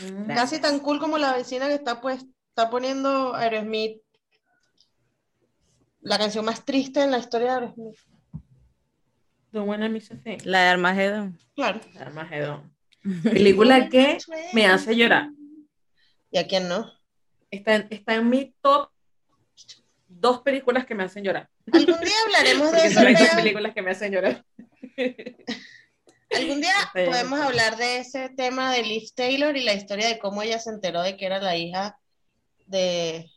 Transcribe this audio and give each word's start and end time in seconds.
Mm. 0.00 0.26
Casi 0.34 0.60
tan 0.60 0.80
cool 0.80 0.98
como 0.98 1.18
la 1.18 1.34
vecina 1.34 1.68
que 1.68 1.74
está, 1.74 2.00
pues, 2.00 2.24
está 2.48 2.70
poniendo 2.70 3.34
Aerosmith. 3.34 4.00
La 6.00 6.18
canción 6.18 6.44
más 6.44 6.64
triste 6.64 7.02
en 7.02 7.10
la 7.10 7.18
historia 7.18 7.48
de 7.48 7.54
Aerosmith. 7.54 7.98
Don't 9.52 9.68
wanna 9.68 9.88
miss 9.88 10.10
a 10.10 10.16
thing. 10.16 10.38
La 10.44 10.62
de 10.62 10.68
Armageddon. 10.70 11.38
Claro. 11.54 11.80
Armageddon. 12.00 12.72
Película 13.22 13.88
que 13.88 14.18
me 14.54 14.66
hace 14.66 14.96
llorar. 14.96 15.30
¿Y 16.30 16.38
a 16.38 16.46
quién 16.46 16.68
no? 16.68 16.90
Está 17.50 17.76
en, 17.76 17.86
está 17.90 18.14
en 18.14 18.30
mi 18.30 18.54
top 18.62 18.88
dos 20.08 20.40
películas 20.40 20.86
que 20.86 20.94
me 20.94 21.02
hacen 21.04 21.22
llorar. 21.24 21.48
Algún 21.70 22.00
día 22.00 22.14
hablaremos 22.26 22.72
de 22.72 22.78
eso. 22.86 22.94
son 22.94 23.04
las 23.04 23.18
dos 23.20 23.28
Bea. 23.28 23.36
películas 23.36 23.74
que 23.74 23.82
me 23.82 23.90
hacen 23.90 24.12
llorar. 24.12 24.44
Algún 26.36 26.60
día 26.60 26.74
podemos 26.94 27.40
hablar 27.40 27.76
de 27.76 27.98
ese 27.98 28.28
tema 28.30 28.72
de 28.72 28.82
Liv 28.82 29.08
Taylor 29.14 29.56
y 29.56 29.64
la 29.64 29.74
historia 29.74 30.08
de 30.08 30.18
cómo 30.18 30.42
ella 30.42 30.58
se 30.58 30.70
enteró 30.70 31.02
de 31.02 31.16
que 31.16 31.26
era 31.26 31.40
la 31.40 31.56
hija 31.56 31.98
de... 32.66 33.30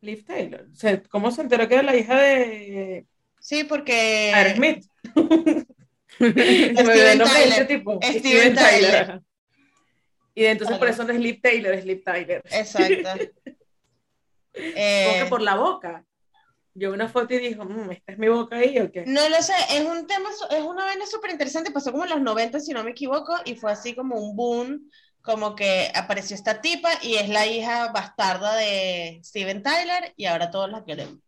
Liv 0.00 0.24
Taylor. 0.24 0.66
O 0.72 0.74
sea, 0.74 1.02
¿Cómo 1.04 1.30
se 1.30 1.42
enteró 1.42 1.68
que 1.68 1.74
era 1.74 1.82
la 1.82 1.96
hija 1.96 2.16
de 2.16 3.06
Sí, 3.40 3.64
porque... 3.64 4.32
El 6.18 7.18
nombre 7.18 7.40
de 7.40 7.48
ese 7.48 7.64
tipo. 7.64 7.98
Steven 8.02 8.20
Steven 8.20 8.54
Tyler. 8.54 9.06
Tyler. 9.06 9.22
Y 10.34 10.44
entonces 10.44 10.78
por 10.78 10.88
eso 10.88 11.04
no 11.04 11.12
es 11.12 11.20
Liv 11.20 11.40
Taylor, 11.42 11.74
es 11.74 11.84
Liv 11.84 12.02
Tyler. 12.04 12.42
Exacto. 12.50 13.10
Eh, 14.54 15.20
que 15.22 15.30
por 15.30 15.40
la 15.40 15.54
boca. 15.54 16.04
Yo 16.74 16.88
vi 16.90 16.94
una 16.94 17.08
foto 17.08 17.34
y 17.34 17.38
dijo, 17.38 17.64
"Mm, 17.64 17.90
¿esta 17.90 18.12
es 18.12 18.18
mi 18.18 18.28
boca 18.28 18.56
ahí 18.56 18.78
o 18.78 18.90
qué? 18.90 19.04
No 19.06 19.28
lo 19.28 19.42
sé, 19.42 19.52
es 19.70 19.84
un 19.84 20.06
tema, 20.06 20.30
es 20.30 20.62
una 20.62 20.84
vaina 20.84 21.06
súper 21.06 21.30
interesante, 21.30 21.70
pasó 21.70 21.92
como 21.92 22.04
en 22.04 22.10
los 22.10 22.22
90, 22.22 22.60
si 22.60 22.72
no 22.72 22.82
me 22.82 22.92
equivoco, 22.92 23.34
y 23.44 23.56
fue 23.56 23.72
así 23.72 23.94
como 23.94 24.16
un 24.16 24.34
boom, 24.34 24.90
como 25.20 25.54
que 25.54 25.92
apareció 25.94 26.34
esta 26.34 26.60
tipa 26.62 26.88
y 27.02 27.16
es 27.16 27.28
la 27.28 27.46
hija 27.46 27.92
bastarda 27.92 28.56
de 28.56 29.20
Steven 29.22 29.62
Tyler 29.62 30.14
y 30.16 30.24
ahora 30.24 30.50
todos 30.50 30.70
la 30.70 30.82
queremos. 30.84 31.18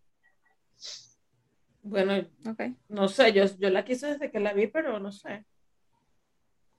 Bueno, 1.83 2.27
Ok. 2.49 2.63
no 2.89 3.09
sé, 3.09 3.33
yo, 3.35 3.45
yo 3.59 3.69
la 3.69 3.85
quise 3.85 4.07
desde 4.07 4.31
que 4.31 4.41
la 4.41 4.55
vi, 4.55 4.67
pero 4.69 4.99
no 4.99 5.13
sé. 5.13 5.45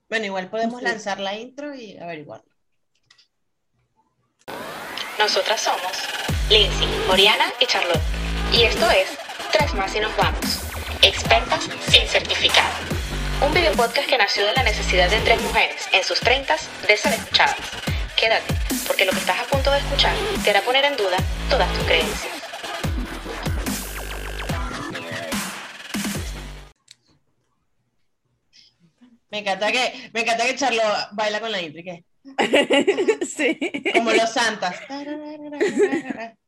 Bueno, 0.09 0.25
igual 0.25 0.49
podemos 0.49 0.79
Sí. 0.79 0.85
lanzar 0.85 1.19
la 1.19 1.35
intro 1.37 1.75
y 1.75 1.97
averiguarlo. 1.97 2.51
Nosotras 5.19 5.61
somos 5.61 5.91
Lindsay, 6.49 6.87
Oriana 7.11 7.45
y 7.61 7.65
Charlotte. 7.67 8.24
Y 8.55 8.63
esto 8.63 8.89
es 8.89 9.09
Tres 9.51 9.73
más 9.73 9.93
y 9.95 9.99
nos 9.99 10.15
vamos. 10.15 10.61
Expertas 11.01 11.67
sin 11.89 12.07
certificado. 12.07 12.69
Un 13.45 13.53
video 13.53 13.73
podcast 13.73 14.07
que 14.07 14.17
nació 14.17 14.45
de 14.45 14.53
la 14.53 14.63
necesidad 14.63 15.09
de 15.09 15.19
tres 15.19 15.41
mujeres 15.41 15.89
en 15.91 16.01
sus 16.05 16.21
treintas 16.21 16.69
de 16.87 16.95
ser 16.95 17.11
escuchadas. 17.11 17.57
Quédate, 18.15 18.53
porque 18.87 19.03
lo 19.03 19.11
que 19.11 19.19
estás 19.19 19.41
a 19.41 19.43
punto 19.43 19.71
de 19.71 19.79
escuchar 19.79 20.15
te 20.41 20.51
hará 20.51 20.61
poner 20.61 20.85
en 20.85 20.95
duda 20.95 21.17
todas 21.49 21.69
tus 21.73 21.83
creencias. 21.83 22.33
Me 29.31 29.39
encanta 29.39 29.69
que, 29.69 30.09
me 30.13 30.21
encanta 30.21 30.45
que 30.45 30.55
Charlo 30.55 30.81
baila 31.11 31.41
con 31.41 31.51
la 31.51 31.61
intro, 31.61 31.81
sí. 33.35 33.59
Como 33.93 34.11
los 34.11 34.31
santas. 34.31 34.77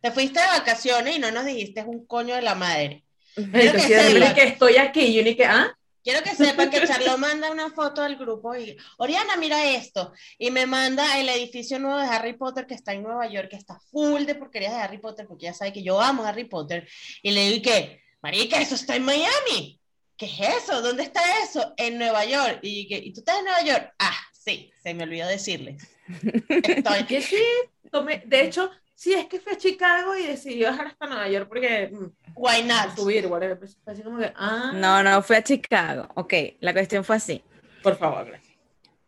Te 0.00 0.10
fuiste 0.10 0.40
de 0.40 0.46
vacaciones 0.46 1.16
y 1.16 1.18
no 1.18 1.30
nos 1.30 1.44
dijiste 1.44 1.82
un 1.82 2.06
coño 2.06 2.34
de 2.34 2.42
la 2.42 2.54
madre. 2.54 3.04
Quiero 3.34 3.72
que 3.72 3.86
que, 3.86 4.00
sepas. 4.10 4.34
que 4.34 4.42
estoy 4.44 4.76
aquí 4.76 5.00
y 5.00 5.14
yo 5.14 5.22
ni 5.22 5.36
que, 5.36 5.44
ah, 5.44 5.74
Quiero 6.02 6.22
que 6.22 6.34
sepan 6.34 6.70
que 6.70 6.80
Charlo 6.86 7.18
manda 7.18 7.50
una 7.50 7.70
foto 7.70 8.02
al 8.02 8.16
grupo 8.16 8.56
y, 8.56 8.76
Oriana, 8.98 9.36
mira 9.36 9.70
esto. 9.70 10.12
Y 10.38 10.50
me 10.50 10.66
manda 10.66 11.20
el 11.20 11.28
edificio 11.28 11.78
nuevo 11.78 11.98
de 11.98 12.06
Harry 12.06 12.32
Potter 12.34 12.66
que 12.66 12.74
está 12.74 12.92
en 12.94 13.02
Nueva 13.02 13.28
York, 13.28 13.48
que 13.50 13.56
está 13.56 13.78
full 13.90 14.24
de 14.24 14.34
porquerías 14.34 14.72
de 14.72 14.80
Harry 14.80 14.98
Potter, 14.98 15.26
porque 15.26 15.44
ya 15.44 15.54
sabe 15.54 15.72
que 15.72 15.82
yo 15.82 16.00
amo 16.00 16.24
Harry 16.24 16.44
Potter. 16.44 16.88
Y 17.22 17.32
le 17.32 17.44
digo, 17.44 17.56
¿y 17.56 17.62
qué? 17.62 18.02
Marica, 18.22 18.60
eso 18.60 18.74
está 18.74 18.96
en 18.96 19.04
Miami. 19.04 19.78
¿Qué 20.16 20.26
es 20.26 20.64
eso? 20.64 20.82
¿Dónde 20.82 21.02
está 21.02 21.20
eso? 21.42 21.74
En 21.76 21.98
Nueva 21.98 22.24
York. 22.24 22.60
Y, 22.62 22.88
que, 22.88 22.96
¿y 22.96 23.12
tú 23.12 23.20
estás 23.20 23.38
en 23.38 23.44
Nueva 23.44 23.62
York? 23.62 23.94
Ah, 23.98 24.16
sí, 24.32 24.70
se 24.82 24.94
me 24.94 25.04
olvidó 25.04 25.26
decirle. 25.26 25.76
Estoy. 26.48 27.04
que 27.04 27.22
sí, 27.22 27.42
tomé, 27.90 28.22
de 28.26 28.44
hecho, 28.44 28.70
sí, 29.00 29.14
es 29.14 29.24
que 29.28 29.40
fue 29.40 29.54
a 29.54 29.56
Chicago 29.56 30.14
y 30.14 30.26
decidió 30.26 30.68
bajar 30.68 30.88
hasta 30.88 31.06
Nueva 31.06 31.26
York 31.26 31.48
porque 31.48 31.88
mm, 31.90 32.32
Why 32.36 32.64
not? 32.64 32.94
subir, 32.94 33.26
whatever. 33.26 33.58
Pues, 33.58 33.78
fue 33.82 33.94
así 33.94 34.02
como 34.02 34.18
que, 34.18 34.30
ah, 34.36 34.72
No, 34.74 35.02
no, 35.02 35.22
fui 35.22 35.36
a 35.36 35.42
Chicago. 35.42 36.06
Ok, 36.16 36.34
la 36.60 36.74
cuestión 36.74 37.02
fue 37.02 37.16
así. 37.16 37.42
por 37.82 37.96
favor, 37.96 38.26
gracias. 38.26 38.58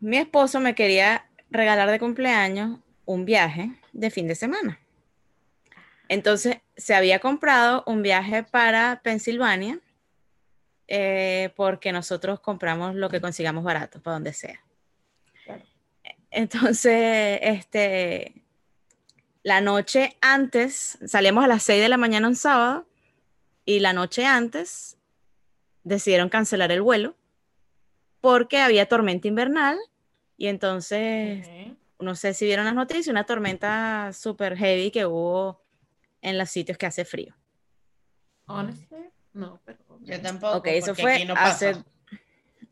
Mi 0.00 0.16
esposo 0.16 0.60
me 0.60 0.74
quería 0.74 1.28
regalar 1.50 1.90
de 1.90 1.98
cumpleaños 1.98 2.78
un 3.04 3.26
viaje 3.26 3.70
de 3.92 4.10
fin 4.10 4.26
de 4.28 4.34
semana. 4.34 4.80
Entonces, 6.08 6.56
se 6.74 6.94
había 6.94 7.18
comprado 7.18 7.84
un 7.86 8.00
viaje 8.02 8.44
para 8.44 9.00
Pensilvania 9.04 9.78
eh, 10.88 11.52
porque 11.54 11.92
nosotros 11.92 12.40
compramos 12.40 12.94
lo 12.94 13.10
que 13.10 13.20
consigamos 13.20 13.62
barato, 13.62 14.00
para 14.02 14.14
donde 14.14 14.32
sea. 14.32 14.58
Claro. 15.44 15.62
Entonces, 16.30 17.38
este, 17.42 18.41
la 19.42 19.60
noche 19.60 20.16
antes, 20.20 20.98
salimos 21.06 21.44
a 21.44 21.48
las 21.48 21.62
6 21.62 21.82
de 21.82 21.88
la 21.88 21.96
mañana 21.96 22.28
un 22.28 22.36
sábado 22.36 22.86
y 23.64 23.80
la 23.80 23.92
noche 23.92 24.24
antes 24.24 24.96
decidieron 25.84 26.28
cancelar 26.28 26.70
el 26.72 26.82
vuelo 26.82 27.16
porque 28.20 28.60
había 28.60 28.86
tormenta 28.86 29.26
invernal 29.28 29.78
y 30.36 30.46
entonces, 30.46 31.46
no 31.98 32.14
sé 32.14 32.34
si 32.34 32.44
vieron 32.46 32.64
las 32.64 32.74
noticias, 32.74 33.08
una 33.08 33.24
tormenta 33.26 34.12
súper 34.12 34.56
heavy 34.56 34.90
que 34.90 35.06
hubo 35.06 35.62
en 36.20 36.38
los 36.38 36.50
sitios 36.50 36.78
que 36.78 36.86
hace 36.86 37.04
frío. 37.04 37.34
Honestly, 38.46 39.10
no, 39.32 39.60
pero. 39.64 39.78
Yo 40.00 40.20
tampoco. 40.20 40.58
Ok, 40.58 40.66
eso 40.68 40.94
fue 40.94 41.14
aquí 41.14 41.24
no 41.24 41.34
pasa. 41.34 41.70
hace, 41.70 41.84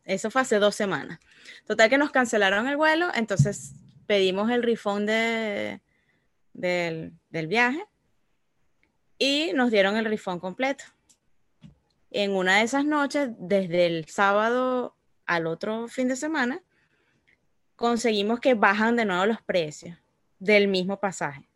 eso 0.05 0.29
fue 0.31 0.41
hace 0.41 0.59
dos 0.59 0.75
semanas. 0.75 1.19
Total 1.65 1.89
que 1.89 1.97
nos 1.97 2.11
cancelaron 2.11 2.67
el 2.67 2.77
vuelo, 2.77 3.07
entonces 3.13 3.73
pedimos 4.05 4.49
el 4.51 4.63
refund 4.63 5.07
de- 5.07 5.81
del, 6.53 7.13
del 7.29 7.47
viaje 7.47 7.85
y 9.17 9.51
nos 9.53 9.71
dieron 9.71 9.97
el 9.97 10.05
refund 10.05 10.41
completo. 10.41 10.83
En 12.09 12.31
una 12.31 12.57
de 12.57 12.63
esas 12.63 12.85
noches, 12.85 13.29
desde 13.37 13.85
el 13.85 14.05
sábado 14.07 14.95
al 15.25 15.47
otro 15.47 15.87
fin 15.87 16.07
de 16.07 16.15
semana, 16.15 16.61
conseguimos 17.75 18.39
que 18.39 18.53
bajan 18.53 18.95
de 18.95 19.05
nuevo 19.05 19.25
los 19.25 19.41
precios 19.41 19.97
del 20.39 20.67
mismo 20.67 20.99
pasaje, 20.99 21.47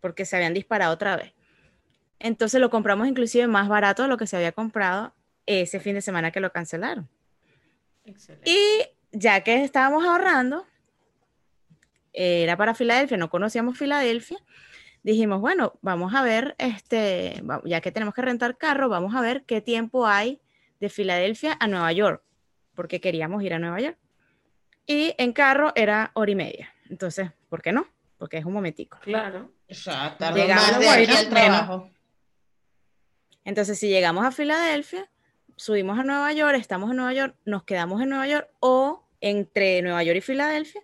porque 0.00 0.24
se 0.24 0.36
habían 0.36 0.54
disparado 0.54 0.92
otra 0.92 1.16
vez. 1.16 1.34
Entonces 2.18 2.60
lo 2.60 2.68
compramos 2.68 3.06
inclusive 3.06 3.46
más 3.46 3.68
barato 3.68 4.02
de 4.02 4.08
lo 4.08 4.16
que 4.16 4.26
se 4.26 4.36
había 4.36 4.52
comprado 4.52 5.14
ese 5.46 5.80
fin 5.80 5.94
de 5.94 6.02
semana 6.02 6.32
que 6.32 6.40
lo 6.40 6.52
cancelaron. 6.52 7.08
Excelente. 8.04 8.50
Y 8.50 8.82
ya 9.12 9.42
que 9.42 9.62
estábamos 9.62 10.04
ahorrando, 10.04 10.66
era 12.12 12.56
para 12.56 12.74
Filadelfia, 12.74 13.16
no 13.16 13.30
conocíamos 13.30 13.78
Filadelfia, 13.78 14.38
dijimos, 15.02 15.40
bueno, 15.40 15.78
vamos 15.80 16.14
a 16.14 16.22
ver, 16.22 16.54
este, 16.58 17.42
ya 17.64 17.80
que 17.80 17.92
tenemos 17.92 18.14
que 18.14 18.22
rentar 18.22 18.56
carro, 18.56 18.88
vamos 18.88 19.14
a 19.14 19.20
ver 19.20 19.44
qué 19.44 19.60
tiempo 19.60 20.06
hay 20.06 20.40
de 20.80 20.88
Filadelfia 20.88 21.56
a 21.58 21.66
Nueva 21.66 21.92
York, 21.92 22.22
porque 22.74 23.00
queríamos 23.00 23.42
ir 23.42 23.54
a 23.54 23.58
Nueva 23.58 23.80
York. 23.80 23.98
Y 24.86 25.14
en 25.18 25.32
carro 25.32 25.72
era 25.74 26.10
hora 26.14 26.30
y 26.30 26.34
media. 26.34 26.74
Entonces, 26.88 27.30
¿por 27.48 27.62
qué 27.62 27.72
no? 27.72 27.86
Porque 28.16 28.38
es 28.38 28.44
un 28.44 28.54
momentico. 28.54 28.98
Claro. 29.02 29.52
O 29.68 29.74
sea, 29.74 30.16
tardo 30.16 30.38
Llegamos 30.38 30.70
más 30.72 30.80
de 30.80 30.88
aquí 30.88 31.12
al 31.12 31.28
trabajo. 31.28 31.90
Entonces, 33.44 33.78
si 33.78 33.88
llegamos 33.88 34.24
a 34.24 34.30
Filadelfia, 34.30 35.10
subimos 35.56 35.98
a 35.98 36.04
Nueva 36.04 36.32
York, 36.32 36.56
estamos 36.58 36.90
en 36.90 36.96
Nueva 36.96 37.12
York, 37.12 37.36
nos 37.44 37.64
quedamos 37.64 38.00
en 38.00 38.10
Nueva 38.10 38.26
York 38.26 38.48
o 38.60 39.06
entre 39.20 39.82
Nueva 39.82 40.02
York 40.02 40.18
y 40.18 40.20
Filadelfia, 40.20 40.80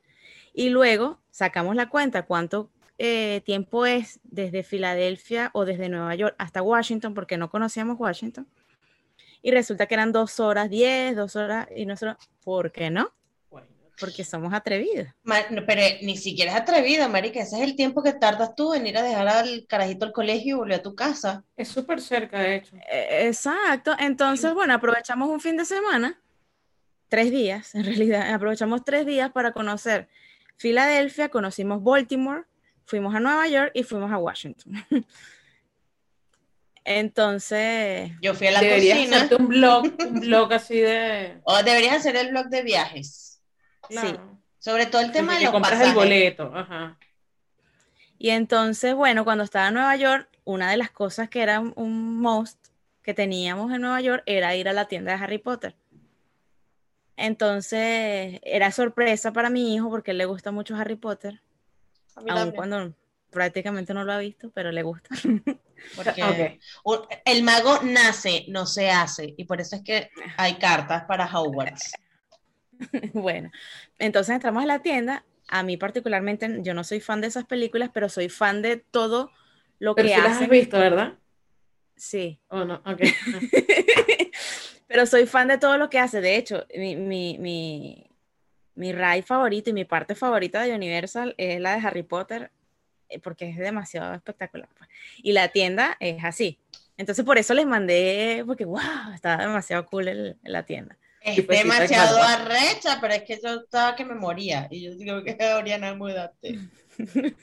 y 0.55 0.71
luego 0.71 1.21
sacamos 1.31 1.75
la 1.75 1.89
cuenta 1.91 2.23
cuánto 2.23 2.71
eh, 2.97 3.43
tiempo 3.45 3.87
es 3.87 4.21
desde 4.23 4.63
Filadelfia 4.63 5.51
o 5.53 5.65
desde 5.65 5.89
Nueva 5.89 6.15
York 6.15 6.37
hasta 6.39 6.63
Washington, 6.63 7.13
porque 7.13 7.37
no 7.37 7.51
conocíamos 7.51 7.99
Washington. 7.99 8.47
Y 9.43 9.51
resulta 9.51 9.87
que 9.87 9.95
eran 9.95 10.13
dos 10.13 10.41
horas 10.41 10.71
diez, 10.71 11.17
dos 11.17 11.37
horas, 11.37 11.67
y 11.75 11.85
nosotros, 11.85 12.17
¿por 12.45 12.71
qué 12.71 12.89
no? 12.89 13.13
Bueno. 13.51 13.67
Porque 13.99 14.25
somos 14.25 14.55
atrevidos. 14.55 15.09
Pero 15.67 15.83
ni 16.03 16.17
siquiera 16.17 16.53
es 16.53 16.61
atrevida, 16.61 17.09
marica. 17.09 17.41
Ese 17.41 17.57
es 17.57 17.63
el 17.63 17.77
tiempo 17.77 18.03
que 18.03 18.13
tardas 18.13 18.55
tú 18.55 18.75
en 18.75 18.87
ir 18.87 18.97
a 18.97 19.03
dejar 19.03 19.29
al 19.29 19.67
carajito 19.69 20.07
al 20.07 20.13
colegio 20.13 20.57
y 20.57 20.59
volver 20.61 20.79
a 20.79 20.83
tu 20.83 20.95
casa. 20.95 21.45
Es 21.57 21.69
súper 21.69 22.01
cerca, 22.01 22.39
de 22.39 22.57
hecho. 22.57 22.77
Eh, 22.91 23.27
Exacto. 23.27 23.95
Entonces, 23.99 24.55
bueno, 24.55 24.73
aprovechamos 24.73 25.29
un 25.29 25.41
fin 25.41 25.57
de 25.57 25.65
semana, 25.65 26.21
tres 27.09 27.31
días, 27.31 27.75
en 27.75 27.85
realidad, 27.85 28.33
aprovechamos 28.33 28.85
tres 28.85 29.05
días 29.05 29.31
para 29.33 29.53
conocer 29.53 30.09
Filadelfia, 30.57 31.29
conocimos 31.29 31.83
Baltimore, 31.83 32.45
fuimos 32.87 33.15
a 33.15 33.21
Nueva 33.21 33.47
York 33.49 33.73
y 33.75 33.83
fuimos 33.83 34.11
a 34.13 34.19
Washington. 34.19 34.73
Entonces, 36.85 38.13
Yo 38.21 38.35
fui 38.35 38.47
a 38.49 38.53
la 38.53 38.61
Deberías 38.61 38.99
cocina. 38.99 39.17
hacerte 39.17 39.37
un 39.37 39.49
blog, 39.49 39.85
un 40.07 40.21
blog 40.21 40.53
así 40.53 40.79
de. 40.81 41.41
O 41.45 41.57
deberías 41.63 41.97
hacer 41.97 42.17
el 42.17 42.29
blog 42.31 42.47
de 42.49 42.63
viajes. 42.63 43.41
Claro. 43.89 44.39
Sobre 44.59 44.87
todo 44.87 45.01
el 45.03 45.13
tema 45.13 45.37
de 45.37 45.45
los 45.45 45.51
compras 45.53 45.73
pasajes. 45.73 45.91
el 45.91 45.95
boleto. 45.95 46.53
Ajá. 46.55 46.99
Y 48.19 48.31
entonces, 48.31 48.95
bueno, 48.95 49.25
cuando 49.25 49.45
estaba 49.45 49.69
en 49.69 49.75
Nueva 49.75 49.97
York, 49.97 50.29
una 50.45 50.71
de 50.71 50.77
las 50.77 50.91
cosas 50.91 51.29
que 51.29 51.43
era 51.43 51.61
un- 51.61 51.73
un 51.77 52.21
must 52.21 52.59
que 53.03 53.13
teníamos 53.15 53.73
en 53.73 53.81
Nueva 53.83 54.01
York 54.01 54.23
era 54.27 54.55
ir 54.57 54.69
a 54.69 54.73
la 54.73 54.87
tienda 54.87 55.13
de 55.17 55.23
Harry 55.23 55.39
Potter. 55.39 55.75
Entonces, 57.17 58.41
era 58.43 58.71
sorpresa 58.73 59.33
para 59.33 59.51
mi 59.51 59.75
hijo 59.75 59.89
porque 59.91 60.15
le 60.15 60.25
gusta 60.25 60.51
mucho 60.51 60.75
Harry 60.75 60.97
Potter, 60.97 61.41
aun 62.17 62.27
también, 62.27 62.57
cuando 62.57 62.95
prácticamente 63.31 63.95
no 63.95 64.05
lo 64.05 64.13
ha 64.13 64.19
visto, 64.19 64.51
pero 64.51 64.73
le 64.73 64.83
gusta. 64.83 65.11
porque 65.97 66.59
el 67.25 67.43
mago 67.43 67.81
nace, 67.83 68.45
no 68.49 68.67
se 68.67 68.91
hace, 68.91 69.35
y 69.37 69.45
por 69.45 69.61
eso 69.61 69.77
es 69.77 69.83
que 69.83 70.11
hay 70.37 70.55
cartas 70.55 71.05
para 71.05 71.27
Hogwarts. 71.27 71.93
Bueno, 73.13 73.53
entonces 74.01 74.35
entramos 74.35 74.65
a 74.65 74.67
la 74.67 74.83
tienda. 74.83 75.25
A 75.47 75.63
mí 75.63 75.77
particularmente, 75.77 76.59
yo 76.63 76.75
no 76.75 76.83
soy 76.83 77.01
fan 77.01 77.21
de 77.21 77.29
esas 77.29 77.45
películas, 77.45 77.91
pero 77.95 78.09
soy 78.09 78.29
fan 78.29 78.63
de 78.63 78.79
todo 78.79 79.31
lo 79.79 79.95
Pero 79.95 80.09
que 80.09 80.15
sí 80.15 80.21
las 80.21 80.43
has 80.43 80.49
visto, 80.49 80.77
¿verdad? 80.77 81.15
Sí. 81.97 82.41
¿O 82.49 82.65
no? 82.65 82.83
Ok. 82.85 83.01
Pero 84.87 85.07
soy 85.07 85.27
fan 85.27 85.49
de 85.49 85.59
todo 85.59 85.77
lo 85.79 85.89
que 85.91 85.99
hace. 85.99 86.21
De 86.21 86.37
hecho, 86.37 86.67
mi, 86.77 86.95
mi, 86.97 87.39
mi, 87.39 88.07
mi 88.75 88.93
ride 88.93 89.23
favorito 89.23 89.71
y 89.71 89.73
mi 89.73 89.85
parte 89.85 90.15
favorita 90.15 90.63
de 90.63 90.75
Universal 90.75 91.35
es 91.39 91.61
la 91.61 91.75
de 91.77 91.87
Harry 91.87 92.03
Potter, 92.03 92.51
eh, 93.09 93.19
porque 93.19 93.49
es 93.49 93.57
demasiado 93.57 94.15
espectacular. 94.15 94.69
pues. 94.77 94.89
Y 95.23 95.33
la 95.33 95.49
tienda 95.49 95.97
es 96.01 96.23
así. 96.25 96.59
Entonces, 96.97 97.25
por 97.25 97.39
eso 97.39 97.55
les 97.55 97.67
mandé, 97.67 98.45
porque 98.47 98.65
wow, 98.65 98.79
estaba 99.15 99.43
demasiado 99.43 99.85
cool 99.87 100.09
el- 100.09 100.37
la 100.45 100.65
tienda. 100.65 100.97
Es 101.23 101.43
pues, 101.47 101.59
está 101.61 101.73
demasiado 101.81 102.23
arrecha, 102.23 102.99
pero 103.01 103.15
es 103.15 103.23
que 103.23 103.41
yo 103.43 103.55
estaba 103.63 103.97
que 103.97 104.05
me 104.05 104.15
moría. 104.15 104.69
Y 104.71 104.83
yo 104.85 104.95
digo 104.95 105.23
que 105.25 105.37
Oriana, 105.57 105.95
múdate. 105.95 106.59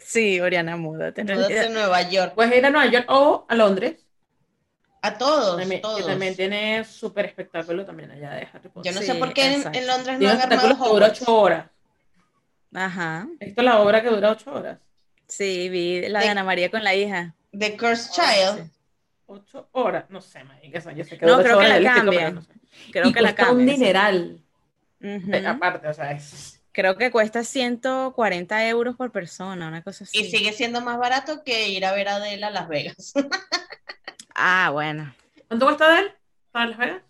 Sí, 0.00 0.40
Oriana, 0.40 0.76
múdate. 0.76 1.22
en 1.22 1.26
Múdate 1.26 1.48
realidad. 1.54 1.66
a 1.66 1.74
Nueva 1.74 2.02
York. 2.08 2.34
Puedes 2.34 2.56
ir 2.56 2.64
a 2.64 2.70
Nueva 2.70 2.86
York 2.90 3.06
o 3.08 3.44
a 3.48 3.54
Londres. 3.56 4.05
A 5.02 5.18
todos, 5.18 5.58
También, 5.58 5.82
que 5.96 6.02
también 6.02 6.34
tiene 6.34 6.84
súper 6.84 7.26
espectáculo 7.26 7.84
también 7.84 8.10
allá 8.10 8.30
de 8.32 8.48
Harry 8.52 8.68
Potter. 8.68 8.92
Yo 8.92 8.92
no 8.92 9.00
Sí, 9.00 9.06
sé 9.06 9.14
por 9.14 9.32
qué 9.32 9.54
en, 9.72 9.86
Londres 9.86 10.14
no 10.14 10.18
Tiene 10.18 10.32
han 10.32 10.36
un 10.36 10.52
armado 10.52 10.82
que 10.84 10.88
dura 10.90 11.06
ocho 11.08 11.36
horas. 11.38 11.66
Ajá. 12.74 13.28
Esto 13.40 13.60
es 13.60 13.64
la 13.64 13.78
obra 13.80 14.02
que 14.02 14.08
dura 14.10 14.32
ocho 14.32 14.52
horas. 14.52 14.78
Sí, 15.28 15.68
vi 15.68 16.08
la 16.08 16.18
de 16.20 16.24
De- 16.26 16.30
Ana 16.30 16.44
María 16.44 16.70
con 16.70 16.82
la 16.82 16.94
hija. 16.94 17.34
The 17.56 17.76
Cursed 17.76 18.10
Child. 18.12 18.64
sí. 18.64 18.70
Ocho 19.26 19.68
horas. 19.72 20.04
No 20.08 20.20
sé, 20.20 20.44
marica, 20.44 20.78
yo 20.92 21.04
sé 21.04 21.18
que 21.18 21.26
No, 21.26 21.38
creo 21.42 21.58
que 21.58 21.68
la 21.68 21.94
cambian. 21.94 22.34
no 22.36 22.42
sé. 22.42 22.52
Creo 22.92 23.06
Y 23.08 23.12
que 23.12 23.20
la 23.20 23.28
cuesta 23.34 23.52
un 23.52 23.58
cambian, 23.58 23.68
sí. 23.68 23.82
dineral. 23.82 24.40
Aparte, 25.46 25.88
o 25.88 25.94
sea, 25.94 26.12
es... 26.12 26.60
Creo 26.72 26.96
que 26.96 27.10
cuesta 27.10 27.42
140 27.42 28.68
euros 28.68 28.96
por 28.96 29.10
persona, 29.10 29.66
una 29.68 29.82
cosa 29.82 30.04
así. 30.04 30.18
Y 30.18 30.30
sigue 30.30 30.52
siendo 30.52 30.80
más 30.82 30.98
barato 30.98 31.42
que 31.42 31.68
ir 31.70 31.86
a 31.86 31.92
ver 31.92 32.08
a 32.08 32.16
Adele 32.16 32.44
a 32.44 32.50
Las 32.50 32.68
Vegas. 32.68 33.14
Ah, 34.38 34.70
bueno. 34.72 35.14
¿Cuánto 35.48 35.66
cuesta 35.66 35.88
de 35.94 36.00
él? 36.00 36.12
¿Para 36.52 36.66
Las 36.66 36.78
Vegas? 36.78 37.02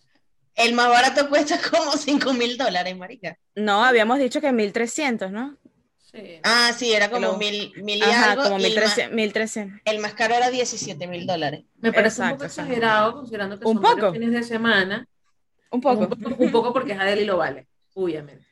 El 0.54 0.74
más 0.74 0.88
barato 0.88 1.28
cuesta 1.28 1.58
como 1.70 1.92
5 1.92 2.32
mil 2.32 2.56
dólares, 2.56 2.96
marica. 2.96 3.36
No, 3.54 3.84
habíamos 3.84 4.18
dicho 4.18 4.40
que 4.40 4.52
1300, 4.52 5.30
¿no? 5.30 5.56
Sí. 5.98 6.40
Ah, 6.44 6.72
sí, 6.74 6.92
era 6.92 7.10
como 7.10 7.36
mil, 7.36 7.72
mil 7.82 7.98
y 7.98 8.02
Ajá, 8.02 8.32
algo. 8.32 8.44
como 8.44 8.58
y 8.58 8.64
el, 8.64 8.74
más, 8.76 8.96
1300. 8.96 9.14
1300. 9.16 9.80
el 9.84 9.98
más 9.98 10.14
caro 10.14 10.34
era 10.34 10.50
17 10.50 11.06
mil 11.08 11.26
dólares. 11.26 11.64
Me 11.80 11.92
parece 11.92 12.22
un 12.22 12.28
Exacto, 12.28 12.34
poco 12.36 12.44
exacto. 12.46 12.62
exagerado 12.72 13.12
considerando 13.14 13.58
que 13.58 13.66
¿Un 13.66 13.74
son 13.74 13.82
poco? 13.82 14.12
fines 14.12 14.30
de 14.32 14.42
semana. 14.42 15.06
Un 15.70 15.76
Un 15.78 15.80
poco. 15.80 16.08
poco, 16.08 16.34
un 16.42 16.52
poco 16.52 16.72
porque 16.72 16.92
es 16.92 17.00
Adele 17.00 17.22
y 17.22 17.26
lo 17.26 17.36
vale, 17.38 17.66
obviamente. 17.94 18.46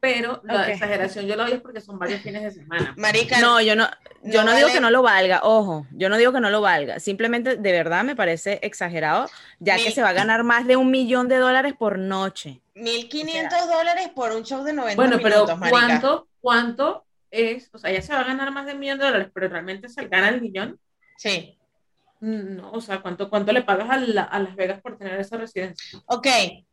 Pero 0.00 0.40
la 0.44 0.70
exageración 0.70 1.26
yo 1.26 1.36
lo 1.36 1.44
doy 1.44 1.52
es 1.52 1.60
porque 1.60 1.82
son 1.82 1.98
varios 1.98 2.22
fines 2.22 2.42
de 2.42 2.50
semana. 2.52 2.94
Marica, 2.96 3.38
No, 3.38 3.60
yo 3.60 3.76
no, 3.76 3.86
yo 4.22 4.40
no, 4.40 4.46
no 4.46 4.56
digo 4.56 4.68
vale- 4.68 4.72
que 4.72 4.80
no 4.80 4.90
lo 4.90 5.02
valga, 5.02 5.40
ojo, 5.42 5.86
yo 5.92 6.08
no 6.08 6.16
digo 6.16 6.32
que 6.32 6.40
no 6.40 6.48
lo 6.48 6.62
valga, 6.62 6.98
simplemente 7.00 7.56
de 7.56 7.72
verdad 7.72 8.02
me 8.02 8.16
parece 8.16 8.60
exagerado, 8.62 9.28
ya 9.58 9.76
que 9.76 9.90
se 9.90 10.00
va 10.02 10.08
a 10.08 10.12
ganar 10.14 10.42
más 10.42 10.66
de 10.66 10.76
un 10.76 10.90
millón 10.90 11.28
de 11.28 11.36
dólares 11.36 11.74
por 11.78 11.98
noche. 11.98 12.62
1500 12.76 13.68
dólares 13.68 14.08
por 14.14 14.32
un 14.32 14.42
show 14.42 14.64
de 14.64 14.72
90 14.72 14.96
Bueno, 14.96 15.18
pero 15.22 15.34
minutos, 15.36 15.58
marica. 15.58 15.78
¿cuánto, 15.86 16.28
¿cuánto 16.40 17.04
es? 17.30 17.68
O 17.74 17.78
sea, 17.78 17.92
ya 17.92 18.00
se 18.00 18.14
va 18.14 18.20
a 18.20 18.24
ganar 18.24 18.50
más 18.52 18.64
de 18.64 18.72
un 18.72 18.78
millón 18.80 18.98
de 18.98 19.04
dólares, 19.04 19.28
pero 19.34 19.48
realmente 19.48 19.90
se 19.90 20.06
gana 20.08 20.30
el 20.30 20.40
millón. 20.40 20.80
Sí. 21.18 21.58
No, 22.20 22.70
o 22.72 22.80
sea, 22.80 23.00
¿cuánto, 23.00 23.28
cuánto 23.30 23.52
le 23.52 23.62
pagas 23.62 23.88
a, 23.90 23.96
la- 23.98 24.22
a 24.24 24.38
Las 24.40 24.54
Vegas 24.56 24.80
por 24.80 24.96
tener 24.98 25.20
esa 25.20 25.36
residencia? 25.36 26.00
Ok, 26.06 26.26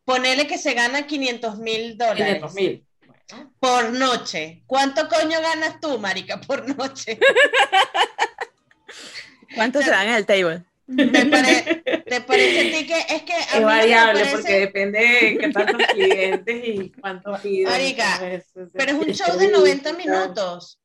ponele 0.06 0.48
que 0.48 0.58
se 0.58 0.74
gana 0.74 1.08
500 1.08 1.58
mil 1.60 1.98
dólares 1.98 2.24
500 2.26 2.54
mil. 2.56 2.84
Por 3.60 3.92
noche. 3.94 4.64
¿Cuánto 4.66 5.08
coño 5.10 5.40
ganas 5.42 5.80
tú, 5.82 6.00
marica, 6.00 6.40
por 6.42 6.68
noche? 6.78 7.20
¿Cuánto 9.56 9.82
se 9.82 9.90
dan 9.90 10.08
en 10.08 10.14
el 10.16 10.26
table? 10.26 10.64
¿Te, 10.96 11.26
pare- 11.26 11.84
te 12.06 12.22
parece 12.22 12.60
a 12.60 12.80
ti 12.80 12.88
que 12.88 13.00
es 13.16 13.24
que 13.24 13.34
a 13.34 13.58
es 13.58 13.64
variable 13.64 14.20
parece- 14.22 14.36
porque 14.38 14.54
depende 14.60 15.00
de 15.00 15.38
qué 15.38 15.50
tantos 15.52 15.88
clientes 15.88 16.62
y 16.64 16.92
cuánto 16.92 17.34
piden. 17.42 17.70
Marica, 17.70 18.16
entonces, 18.22 18.72
Pero 18.74 18.92
es 18.94 18.98
un 19.08 19.14
show 19.14 19.38
de 19.38 19.50
90 19.50 19.90
servicio, 19.90 20.12
minutos. 20.14 20.80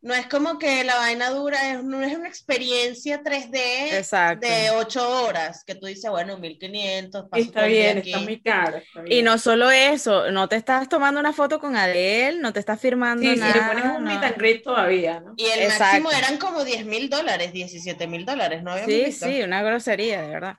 No 0.00 0.14
es 0.14 0.26
como 0.28 0.58
que 0.58 0.84
la 0.84 0.96
vaina 0.96 1.30
dura, 1.30 1.72
es, 1.72 1.82
no 1.84 2.02
es 2.02 2.16
una 2.16 2.28
experiencia 2.28 3.22
3D 3.22 3.58
Exacto. 3.90 4.46
de 4.46 4.70
8 4.70 5.24
horas, 5.24 5.64
que 5.64 5.74
tú 5.74 5.86
dices, 5.86 6.10
bueno, 6.10 6.38
1500, 6.38 7.28
paso 7.28 7.42
Está 7.46 7.66
bien, 7.66 7.98
está 7.98 8.20
muy 8.20 8.40
caro. 8.40 8.78
está 8.78 9.02
Y 9.08 9.14
bien. 9.14 9.24
no 9.24 9.38
solo 9.38 9.70
eso, 9.70 10.30
no 10.30 10.48
te 10.48 10.56
estás 10.56 10.88
tomando 10.88 11.18
una 11.20 11.32
foto 11.32 11.58
con 11.60 11.76
Adele, 11.76 12.38
no 12.40 12.52
te 12.52 12.60
estás 12.60 12.80
firmando 12.80 13.22
Sí, 13.22 13.36
si 13.36 13.40
nada. 13.40 13.52
le 13.52 13.62
pones 13.62 13.84
un 13.84 14.04
no. 14.04 14.10
meet 14.10 14.22
and 14.24 14.36
greet 14.36 14.62
todavía, 14.62 15.20
¿no? 15.20 15.34
Y 15.36 15.46
el 15.46 15.60
Exacto. 15.60 15.84
máximo 15.84 16.10
eran 16.12 16.38
como 16.38 16.64
10 16.64 16.84
mil 16.84 17.08
dólares, 17.08 17.52
17 17.52 18.06
mil 18.06 18.24
dólares, 18.26 18.62
¿no 18.62 18.76
Sí, 18.76 18.86
visto? 19.02 19.26
sí, 19.26 19.42
una 19.42 19.62
grosería, 19.62 20.22
de 20.22 20.28
verdad. 20.28 20.58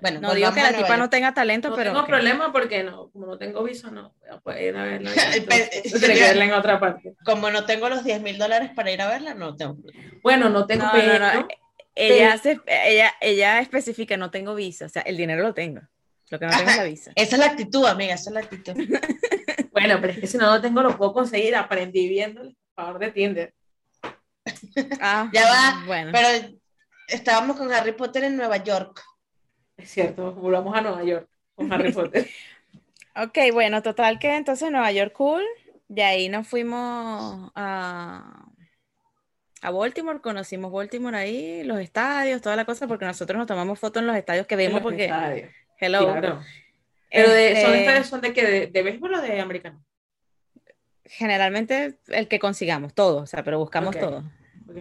Bueno, 0.00 0.20
No 0.20 0.34
digo 0.34 0.48
volvamos 0.50 0.54
que 0.54 0.62
la 0.72 0.78
tipa 0.84 0.96
no 0.96 1.10
tenga 1.10 1.34
talento, 1.34 1.70
No 1.70 1.76
pero 1.76 1.90
tengo 1.90 2.00
ok. 2.02 2.06
problema 2.08 2.52
porque 2.52 2.82
no, 2.82 3.10
como 3.10 3.26
no 3.26 3.38
tengo 3.38 3.62
visa, 3.64 3.90
no 3.90 4.14
voy 4.20 4.28
a 4.30 4.38
poder 4.40 4.62
ir 4.62 4.76
a 4.76 4.84
verla. 4.84 5.10
Entonces, 5.34 5.82
tendré 5.92 6.14
que 6.14 6.20
verla 6.20 6.44
en 6.44 6.52
otra 6.52 6.80
parte. 6.80 7.14
Como 7.24 7.50
no 7.50 7.64
tengo 7.66 7.88
los 7.88 8.04
10 8.04 8.22
mil 8.22 8.38
dólares 8.38 8.70
para 8.74 8.90
ir 8.90 9.00
a 9.02 9.08
verla, 9.08 9.34
no 9.34 9.56
tengo 9.56 9.76
problema. 9.80 10.10
Bueno, 10.22 10.48
no 10.48 10.66
tengo 10.66 10.84
No, 10.84 10.90
pero, 10.92 11.18
no, 11.18 11.34
no, 11.34 11.48
Ella, 11.94 12.32
hace, 12.34 12.60
ella, 12.66 13.12
ella 13.20 13.60
especifica, 13.60 14.16
no 14.16 14.30
tengo 14.30 14.54
visa, 14.54 14.86
o 14.86 14.88
sea, 14.88 15.02
el 15.02 15.16
dinero 15.16 15.42
lo 15.42 15.54
tengo. 15.54 15.80
Lo 16.30 16.38
que 16.38 16.46
no 16.46 16.56
tengo 16.56 16.70
es 16.70 16.76
la 16.76 16.84
visa. 16.84 17.12
Esa 17.16 17.36
es 17.36 17.40
la 17.40 17.46
actitud, 17.46 17.84
amiga, 17.86 18.14
esa 18.14 18.30
es 18.30 18.34
la 18.34 18.40
actitud. 18.40 18.74
Bueno, 19.72 19.98
pero 20.00 20.12
es 20.12 20.18
que 20.18 20.26
si 20.26 20.36
no 20.36 20.46
lo 20.52 20.60
tengo, 20.60 20.82
lo 20.82 20.98
puedo 20.98 21.12
conseguir. 21.12 21.54
Aprendí 21.54 22.08
viéndole, 22.08 22.56
por 22.74 22.84
favor, 22.84 23.00
de 23.00 23.12
Tinder. 23.12 23.54
Ah, 25.00 25.30
Ya 25.32 25.44
va, 25.44 25.84
Bueno, 25.86 26.10
Pero 26.12 26.28
estábamos 27.06 27.56
con 27.56 27.72
Harry 27.72 27.92
Potter 27.92 28.24
en 28.24 28.36
Nueva 28.36 28.56
York. 28.58 29.00
Es 29.82 29.90
cierto, 29.90 30.32
volvamos 30.32 30.76
a 30.76 30.80
Nueva 30.80 31.04
York 31.04 31.28
con 31.54 31.72
Harry 31.72 31.92
Potter. 31.92 32.28
ok, 33.16 33.38
bueno, 33.52 33.82
total 33.82 34.18
que 34.18 34.36
entonces 34.36 34.70
Nueva 34.70 34.92
York 34.92 35.12
cool. 35.12 35.44
De 35.88 36.04
ahí 36.04 36.28
nos 36.28 36.46
fuimos 36.46 37.50
a, 37.56 38.44
a 39.62 39.70
Baltimore, 39.70 40.20
conocimos 40.20 40.70
Baltimore 40.70 41.16
ahí, 41.16 41.64
los 41.64 41.80
estadios, 41.80 42.40
toda 42.40 42.54
la 42.56 42.64
cosa, 42.64 42.86
porque 42.86 43.04
nosotros 43.06 43.36
nos 43.36 43.46
tomamos 43.48 43.78
fotos 43.78 44.00
en 44.00 44.06
los 44.06 44.16
estadios 44.16 44.46
que 44.46 44.56
vemos, 44.56 44.80
porque, 44.82 45.04
estadios, 45.06 45.50
hello. 45.78 46.12
Claro. 46.12 46.40
Pero 47.10 47.30
de, 47.32 47.56
¿son 47.60 47.70
Este, 47.72 47.80
estadios 47.80 48.06
son 48.06 48.20
de 48.20 48.32
qué? 48.32 48.44
¿De, 48.46 48.66
de 48.68 48.82
béisbol 48.82 49.14
o 49.14 49.20
de 49.20 49.40
americano? 49.40 49.84
generalmente 51.12 51.98
el 52.06 52.28
que 52.28 52.38
consigamos, 52.38 52.94
todo, 52.94 53.22
o 53.22 53.26
sea, 53.26 53.42
pero 53.42 53.58
buscamos 53.58 53.96
Ok. 53.96 54.00
todo. 54.00 54.18
Ok. 54.68 54.76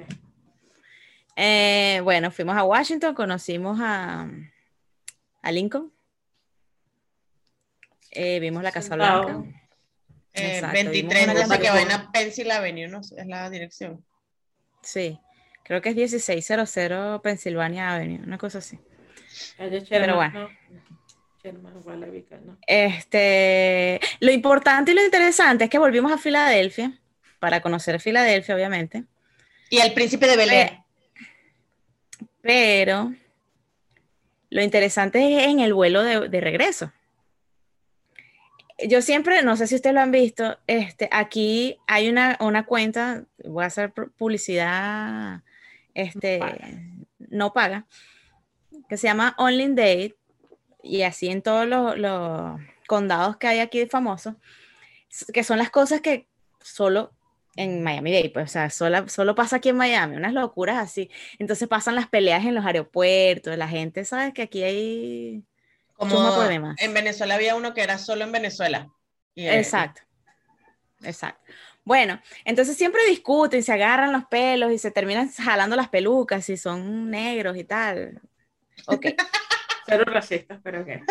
Eh, 1.35 2.01
bueno, 2.03 2.29
fuimos 2.29 2.55
a 2.55 2.63
Washington, 2.65 3.15
conocimos 3.15 3.79
a, 3.81 4.27
a 5.41 5.51
Lincoln. 5.51 5.91
Eh, 8.11 8.39
vimos 8.39 8.63
la 8.63 8.71
Casa. 8.71 8.95
Blanca. 8.95 9.43
Eh, 10.33 10.55
Exacto, 10.55 10.73
23, 10.73 11.21
vimos 11.21 11.45
una 11.45 11.57
no 11.57 11.63
sé 11.63 11.69
vaina, 11.71 12.11
Pencil 12.11 12.51
Avenue, 12.51 12.87
no 12.87 13.03
sé, 13.03 13.15
es 13.19 13.27
la 13.27 13.49
dirección. 13.49 14.03
Sí, 14.81 15.19
creo 15.63 15.81
que 15.81 15.89
es 15.89 15.95
1600 15.95 17.21
Pennsylvania 17.21 17.93
Avenue, 17.95 18.23
una 18.23 18.37
cosa 18.37 18.59
así. 18.59 18.79
Sherman, 19.57 20.15
bueno. 20.15 20.49
¿no? 20.49 20.49
Sherman, 21.43 21.73
Wallabica, 21.83 22.37
¿no? 22.37 22.57
Este, 22.67 23.99
lo 24.19 24.31
importante 24.31 24.91
y 24.91 24.95
lo 24.95 25.03
interesante 25.03 25.65
es 25.65 25.69
que 25.69 25.79
volvimos 25.79 26.11
a 26.11 26.17
Filadelfia 26.17 26.99
para 27.39 27.61
conocer 27.61 27.99
Filadelfia, 27.99 28.55
obviamente, 28.55 29.05
Y 29.69 29.79
el 29.79 29.93
príncipe 29.93 30.27
de 30.27 30.37
Bel 30.37 30.49
Air. 30.51 30.77
pero 32.41 33.13
lo 34.49 34.61
interesante 34.61 35.37
es 35.37 35.47
en 35.47 35.59
el 35.59 35.73
vuelo 35.73 36.03
de, 36.03 36.29
de 36.29 36.41
regreso. 36.41 36.91
Yo 38.87 39.01
siempre, 39.01 39.43
no 39.43 39.57
sé 39.57 39.67
si 39.67 39.75
ustedes 39.75 39.93
lo 39.93 39.99
han 40.01 40.11
visto, 40.11 40.57
este, 40.65 41.09
aquí 41.11 41.77
hay 41.85 42.07
una, 42.09 42.37
una 42.39 42.65
cuenta, 42.65 43.25
voy 43.43 43.63
a 43.65 43.67
hacer 43.67 43.93
pu- 43.93 44.09
publicidad, 44.17 45.41
este, 45.93 46.39
paga. 46.39 46.69
no 47.17 47.51
paga, 47.51 47.85
que 48.87 48.95
se 48.95 49.07
llama 49.07 49.35
Only 49.37 49.67
Date, 49.69 50.15
y 50.81 51.01
así 51.01 51.27
en 51.27 51.41
todos 51.41 51.67
los, 51.67 51.97
los 51.97 52.57
condados 52.87 53.35
que 53.35 53.47
hay 53.47 53.59
aquí 53.59 53.85
famosos, 53.85 54.35
que 55.33 55.43
son 55.43 55.57
las 55.57 55.71
cosas 55.71 55.99
que 55.99 56.27
solo 56.61 57.11
en 57.59 57.83
Miami 57.83 58.13
Dade, 58.13 58.29
pues, 58.29 58.45
o 58.45 58.51
sea, 58.53 58.69
solo, 58.69 59.09
solo 59.09 59.35
pasa 59.35 59.57
aquí 59.57 59.67
en 59.67 59.75
Miami, 59.75 60.15
unas 60.15 60.31
locuras 60.31 60.77
así. 60.77 61.11
Entonces 61.39 61.67
pasan 61.67 61.95
las 61.95 62.07
peleas 62.07 62.45
en 62.45 62.55
los 62.55 62.65
aeropuertos, 62.65 63.57
la 63.57 63.67
gente 63.67 64.05
sabe 64.05 64.33
que 64.33 64.43
aquí 64.43 64.63
hay 64.63 65.43
Como 65.93 66.41
demás. 66.43 66.77
en 66.79 66.93
Venezuela 66.93 67.35
había 67.35 67.55
uno 67.55 67.73
que 67.73 67.81
era 67.81 67.97
solo 67.97 68.23
en 68.23 68.31
Venezuela. 68.31 68.89
Y, 69.35 69.45
eh, 69.45 69.59
Exacto. 69.59 70.01
Exacto. 71.03 71.41
Bueno, 71.83 72.21
entonces 72.45 72.77
siempre 72.77 73.01
discuten, 73.09 73.61
se 73.61 73.73
agarran 73.73 74.13
los 74.13 74.23
pelos 74.25 74.71
y 74.71 74.77
se 74.77 74.91
terminan 74.91 75.29
jalando 75.29 75.75
las 75.75 75.89
pelucas 75.89 76.45
si 76.45 76.55
son 76.55 77.09
negros 77.09 77.57
y 77.57 77.65
tal. 77.65 78.21
Ok. 78.87 79.05
Cero 79.85 80.05
racistas, 80.07 80.59
pero 80.63 80.85
qué. 80.85 81.03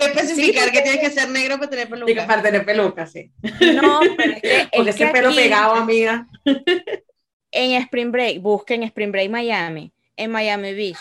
Que 0.00 0.06
especificar 0.06 0.64
Sí, 0.66 0.70
que 0.72 0.80
tienes 0.82 1.00
que 1.00 1.10
ser 1.10 1.28
negro 1.28 1.56
para 1.58 1.70
tener 1.70 1.88
peluca. 1.88 2.26
para 2.26 2.42
tener 2.42 2.64
peluca, 2.64 3.06
sí. 3.06 3.30
No, 3.74 4.00
pero 4.16 4.32
es 4.32 4.42
que, 4.42 4.68
Porque 4.76 4.90
es 4.90 4.96
que 4.96 5.04
ese 5.04 5.12
pelo 5.12 5.28
aquí, 5.28 5.36
pegado, 5.36 5.74
amiga. 5.76 6.26
en 7.52 7.72
Spring 7.82 8.10
Break, 8.12 8.40
busquen 8.40 8.82
Spring 8.84 9.12
Break 9.12 9.30
Miami, 9.30 9.92
en 10.16 10.30
Miami 10.30 10.74
Beach. 10.74 10.98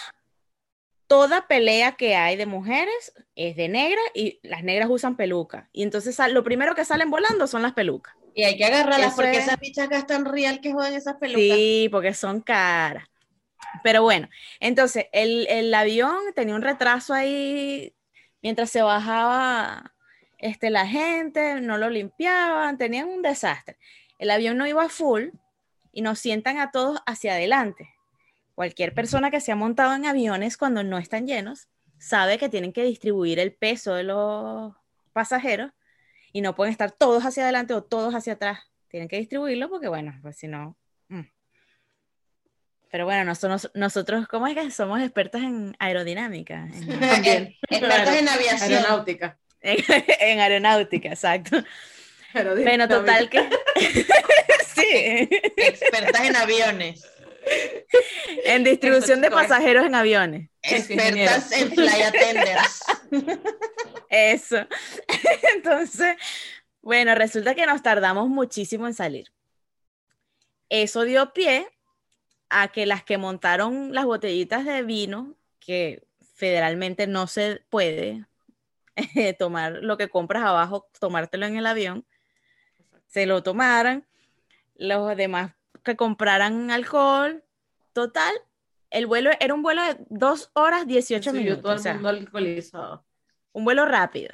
Toda 1.07 1.47
pelea 1.47 1.93
que 1.93 2.15
hay 2.15 2.35
de 2.35 2.45
mujeres 2.45 3.13
es 3.35 3.55
de 3.55 3.67
negra 3.67 4.01
y 4.13 4.39
las 4.43 4.63
negras 4.63 4.89
usan 4.91 5.15
peluca. 5.17 5.67
Y 5.73 5.81
entonces 5.81 6.15
lo 6.31 6.43
primero 6.43 6.75
que 6.75 6.85
salen 6.85 7.09
volando 7.09 7.47
son 7.47 7.63
las 7.63 7.73
pelucas. 7.73 8.13
Y 8.35 8.43
hay 8.43 8.57
que 8.57 8.65
agarrarlas 8.65 9.07
Eso 9.13 9.15
porque 9.15 9.31
es- 9.37 9.45
esas 9.45 9.59
bichas 9.59 9.89
gastan 9.89 10.25
real 10.25 10.61
que 10.61 10.71
joden 10.71 10.93
esas 10.93 11.15
pelucas. 11.15 11.41
Sí, 11.41 11.89
porque 11.91 12.13
son 12.13 12.41
caras. 12.41 13.05
Pero 13.83 14.03
bueno, 14.03 14.29
entonces 14.59 15.07
el, 15.11 15.47
el 15.49 15.73
avión 15.73 16.17
tenía 16.35 16.55
un 16.55 16.61
retraso 16.61 17.13
ahí 17.13 17.93
mientras 18.41 18.69
se 18.69 18.81
bajaba 18.81 19.93
este, 20.37 20.69
la 20.69 20.87
gente, 20.87 21.61
no 21.61 21.77
lo 21.77 21.89
limpiaban, 21.89 22.77
tenían 22.77 23.07
un 23.09 23.21
desastre. 23.21 23.77
El 24.17 24.31
avión 24.31 24.57
no 24.57 24.67
iba 24.67 24.87
full 24.89 25.29
y 25.91 26.01
nos 26.01 26.19
sientan 26.19 26.57
a 26.57 26.71
todos 26.71 27.01
hacia 27.05 27.33
adelante. 27.33 27.89
Cualquier 28.55 28.93
persona 28.93 29.31
que 29.31 29.41
se 29.41 29.51
ha 29.51 29.55
montado 29.55 29.95
en 29.95 30.05
aviones 30.05 30.57
cuando 30.57 30.83
no 30.83 30.97
están 30.97 31.27
llenos 31.27 31.67
sabe 31.97 32.37
que 32.37 32.49
tienen 32.49 32.73
que 32.73 32.83
distribuir 32.83 33.39
el 33.39 33.53
peso 33.53 33.93
de 33.95 34.03
los 34.03 34.73
pasajeros 35.13 35.71
y 36.31 36.41
no 36.41 36.55
pueden 36.55 36.71
estar 36.71 36.91
todos 36.91 37.25
hacia 37.25 37.43
adelante 37.43 37.73
o 37.73 37.83
todos 37.83 38.15
hacia 38.15 38.33
atrás. 38.33 38.59
Tienen 38.89 39.07
que 39.07 39.17
distribuirlo 39.17 39.69
porque, 39.69 39.87
bueno, 39.87 40.17
pues 40.21 40.37
si 40.37 40.47
no. 40.47 40.75
Pero 42.91 43.05
bueno, 43.05 43.23
nosotros, 43.23 43.69
nosotros, 43.75 44.27
¿cómo 44.27 44.47
es 44.47 44.55
que 44.55 44.71
somos 44.71 44.99
expertas 45.01 45.41
en 45.43 45.75
aerodinámica? 45.79 46.67
En. 47.23 47.55
Expertos 47.69 48.15
en 48.15 48.29
aviación. 48.29 48.73
Aeronáutica. 48.73 49.37
en- 49.61 49.83
en 50.19 50.39
aeronáutica, 50.39 51.09
exacto. 51.09 51.63
Bueno, 52.33 52.87
total 52.87 53.29
que. 53.29 53.47
sí, 54.75 55.29
Expertas 55.57 56.21
en 56.25 56.35
aviones. 56.35 57.03
en 58.45 58.63
distribución 58.63 59.21
de 59.21 59.31
pasajeros 59.31 59.85
en 59.85 59.95
aviones. 59.95 60.49
Expertas 60.61 61.51
en 61.51 61.71
fly 61.71 62.01
attenders. 62.01 62.83
Eso. 64.09 64.67
Entonces, 65.55 66.15
bueno, 66.81 67.13
resulta 67.15 67.55
que 67.55 67.65
nos 67.65 67.81
tardamos 67.83 68.29
muchísimo 68.29 68.87
en 68.87 68.93
salir. 68.93 69.27
Eso 70.69 71.03
dio 71.03 71.33
pie 71.33 71.67
a 72.49 72.67
que 72.69 72.85
las 72.85 73.03
que 73.03 73.17
montaron 73.17 73.93
las 73.93 74.05
botellitas 74.05 74.65
de 74.65 74.81
vino, 74.83 75.35
que 75.59 76.07
federalmente 76.35 77.05
no 77.07 77.27
se 77.27 77.61
puede 77.69 78.25
eh, 78.95 79.33
tomar 79.39 79.79
lo 79.81 79.97
que 79.97 80.09
compras 80.09 80.43
abajo, 80.43 80.87
tomártelo 80.99 81.45
en 81.45 81.57
el 81.57 81.65
avión, 81.65 82.05
se 83.07 83.25
lo 83.25 83.43
tomaran, 83.43 84.05
los 84.75 85.15
demás 85.17 85.53
que 85.83 85.95
compraran 85.95 86.71
alcohol, 86.71 87.43
total, 87.93 88.33
el 88.91 89.05
vuelo 89.07 89.29
era 89.39 89.53
un 89.53 89.61
vuelo 89.61 89.83
de 89.83 89.97
dos 90.09 90.49
horas 90.53 90.87
18 90.87 91.31
Sí, 91.31 91.37
yo 91.37 91.41
minutos. 91.43 91.61
todo 91.61 91.71
o 91.71 91.75
el 91.75 91.81
sea, 91.81 91.93
mundo 91.93 92.09
alcoholizado. 92.09 93.05
un 93.51 93.63
vuelo 93.65 93.85
rápido. 93.85 94.31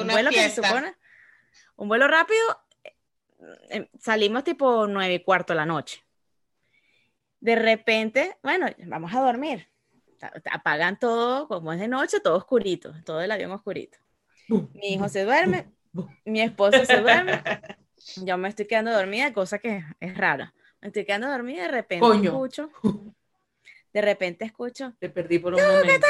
Un 0.00 0.08
vuelo 0.08 0.30
que 0.30 0.36
se 0.36 0.42
fiesta. 0.50 0.68
supone. 0.68 0.94
Un 1.76 1.88
vuelo 1.88 2.08
rápido. 2.08 2.40
eh, 3.70 3.88
salimos 3.98 4.44
tipo 4.44 4.86
nueve 4.86 5.14
y 5.14 5.22
cuarto 5.24 5.52
de 5.52 5.58
la 5.58 5.66
noche. 5.66 6.03
De 7.44 7.56
repente, 7.56 8.38
bueno, 8.42 8.66
vamos 8.86 9.12
a 9.14 9.20
dormir. 9.20 9.68
Apagan 10.50 10.98
todo, 10.98 11.46
como 11.46 11.74
es 11.74 11.78
de 11.78 11.88
noche, 11.88 12.18
todo 12.20 12.38
oscurito, 12.38 12.94
todo 13.04 13.20
el 13.20 13.30
avión 13.30 13.50
oscurito. 13.52 13.98
Mi 14.48 14.94
hijo 14.94 15.10
se 15.10 15.24
duerme, 15.24 15.66
mi 16.24 16.40
esposo 16.40 16.86
se 16.86 17.00
duerme, 17.02 17.42
yo 18.16 18.38
me 18.38 18.48
estoy 18.48 18.66
quedando 18.66 18.92
dormida, 18.92 19.34
cosa 19.34 19.58
que 19.58 19.84
es 20.00 20.16
rara. 20.16 20.54
Me 20.80 20.88
estoy 20.88 21.04
quedando 21.04 21.28
dormida 21.28 21.64
de 21.64 21.68
repente 21.68 22.00
Coño. 22.06 22.30
escucho, 22.30 22.70
de 23.92 24.00
repente 24.00 24.46
escucho, 24.46 24.94
Te 24.98 25.10
perdí 25.10 25.38
por 25.38 25.54
un 25.54 25.60
momento. 25.60 26.06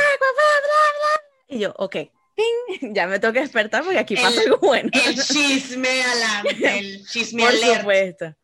y 1.49 1.59
yo, 1.59 1.75
ok, 1.77 1.97
ping, 2.37 2.93
ya 2.95 3.09
me 3.09 3.19
toca 3.19 3.41
despertar 3.41 3.83
porque 3.83 3.99
aquí 3.99 4.15
pasa 4.15 4.29
El- 4.29 4.39
algo 4.53 4.59
bueno. 4.59 4.91
El 4.93 5.17
chisme 5.21 6.01
adelante, 6.03 6.79
el 6.79 7.05
chisme 7.09 7.43
Por 7.43 7.51
alert. 7.51 7.79
supuesto. 7.81 8.37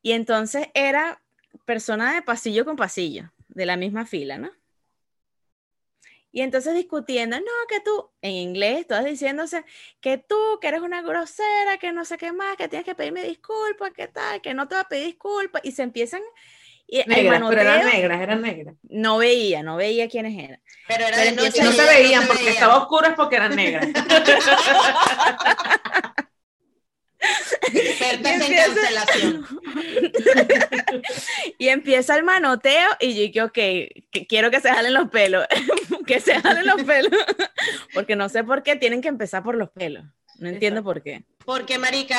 Y 0.00 0.12
entonces 0.12 0.68
era 0.72 1.20
persona 1.66 2.14
de 2.14 2.22
pasillo 2.22 2.64
con 2.64 2.76
pasillo, 2.76 3.30
de 3.48 3.66
la 3.66 3.76
misma 3.76 4.06
fila, 4.06 4.38
¿no? 4.38 4.50
Y 6.32 6.42
entonces 6.42 6.74
discutiendo, 6.74 7.38
no, 7.38 7.52
que 7.68 7.80
tú, 7.80 8.10
en 8.20 8.32
inglés, 8.32 8.86
todas 8.86 9.04
diciéndose 9.04 9.64
que 10.00 10.18
tú, 10.18 10.36
que 10.60 10.68
eres 10.68 10.82
una 10.82 11.00
grosera, 11.02 11.78
que 11.78 11.92
no 11.92 12.04
sé 12.04 12.18
qué 12.18 12.32
más, 12.32 12.56
que 12.56 12.68
tienes 12.68 12.84
que 12.84 12.94
pedirme 12.94 13.22
disculpas, 13.22 13.92
que 13.92 14.06
tal, 14.08 14.40
que 14.42 14.52
no 14.52 14.68
te 14.68 14.74
va 14.74 14.82
a 14.82 14.88
pedir 14.88 15.06
disculpas, 15.06 15.62
y 15.64 15.72
se 15.72 15.82
empiezan, 15.82 16.22
y 16.88 17.02
Negras, 17.06 17.42
pero 17.48 17.60
eran 17.62 17.84
negras, 17.86 18.20
eran 18.20 18.42
negras. 18.42 18.76
no 18.84 19.18
veía, 19.18 19.64
no 19.64 19.76
veía 19.76 20.08
quiénes 20.08 20.38
eran. 20.38 20.60
Pero 20.86 21.06
era 21.06 21.16
Pero 21.16 21.30
de 21.30 21.36
noche. 21.42 21.64
No 21.64 21.72
se 21.72 21.84
veían 21.84 22.22
se 22.22 22.28
porque 22.28 22.50
estaba 22.50 22.76
oscuro 22.76 23.08
es 23.08 23.14
porque 23.14 23.36
eran 23.36 23.56
negras. 23.56 23.88
Expertas 27.72 28.48
en 28.48 28.56
cancelación. 28.56 29.46
Y 31.58 31.68
empieza 31.68 32.16
el 32.16 32.24
manoteo 32.24 32.88
y 33.00 33.14
yo 33.14 33.20
dije, 33.20 33.42
ok, 33.42 33.52
que 33.52 34.26
quiero 34.28 34.50
que 34.50 34.60
se 34.60 34.70
jalen 34.70 34.94
los 34.94 35.10
pelos, 35.10 35.46
que 36.06 36.20
se 36.20 36.40
jalen 36.40 36.66
los 36.66 36.82
pelos, 36.82 37.12
porque 37.94 38.16
no 38.16 38.28
sé 38.28 38.44
por 38.44 38.62
qué 38.62 38.76
tienen 38.76 39.00
que 39.00 39.08
empezar 39.08 39.42
por 39.42 39.56
los 39.56 39.70
pelos, 39.70 40.04
no 40.38 40.48
entiendo 40.48 40.82
por 40.82 41.02
qué. 41.02 41.24
Porque, 41.44 41.78
marica, 41.78 42.18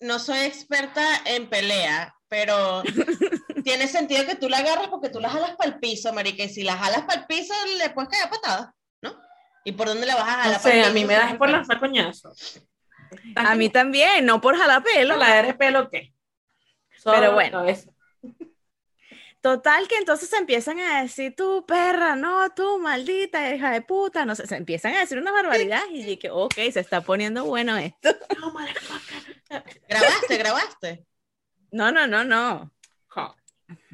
no 0.00 0.18
soy 0.18 0.40
experta 0.40 1.04
en 1.24 1.48
pelea, 1.48 2.14
pero 2.28 2.82
tiene 3.64 3.86
sentido 3.86 4.26
que 4.26 4.36
tú 4.36 4.48
la 4.48 4.58
agarras 4.58 4.88
porque 4.88 5.08
tú 5.08 5.20
la 5.20 5.30
jalas 5.30 5.56
para 5.56 5.70
el 5.70 5.78
piso, 5.78 6.12
marica, 6.12 6.44
y 6.44 6.48
si 6.48 6.62
la 6.62 6.76
jalas 6.76 7.02
para 7.02 7.20
el 7.20 7.26
piso 7.26 7.54
le 7.78 7.90
puedes 7.90 8.10
caer 8.10 8.30
patada, 8.30 8.74
¿no? 9.02 9.18
¿Y 9.64 9.72
por 9.72 9.88
dónde 9.88 10.06
la 10.06 10.14
vas 10.14 10.28
a 10.28 10.42
jalar? 10.42 10.62
Pa'l 10.62 10.72
sé, 10.72 10.82
a 10.82 10.90
mí 10.90 11.04
me 11.04 11.14
das 11.14 11.36
por 11.36 11.50
lanzar 11.50 11.78
coñazos. 11.78 12.60
A 13.34 13.54
mí 13.54 13.68
también, 13.68 14.24
no 14.26 14.40
por 14.40 14.56
jalar 14.56 14.82
pelo. 14.82 15.16
¿La 15.16 15.42
de 15.42 15.54
pelo 15.54 15.90
qué? 15.90 16.12
Solo 16.96 17.18
Pero 17.18 17.32
bueno. 17.32 17.64
Total 19.40 19.86
que 19.86 19.96
entonces 19.96 20.28
se 20.28 20.36
empiezan 20.36 20.80
a 20.80 21.02
decir, 21.02 21.34
tú 21.36 21.64
perra, 21.66 22.16
no, 22.16 22.50
tú 22.50 22.80
maldita 22.80 23.54
hija 23.54 23.70
de 23.70 23.82
puta, 23.82 24.24
no 24.24 24.34
sé, 24.34 24.48
se 24.48 24.56
empiezan 24.56 24.94
a 24.94 25.00
decir 25.00 25.16
una 25.16 25.30
barbaridad 25.30 25.82
y 25.92 26.02
dije, 26.02 26.28
ok, 26.30 26.54
se 26.72 26.80
está 26.80 27.02
poniendo 27.02 27.44
bueno 27.44 27.76
esto. 27.76 28.10
No. 29.50 29.62
¿Grabaste, 29.88 30.36
grabaste? 30.36 31.06
No, 31.70 31.90
no, 31.90 32.06
no, 32.06 32.24
no. 32.24 32.70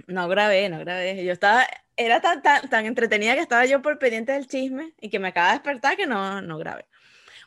No 0.06 0.28
grabé, 0.28 0.68
no 0.68 0.78
grabé. 0.80 1.24
Yo 1.24 1.32
estaba, 1.32 1.66
era 1.96 2.20
tan, 2.20 2.42
tan, 2.42 2.68
tan 2.68 2.86
entretenida 2.86 3.34
que 3.34 3.40
estaba 3.40 3.64
yo 3.66 3.82
por 3.82 3.98
pendiente 3.98 4.32
del 4.32 4.46
chisme 4.46 4.94
y 5.00 5.10
que 5.10 5.18
me 5.18 5.28
acaba 5.28 5.48
de 5.48 5.52
despertar 5.54 5.96
que 5.96 6.06
no, 6.06 6.42
no 6.42 6.58
grabé. 6.58 6.86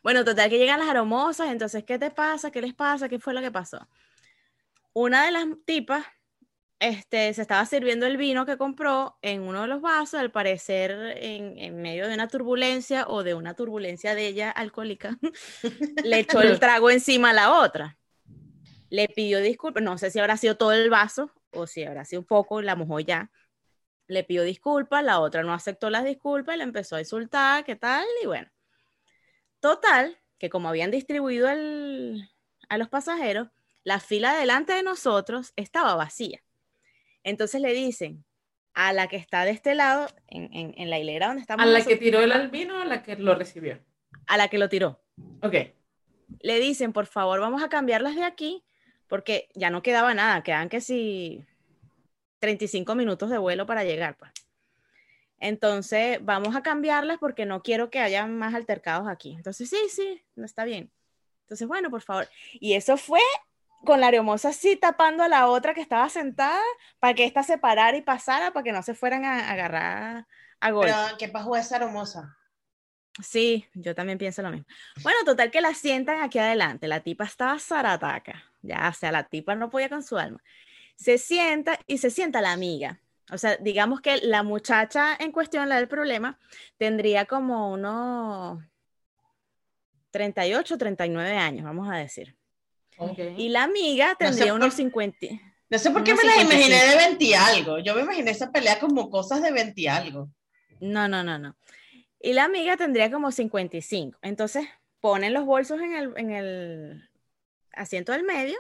Bueno, 0.07 0.23
total 0.23 0.49
que 0.49 0.57
llegan 0.57 0.79
las 0.79 0.87
aromosas, 0.87 1.49
entonces, 1.49 1.83
¿qué 1.83 1.99
te 1.99 2.11
pasa? 2.11 2.49
¿Qué 2.49 2.61
les 2.61 2.73
pasa? 2.73 3.09
¿Qué 3.09 3.19
fue 3.19 3.33
lo 3.33 3.41
que 3.41 3.51
pasó? 3.51 3.89
Una 4.93 5.25
de 5.25 5.33
las 5.33 5.45
tipas 5.65 6.05
este, 6.79 7.33
se 7.33 7.41
estaba 7.41 7.65
sirviendo 7.65 8.05
el 8.05 8.15
vino 8.15 8.45
que 8.45 8.55
compró 8.55 9.17
en 9.21 9.41
uno 9.41 9.63
de 9.63 9.67
los 9.67 9.81
vasos, 9.81 10.17
al 10.17 10.31
parecer 10.31 10.91
en, 11.17 11.57
en 11.57 11.81
medio 11.81 12.07
de 12.07 12.13
una 12.13 12.29
turbulencia 12.29 13.05
o 13.09 13.21
de 13.21 13.33
una 13.33 13.53
turbulencia 13.53 14.15
de 14.15 14.27
ella 14.27 14.49
alcohólica, 14.49 15.17
le 16.05 16.19
echó 16.19 16.39
el 16.39 16.57
trago 16.61 16.89
encima 16.89 17.31
a 17.31 17.33
la 17.33 17.59
otra. 17.59 17.97
Le 18.89 19.09
pidió 19.09 19.41
disculpas, 19.41 19.83
no 19.83 19.97
sé 19.97 20.09
si 20.09 20.19
habrá 20.19 20.37
sido 20.37 20.55
todo 20.55 20.71
el 20.71 20.89
vaso 20.89 21.33
o 21.51 21.67
si 21.67 21.83
habrá 21.83 22.05
sido 22.05 22.21
un 22.21 22.27
poco, 22.27 22.61
la 22.61 22.77
mojó 22.77 23.01
ya. 23.01 23.29
Le 24.07 24.23
pidió 24.23 24.43
disculpas, 24.43 25.03
la 25.03 25.19
otra 25.19 25.43
no 25.43 25.53
aceptó 25.53 25.89
las 25.89 26.05
disculpas 26.05 26.55
y 26.55 26.59
le 26.59 26.63
empezó 26.63 26.95
a 26.95 27.01
insultar, 27.01 27.65
¿qué 27.65 27.75
tal? 27.75 28.05
Y 28.23 28.27
bueno, 28.27 28.49
total, 29.75 30.17
que 30.39 30.49
como 30.49 30.69
habían 30.69 30.91
distribuido 30.91 31.49
el- 31.49 32.29
a 32.69 32.77
los 32.77 32.87
pasajeros, 32.89 33.49
la 33.83 33.99
fila 33.99 34.33
delante 34.37 34.71
de 34.73 34.83
nosotros 34.83 35.51
estaba 35.55 35.95
vacía. 35.95 36.41
Entonces 37.23 37.59
le 37.61 37.73
dicen 37.73 38.23
a 38.73 38.93
la 38.93 39.07
que 39.07 39.17
está 39.17 39.43
de 39.43 39.51
este 39.51 39.75
lado, 39.75 40.07
en, 40.27 40.53
en- 40.53 40.73
en 40.77 40.89
la 40.89 40.99
hilera 40.99 41.27
donde 41.27 41.41
estamos 41.41 41.65
¿A 41.65 41.69
la 41.69 41.83
que 41.83 41.97
tiró 41.97 42.21
el 42.21 42.31
albino 42.31 42.77
o 42.77 42.81
a 42.81 42.85
la 42.85 43.03
que 43.03 43.15
lo 43.17 43.35
recibió? 43.35 43.79
a 44.27 44.37
la 44.37 44.47
que 44.47 44.57
lo 44.57 44.69
tiró. 44.69 45.01
Ok. 45.41 45.55
le 46.41 46.59
dicen, 46.59 46.91
por 46.93 47.05
favor, 47.07 47.39
vamos 47.39 47.63
a 47.63 47.69
cambiarlas 47.69 48.15
de 48.15 48.23
aquí, 48.23 48.63
porque 49.07 49.49
ya 49.55 49.69
no 49.69 49.81
quedaba 49.81 50.13
nada, 50.13 50.43
quedan 50.43 50.67
que 50.69 50.81
si 50.81 51.45
35 52.39 52.95
minutos 52.95 53.29
de 53.29 53.37
vuelo 53.37 53.65
para 53.65 53.83
llegar. 53.83 54.17
Pues. 54.17 54.31
Entonces, 55.39 56.19
vamos 56.23 56.55
a 56.55 56.63
cambiarlas 56.63 57.17
porque 57.19 57.45
no 57.45 57.61
quiero 57.61 57.89
que 57.89 57.99
haya 57.99 58.25
más 58.25 58.55
altercados 58.55 59.07
aquí. 59.07 59.33
Entonces, 59.33 59.69
sí, 59.69 59.77
sí, 59.89 60.23
no 60.35 60.45
está 60.45 60.65
bien. 60.65 60.91
Entonces, 61.41 61.67
bueno, 61.67 61.89
por 61.89 62.01
favor. 62.01 62.27
Y 62.53 62.73
eso 62.73 62.97
fue 62.97 63.21
con 63.85 64.01
la 64.01 64.07
areomosa 64.07 64.49
así 64.49 64.75
tapando 64.75 65.23
a 65.23 65.27
la 65.27 65.47
otra 65.47 65.73
que 65.73 65.81
estaba 65.81 66.09
sentada 66.09 66.61
para 66.99 67.13
que 67.13 67.25
ésta 67.25 67.43
se 67.43 67.57
parara 67.57 67.95
y 67.95 68.01
pasara 68.01 68.51
para 68.51 68.63
que 68.63 68.71
no 68.71 68.81
se 68.81 68.95
fueran 68.95 69.23
a, 69.23 69.51
agarrar 69.51 70.27
a 70.59 70.71
golpe. 70.71 70.91
Pero, 70.91 71.17
¿qué 71.17 71.29
pasó 71.29 71.55
esa 71.55 71.75
aromosa? 71.77 72.37
Sí, 73.21 73.65
yo 73.73 73.95
también 73.95 74.17
pienso 74.17 74.41
lo 74.41 74.51
mismo. 74.51 74.67
Bueno, 75.01 75.19
total 75.25 75.49
que 75.51 75.61
la 75.61 75.73
sientan 75.73 76.21
aquí 76.21 76.37
adelante. 76.37 76.87
La 76.87 76.99
tipa 76.99 77.25
estaba 77.25 77.57
zarataca. 77.59 78.43
Ya, 78.61 78.89
o 78.89 78.93
sea, 78.93 79.11
la 79.11 79.23
tipa 79.23 79.55
no 79.55 79.69
podía 79.69 79.89
con 79.89 80.03
su 80.03 80.17
alma. 80.17 80.41
Se 80.95 81.17
sienta 81.17 81.79
y 81.87 81.99
se 81.99 82.09
sienta 82.09 82.41
la 82.41 82.51
amiga. 82.51 82.99
O 83.31 83.37
sea, 83.37 83.57
digamos 83.57 84.01
que 84.01 84.17
la 84.17 84.43
muchacha 84.43 85.15
en 85.19 85.31
cuestión, 85.31 85.67
la 85.67 85.75
del 85.77 85.87
problema, 85.87 86.39
tendría 86.77 87.25
como 87.25 87.71
unos 87.71 88.63
38, 90.11 90.77
39 90.77 91.37
años, 91.37 91.65
vamos 91.65 91.89
a 91.89 91.97
decir. 91.97 92.35
Y 93.37 93.49
la 93.49 93.63
amiga 93.63 94.15
tendría 94.17 94.53
unos 94.53 94.73
50. 94.73 95.27
No 95.69 95.77
sé 95.77 95.91
por 95.91 96.03
qué 96.03 96.15
me 96.15 96.23
la 96.23 96.41
imaginé 96.41 96.85
de 96.85 96.95
20 96.95 97.23
y 97.23 97.33
algo. 97.33 97.79
Yo 97.79 97.93
me 97.93 98.01
imaginé 98.01 98.31
esa 98.31 98.51
pelea 98.51 98.79
como 98.79 99.09
cosas 99.09 99.41
de 99.41 99.51
20 99.51 99.81
y 99.81 99.87
algo. 99.87 100.29
No, 100.79 101.07
no, 101.07 101.23
no, 101.23 101.37
no. 101.37 101.57
Y 102.19 102.33
la 102.33 102.45
amiga 102.45 102.77
tendría 102.77 103.11
como 103.11 103.31
55. 103.31 104.17
Entonces 104.21 104.67
ponen 105.01 105.33
los 105.33 105.45
bolsos 105.45 105.81
en 105.81 105.93
el, 105.93 106.13
en 106.15 106.31
el 106.31 107.09
asiento 107.73 108.13
del 108.13 108.23
medio. 108.23 108.57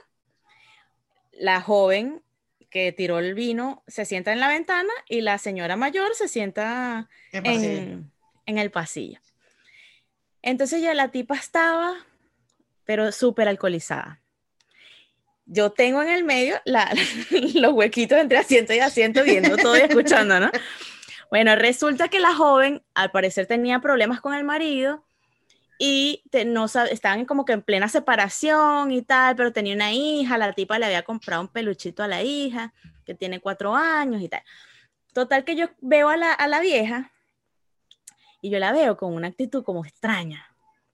La 1.31 1.61
joven 1.61 2.21
que 2.77 2.91
tiró 2.91 3.17
el 3.17 3.33
vino 3.33 3.81
se 3.87 4.05
sienta 4.05 4.31
en 4.31 4.39
la 4.39 4.49
ventana 4.49 4.93
y 5.09 5.21
la 5.21 5.39
señora 5.39 5.75
mayor 5.75 6.13
se 6.13 6.27
sienta 6.27 7.09
en, 7.31 8.11
en, 8.45 8.57
el 8.59 8.69
pasillo. 8.69 9.19
Entonces 10.43 10.83
ya 10.83 10.93
la 10.93 11.09
tipa 11.09 11.35
estaba, 11.35 12.05
pero 12.85 13.11
súper 13.11 13.47
alcoholizada. 13.47 14.21
Yo 15.47 15.71
tengo 15.71 16.03
en 16.03 16.09
el 16.09 16.23
medio 16.23 16.61
la, 16.65 16.93
los 17.55 17.73
huequitos 17.73 18.19
entre 18.19 18.37
asiento 18.37 18.75
y 18.75 18.79
asiento 18.79 19.23
viendo 19.23 19.57
todo 19.57 19.75
y 19.75 19.81
escuchando, 19.81 20.39
¿no? 20.39 20.51
Bueno, 21.29 21.57
resulta 21.57 22.07
que 22.07 22.21
la 22.21 22.33
joven 22.33 22.83
al 22.93 23.11
parecer 23.11 23.47
tenía 23.47 23.81
problemas 23.81 24.21
con 24.21 24.33
el 24.33 24.45
marido 24.45 25.03
y 25.77 26.23
no 26.45 26.65
estaban 26.65 27.25
como 27.25 27.45
que 27.45 27.53
en 27.53 27.61
plena 27.61 27.87
separación 27.87 28.91
y 28.91 29.01
tal, 29.01 29.35
pero 29.35 29.53
tenía 29.53 29.75
una 29.75 29.93
hija, 29.93 30.37
la 30.37 30.53
tipa 30.53 30.79
le 30.79 30.85
había 30.85 31.03
comprado 31.03 31.41
un 31.41 31.47
peluchito 31.47 32.03
a 32.03 32.07
la 32.07 32.23
hija, 32.23 32.73
que 33.05 33.13
tiene 33.13 33.39
cuatro 33.39 33.75
años 33.75 34.21
y 34.21 34.29
tal. 34.29 34.41
Total 35.13 35.43
que 35.43 35.55
yo 35.55 35.67
veo 35.81 36.09
a 36.09 36.17
la, 36.17 36.33
a 36.33 36.47
la 36.47 36.59
vieja 36.59 37.11
y 38.41 38.49
yo 38.49 38.59
la 38.59 38.71
veo 38.71 38.97
con 38.97 39.13
una 39.13 39.27
actitud 39.27 39.63
como 39.63 39.85
extraña. 39.85 40.45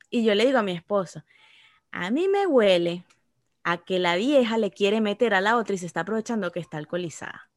Y 0.10 0.24
yo 0.24 0.36
le 0.36 0.46
digo 0.46 0.60
a 0.60 0.64
mi 0.64 0.74
esposo, 0.74 1.24
a 1.92 2.12
mí 2.12 2.28
me 2.28 2.46
huele 2.46 3.06
a 3.64 3.78
que 3.78 4.00
la 4.00 4.16
vieja 4.16 4.58
le 4.58 4.72
quiere 4.72 5.02
meter 5.02 5.34
a 5.34 5.42
la 5.42 5.58
otra 5.58 5.76
y 5.76 5.78
se 5.78 5.86
está 5.86 6.02
aprovechando 6.02 6.52
que 6.52 6.60
está 6.60 6.78
alcoholizada. 6.78 7.50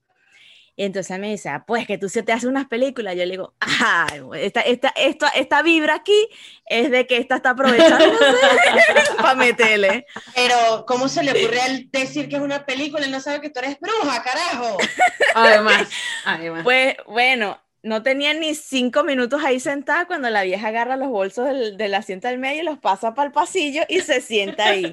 Y 0.79 0.85
entonces 0.85 1.19
me 1.19 1.31
dice, 1.31 1.49
ah, 1.49 1.65
pues 1.67 1.87
que 1.87 1.97
tú 1.97 2.11
se 2.11 2.23
te 2.23 2.33
haces 2.33 2.45
unas 2.45 2.67
películas. 2.67 3.17
Yo 3.17 3.25
le 3.25 3.31
digo, 3.31 3.55
ay, 3.61 4.21
esta, 4.35 4.61
esta, 4.61 4.89
esta, 4.91 5.29
esta 5.31 5.63
vibra 5.63 5.95
aquí 5.95 6.29
es 6.67 6.91
de 6.91 7.07
que 7.07 7.17
esta 7.17 7.37
está 7.37 7.51
aprovechando 7.51 8.05
para 9.17 9.35
meterle. 9.35 10.07
Pero, 10.35 10.85
¿cómo 10.87 11.09
se 11.09 11.23
le 11.23 11.31
ocurre 11.33 11.63
al 11.63 11.91
decir 11.91 12.29
que 12.29 12.37
es 12.37 12.43
una 12.43 12.67
película 12.67 13.07
y 13.07 13.11
no 13.11 13.21
sabe 13.21 13.41
que 13.41 13.49
tú 13.49 13.61
eres 13.61 13.81
bruja, 13.81 14.23
carajo? 14.23 14.77
Además, 15.35 15.89
además. 16.27 16.63
Pues 16.63 16.95
bueno, 17.07 17.59
no 17.83 18.03
tenía 18.03 18.35
ni 18.35 18.55
cinco 18.55 19.03
minutos 19.03 19.43
ahí 19.43 19.61
sentada 19.61 20.07
cuando 20.07 20.29
la 20.29 20.43
vieja 20.43 20.69
agarra 20.69 20.97
los 20.97 21.09
bolsos 21.09 21.47
del, 21.47 21.79
del 21.79 21.95
asiento 21.95 22.29
del 22.29 22.39
medio 22.39 22.63
y 22.63 22.65
los 22.67 22.79
pasa 22.79 23.15
para 23.15 23.29
el 23.29 23.33
pasillo 23.33 23.83
y 23.89 24.01
se 24.01 24.21
sienta 24.21 24.67
ahí. 24.67 24.93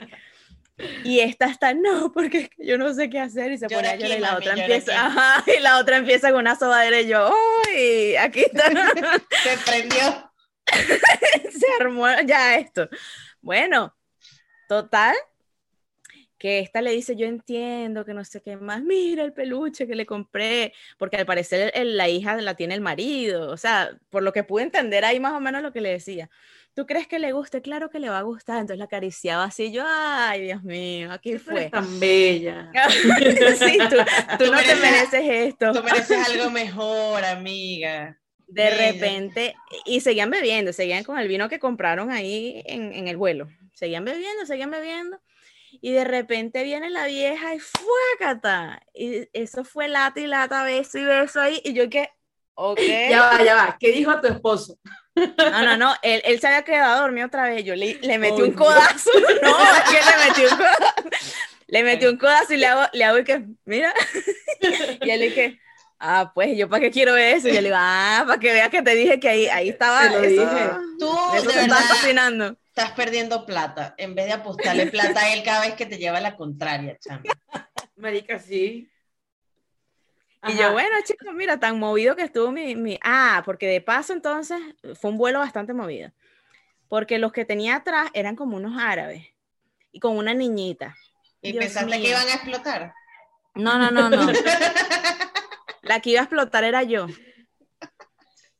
Y 1.03 1.19
esta 1.19 1.45
está, 1.45 1.73
no, 1.73 2.11
porque 2.11 2.49
yo 2.57 2.77
no 2.77 2.93
sé 2.93 3.09
qué 3.09 3.19
hacer 3.19 3.51
y 3.51 3.57
se 3.57 3.67
pone 3.67 3.87
a 3.87 3.95
llorar 3.95 4.17
y 4.17 4.21
la 4.21 4.37
otra 4.37 4.53
empieza, 4.53 5.05
ajá, 5.05 5.43
y 5.47 5.59
la 5.59 5.79
otra 5.79 5.97
empieza 5.97 6.31
con 6.31 6.41
una 6.41 6.55
sobadera 6.55 7.01
y 7.01 7.07
yo, 7.07 7.33
uy, 7.67 8.15
aquí 8.15 8.41
está. 8.41 8.69
se 9.43 9.57
prendió. 9.65 10.31
se 11.51 11.67
armó 11.79 12.07
ya 12.25 12.55
esto. 12.55 12.89
Bueno, 13.41 13.95
total, 14.67 15.15
que 16.43 16.59
esta 16.59 16.81
le 16.81 16.91
dice, 16.91 17.15
yo 17.15 17.25
entiendo 17.25 18.03
que 18.03 18.13
no 18.13 18.25
sé 18.25 18.41
qué 18.41 18.57
más, 18.57 18.83
mira 18.83 19.23
el 19.23 19.31
peluche 19.31 19.87
que 19.87 19.95
le 19.95 20.05
compré, 20.05 20.73
porque 20.97 21.15
al 21.15 21.25
parecer 21.25 21.71
la 21.85 22.09
hija 22.09 22.35
la 22.35 22.55
tiene 22.55 22.73
el 22.73 22.81
marido, 22.81 23.49
o 23.49 23.55
sea, 23.55 23.97
por 24.09 24.23
lo 24.23 24.33
que 24.33 24.43
pude 24.43 24.63
entender 24.63 25.05
ahí 25.05 25.21
más 25.21 25.31
o 25.31 25.39
menos 25.39 25.61
lo 25.61 25.71
que 25.71 25.79
le 25.79 25.91
decía. 25.91 26.29
¿tú 26.73 26.85
crees 26.85 27.07
que 27.07 27.17
le 27.17 27.31
guste? 27.31 27.61
Claro 27.61 27.89
que 27.89 27.99
le 27.99 28.09
va 28.09 28.17
a 28.17 28.23
gustar. 28.23 28.57
Entonces 28.57 28.77
la 28.77 28.85
acariciaba 28.85 29.45
así, 29.45 29.71
yo, 29.71 29.85
ay, 29.87 30.41
Dios 30.41 30.63
mío, 30.63 31.13
aquí 31.13 31.37
fue. 31.37 31.69
tan 31.69 31.97
bella. 31.97 32.73
sí, 33.57 33.77
tú, 33.89 34.51
no 34.51 34.59
te 34.59 34.75
mereces 34.75 35.23
esto. 35.23 35.71
Tú 35.71 35.81
mereces 35.81 36.27
algo 36.27 36.49
mejor, 36.49 37.23
amiga. 37.23 38.19
De 38.47 38.69
repente, 38.69 39.55
y 39.85 40.01
seguían 40.01 40.29
bebiendo, 40.29 40.73
seguían 40.73 41.05
con 41.05 41.17
el 41.19 41.29
vino 41.29 41.47
que 41.47 41.59
compraron 41.59 42.11
ahí 42.11 42.63
en, 42.65 42.91
en 42.91 43.07
el 43.07 43.15
vuelo. 43.15 43.47
Seguían 43.71 44.03
bebiendo, 44.03 44.45
seguían 44.45 44.71
bebiendo. 44.71 45.21
Y 45.81 45.91
de 45.91 46.03
repente 46.03 46.63
viene 46.63 46.89
la 46.89 47.05
vieja 47.07 47.55
y 47.55 47.59
fuácata. 47.59 48.81
Y 48.93 49.27
eso 49.33 49.63
fue 49.63 49.87
lata 49.87 50.19
y 50.19 50.27
lata, 50.27 50.63
beso 50.63 50.97
y 50.97 51.03
beso 51.03 51.41
ahí. 51.41 51.61
Y 51.63 51.73
yo 51.73 51.89
que, 51.89 52.09
ok. 52.55 52.79
Ya 53.09 53.21
va, 53.21 53.43
ya 53.43 53.55
va. 53.55 53.77
¿Qué 53.79 53.91
dijo 53.91 54.11
a 54.11 54.21
tu 54.21 54.27
esposo? 54.27 54.77
No, 55.15 55.63
no, 55.63 55.77
no, 55.77 55.95
él, 56.01 56.21
él 56.25 56.39
se 56.39 56.47
había 56.47 56.63
quedado 56.63 57.01
dormido 57.01 57.27
otra 57.27 57.47
vez. 57.47 57.63
Yo 57.63 57.75
le, 57.75 57.95
le 58.01 58.17
metí 58.17 58.41
un 58.41 58.53
codazo. 58.53 59.11
No, 59.41 59.57
es 59.77 59.89
que 59.89 59.99
le 60.05 60.27
metí 60.27 60.41
un 60.51 60.57
codazo. 60.57 61.09
Le 61.67 61.83
metí 61.83 62.05
un 62.05 62.17
codazo 62.17 62.53
y 62.53 62.57
le 62.57 62.67
hago, 62.67 62.89
le 62.93 63.03
hago 63.03 63.19
y 63.19 63.23
que, 63.23 63.45
mira. 63.65 63.93
Y 65.01 65.09
él 65.09 65.21
dije, 65.21 65.59
ah, 66.03 66.31
pues 66.33 66.57
yo 66.57 66.69
para 66.69 66.81
qué 66.81 66.91
quiero 66.91 67.15
eso. 67.15 67.47
Y 67.47 67.53
yo 67.53 67.61
le 67.61 67.69
digo, 67.69 67.77
ah, 67.79 68.23
para 68.27 68.39
que 68.39 68.51
veas 68.51 68.69
que 68.69 68.81
te 68.81 68.93
dije 68.93 69.19
que 69.19 69.29
ahí, 69.29 69.47
ahí 69.47 69.69
estaba. 69.69 70.01
Te 70.01 70.09
lo 70.09 70.21
dije. 70.21 70.69
Tú 70.99 71.09
eso 71.35 71.49
de 71.49 71.55
verdad, 71.55 71.77
cocinando. 71.89 72.57
Estás 72.67 72.91
perdiendo 72.91 73.45
plata 73.45 73.95
en 73.97 74.15
vez 74.15 74.25
de 74.25 74.33
apostarle 74.33 74.87
plata 74.87 75.21
a 75.21 75.33
él 75.33 75.43
cada 75.43 75.61
vez 75.61 75.75
que 75.75 75.85
te 75.85 75.97
lleva 75.97 76.19
la 76.19 76.35
contraria, 76.35 76.97
chamo. 76.99 77.23
Marica, 77.95 78.39
sí. 78.39 78.89
Y 80.45 80.57
yo, 80.57 80.73
bueno, 80.73 80.89
chicos, 81.05 81.33
mira, 81.33 81.57
tan 81.57 81.79
movido 81.79 82.17
que 82.17 82.23
estuvo 82.23 82.51
mi, 82.51 82.75
mi, 82.75 82.99
Ah, 83.01 83.43
porque 83.45 83.65
de 83.65 83.79
paso 83.79 84.11
entonces 84.11 84.59
fue 84.99 85.11
un 85.11 85.17
vuelo 85.17 85.39
bastante 85.39 85.73
movido. 85.73 86.11
Porque 86.89 87.17
los 87.17 87.31
que 87.31 87.45
tenía 87.45 87.77
atrás 87.77 88.09
eran 88.13 88.35
como 88.35 88.57
unos 88.57 88.77
árabes 88.77 89.25
y 89.91 89.99
con 89.99 90.17
una 90.17 90.33
niñita. 90.33 90.97
¿Y 91.41 91.53
pensaste 91.53 92.01
que 92.01 92.09
iban 92.09 92.27
a 92.27 92.33
explotar? 92.33 92.93
No, 93.55 93.77
no, 93.77 93.89
no, 93.89 94.09
no. 94.09 94.33
La 95.83 95.99
que 95.99 96.11
iba 96.11 96.21
a 96.21 96.23
explotar 96.23 96.63
era 96.63 96.83
yo. 96.83 97.07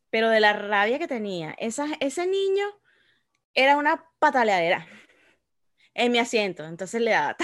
Pero 0.10 0.30
de 0.30 0.40
la 0.40 0.54
rabia 0.54 1.00
que 1.00 1.08
tenía, 1.08 1.56
esa, 1.58 1.88
ese 2.00 2.28
niño 2.28 2.66
era 3.56 3.78
una 3.78 4.06
pataleadera 4.20 4.88
en 5.96 6.12
mi 6.12 6.20
asiento. 6.20 6.66
Entonces 6.66 7.02
le 7.02 7.12
daba, 7.12 7.36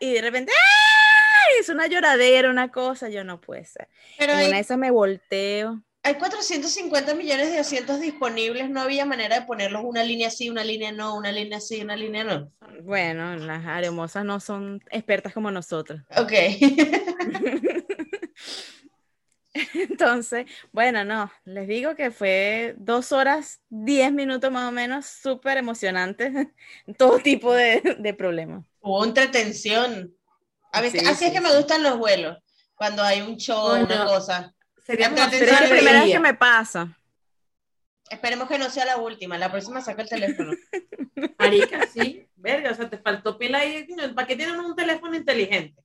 y 0.00 0.12
de 0.12 0.20
repente, 0.20 0.52
¡ah! 0.52 1.60
es 1.60 1.68
una 1.68 1.86
lloradera, 1.86 2.50
una 2.50 2.70
cosa, 2.70 3.08
yo 3.08 3.24
no 3.24 3.40
puede 3.40 3.64
ser. 3.64 3.88
Pero 4.18 4.32
en 4.34 4.54
esa 4.54 4.76
me 4.76 4.90
volteo. 4.90 5.82
Hay 6.04 6.14
450 6.14 7.14
millones 7.14 7.52
de 7.52 7.60
asientos 7.60 8.00
disponibles, 8.00 8.68
no 8.68 8.80
había 8.80 9.06
manera 9.06 9.38
de 9.38 9.46
ponerlos 9.46 9.82
una 9.84 10.02
línea 10.02 10.28
así, 10.28 10.50
una 10.50 10.64
línea 10.64 10.90
no, 10.90 11.14
una 11.14 11.30
línea 11.30 11.60
sí, 11.60 11.80
una 11.80 11.94
línea 11.94 12.24
no. 12.24 12.50
Bueno, 12.82 13.36
las 13.36 13.64
aremosas 13.64 14.24
no 14.24 14.40
son 14.40 14.82
expertas 14.90 15.32
como 15.32 15.52
nosotros. 15.52 16.00
Ok. 16.16 16.32
Entonces, 19.74 20.46
bueno, 20.72 21.04
no, 21.04 21.30
les 21.44 21.68
digo 21.68 21.94
que 21.94 22.10
fue 22.10 22.74
dos 22.78 23.12
horas, 23.12 23.60
diez 23.68 24.12
minutos 24.12 24.50
más 24.50 24.68
o 24.68 24.72
menos, 24.72 25.06
súper 25.06 25.58
emocionante, 25.58 26.52
todo 26.98 27.18
tipo 27.18 27.52
de, 27.52 27.96
de 27.98 28.14
problemas. 28.14 28.64
Hubo 28.80 29.04
entretención. 29.04 30.14
A 30.72 30.78
así 30.78 31.26
es 31.26 31.32
que 31.32 31.40
me 31.40 31.54
gustan 31.54 31.82
los 31.82 31.98
vuelos, 31.98 32.38
cuando 32.74 33.02
hay 33.02 33.20
un 33.20 33.36
show, 33.36 33.74
una 33.82 34.06
cosa. 34.06 34.54
Sería 34.84 35.10
la 35.10 35.28
primera 35.28 36.02
vez 36.02 36.12
que 36.12 36.18
me 36.18 36.34
pasa. 36.34 36.98
Esperemos 38.10 38.48
que 38.48 38.58
no 38.58 38.68
sea 38.68 38.84
la 38.84 38.96
última. 38.98 39.38
La 39.38 39.50
próxima 39.50 39.80
saca 39.80 40.02
el 40.02 40.08
teléfono. 40.08 40.52
Marica, 41.38 41.86
sí. 41.86 42.28
Verga, 42.36 42.72
o 42.72 42.74
sea, 42.74 42.90
te 42.90 42.98
faltó 42.98 43.38
pila 43.38 43.58
ahí. 43.58 43.86
¿Para 44.14 44.26
qué 44.26 44.36
tienen 44.36 44.60
un 44.60 44.74
teléfono 44.74 45.16
inteligente? 45.16 45.81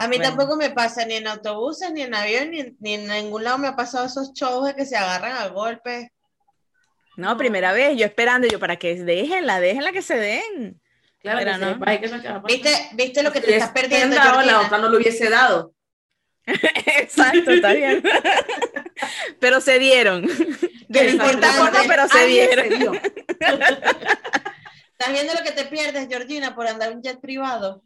A 0.00 0.08
mí 0.08 0.18
tampoco 0.18 0.56
me 0.56 0.70
pasa 0.70 1.04
ni 1.04 1.14
en 1.16 1.26
autobuses, 1.26 1.92
ni 1.92 2.00
en 2.02 2.14
avión, 2.14 2.50
ni, 2.50 2.94
en 2.94 3.06
ningún 3.06 3.44
lado 3.44 3.58
me 3.58 3.68
ha 3.68 3.76
pasado 3.76 4.06
esos 4.06 4.32
shows 4.32 4.66
de 4.66 4.74
que 4.74 4.86
se 4.86 4.96
agarran 4.96 5.32
a 5.32 5.48
golpes. 5.48 6.08
No, 7.18 7.36
primera 7.36 7.72
vez, 7.74 7.98
yo 7.98 8.06
esperando, 8.06 8.48
yo 8.48 8.58
para 8.58 8.76
que 8.76 8.94
déjenla, 8.94 9.60
déjenla 9.60 9.92
que 9.92 10.00
se 10.00 10.16
den. 10.16 10.80
Claro, 11.18 11.40
Pero 11.40 11.52
que 11.52 11.58
no. 12.08 12.20
que 12.22 12.28
no. 12.30 12.42
¿Viste, 12.42 12.70
¿Viste 12.94 13.22
lo 13.22 13.30
que 13.30 13.42
te 13.42 13.48
Si 13.48 13.52
estás 13.52 13.72
perdiendo, 13.72 14.16
dado, 14.16 14.40
la 14.40 14.60
otra 14.62 14.78
no 14.78 14.88
lo 14.88 14.96
hubiese 14.96 15.28
dado. 15.28 15.74
Exacto, 16.46 17.50
está 17.50 17.74
bien. 17.74 18.02
pero 19.38 19.60
se 19.60 19.78
dieron. 19.78 20.22
De 20.26 20.32
Lo 20.32 21.00
distinta 21.02 21.12
importante- 21.30 21.58
forma, 21.58 21.82
pero 21.86 22.08
se 22.08 22.26
dieron. 22.26 22.68
se 22.68 22.76
dio. 22.78 22.92
¿Estás 24.98 25.12
viendo 25.12 25.34
lo 25.34 25.42
que 25.44 25.52
te 25.52 25.66
pierdes, 25.66 26.08
Georgina, 26.08 26.54
por 26.54 26.66
andar 26.66 26.90
un 26.94 27.02
jet 27.02 27.20
privado? 27.20 27.82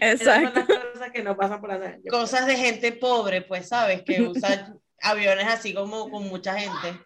Esas 0.00 0.20
son 0.24 0.44
Exacto. 0.44 0.66
cosas 0.92 1.10
que 1.12 1.22
no 1.22 1.36
pasan 1.36 1.60
por 1.60 1.72
hacer. 1.72 2.00
Yo 2.04 2.10
Cosas 2.10 2.46
de 2.46 2.56
gente 2.56 2.92
pobre, 2.92 3.42
pues, 3.42 3.68
¿sabes? 3.68 4.02
Que 4.02 4.22
usa 4.28 4.74
aviones 5.00 5.46
así 5.46 5.74
como 5.74 6.10
con 6.10 6.24
mucha 6.28 6.58
gente. 6.58 6.98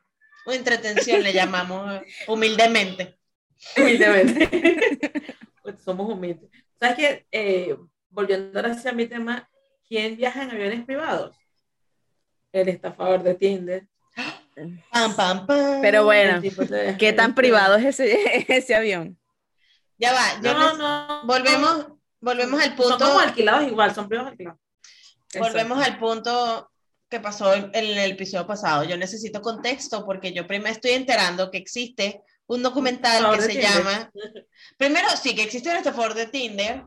O 0.46 0.52
entretención 0.52 1.22
le 1.22 1.32
llamamos 1.32 2.02
humildemente. 2.26 3.18
humildemente. 3.76 5.36
Pues 5.62 5.80
somos 5.80 6.10
humildes. 6.10 6.50
¿Sabes 6.80 6.96
qué? 6.96 7.26
Eh, 7.30 7.76
volviendo 8.10 8.58
ahora 8.58 8.72
hacia 8.72 8.90
mi 8.90 9.06
tema, 9.06 9.48
¿quién 9.88 10.16
viaja 10.16 10.42
en 10.42 10.50
aviones 10.50 10.84
privados? 10.84 11.36
El 12.50 12.68
estafador 12.68 13.22
de 13.22 13.36
Tinder. 13.36 13.86
Pam, 14.90 15.14
pam, 15.14 15.46
pam. 15.46 15.80
Pero 15.80 16.02
bueno, 16.04 16.42
¿qué 16.98 17.12
tan 17.12 17.36
privado 17.36 17.76
es 17.76 17.84
ese, 18.00 18.44
ese 18.52 18.74
avión? 18.74 19.16
Ya 20.02 20.12
va, 20.12 20.40
yo 20.42 20.52
No, 20.54 20.68
les- 20.70 20.78
no. 20.78 21.22
volvemos, 21.24 21.86
volvemos 22.20 22.60
al 22.60 22.76
Son 22.76 22.76
punto. 22.76 22.98
como 23.06 23.20
alquilados 23.20 23.66
igual, 23.68 23.94
son 23.94 24.08
privados 24.08 24.32
alquilados. 24.32 24.58
Volvemos 25.38 25.82
al 25.82 25.98
punto 25.98 26.70
que 27.08 27.20
pasó 27.20 27.54
en 27.54 27.70
en 27.72 27.84
el 27.98 28.10
episodio 28.10 28.46
pasado. 28.46 28.84
Yo 28.84 28.96
necesito 28.96 29.40
contexto 29.40 30.04
porque 30.04 30.32
yo 30.32 30.46
primero 30.46 30.72
estoy 30.72 30.92
enterando 30.92 31.50
que 31.50 31.58
existe 31.58 32.20
un 32.46 32.62
documental 32.62 33.34
que 33.36 33.42
se 33.42 33.48
Tinder. 33.50 33.70
llama. 33.70 34.10
Primero, 34.76 35.08
sí, 35.22 35.34
que 35.34 35.42
existe 35.42 35.70
un 35.70 35.76
estafador 35.76 36.14
de 36.14 36.26
Tinder. 36.26 36.82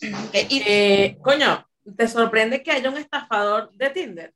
que- 0.32 0.46
y- 0.50 0.62
Eh, 0.66 1.18
coño, 1.22 1.66
¿te 1.96 2.06
sorprende 2.06 2.62
que 2.62 2.70
haya 2.70 2.90
un 2.90 2.98
estafador 2.98 3.72
de 3.72 3.90
Tinder? 3.90 4.34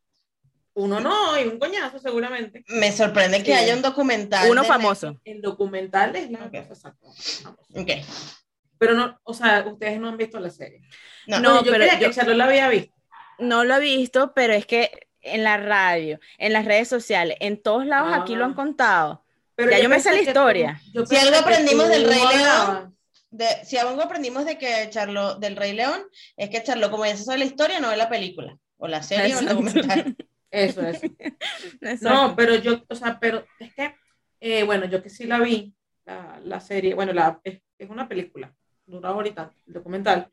Uno 0.75 1.01
no, 1.01 1.39
y 1.39 1.45
un 1.47 1.59
coñazo 1.59 1.99
seguramente. 1.99 2.65
me 2.69 2.91
sorprende 2.93 3.39
que 3.43 3.53
Sí. 3.53 3.53
haya 3.53 3.75
un 3.75 3.83
documental. 3.83 4.51
Uno 4.51 4.65
famoso. 4.65 5.21
En 5.25 5.41
documentales, 5.43 6.31
la 6.31 6.47
Ok. 6.47 6.53
cosa 6.69 6.73
exacta. 6.73 7.07
Vamos. 7.45 7.67
Netflix. 7.71 8.09
Ok. 8.09 8.37
Pero 8.79 8.95
no, 8.95 9.21
o 9.23 9.35
sea, 9.35 9.65
ustedes 9.67 10.01
no 10.01 10.09
han 10.09 10.17
visto 10.17 10.41
la 10.41 10.51
serie. 10.51 10.81
No, 11.27 11.39
No, 11.41 11.57
yo 11.63 11.71
pero 11.71 11.85
creía 11.85 12.01
yo- 12.01 12.09
que 12.09 12.15
Charlotte 12.15 12.37
la 12.37 12.45
había 12.47 12.69
visto. 12.69 12.93
No 13.39 13.65
lo 13.65 13.77
he 13.77 13.81
visto, 13.81 14.33
pero 14.35 14.53
es 14.55 14.67
que 14.67 14.91
en 15.21 15.45
la 15.45 15.57
radio, 15.57 16.19
en 16.39 16.53
las 16.53 16.65
redes 16.65 16.89
sociales, 16.89 17.37
en 17.41 17.63
todos 17.63 17.87
lados 17.87 18.11
Ah. 18.13 18.23
aquí 18.23 18.35
lo 18.35 18.45
han 18.45 18.55
contado. 18.55 19.25
Pero 19.55 19.71
Ya 19.71 19.79
yo 19.79 19.89
me 19.89 20.01
sé 20.01 20.11
la 20.13 20.21
historia. 20.23 20.81
tú- 20.95 21.07
Si 21.07 21.17
algo 21.17 21.37
aprendimos 21.37 21.89
del 21.89 22.05
Rey 22.09 22.19
León, 22.37 22.97
de- 23.31 23.65
si 23.65 23.77
algo 23.77 24.01
aprendimos 24.03 24.45
de 24.47 24.59
que 24.59 24.89
Charlo, 24.91 25.35
del 25.37 25.55
Rey 25.57 25.75
León, 25.75 26.03
es 26.37 26.51
que 26.51 26.63
Charlo, 26.63 26.91
como 26.91 27.05
ya 27.07 27.17
se 27.17 27.25
sabe 27.25 27.39
la 27.39 27.45
historia, 27.45 27.79
no 27.79 27.89
ve 27.91 27.97
la 27.97 28.09
película, 28.09 28.57
o 28.79 28.89
la 28.89 29.03
serie, 29.03 29.37
o 29.37 29.39
el 29.41 29.47
documental. 29.49 30.17
Eso. 30.53 30.83
Exacto. 31.81 32.09
No, 32.09 32.37
pero 32.37 32.55
yo, 32.57 32.83
o 32.89 32.95
sea, 32.95 33.19
pero 33.19 33.45
es 33.59 33.75
que, 33.75 33.97
eh, 34.39 34.63
bueno, 34.65 34.85
yo 34.85 35.03
que 35.03 35.09
sí 35.09 35.25
la 35.25 35.41
vi, 35.41 35.75
la, 36.05 36.41
la 36.45 36.61
serie, 36.61 36.95
bueno, 36.95 37.13
la, 37.13 37.41
es, 37.43 37.61
es 37.79 37.91
una 37.91 38.07
película, 38.07 38.55
dura 38.87 39.09
ahorita, 39.09 39.51
el 39.67 39.73
documental. 39.73 40.31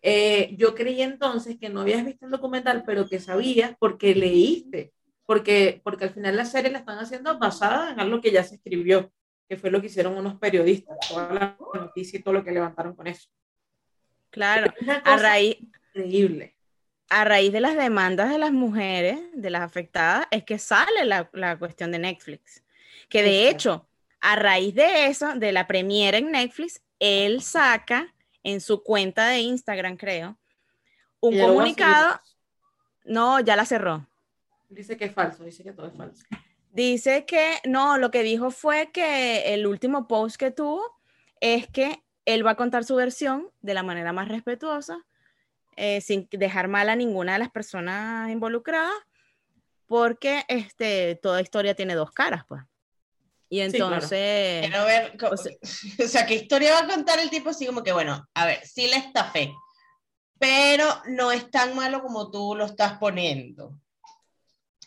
Eh, 0.00 0.54
yo 0.56 0.74
creí 0.74 1.02
entonces 1.02 1.58
que 1.58 1.68
no 1.68 1.80
habías 1.80 2.04
visto 2.04 2.24
el 2.24 2.32
documental, 2.32 2.84
pero 2.86 3.08
que 3.08 3.18
sabías 3.18 3.74
porque 3.78 4.14
leíste, 4.14 4.92
porque, 5.26 5.80
porque 5.84 6.04
al 6.04 6.10
final 6.10 6.36
la 6.36 6.44
serie 6.44 6.70
la 6.70 6.78
están 6.78 6.98
haciendo 6.98 7.38
basada 7.38 7.92
en 7.92 8.00
algo 8.00 8.20
que 8.20 8.30
ya 8.30 8.44
se 8.44 8.56
escribió, 8.56 9.12
que 9.48 9.56
fue 9.56 9.70
lo 9.70 9.80
que 9.80 9.88
hicieron 9.88 10.16
unos 10.16 10.38
periodistas, 10.38 10.96
toda 11.08 11.32
la 11.32 11.56
noticia 11.74 12.18
y 12.18 12.22
todo 12.22 12.34
lo 12.34 12.44
que 12.44 12.52
levantaron 12.52 12.94
con 12.94 13.06
eso. 13.08 13.28
Claro, 14.30 14.72
a 15.04 15.16
raíz, 15.16 15.58
increíble. 15.94 16.56
A 17.14 17.24
raíz 17.24 17.52
de 17.52 17.60
las 17.60 17.76
demandas 17.76 18.30
de 18.30 18.38
las 18.38 18.52
mujeres, 18.52 19.20
de 19.34 19.50
las 19.50 19.60
afectadas, 19.60 20.26
es 20.30 20.44
que 20.44 20.58
sale 20.58 21.04
la, 21.04 21.28
la 21.34 21.58
cuestión 21.58 21.92
de 21.92 21.98
Netflix. 21.98 22.62
Que 23.10 23.22
de 23.22 23.50
Exacto. 23.50 23.54
hecho, 23.54 23.88
a 24.22 24.36
raíz 24.36 24.74
de 24.74 25.06
eso, 25.08 25.34
de 25.34 25.52
la 25.52 25.66
premiere 25.66 26.16
en 26.16 26.30
Netflix, 26.30 26.80
él 26.98 27.42
saca 27.42 28.14
en 28.42 28.62
su 28.62 28.82
cuenta 28.82 29.28
de 29.28 29.40
Instagram, 29.40 29.98
creo, 29.98 30.38
un 31.20 31.38
comunicado. 31.38 32.18
No, 33.04 33.40
ya 33.40 33.56
la 33.56 33.66
cerró. 33.66 34.08
Dice 34.70 34.96
que 34.96 35.04
es 35.04 35.12
falso, 35.12 35.44
dice 35.44 35.62
que 35.62 35.72
todo 35.72 35.88
es 35.88 35.94
falso. 35.94 36.24
Dice 36.70 37.26
que 37.26 37.58
no, 37.66 37.98
lo 37.98 38.10
que 38.10 38.22
dijo 38.22 38.50
fue 38.50 38.90
que 38.90 39.52
el 39.52 39.66
último 39.66 40.08
post 40.08 40.36
que 40.36 40.50
tuvo 40.50 40.98
es 41.40 41.66
que 41.68 42.02
él 42.24 42.46
va 42.46 42.52
a 42.52 42.56
contar 42.56 42.84
su 42.84 42.96
versión 42.96 43.50
de 43.60 43.74
la 43.74 43.82
manera 43.82 44.14
más 44.14 44.28
respetuosa, 44.28 45.04
eh, 45.76 46.00
sin 46.00 46.28
dejar 46.30 46.68
mal 46.68 46.88
a 46.88 46.96
ninguna 46.96 47.34
de 47.34 47.38
las 47.40 47.50
personas 47.50 48.30
involucradas, 48.30 48.92
porque 49.86 50.44
este, 50.48 51.16
toda 51.16 51.40
historia 51.42 51.74
tiene 51.74 51.94
dos 51.94 52.10
caras, 52.12 52.44
pues. 52.48 52.62
Y 53.48 53.60
Sí, 53.70 53.76
claro. 53.76 53.94
entonces, 53.96 54.60
Quiero 54.66 54.84
ver, 54.86 55.16
o 55.30 55.36
sea- 55.36 55.52
o 56.04 56.08
sea, 56.08 56.26
¿qué 56.26 56.34
historia 56.36 56.72
va 56.72 56.80
a 56.80 56.86
contar 56.86 57.18
el 57.18 57.28
tipo? 57.30 57.50
Así 57.50 57.66
como 57.66 57.82
que, 57.82 57.92
bueno, 57.92 58.26
a 58.34 58.46
ver, 58.46 58.66
sí 58.66 58.86
le 58.88 58.96
estafé, 58.96 59.52
pero 60.38 60.86
no 61.08 61.30
es 61.32 61.50
tan 61.50 61.76
malo 61.76 62.02
como 62.02 62.30
tú 62.30 62.54
lo 62.56 62.64
estás 62.64 62.98
poniendo. 62.98 63.74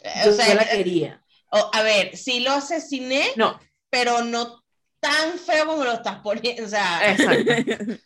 Eh, 0.01 0.11
Yo, 0.25 0.31
O 0.31 0.33
sea, 0.33 0.47
yo 0.47 0.55
la 0.55 0.63
eh, 0.63 0.77
quería. 0.77 1.23
o- 1.51 1.69
a 1.73 1.81
ver, 1.83 2.17
sí 2.17 2.39
lo 2.39 2.51
asesiné, 2.51 3.25
No, 3.35 3.59
pero 3.89 4.23
no 4.23 4.63
tan 4.99 5.37
feo 5.37 5.67
como 5.67 5.83
lo 5.83 5.93
estás 5.93 6.19
poniendo. 6.21 6.63
O 6.65 6.67
sea, 6.67 7.11
Exacto. 7.11 7.51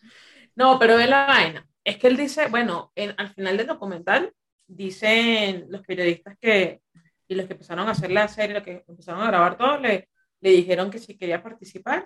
No, 0.56 0.78
pero 0.78 0.98
ve 0.98 1.08
la 1.08 1.26
vaina. 1.26 1.69
Es 1.90 1.98
que 1.98 2.08
él 2.08 2.18
dice, 2.18 2.48
bueno, 2.50 2.92
en- 2.96 3.16
al 3.18 3.30
final 3.34 3.58
del 3.58 3.66
documental, 3.66 4.32
dicen 4.68 5.66
los 5.70 5.82
periodistas 5.82 6.38
que, 6.40 6.82
y 7.28 7.34
los 7.34 7.48
que 7.48 7.54
empezaron 7.54 7.88
a 7.88 7.92
hacer 7.92 8.12
la 8.12 8.28
serie, 8.28 8.54
los 8.56 8.64
que 8.64 8.84
empezaron 8.88 9.22
a 9.24 9.28
grabar 9.28 9.58
todo, 9.58 9.80
le, 9.80 10.08
le 10.42 10.50
dijeron 10.52 10.92
que 10.92 11.00
si 11.00 11.18
quería 11.18 11.42
participar. 11.42 12.04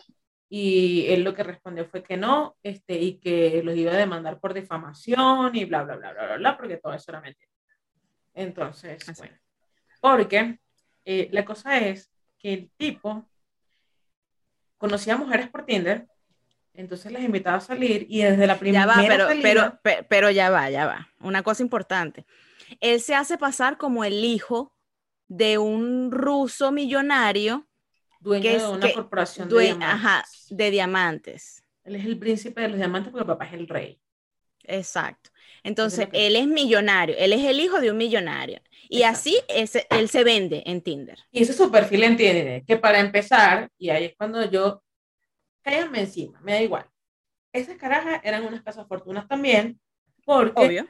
Y 0.50 1.08
él 1.10 1.24
lo 1.24 1.34
que 1.34 1.43
respondió 1.43 1.86
fue 1.86 2.02
que 2.02 2.15
no, 2.15 2.56
este, 2.63 2.93
y 2.98 3.19
que 3.19 3.62
los 3.63 3.76
iba 3.76 3.91
a 3.91 3.98
demandar 3.98 4.39
por 4.39 4.54
difamación 4.54 5.54
y 5.56 5.65
bla, 5.65 5.84
bla, 5.84 5.98
bla, 5.98 6.13
bla, 6.13 6.26
bla, 6.28 6.38
bla, 6.38 6.58
porque 6.58 6.78
todo 6.78 6.93
eso 6.93 7.12
era 7.12 7.19
mentira. 7.22 7.52
Entonces, 8.36 9.10
Así. 9.10 9.19
bueno, 9.22 9.38
porque 10.00 10.60
eh, 11.04 11.28
la 11.34 11.43
cosa 11.43 11.78
es 11.80 12.10
que 12.39 12.54
el 12.54 12.72
tipo 12.78 13.28
conocía 14.78 15.17
mujeres 15.17 15.50
por 15.50 15.65
Tinder, 15.65 16.08
entonces 16.74 17.12
les 17.12 17.24
invitaba 17.24 17.58
a 17.58 17.62
salir 17.62 18.06
y 18.10 18.22
desde 18.22 18.48
la 18.48 18.58
primera 18.60 18.86
ya 18.86 18.88
va, 18.88 19.08
pero, 19.08 19.28
salida, 19.28 19.44
pero, 19.44 19.80
pe- 19.84 20.06
pero 20.10 20.32
ya 20.32 20.50
va, 20.50 20.70
ya 20.70 20.86
va. 20.86 21.10
Una 21.20 21.44
cosa 21.44 21.62
importante. 21.64 22.26
Él 22.80 23.00
se 23.02 23.16
hace 23.16 23.38
pasar 23.38 23.78
como 23.78 24.04
el 24.04 24.24
hijo 24.26 24.76
de 25.28 25.58
un 25.58 26.12
ruso 26.12 26.72
millonario 26.72 27.68
dueño 28.20 28.42
que 28.44 28.50
de 28.52 28.56
es 28.58 28.64
una 28.64 28.88
que 28.88 28.94
corporación 28.94 29.50
de 29.50 29.60
diamantes. 29.60 29.88
ajá, 29.90 30.26
de 30.50 30.72
diamantes. 30.72 31.64
Él 31.84 31.96
es 31.96 32.06
el 32.06 32.18
príncipe 32.18 32.62
de 32.62 32.70
los 32.70 32.78
diamantes 32.78 33.12
porque 33.12 33.24
el 33.24 33.28
papá 33.28 33.46
es 33.46 33.54
el 33.54 33.68
rey. 33.68 34.00
Exacto. 34.66 35.30
Entonces, 35.64 36.08
él 36.14 36.36
es 36.36 36.48
millonario, 36.48 37.16
él 37.18 37.34
es 37.34 37.44
el 37.46 37.60
hijo 37.60 37.80
de 37.80 37.92
un 37.92 37.98
millonario. 37.98 38.62
Y 38.90 38.98
Exacto. 39.04 39.18
así 39.20 39.40
ese- 39.48 39.88
él 39.90 40.10
se 40.10 40.24
vende 40.24 40.64
en 40.66 40.82
Tinder. 40.82 41.18
Y 41.32 41.42
ese 41.42 41.52
es 41.52 41.58
su 41.58 41.72
perfil 41.72 42.04
en 42.04 42.18
Tinder, 42.18 42.64
que 42.66 42.78
para 42.78 43.00
empezar, 43.00 43.70
y 43.78 43.90
ahí 43.90 44.06
es 44.06 44.14
cuando 44.18 44.50
yo, 44.50 44.83
cállame 45.63 46.02
encima, 46.02 46.39
me 46.41 46.54
da 46.54 46.62
igual. 46.62 46.86
Esas 47.52 47.78
carajas 47.78 48.21
eran 48.23 48.45
unas 48.45 48.63
casas 48.63 48.88
fortunas 48.88 49.28
también, 49.28 49.80
porque 50.26 50.65
Obvio. 50.65 50.88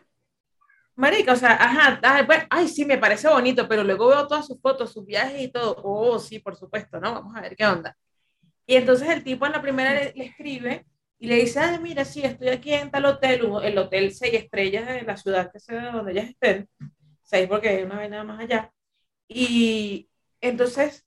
Marica, 0.95 1.33
o 1.33 1.35
sea, 1.35 1.53
ajá, 1.53 1.99
ay, 2.03 2.25
bueno, 2.25 2.43
ay, 2.49 2.67
sí, 2.67 2.85
me 2.85 2.97
parece 2.97 3.27
bonito, 3.27 3.67
pero 3.67 3.83
luego 3.83 4.07
veo 4.07 4.27
todas 4.27 4.45
sus 4.45 4.61
fotos, 4.61 4.93
sus 4.93 5.05
viajes 5.05 5.41
y 5.41 5.47
todo. 5.51 5.75
Oh, 5.83 6.19
sí, 6.19 6.39
por 6.39 6.55
supuesto, 6.55 6.99
¿no? 6.99 7.13
Vamos 7.13 7.35
a 7.35 7.41
ver 7.41 7.55
qué 7.55 7.65
onda. 7.65 7.97
Y 8.65 8.75
entonces 8.75 9.09
el 9.09 9.23
tipo 9.23 9.45
en 9.45 9.53
la 9.53 9.61
primera 9.61 9.93
le, 9.93 10.13
le 10.13 10.25
escribe 10.25 10.85
y 11.19 11.27
le 11.27 11.35
dice, 11.35 11.59
ay, 11.59 11.79
mira, 11.79 12.05
sí, 12.05 12.21
estoy 12.23 12.49
aquí 12.49 12.73
en 12.73 12.91
tal 12.91 13.05
hotel, 13.05 13.49
el 13.63 13.77
hotel 13.77 14.13
seis 14.13 14.33
estrellas 14.35 14.87
de 14.87 15.01
la 15.03 15.17
ciudad 15.17 15.51
que 15.51 15.59
sea 15.59 15.91
donde 15.91 16.11
ellas 16.11 16.29
estén, 16.29 16.69
seis 17.23 17.47
porque 17.47 17.69
hay 17.69 17.83
una 17.83 18.07
nada 18.07 18.23
más 18.23 18.39
allá. 18.41 18.71
Y 19.27 20.09
entonces 20.41 21.05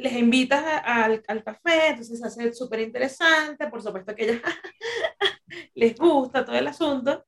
les 0.00 0.12
invitas 0.14 0.62
a- 0.64 1.04
al, 1.04 1.22
al 1.28 1.44
café, 1.44 1.88
entonces 1.90 2.18
se 2.20 2.26
hace 2.26 2.52
súper 2.54 2.80
interesante, 2.80 3.68
por 3.68 3.82
supuesto 3.82 4.14
que 4.14 4.24
ellas 4.24 4.42
les 5.74 5.96
gusta 5.98 6.44
todo 6.44 6.56
el 6.56 6.66
asunto. 6.66 7.24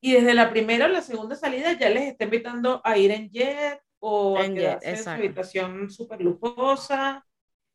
Y 0.00 0.14
desde 0.14 0.34
la 0.34 0.50
primera 0.50 0.86
o 0.86 0.88
la 0.88 1.02
segunda 1.02 1.36
salida 1.36 1.72
ya 1.78 1.90
les 1.90 2.04
está 2.12 2.24
invitando 2.24 2.80
a 2.84 2.96
ir 2.98 3.10
en 3.10 3.30
jet 3.30 3.80
o 4.00 4.38
a 4.38 4.44
En 4.44 4.54
jet, 4.56 4.80
quedarse 4.80 4.90
en 4.90 4.96
su 4.96 5.10
habitación 5.10 5.90
súper 5.90 6.20
lujosa. 6.22 7.26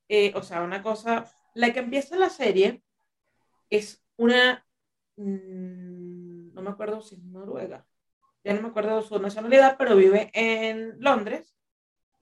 Eh, 0.10 0.34
o 0.36 0.42
sea, 0.44 0.64
una 0.64 0.82
cosa. 0.84 1.32
La 1.56 1.74
que 1.74 1.80
empieza 1.80 2.16
la 2.18 2.30
serie 2.30 2.84
es 3.70 4.04
una. 4.18 4.66
mm, 5.18 6.54
no 6.54 6.62
me 6.62 6.70
acuerdo 6.72 7.02
si 7.02 7.16
es 7.16 7.24
Noruega. 7.24 7.86
Ya 8.44 8.54
no 8.54 8.62
me 8.62 8.70
acuerdo 8.70 9.02
su 9.02 9.20
nacionalidad, 9.20 9.76
pero 9.78 9.96
vive 9.96 10.32
en 10.34 10.96
Londres. 11.00 11.55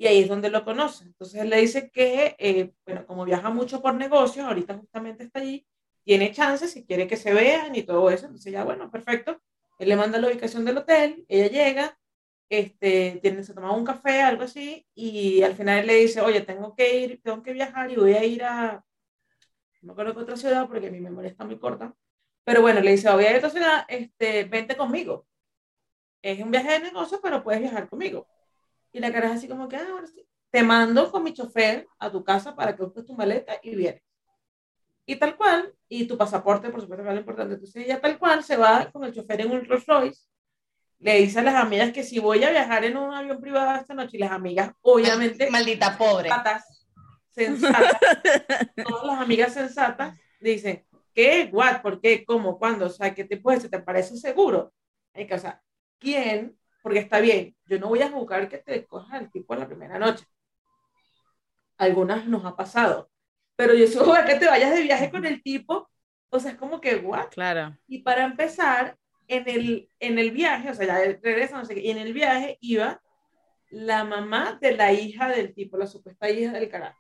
Y 0.04 0.08
ahí 0.08 0.20
es 0.20 0.28
donde 0.28 0.50
lo 0.50 0.66
conoce. 0.66 1.06
Entonces 1.06 1.42
él 1.42 1.50
le 1.50 1.62
dice 1.62 1.90
que, 1.90 2.36
eh, 2.38 2.74
bueno, 2.86 3.06
como 3.08 3.24
viaja 3.24 3.50
mucho 3.50 3.82
por 3.82 3.96
negocios, 3.96 4.46
ahorita 4.46 4.76
justamente 4.78 5.24
está 5.24 5.40
allí, 5.40 5.66
tiene 6.04 6.34
chances 6.34 6.72
si 6.72 6.86
quiere 6.86 7.08
que 7.08 7.16
se 7.16 7.34
vean 7.34 7.74
y 7.74 7.84
todo 7.84 8.10
eso. 8.10 8.26
Entonces 8.26 8.52
ya, 8.52 8.66
bueno, 8.66 8.92
perfecto. 8.92 9.42
Él 9.80 9.88
le 9.88 9.96
manda 9.96 10.20
la 10.20 10.28
ubicación 10.28 10.66
del 10.66 10.78
hotel, 10.80 11.26
ella 11.30 11.48
llega, 11.48 11.98
este, 12.50 13.20
tiene, 13.22 13.44
se 13.46 13.54
toma 13.54 13.72
un 13.72 13.86
café, 13.86 14.22
algo 14.22 14.44
así, 14.44 14.86
y 14.94 15.42
al 15.42 15.56
final 15.56 15.80
él 15.80 15.88
le 15.88 15.96
dice, 15.96 16.20
oye, 16.20 16.42
tengo 16.42 16.76
que 16.76 17.00
ir, 17.00 17.22
tengo 17.24 17.42
que 17.42 17.54
viajar 17.54 17.90
y 17.90 17.96
voy 17.96 18.14
a 18.14 18.26
ir 18.26 18.44
a, 18.44 18.86
no 19.82 19.96
creo 19.96 20.14
que 20.14 20.20
otra 20.20 20.36
ciudad 20.36 20.68
porque 20.68 20.92
mi 20.92 21.00
memoria 21.00 21.32
está 21.32 21.46
muy 21.46 21.58
corta, 21.58 21.96
pero 22.44 22.62
bueno, 22.62 22.82
le 22.82 22.92
dice, 22.92 23.10
voy 23.12 23.26
a 23.26 23.30
ir 23.30 23.36
a 23.36 23.40
otra 23.40 23.50
ciudad, 23.50 23.86
este, 23.88 24.44
vente 24.46 24.76
conmigo. 24.76 25.26
Es 26.22 26.42
un 26.42 26.52
viaje 26.52 26.74
de 26.74 26.80
negocio, 26.82 27.20
pero 27.22 27.44
puedes 27.44 27.62
viajar 27.62 27.90
conmigo. 27.90 28.28
Y 28.94 29.00
la 29.00 29.12
cara 29.12 29.28
es 29.28 29.34
así 29.34 29.48
como 29.48 29.68
que, 29.68 29.76
ah, 29.76 29.88
ahora 29.92 30.08
sí, 30.08 30.26
te 30.50 30.64
mando 30.64 31.12
con 31.12 31.24
mi 31.24 31.34
chofer 31.34 31.88
a 32.00 32.12
tu 32.12 32.24
casa 32.24 32.56
para 32.56 32.76
que 32.76 32.84
busques 32.84 33.06
tu 33.06 33.16
maleta 33.16 33.60
y 33.64 33.76
vienes. 33.76 34.04
Y 35.06 35.16
tal 35.18 35.36
cual, 35.36 35.74
y 35.90 36.06
tu 36.06 36.18
pasaporte, 36.18 36.70
por 36.70 36.80
supuesto, 36.80 37.04
que 37.04 37.10
es 37.10 37.16
lo 37.16 37.20
importante. 37.20 37.56
Entonces 37.56 37.84
ella 37.84 38.00
tal 38.00 38.18
cual 38.18 38.44
se 38.44 38.56
va 38.56 38.90
con 38.92 39.04
el 39.04 39.14
chofer 39.14 39.42
en 39.42 39.52
un 39.52 39.66
Rolls 39.66 39.86
Royce, 39.86 40.22
le 41.00 41.18
dice 41.18 41.40
a 41.40 41.44
las 41.44 41.56
amigas 41.56 41.92
que 41.92 42.04
si 42.04 42.20
voy 42.20 42.44
a 42.44 42.52
viajar 42.52 42.86
en 42.86 42.96
un 42.96 43.14
avión 43.14 43.42
privado 43.42 43.78
esta 43.78 43.94
noche, 43.94 44.16
y 44.16 44.20
las 44.20 44.32
amigas, 44.32 44.72
obviamente, 44.82 45.50
Maldita 45.50 45.98
pobre. 45.98 46.30
sensatas, 46.30 46.88
sensatas, 47.32 48.00
todas 48.88 49.06
las 49.06 49.20
amigas 49.20 49.54
sensatas 49.54 50.18
dicen, 50.40 50.86
¿qué? 51.14 51.50
¿What? 51.52 51.82
¿Por 51.82 52.00
qué? 52.00 52.24
¿Cómo? 52.24 52.58
¿Cuándo? 52.58 52.86
O 52.86 52.90
sea, 52.90 53.14
¿qué 53.14 53.26
te 53.26 53.38
puede 53.38 53.68
¿Te 53.68 53.80
parece 53.80 54.16
seguro? 54.18 54.72
Hay 55.14 55.28
que, 55.28 55.36
o 55.36 55.40
sea, 55.40 55.62
¿quién? 56.00 56.58
Porque 56.84 57.00
está 57.00 57.20
bien, 57.20 57.56
yo 57.66 57.80
no 57.80 57.88
voy 57.88 58.04
a 58.04 58.12
juzgar 58.12 58.48
que 58.48 58.60
te 58.60 58.86
cojas 58.86 59.14
al 59.14 59.32
tipo 59.32 59.56
en 59.56 59.62
la 59.62 59.68
primera 59.68 59.98
noche. 59.98 60.26
Algunas 61.78 62.28
nos 62.28 62.46
ha 62.46 62.56
pasado, 62.56 63.10
pero 63.56 63.74
yo 63.74 63.88
suelo 63.88 64.14
que 64.28 64.36
te 64.36 64.46
vayas 64.46 64.76
de 64.76 64.84
viaje 64.84 65.10
con 65.10 65.26
el 65.26 65.42
tipo, 65.42 65.90
o 66.30 66.40
sea, 66.40 66.52
es 66.52 66.58
como 66.58 66.80
que, 66.80 66.98
¿what? 66.98 67.30
Claro. 67.32 67.76
Y 67.88 68.04
para 68.04 68.24
empezar, 68.24 68.96
en 69.28 69.50
el, 69.50 69.90
en 70.00 70.20
el 70.20 70.32
viaje, 70.32 70.70
o 70.70 70.76
sea, 70.76 70.86
ya 70.86 71.18
regresa, 71.22 71.58
no 71.58 71.66
sé 71.66 71.76
qué, 71.76 71.82
y 71.82 71.92
en 71.92 71.98
el 71.98 72.14
viaje 72.14 72.58
iba 72.62 73.02
la 73.70 74.04
mamá 74.04 74.58
de 74.62 74.76
la 74.76 74.94
hija 74.94 75.30
del 75.30 75.54
tipo, 75.54 75.78
la 75.78 75.88
supuesta 75.88 76.30
hija 76.30 76.52
del 76.52 76.70
carajo. 76.70 77.00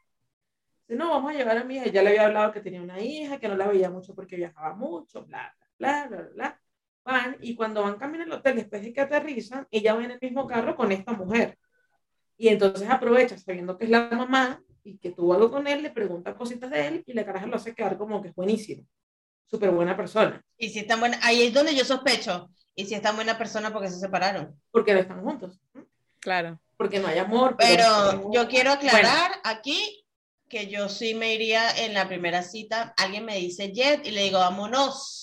Dice, 0.88 0.98
no, 0.98 1.10
vamos 1.10 1.32
a 1.32 1.36
llevar 1.36 1.58
a 1.58 1.63
mi 1.63 1.76
hija. 1.76 1.86
Ya 1.88 2.02
le 2.02 2.10
había 2.10 2.26
hablado 2.26 2.52
que 2.52 2.62
tenía 2.62 2.82
una 2.82 3.00
hija, 3.00 3.39
que 3.39 3.48
no 3.48 3.56
la 3.56 3.67
veía 3.67 3.89
mucho 3.89 4.15
porque 4.15 4.36
viajaba 4.36 4.74
mucho, 4.76 5.24
bla, 5.26 5.56
bla, 5.78 6.08
bla, 6.08 6.19
bla, 6.22 6.30
bla. 6.34 6.62
Van, 7.03 7.37
y 7.41 7.55
cuando 7.55 7.83
van 7.83 7.97
camino 7.97 8.23
al 8.23 8.31
hotel, 8.31 8.55
después 8.55 8.81
de 8.81 8.93
que 8.93 9.01
aterrizan, 9.01 9.67
ella 9.71 9.93
va 9.93 10.03
en 10.03 10.11
el 10.11 10.19
mismo 10.21 10.47
carro 10.47 10.75
con 10.75 10.91
esta 10.91 11.11
mujer. 11.13 11.57
Y 12.37 12.47
entonces 12.47 12.89
aprovecha, 12.89 13.37
sabiendo 13.37 13.77
que 13.77 13.85
es 13.85 13.89
la 13.89 14.09
mamá 14.09 14.61
y 14.83 14.97
que 14.97 15.11
tuvo 15.11 15.33
algo 15.33 15.51
con 15.51 15.67
él, 15.67 15.83
le 15.83 15.91
pregunta 15.91 16.35
cositas 16.35 16.69
de 16.71 16.87
él 16.87 17.03
y 17.05 17.13
la 17.13 17.25
caraja 17.25 17.45
lo 17.45 17.57
hace 17.57 17.75
quedar 17.75 17.97
como 17.97 18.21
que 18.21 18.29
es 18.29 18.35
buenísimo. 18.35 18.85
Súper 19.45 19.71
buena 19.71 19.95
persona. 19.95 20.43
Y 20.57 20.69
si 20.69 20.79
están 20.79 20.99
buena, 20.99 21.19
ahí 21.21 21.43
es 21.43 21.53
donde 21.53 21.75
yo 21.75 21.85
sospecho. 21.85 22.49
Y 22.75 22.85
si 22.85 22.95
es 22.95 23.01
tan 23.01 23.15
buena 23.15 23.37
persona, 23.37 23.71
porque 23.71 23.89
se 23.89 23.99
separaron? 23.99 24.59
Porque 24.71 24.93
no 24.93 24.99
están 24.99 25.21
juntos. 25.21 25.59
Claro. 26.19 26.59
Porque 26.77 26.99
no 26.99 27.07
hay 27.07 27.19
amor. 27.19 27.55
Pero 27.57 28.31
yo 28.31 28.47
quiero 28.47 28.71
aclarar 28.71 29.31
aquí 29.43 30.05
que 30.49 30.67
yo 30.67 30.89
sí 30.89 31.13
me 31.13 31.33
iría 31.33 31.69
en 31.85 31.93
la 31.93 32.07
primera 32.07 32.41
cita. 32.41 32.93
Alguien 32.97 33.25
me 33.25 33.37
dice 33.37 33.71
Jet 33.71 34.05
y 34.07 34.11
le 34.11 34.23
digo, 34.23 34.39
vámonos. 34.39 35.22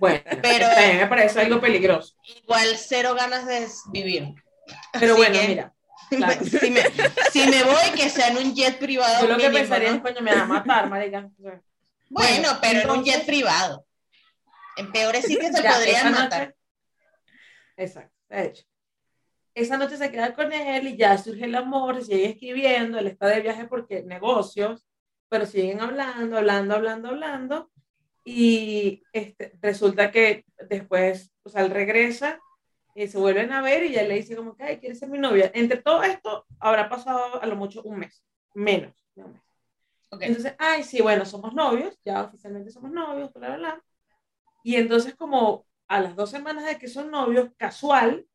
Bueno, 0.00 0.22
Pero- 0.42 0.66
me 0.98 1.06
parece 1.06 1.40
algo 1.40 1.60
peligroso. 1.60 2.14
Igual 2.42 2.76
cero 2.76 3.14
ganas 3.14 3.46
de 3.46 3.66
vivir. 3.92 4.34
Pero 4.92 5.12
Así 5.14 5.22
bueno, 5.22 5.40
que- 5.40 5.48
mira. 5.48 5.74
claro. 6.10 6.44
si, 6.44 6.70
me, 6.70 6.80
si 7.32 7.46
me 7.48 7.62
voy, 7.64 7.90
que 7.96 8.08
sea 8.10 8.28
en 8.28 8.36
un 8.38 8.54
jet 8.54 8.78
privado. 8.78 9.22
Yo 9.26 9.28
lo 9.32 9.38
que 9.38 9.50
pensaría 9.50 9.90
¿no? 9.90 9.96
es, 9.96 10.02
coño, 10.02 10.20
me 10.20 10.34
va 10.34 10.42
a 10.42 10.46
matar, 10.46 10.88
marica. 10.88 11.28
Bueno, 11.38 11.62
Bueno, 12.10 12.48
pero 12.60 12.80
en 12.80 12.90
un 12.90 13.04
jet 13.04 13.24
privado. 13.26 13.86
En 14.76 14.90
peores 14.92 15.24
sitios 15.24 15.50
esa 15.54 15.62
podrían 15.74 16.10
noche- 16.12 16.22
matar. 16.22 16.54
Exacto, 17.76 18.14
de 18.28 18.44
hecho. 18.46 18.64
Esa 19.54 19.76
noche 19.76 19.96
se 19.96 20.10
queda 20.10 20.34
con 20.34 20.52
él 20.52 20.88
y 20.88 20.96
ya 20.96 21.16
surge 21.16 21.44
el 21.44 21.54
amor, 21.54 22.04
sigue 22.04 22.26
escribiendo, 22.30 22.98
él 22.98 23.06
está 23.06 23.26
de 23.28 23.40
viaje 23.40 23.66
porque 23.66 24.02
negocios, 24.02 24.84
pero 25.28 25.46
siguen 25.46 25.80
hablando, 25.80 26.38
hablando, 26.38 26.74
hablando, 26.74 27.08
hablando. 27.10 27.70
Y 28.24 29.02
este, 29.12 29.52
resulta 29.60 30.10
que 30.10 30.44
después, 30.68 31.32
o 31.42 31.50
sea, 31.50 31.62
él 31.62 31.70
regresa 31.70 32.40
y 32.94 33.08
se 33.08 33.18
vuelven 33.18 33.52
a 33.52 33.60
ver 33.60 33.84
y 33.84 33.92
ya 33.92 34.02
le 34.02 34.14
dice 34.14 34.36
como 34.36 34.56
que, 34.56 34.64
ay, 34.64 34.78
¿quieres 34.78 34.98
ser 34.98 35.08
mi 35.10 35.18
novia? 35.18 35.50
Entre 35.54 35.82
todo 35.82 36.02
esto 36.02 36.46
habrá 36.58 36.88
pasado 36.88 37.42
a 37.42 37.46
lo 37.46 37.56
mucho 37.56 37.82
un 37.82 37.98
mes, 37.98 38.24
menos 38.54 38.94
de 39.14 39.24
un 39.24 39.32
mes. 39.32 39.42
Ok. 40.10 40.22
Entonces, 40.22 40.54
ay, 40.58 40.84
sí, 40.84 41.02
bueno, 41.02 41.26
somos 41.26 41.52
novios, 41.54 41.98
ya 42.04 42.22
oficialmente 42.22 42.70
somos 42.70 42.92
novios, 42.92 43.32
bla, 43.32 43.48
bla, 43.48 43.56
bla. 43.56 43.84
Y 44.62 44.76
entonces, 44.76 45.14
como 45.14 45.66
a 45.88 46.00
las 46.00 46.16
dos 46.16 46.30
semanas 46.30 46.64
de 46.64 46.78
que 46.78 46.88
son 46.88 47.10
novios, 47.10 47.50
casual, 47.56 48.26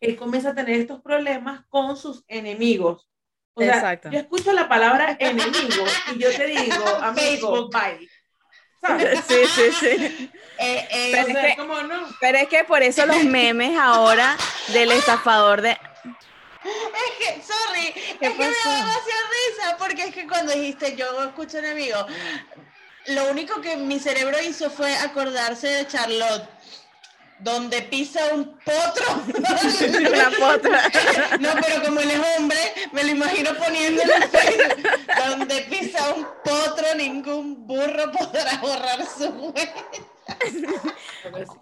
él 0.00 0.16
comienza 0.16 0.50
a 0.50 0.54
tener 0.54 0.80
estos 0.80 1.02
problemas 1.02 1.66
con 1.68 1.96
sus 1.96 2.24
enemigos. 2.26 3.08
O 3.54 3.60
sea, 3.60 3.74
Exacto. 3.74 4.10
yo 4.10 4.18
escucho 4.20 4.52
la 4.52 4.68
palabra 4.68 5.16
enemigo 5.20 5.84
y 6.14 6.18
yo 6.18 6.30
te 6.30 6.46
digo, 6.46 6.86
amigo, 7.02 7.68
bye. 7.72 8.08
¿Sabes? 8.80 9.20
Sí, 9.28 9.36
sí, 9.54 9.70
sí. 9.78 10.30
Eh, 10.62 10.86
eh, 10.90 11.08
O 11.08 11.12
Pero 11.12 11.26
sea, 11.32 11.46
es 11.46 11.54
que- 11.54 11.56
¿cómo 11.56 11.82
no? 11.82 12.06
Pero 12.20 12.36
es 12.38 12.48
que 12.48 12.64
por 12.64 12.82
eso 12.82 13.06
los 13.06 13.24
memes 13.24 13.78
ahora 13.78 14.36
del 14.68 14.92
estafador 14.92 15.62
de... 15.62 15.70
Es 16.62 17.16
que, 17.18 17.42
sorry, 17.42 17.86
es 17.86 17.94
¿Qué 17.94 18.18
que 18.18 18.28
me 18.28 18.44
da 18.44 18.50
demasiada 18.50 19.22
risa, 19.30 19.76
porque 19.78 20.02
es 20.04 20.14
que 20.14 20.26
cuando 20.28 20.52
dijiste 20.52 20.94
yo 20.96 21.24
escucho 21.24 21.56
enemigo, 21.58 22.06
lo 23.06 23.30
único 23.30 23.62
que 23.62 23.76
mi 23.78 23.98
cerebro 23.98 24.38
hizo 24.42 24.68
fue 24.70 24.94
acordarse 24.94 25.68
de 25.68 25.86
Charlotte, 25.86 26.46
donde 27.40 27.82
pisa 27.82 28.20
un 28.34 28.44
potro. 28.58 29.04
Una 30.10 30.30
potra. 30.38 30.80
No, 31.40 31.48
pero 31.64 31.82
como 31.86 32.00
él 32.00 32.10
es 32.10 32.20
hombre, 32.38 32.58
me 32.92 33.02
lo 33.04 33.10
imagino 33.10 33.50
poniéndolo 33.54 34.12
en 34.14 34.22
Facebook. 34.30 34.90
Donde 35.26 35.60
pisa 35.62 36.14
un 36.14 36.26
potro, 36.44 36.94
ningún 36.96 37.66
burro 37.66 38.12
podrá 38.12 38.58
borrar 38.60 39.06
su 39.06 39.24
huella. 39.28 39.74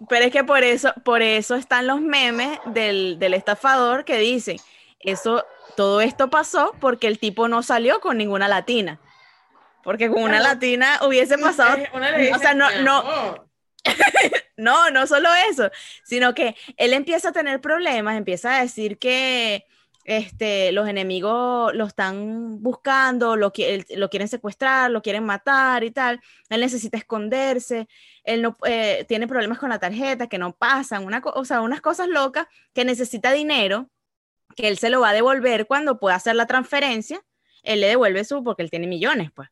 Pero 0.09 0.25
es 0.25 0.31
que 0.31 0.43
por 0.43 0.63
eso, 0.63 0.93
por 1.03 1.21
eso 1.21 1.55
están 1.55 1.87
los 1.87 2.01
memes 2.01 2.59
del, 2.65 3.17
del 3.19 3.33
estafador 3.33 4.05
que 4.05 4.17
dicen, 4.17 4.57
eso, 4.99 5.45
todo 5.75 6.01
esto 6.01 6.29
pasó 6.29 6.73
porque 6.79 7.07
el 7.07 7.19
tipo 7.19 7.47
no 7.47 7.63
salió 7.63 7.99
con 7.99 8.17
ninguna 8.17 8.47
latina. 8.47 8.99
Porque 9.83 10.09
con 10.09 10.23
una 10.23 10.39
latina 10.41 10.99
hubiese 11.05 11.37
pasado 11.37 11.77
una 11.93 12.09
o 12.35 12.39
sea, 12.39 12.53
no- 12.53 12.69
"Mi 12.69 12.83
no- 12.83 12.97
amor". 12.99 13.48
No, 14.57 14.89
no 14.89 15.07
solo 15.07 15.29
eso, 15.49 15.71
sino 16.03 16.33
que 16.33 16.53
él 16.75 16.91
empieza 16.91 17.29
a 17.29 17.31
tener 17.31 17.61
problemas, 17.61 18.17
empieza 18.17 18.57
a 18.57 18.61
decir 18.61 18.97
que 18.97 19.65
este, 20.03 20.71
los 20.71 20.87
enemigos 20.87 21.73
lo 21.75 21.85
están 21.85 22.61
buscando, 22.61 23.35
lo, 23.37 23.53
lo 23.95 24.09
quieren 24.09 24.27
secuestrar, 24.27 24.91
lo 24.91 25.01
quieren 25.01 25.23
matar 25.23 25.83
y 25.83 25.91
tal. 25.91 26.19
Él 26.49 26.61
necesita 26.61 26.97
esconderse, 26.97 27.87
él 28.23 28.41
no 28.41 28.57
eh, 28.65 29.05
tiene 29.07 29.27
problemas 29.27 29.59
con 29.59 29.69
la 29.69 29.79
tarjeta 29.79 30.27
que 30.27 30.37
no 30.37 30.53
pasan, 30.57 31.05
una, 31.05 31.21
o 31.23 31.45
sea, 31.45 31.61
unas 31.61 31.79
cosas 31.79 32.07
locas 32.09 32.47
que 32.73 32.85
necesita 32.85 33.31
dinero, 33.31 33.89
que 34.55 34.67
él 34.67 34.77
se 34.77 34.89
lo 34.89 34.99
va 34.99 35.09
a 35.09 35.13
devolver 35.13 35.67
cuando 35.67 35.99
pueda 35.99 36.15
hacer 36.15 36.35
la 36.35 36.47
transferencia. 36.47 37.21
Él 37.63 37.81
le 37.81 37.87
devuelve 37.87 38.23
su, 38.25 38.43
porque 38.43 38.63
él 38.63 38.69
tiene 38.69 38.87
millones, 38.87 39.31
pues. 39.31 39.49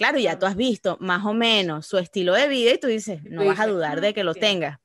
Claro, 0.00 0.18
ya 0.18 0.38
tú 0.38 0.46
has 0.46 0.56
visto 0.56 0.96
más 0.98 1.26
o 1.26 1.34
menos 1.34 1.86
su 1.86 1.98
estilo 1.98 2.32
de 2.32 2.48
vida 2.48 2.72
y 2.72 2.78
tú 2.78 2.86
dices, 2.86 3.20
Y 3.22 3.28
no 3.28 3.44
vas 3.44 3.60
a 3.60 3.66
dudar 3.66 3.98
"Ah, 3.98 4.00
de 4.00 4.14
que 4.14 4.24
lo 4.24 4.32
sí". 4.32 4.40
tenga. 4.40 4.80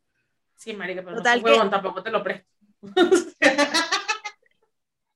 Sí, 0.57 0.73
marica, 0.73 1.03
pero 1.03 1.15
Total 1.15 1.41
no 1.41 1.45
que- 1.63 1.69
tampoco 1.69 2.03
te 2.03 2.11
lo 2.11 2.21
presto. 2.21 2.45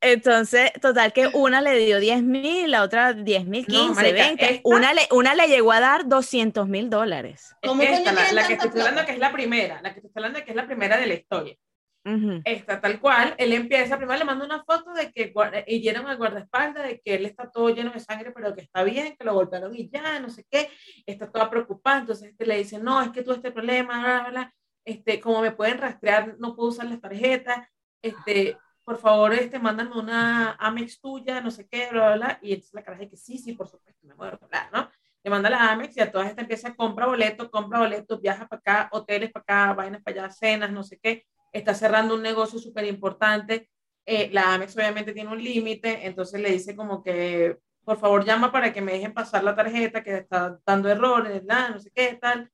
Entonces, 0.01 0.71
total 0.81 1.12
que 1.12 1.27
una 1.33 1.59
le 1.59 1.75
dio 1.77 1.99
10 1.99 2.23
mil, 2.23 2.71
la 2.71 2.83
otra 2.83 3.12
10 3.12 3.45
mil, 3.45 3.65
No, 3.67 3.88
15, 3.88 3.93
marica, 3.93 4.23
20. 4.27 4.53
esta- 4.53 4.69
Una, 4.69 4.93
le, 4.93 5.01
una 5.12 5.35
le 5.35 5.47
llegó 5.49 5.73
a 5.73 5.81
dar 5.81 6.07
200 6.07 6.69
mil 6.69 6.89
dólares. 6.89 7.53
¿Cómo 7.62 7.83
Esta, 7.83 8.13
la, 8.13 8.31
la 8.31 8.47
que 8.47 8.53
estoy 8.53 8.69
hablando 8.69 9.05
que 9.05 9.12
es 9.12 9.19
la 9.19 9.33
primera, 9.33 9.81
la 9.81 9.91
que 9.93 9.99
estoy 9.99 10.12
hablando 10.15 10.41
que 10.45 10.51
es 10.51 10.55
la 10.55 10.65
primera 10.65 10.95
de 10.95 11.07
la 11.07 11.13
historia. 11.15 11.57
Ujú. 12.05 12.41
Esta, 12.45 12.79
tal 12.79 12.99
cual, 12.99 13.35
él 13.38 13.51
empieza, 13.53 13.97
primero 13.97 14.17
le 14.17 14.25
manda 14.25 14.45
una 14.45 14.63
foto 14.63 14.93
de 14.93 15.12
que 15.12 15.33
y 15.67 15.81
llenan 15.81 16.07
al 16.07 16.17
guardaespaldas, 16.17 16.85
de 16.85 17.01
que 17.01 17.15
él 17.15 17.25
está 17.25 17.51
todo 17.51 17.69
lleno 17.69 17.91
de 17.91 17.99
sangre, 17.99 18.31
pero 18.31 18.55
que 18.55 18.62
está 18.62 18.83
bien, 18.83 19.15
que 19.17 19.25
lo 19.25 19.33
golpearon 19.33 19.75
y 19.75 19.89
ya, 19.89 20.19
no 20.19 20.29
sé 20.29 20.45
qué, 20.49 20.69
está 21.05 21.29
toda 21.29 21.49
preocupada, 21.49 21.99
entonces 21.99 22.29
este 22.29 22.45
le 22.45 22.57
dice, 22.57 22.79
no, 22.79 23.01
es 23.01 23.09
que 23.09 23.21
tuve 23.21 23.35
este 23.35 23.51
problema, 23.51 23.99
bla, 23.99 24.19
bla, 24.21 24.29
bla, 24.29 24.53
este, 24.85 25.19
como 25.19 25.41
me 25.41 25.51
pueden 25.51 25.77
rastrear, 25.77 26.38
no 26.39 26.55
puedo 26.55 26.69
usar 26.69 26.85
las 26.85 27.01
tarjetas, 27.01 27.67
este, 28.01 28.57
por 28.85 28.97
favor, 28.97 29.33
este, 29.33 29.59
mándame 29.59 29.91
una 29.99 30.53
Amex 30.53 31.01
tuya, 31.01 31.41
no 31.41 31.51
sé 31.51 31.67
qué, 31.67 31.89
bla, 31.91 32.07
bla, 32.07 32.15
bla, 32.15 32.39
y 32.41 32.53
entonces 32.53 32.73
la 32.73 32.83
cara 32.83 32.97
dice 32.97 33.09
que 33.09 33.17
sí, 33.17 33.38
sí, 33.38 33.53
por 33.53 33.67
supuesto, 33.67 34.07
me 34.07 34.15
muero, 34.15 34.39
bla, 34.49 34.69
¿no? 34.73 34.89
Le 35.21 35.29
manda 35.29 35.49
la 35.49 35.69
Amex 35.71 35.97
y 35.97 35.99
a 35.99 36.09
todas 36.09 36.29
estas 36.29 36.43
empieza, 36.43 36.73
compra 36.75 37.05
boletos, 37.05 37.49
compra 37.49 37.79
boletos, 37.79 38.21
viaja 38.21 38.47
para 38.47 38.59
acá, 38.62 38.89
hoteles 38.93 39.31
para 39.31 39.43
acá, 39.43 39.73
vainas 39.73 40.01
para 40.01 40.23
allá, 40.23 40.33
cenas, 40.33 40.71
no 40.71 40.81
sé 40.81 40.97
qué, 40.97 41.25
está 41.51 41.73
cerrando 41.73 42.15
un 42.15 42.21
negocio 42.21 42.59
súper 42.59 42.85
importante, 42.85 43.69
eh, 44.05 44.29
la 44.31 44.53
Amex 44.53 44.75
obviamente 44.75 45.13
tiene 45.13 45.31
un 45.31 45.43
límite, 45.43 46.07
entonces 46.07 46.41
le 46.41 46.51
dice 46.51 46.75
como 46.75 47.03
que, 47.03 47.57
por 47.83 47.99
favor, 47.99 48.25
llama 48.25 48.51
para 48.51 48.73
que 48.73 48.81
me 48.81 48.93
dejen 48.93 49.13
pasar 49.13 49.43
la 49.43 49.55
tarjeta 49.55 50.03
que 50.03 50.17
está 50.17 50.59
dando 50.65 50.89
errores, 50.89 51.43
nada, 51.43 51.69
no 51.69 51.79
sé 51.79 51.91
qué, 51.93 52.17
tal. 52.19 52.51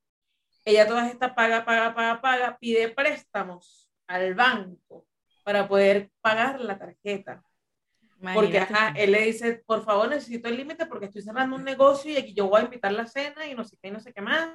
Ella 0.65 0.88
toda 0.88 1.08
esta 1.08 1.34
paga, 1.36 1.63
paga, 1.63 1.93
paga, 1.93 2.21
paga, 2.21 2.58
pide 2.60 2.89
préstamos 2.89 3.89
al 4.08 4.34
banco 4.34 5.08
para 5.43 5.67
poder 5.67 6.12
pagar 6.21 6.60
la 6.60 6.77
tarjeta. 6.77 7.43
Porque 8.34 8.60
ajá, 8.60 8.93
él 8.97 9.12
le 9.12 9.21
dice, 9.21 9.63
por 9.65 9.84
favor, 9.86 10.10
necesito 10.10 10.47
el 10.47 10.58
límite 10.58 10.86
porque 10.88 11.05
estoy 11.05 11.21
cerrando 11.21 11.55
un 11.55 11.63
negocio 11.63 12.12
y 12.12 12.17
aquí 12.17 12.34
yo 12.34 12.47
voy 12.47 12.62
a 12.62 12.65
invitar 12.65 12.91
la 12.91 13.08
cena 13.08 13.45
y 13.45 13.55
no 13.55 13.63
sé 13.63 13.77
qué, 13.81 13.89
y 13.89 13.91
no 13.91 13.99
sé 13.99 14.13
qué 14.13 14.21
más, 14.21 14.49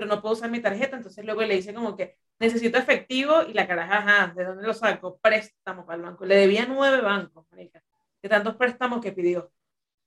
pero 0.00 0.14
no 0.14 0.22
puedo 0.22 0.32
usar 0.32 0.50
mi 0.50 0.60
tarjeta. 0.60 0.96
Entonces 0.96 1.22
luego 1.26 1.42
le 1.42 1.56
dice 1.56 1.74
como 1.74 1.94
que 1.94 2.16
necesito 2.38 2.78
efectivo 2.78 3.42
y 3.42 3.52
la 3.52 3.66
caraja, 3.66 4.32
¿de 4.34 4.44
dónde 4.44 4.66
lo 4.66 4.72
saco? 4.72 5.18
Préstamo 5.18 5.84
para 5.84 5.96
el 5.96 6.02
banco. 6.02 6.24
Le 6.24 6.36
debía 6.36 6.64
nueve 6.66 7.02
bancos, 7.02 7.46
marica, 7.50 7.82
de 8.22 8.28
tantos 8.28 8.56
préstamos 8.56 9.02
que 9.02 9.12
pidió. 9.12 9.52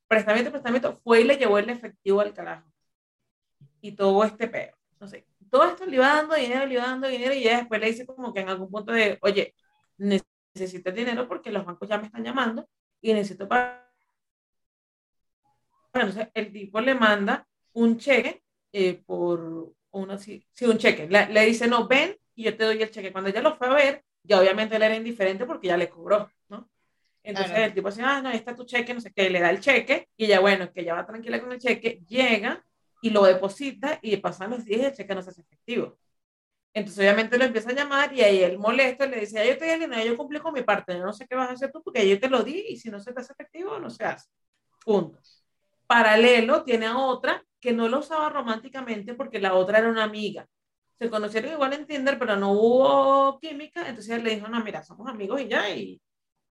Prestamiento, 0.08 0.50
prestamiento, 0.50 0.94
fue 1.04 1.22
y 1.22 1.26
le 1.26 1.38
llevó 1.38 1.60
el 1.60 1.70
efectivo 1.70 2.22
al 2.22 2.34
carajo. 2.34 2.68
Y 3.82 3.92
todo 3.92 4.24
este 4.24 4.48
pedo. 4.48 4.76
No 5.00 5.08
sé, 5.08 5.28
todo 5.52 5.66
esto 5.66 5.86
le 5.86 5.96
iba 5.98 6.08
dando 6.08 6.36
dinero, 6.36 6.66
le 6.66 6.74
iba 6.74 6.88
dando 6.88 7.08
dinero 7.08 7.36
y 7.36 7.44
ya 7.44 7.58
después 7.58 7.80
le 7.80 7.88
dice 7.88 8.08
como 8.08 8.34
que 8.34 8.40
en 8.40 8.50
algún 8.50 8.72
punto 8.72 8.94
de, 8.94 9.20
oye, 9.22 9.54
necesito 9.98 10.92
dinero 10.92 11.28
porque 11.28 11.52
los 11.52 11.66
bancos 11.66 11.88
ya 11.88 12.00
me 12.00 12.08
están 12.08 12.24
llamando 12.24 12.68
y 13.00 13.14
necesito 13.14 13.48
pagar. 13.48 13.88
Entonces 15.94 16.30
el 16.34 16.52
tipo 16.52 16.82
le 16.82 16.96
manda 16.96 17.48
un 17.74 18.00
cheque 18.00 18.44
eh, 18.72 19.04
por 19.06 19.76
una, 19.94 20.18
sí, 20.18 20.46
un 20.62 20.78
cheque. 20.78 21.08
Le, 21.08 21.28
le, 21.28 21.46
dice, 21.46 21.68
no, 21.68 21.88
ven 21.88 22.18
y 22.36 22.44
yo 22.44 22.58
te 22.58 22.66
doy 22.66 22.82
el 22.82 22.92
cheque. 22.92 23.12
Cuando 23.12 23.30
ella 23.30 23.42
lo 23.42 23.56
fue 23.56 23.68
a 23.68 23.74
ver, 23.74 24.04
ya 24.24 24.40
obviamente 24.40 24.76
él 24.76 24.84
era 24.84 24.96
indiferente 24.96 25.46
porque 25.46 25.68
ya 25.68 25.78
le 25.78 25.90
cobró, 25.90 26.32
¿no? 26.50 26.70
Entonces 27.24 27.58
el 27.58 27.74
tipo 27.74 27.90
dice, 27.90 28.02
ah, 28.04 28.22
no, 28.22 28.30
ahí 28.30 28.36
está 28.36 28.54
tu 28.54 28.66
cheque, 28.66 28.94
no 28.94 29.00
sé 29.00 29.14
qué, 29.14 29.30
le 29.30 29.40
da 29.40 29.50
el 29.50 29.62
cheque 29.62 30.10
y 30.18 30.28
ya 30.28 30.42
bueno, 30.42 30.72
que 30.74 30.84
ya 30.84 30.94
va 30.94 31.06
tranquila 31.06 31.40
con 31.40 31.54
el 31.54 31.60
cheque, 31.60 32.02
llega 32.06 32.64
y 33.02 33.12
lo 33.12 33.24
deposita 33.24 34.00
y 34.02 34.18
pasan 34.18 34.50
los 34.50 34.66
días 34.66 34.82
y 34.82 34.86
el 34.86 34.94
cheque 34.94 35.16
no 35.16 35.22
se 35.22 35.30
hace 35.30 35.42
efectivo. 35.42 35.98
Entonces, 36.74 37.00
obviamente 37.00 37.38
lo 37.38 37.46
empieza 37.46 37.70
a 37.70 37.74
llamar 37.74 38.14
y 38.14 38.22
ahí 38.22 38.44
él 38.44 38.58
molesto 38.58 39.06
le 39.06 39.22
dice, 39.22 39.48
yo 39.48 39.58
te 39.58 39.66
di 39.66 39.80
dinero, 39.80 40.04
yo 40.04 40.18
cumplí 40.18 40.40
con 40.40 40.54
mi 40.54 40.64
parte, 40.64 40.94
yo 40.94 41.06
no 41.06 41.14
sé 41.14 41.28
qué 41.28 41.36
vas 41.36 41.50
a 41.50 41.54
hacer 41.54 41.72
tú 41.72 41.82
porque 41.82 42.08
yo 42.10 42.20
te 42.20 42.30
lo 42.30 42.44
di 42.44 42.66
y 42.70 42.78
si 42.78 42.90
no 42.90 43.00
se 43.00 43.14
te 43.14 43.22
hace 43.22 43.32
efectivo, 43.32 43.80
no 43.80 43.90
se 43.90 44.04
hace. 44.04 44.28
Punto. 44.84 45.20
Paralelo, 45.88 46.64
tiene 46.64 46.88
a 46.88 46.98
otra 46.98 47.44
que 47.64 47.72
no 47.72 47.88
lo 47.88 48.00
usaba 48.00 48.28
románticamente 48.28 49.14
porque 49.14 49.40
la 49.40 49.54
otra 49.54 49.80
era 49.80 49.90
una 49.90 50.04
amiga. 50.04 50.46
Se 51.00 51.10
conocieron 51.10 51.54
igual 51.54 51.72
en 51.72 51.88
Tinder, 51.88 52.20
pero 52.20 52.36
no 52.36 52.52
hubo 52.52 53.40
química, 53.40 53.88
entonces 53.88 54.22
le 54.22 54.36
dijo, 54.36 54.50
no, 54.50 54.62
mira, 54.62 54.84
somos 54.84 55.08
amigos 55.10 55.40
y 55.40 55.48
ya, 55.48 55.70
y, 55.70 56.02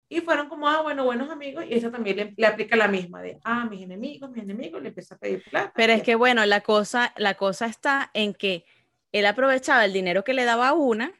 y 0.08 0.20
fueron 0.20 0.48
como, 0.48 0.68
ah, 0.68 0.82
bueno, 0.82 1.04
buenos 1.04 1.28
amigos, 1.28 1.64
y 1.68 1.74
ella 1.74 1.90
también 1.90 2.16
le, 2.16 2.34
le, 2.36 2.46
aplica 2.46 2.76
la 2.76 2.86
misma, 2.86 3.22
de, 3.22 3.40
ah, 3.42 3.64
mis 3.64 3.82
enemigos, 3.82 4.30
mis 4.30 4.44
enemigos, 4.44 4.80
le 4.80 4.90
empieza 4.90 5.16
a 5.16 5.18
pedir 5.18 5.42
plata. 5.50 5.72
Pero 5.74 5.92
es 5.92 6.04
que, 6.04 6.14
bueno, 6.14 6.46
la 6.46 6.60
cosa, 6.60 7.12
la 7.16 7.34
cosa 7.34 7.66
está 7.66 8.12
en 8.14 8.32
que 8.32 8.64
él 9.10 9.26
aprovechaba 9.26 9.84
el 9.84 9.92
dinero 9.92 10.22
que 10.22 10.32
le 10.32 10.44
daba 10.44 10.68
a 10.68 10.74
una 10.74 11.12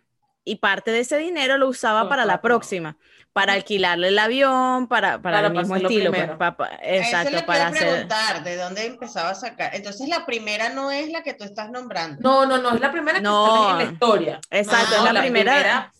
y 0.44 0.57
parte 0.57 0.92
de 0.92 1.00
ese 1.00 1.18
dinero 1.18 1.59
lo 1.59 1.68
usaba 1.68 2.09
para 2.09 2.24
la 2.24 2.40
próxima, 2.40 2.96
para 3.32 3.52
alquilarle 3.52 4.08
el 4.08 4.18
avión, 4.18 4.88
para, 4.88 5.22
para, 5.22 5.46
el 5.46 5.52
mismo 5.52 5.76
estilo. 5.76 6.10
Pues, 6.10 6.70
exacto, 6.82 7.36
Eso 7.36 7.46
para 7.46 7.70
preguntar 7.70 8.42
de 8.42 8.56
dónde 8.56 8.86
empezaba 8.86 9.30
a 9.30 9.34
sacar. 9.34 9.74
Entonces 9.74 10.08
la 10.08 10.26
primera 10.26 10.70
no 10.70 10.90
es 10.90 11.10
la 11.10 11.22
que 11.22 11.34
tú 11.34 11.44
estás 11.44 11.70
nombrando. 11.70 12.20
No, 12.20 12.46
no, 12.46 12.58
no, 12.58 12.74
es 12.74 12.80
la 12.80 12.90
primera 12.90 13.20
que 13.20 13.26
está 13.26 13.70
en 13.70 13.78
la 13.78 13.92
historia. 13.92 14.40
Exacto, 14.50 14.96
es 14.96 15.12
la, 15.12 15.20
primera, 15.20 15.92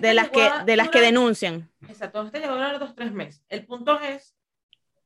de 0.00 0.14
las 0.14 0.30
que 0.30 0.50
de 0.64 0.76
las 0.76 0.88
que 0.90 1.00
denuncian. 1.00 1.70
Exacto, 1.88 2.22
este 2.22 2.40
llegó 2.40 2.54
a 2.54 2.72
los 2.72 2.80
dos, 2.80 2.94
tres 2.94 3.12
meses. 3.12 3.42
El 3.48 3.66
punto 3.66 4.00
es 4.00 4.36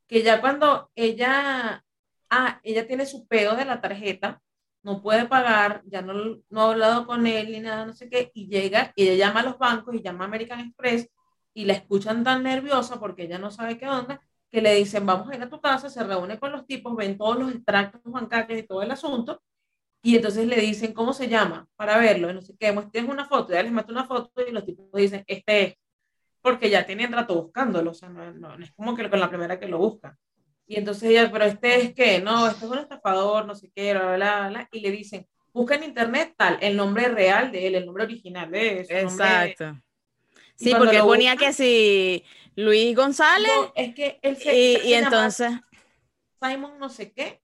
que 0.06 0.22
ya 0.22 0.40
cuando 0.42 0.90
ella, 0.94 1.82
ah, 2.28 2.60
ella 2.62 2.86
tiene 2.86 3.06
su 3.06 3.26
pedo 3.26 3.56
de 3.56 3.64
la 3.64 3.80
tarjeta, 3.80 4.42
no 4.82 5.00
puede 5.00 5.24
pagar, 5.26 5.80
ya 5.86 6.02
no, 6.02 6.40
no 6.50 6.60
ha 6.60 6.72
hablado 6.72 7.06
con 7.06 7.26
él 7.26 7.52
ni 7.52 7.60
nada, 7.60 7.86
no 7.86 7.94
sé 7.94 8.10
qué, 8.10 8.30
y 8.34 8.48
llega 8.48 8.92
y 8.96 9.08
ella 9.08 9.28
llama 9.28 9.40
a 9.40 9.44
los 9.44 9.58
bancos 9.58 9.94
y 9.94 10.02
llama 10.02 10.24
a 10.24 10.26
American 10.26 10.60
Express 10.60 11.08
y 11.54 11.64
la 11.64 11.74
escuchan 11.74 12.24
tan 12.24 12.42
nerviosa 12.42 12.98
porque 12.98 13.24
ella 13.24 13.38
no 13.38 13.50
sabe 13.50 13.78
qué 13.78 13.88
onda, 13.88 14.20
que 14.50 14.60
le 14.60 14.74
dicen, 14.74 15.06
vamos 15.06 15.30
a 15.30 15.34
ir 15.34 15.42
a 15.42 15.48
tu 15.48 15.60
casa, 15.60 15.88
se 15.88 16.04
reúne 16.04 16.38
con 16.38 16.52
los 16.52 16.66
tipos, 16.66 16.94
ven 16.94 17.16
todos 17.16 17.38
los 17.38 17.52
extractos 17.52 18.00
bancarios 18.04 18.60
y 18.60 18.62
todo 18.64 18.82
el 18.82 18.90
asunto, 18.90 19.42
y 20.02 20.16
entonces 20.16 20.46
le 20.46 20.56
dicen, 20.56 20.92
¿cómo 20.92 21.12
se 21.12 21.28
llama? 21.28 21.66
Para 21.76 21.96
verlo, 21.98 22.32
no 22.32 22.42
sé 22.42 22.54
qué, 22.58 22.72
muestren 22.72 23.08
una 23.08 23.24
foto, 23.24 23.52
ya 23.52 23.62
les 23.62 23.72
mete 23.72 23.92
una 23.92 24.04
foto 24.04 24.30
y 24.46 24.50
los 24.50 24.64
tipos 24.64 24.86
dicen, 24.92 25.24
este 25.26 25.62
es, 25.62 25.74
porque 26.40 26.68
ya 26.68 26.84
tienen 26.84 27.12
rato 27.12 27.40
buscándolo, 27.40 27.92
o 27.92 27.94
sea, 27.94 28.08
no, 28.08 28.32
no, 28.32 28.58
no 28.58 28.64
es 28.64 28.72
como 28.72 28.94
que 28.96 29.08
con 29.08 29.20
la 29.20 29.28
primera 29.28 29.60
que 29.60 29.68
lo 29.68 29.78
buscan. 29.78 30.16
Y 30.66 30.76
entonces 30.76 31.10
ella, 31.10 31.30
pero 31.30 31.44
este 31.44 31.76
es 31.76 31.94
que, 31.94 32.20
no, 32.20 32.48
este 32.48 32.64
es 32.64 32.70
un 32.70 32.78
estafador, 32.78 33.46
no 33.46 33.54
sé 33.54 33.70
qué, 33.74 33.92
bla, 33.94 34.16
bla, 34.16 34.48
bla, 34.48 34.68
y 34.72 34.80
le 34.80 34.90
dicen, 34.90 35.26
busca 35.52 35.76
en 35.76 35.84
internet 35.84 36.34
tal, 36.36 36.58
el 36.60 36.76
nombre 36.76 37.08
real 37.08 37.52
de 37.52 37.66
él, 37.66 37.74
el 37.76 37.86
nombre 37.86 38.04
original 38.04 38.50
de 38.50 38.80
él. 38.80 38.86
Exacto. 38.88 39.78
Sí, 40.56 40.74
porque 40.76 41.00
ponía 41.00 41.36
que 41.36 41.52
si 41.52 42.24
Luis 42.56 42.94
González. 42.94 43.50
es 43.74 43.94
que 43.94 44.18
él 44.22 44.36
se, 44.36 44.54
y, 44.84 44.94
entonces. 44.94 45.52
Simon 46.40 46.78
no 46.78 46.88
sé 46.88 47.12
qué, 47.12 47.40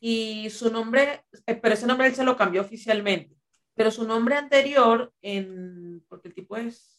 y 0.00 0.50
su 0.50 0.70
nombre, 0.70 1.24
eh, 1.46 1.54
pero 1.54 1.74
ese 1.74 1.86
nombre 1.86 2.06
él 2.06 2.14
se 2.14 2.24
lo 2.24 2.36
cambió 2.36 2.60
oficialmente. 2.60 3.36
Pero 3.74 3.90
su 3.90 4.06
nombre 4.06 4.34
anterior, 4.36 5.12
en, 5.22 6.04
porque 6.08 6.28
el 6.28 6.34
tipo 6.34 6.56
es 6.56 6.98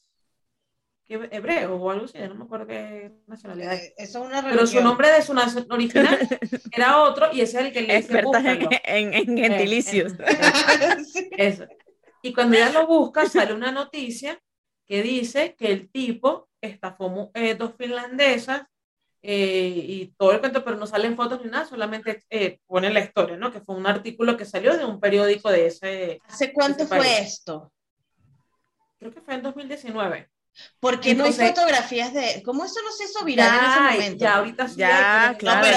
hebreo 1.09 1.75
o 1.75 1.89
algo 1.89 2.05
así, 2.05 2.19
no 2.19 2.35
me 2.35 2.43
acuerdo 2.43 2.67
qué 2.67 3.11
nacionalidad 3.25 3.73
es. 3.73 3.93
Eso 3.97 4.19
es 4.19 4.25
una 4.25 4.43
Pero 4.43 4.67
su 4.67 4.81
nombre 4.81 5.11
de 5.11 5.21
su 5.21 5.33
nación 5.33 5.65
original 5.69 6.17
era 6.71 7.01
otro 7.01 7.29
y 7.33 7.41
ese 7.41 7.57
era 7.57 7.67
el 7.67 7.73
que 7.73 7.81
le 7.81 7.97
dice 7.97 8.21
en, 8.83 9.13
en, 9.13 9.37
gentilicios. 9.37 10.13
eso. 11.37 11.65
Y 12.21 12.33
cuando 12.33 12.55
ella 12.57 12.71
lo 12.71 12.87
busca, 12.87 13.27
sale 13.27 13.53
una 13.53 13.71
noticia 13.71 14.39
que 14.89 15.03
dice 15.03 15.55
que 15.55 15.71
el 15.71 15.91
tipo 15.91 16.49
estafó 16.59 17.29
eh, 17.35 17.53
dos 17.53 17.75
finlandesas 17.77 18.63
eh, 19.21 19.85
y 19.87 20.07
todo 20.17 20.31
el 20.31 20.39
cuento, 20.39 20.63
pero 20.63 20.77
no 20.77 20.87
salen 20.87 21.15
fotos 21.15 21.45
ni 21.45 21.51
nada, 21.51 21.65
solamente 21.65 22.23
eh, 22.31 22.59
pone 22.65 22.89
la 22.89 23.01
historia, 23.01 23.37
¿no? 23.37 23.51
Que 23.51 23.61
fue 23.61 23.75
un 23.75 23.85
artículo 23.85 24.35
que 24.35 24.45
salió 24.45 24.75
de 24.75 24.85
un 24.85 24.99
periódico 24.99 25.51
de 25.51 25.67
ese. 25.67 26.19
¿Hace 26.27 26.51
cuánto 26.51 26.87
fue 26.87 27.19
esto? 27.19 27.71
Creo 28.97 29.13
que 29.13 29.21
fue 29.21 29.35
en 29.35 29.43
2019. 29.43 30.27
Porque 30.79 31.13
no 31.13 31.25
hay 31.25 31.33
fotografías 31.33 32.11
de. 32.11 32.41
¿Cómo 32.43 32.65
eso 32.65 32.81
no 32.83 32.91
se 32.91 33.03
hizo 33.03 33.23
viral 33.23 33.59
en 33.59 33.71
ese 33.71 33.79
momento? 33.79 34.23
Ya, 34.23 34.35
ahorita 34.37 34.67
sí. 34.67 34.75
Ya, 34.77 35.35
claro, 35.37 35.67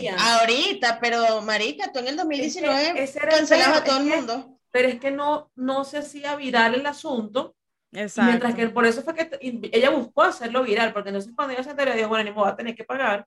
ya. 0.00 0.40
Ahorita, 0.40 0.98
pero 1.00 1.40
Marica, 1.42 1.92
tú 1.92 2.00
en 2.00 2.08
el 2.08 2.16
2019 2.16 3.02
es 3.02 3.14
cancelabas 3.14 3.82
a 3.82 3.84
todo 3.84 3.98
el 3.98 4.06
mundo. 4.06 4.58
Pero 4.72 4.88
es 4.88 4.98
que 4.98 5.12
no, 5.12 5.50
no 5.54 5.84
se 5.84 5.98
hacía 5.98 6.34
viral 6.34 6.74
el 6.74 6.86
asunto. 6.86 7.54
Exacto. 7.92 8.30
Mientras 8.30 8.54
que 8.54 8.68
por 8.68 8.86
eso 8.86 9.02
fue 9.02 9.14
que 9.14 9.30
ella 9.40 9.90
buscó 9.90 10.22
hacerlo 10.22 10.62
viral, 10.62 10.92
porque 10.92 11.08
entonces 11.08 11.32
cuando 11.34 11.54
ella 11.54 11.64
se 11.64 11.70
enteró, 11.70 11.94
dijo, 11.94 12.08
bueno, 12.08 12.24
ni 12.24 12.30
me 12.30 12.36
voy 12.36 12.48
a 12.48 12.56
tener 12.56 12.74
que 12.74 12.84
pagar, 12.84 13.26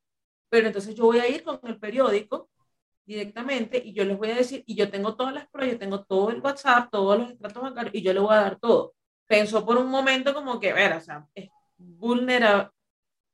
pero 0.50 0.68
entonces 0.68 0.96
yo 0.96 1.06
voy 1.06 1.20
a 1.20 1.28
ir 1.28 1.44
con 1.44 1.60
el 1.64 1.80
periódico 1.80 2.50
directamente 3.06 3.82
y 3.84 3.94
yo 3.94 4.06
les 4.06 4.18
voy 4.18 4.32
a 4.32 4.36
decir, 4.36 4.64
y 4.68 4.76
yo 4.76 4.90
tengo 4.90 5.16
todas 5.16 5.34
las 5.34 5.48
pruebas, 5.50 5.74
yo 5.74 5.80
tengo 5.80 6.04
todo 6.04 6.30
el 6.30 6.42
WhatsApp, 6.42 6.90
todos 6.92 7.18
los 7.18 7.32
estratos 7.32 7.64
bancarios, 7.64 7.96
y 7.96 8.04
yo 8.04 8.14
le 8.14 8.20
voy 8.20 8.34
a 8.34 8.42
dar 8.42 8.60
todo 8.60 8.94
pensó 9.32 9.66
por 9.66 9.78
un 9.78 9.90
momento 9.90 10.34
como 10.34 10.60
que, 10.60 10.74
ver, 10.74 10.92
o 10.92 11.00
sea, 11.00 11.26
es 11.34 11.50
vulnera, 11.78 12.70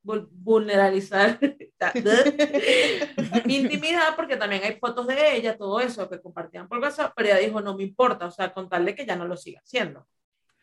vulneralizar 0.03 1.39
mi 3.45 3.55
intimidad, 3.63 4.15
porque 4.15 4.37
también 4.37 4.61
hay 4.63 4.75
fotos 4.75 5.07
de 5.07 5.35
ella, 5.35 5.57
todo 5.57 5.79
eso 5.79 6.07
que 6.07 6.21
compartían 6.21 6.67
por 6.67 6.77
WhatsApp, 6.77 7.13
pero 7.15 7.29
ella 7.29 7.39
dijo, 7.39 7.61
no 7.61 7.75
me 7.75 7.81
importa, 7.81 8.27
o 8.27 8.31
sea, 8.31 8.53
con 8.53 8.69
tal 8.69 8.85
de 8.85 8.93
que 8.93 9.07
ya 9.07 9.15
no 9.15 9.25
lo 9.25 9.35
siga 9.35 9.59
haciendo. 9.59 10.07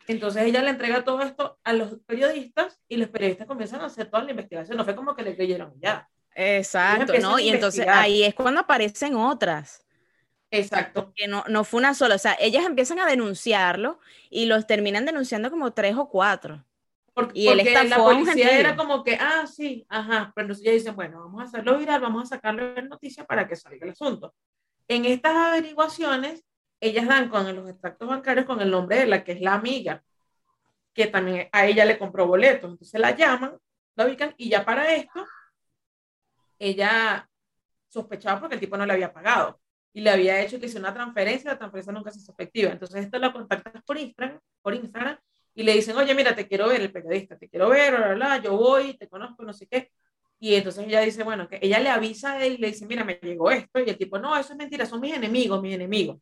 Entonces 0.07 0.43
ella 0.43 0.61
le 0.61 0.69
entrega 0.69 1.03
todo 1.03 1.21
esto 1.21 1.59
a 1.63 1.73
los 1.73 1.99
periodistas 2.05 2.79
y 2.87 2.97
los 2.97 3.09
periodistas 3.09 3.47
comienzan 3.47 3.81
a 3.81 3.85
hacer 3.85 4.09
toda 4.09 4.23
la 4.23 4.31
investigación, 4.31 4.77
no 4.77 4.85
fue 4.85 4.95
como 4.95 5.15
que 5.15 5.23
le 5.23 5.35
creyeron 5.35 5.73
ya. 5.79 6.07
Exacto, 6.35 7.13
¿no? 7.21 7.39
Y 7.39 7.49
entonces 7.49 7.87
ahí 7.87 8.23
es 8.23 8.35
cuando 8.35 8.61
aparecen 8.61 9.15
otras. 9.15 9.85
Exacto. 10.51 11.11
Que 11.15 11.27
no, 11.27 11.43
no 11.47 11.63
fue 11.63 11.79
una 11.79 11.93
sola, 11.93 12.15
o 12.15 12.19
sea, 12.19 12.37
ellas 12.39 12.65
empiezan 12.65 12.99
a 12.99 13.07
denunciarlo 13.07 13.99
y 14.29 14.45
los 14.45 14.67
terminan 14.67 15.05
denunciando 15.05 15.49
como 15.49 15.73
tres 15.73 15.95
o 15.95 16.09
cuatro. 16.09 16.63
Porque, 17.13 17.39
y 17.39 17.47
porque 17.47 17.83
la 17.85 17.97
policía 17.97 18.59
era 18.59 18.75
como 18.75 19.01
que, 19.03 19.15
ah, 19.15 19.47
sí, 19.47 19.85
ajá, 19.87 20.33
pero 20.35 20.45
entonces 20.45 20.65
ya 20.65 20.71
dicen, 20.71 20.95
bueno, 20.95 21.21
vamos 21.21 21.41
a 21.41 21.45
hacerlo 21.45 21.77
viral, 21.77 22.01
vamos 22.01 22.23
a 22.23 22.35
sacarlo 22.35 22.77
en 22.77 22.89
noticia 22.89 23.23
para 23.23 23.47
que 23.47 23.55
salga 23.55 23.85
el 23.85 23.93
asunto. 23.93 24.35
En 24.89 25.05
estas 25.05 25.33
averiguaciones, 25.33 26.43
ellas 26.87 27.07
dan 27.07 27.29
con 27.29 27.53
los 27.55 27.69
extractos 27.69 28.07
bancarios 28.07 28.45
con 28.45 28.61
el 28.61 28.71
nombre 28.71 28.97
de 28.97 29.07
la 29.07 29.23
que 29.23 29.33
es 29.33 29.41
la 29.41 29.53
amiga, 29.53 30.03
que 30.93 31.07
también 31.07 31.49
a 31.51 31.65
ella 31.65 31.85
le 31.85 31.97
compró 31.97 32.27
boletos, 32.27 32.71
entonces 32.71 32.99
la 32.99 33.11
llaman, 33.15 33.57
la 33.95 34.05
ubican 34.05 34.33
y 34.37 34.49
ya 34.49 34.65
para 34.65 34.93
esto, 34.95 35.25
ella 36.59 37.29
sospechaba 37.87 38.39
porque 38.39 38.55
el 38.55 38.61
tipo 38.61 38.77
no 38.77 38.85
le 38.85 38.93
había 38.93 39.13
pagado 39.13 39.59
y 39.93 40.01
le 40.01 40.09
había 40.09 40.41
hecho 40.41 40.59
que 40.59 40.65
hizo 40.67 40.79
una 40.79 40.93
transferencia, 40.93 41.51
la 41.51 41.57
transferencia 41.57 41.93
nunca 41.93 42.11
se 42.11 42.19
hizo 42.19 42.31
efectiva. 42.33 42.71
Entonces 42.71 43.05
esto 43.05 43.17
lo 43.19 43.31
contactas 43.31 43.81
por 43.83 43.97
Instagram, 43.97 44.39
por 44.61 44.73
Instagram 44.73 45.17
y 45.53 45.63
le 45.63 45.73
dicen, 45.73 45.95
oye, 45.95 46.13
mira, 46.13 46.35
te 46.35 46.47
quiero 46.47 46.67
ver, 46.67 46.81
el 46.81 46.91
periodista, 46.91 47.37
te 47.37 47.49
quiero 47.49 47.69
ver, 47.69 47.95
bla, 47.95 48.07
bla, 48.07 48.15
bla, 48.15 48.37
yo 48.41 48.57
voy, 48.57 48.97
te 48.97 49.07
conozco, 49.07 49.43
no 49.43 49.53
sé 49.53 49.67
qué. 49.67 49.91
Y 50.39 50.55
entonces 50.55 50.85
ella 50.85 50.99
dice, 51.01 51.23
bueno, 51.23 51.47
que 51.47 51.59
ella 51.61 51.79
le 51.79 51.89
avisa 51.89 52.33
a 52.33 52.45
él 52.45 52.53
y 52.53 52.57
le 52.57 52.67
dice, 52.67 52.85
mira, 52.85 53.05
me 53.05 53.15
llegó 53.21 53.49
esto. 53.51 53.79
Y 53.79 53.89
el 53.89 53.97
tipo, 53.97 54.19
no, 54.19 54.35
eso 54.37 54.51
es 54.51 54.57
mentira, 54.57 54.85
son 54.85 54.99
mis 54.99 55.13
enemigos, 55.15 55.61
mis 55.61 55.73
enemigos. 55.75 56.17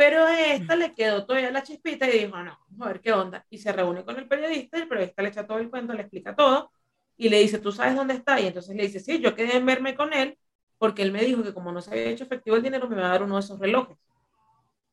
Pero 0.00 0.24
a 0.24 0.40
esta 0.54 0.76
le 0.76 0.94
quedó 0.94 1.26
todavía 1.26 1.50
la 1.50 1.62
chispita 1.62 2.08
y 2.08 2.20
dijo, 2.20 2.34
no, 2.38 2.58
vamos 2.70 2.86
a 2.86 2.90
ver 2.90 3.02
qué 3.02 3.12
onda. 3.12 3.44
Y 3.50 3.58
se 3.58 3.70
reúne 3.70 4.02
con 4.02 4.16
el 4.16 4.26
periodista 4.26 4.78
el 4.78 4.88
periodista 4.88 5.20
le 5.20 5.28
echa 5.28 5.46
todo 5.46 5.58
el 5.58 5.68
cuento, 5.68 5.92
le 5.92 6.00
explica 6.00 6.34
todo 6.34 6.72
y 7.18 7.28
le 7.28 7.38
dice, 7.40 7.58
¿tú 7.58 7.70
sabes 7.70 7.94
dónde 7.96 8.14
está? 8.14 8.40
Y 8.40 8.46
entonces 8.46 8.74
le 8.74 8.84
dice, 8.84 8.98
sí, 8.98 9.20
yo 9.20 9.34
quedé 9.34 9.58
en 9.58 9.66
verme 9.66 9.94
con 9.94 10.14
él 10.14 10.38
porque 10.78 11.02
él 11.02 11.12
me 11.12 11.22
dijo 11.22 11.42
que 11.42 11.52
como 11.52 11.70
no 11.70 11.82
se 11.82 11.90
había 11.90 12.04
hecho 12.04 12.24
efectivo 12.24 12.56
el 12.56 12.62
dinero, 12.62 12.88
me 12.88 12.96
iba 12.96 13.04
a 13.04 13.10
dar 13.10 13.22
uno 13.22 13.34
de 13.34 13.40
esos 13.40 13.58
relojes 13.58 13.98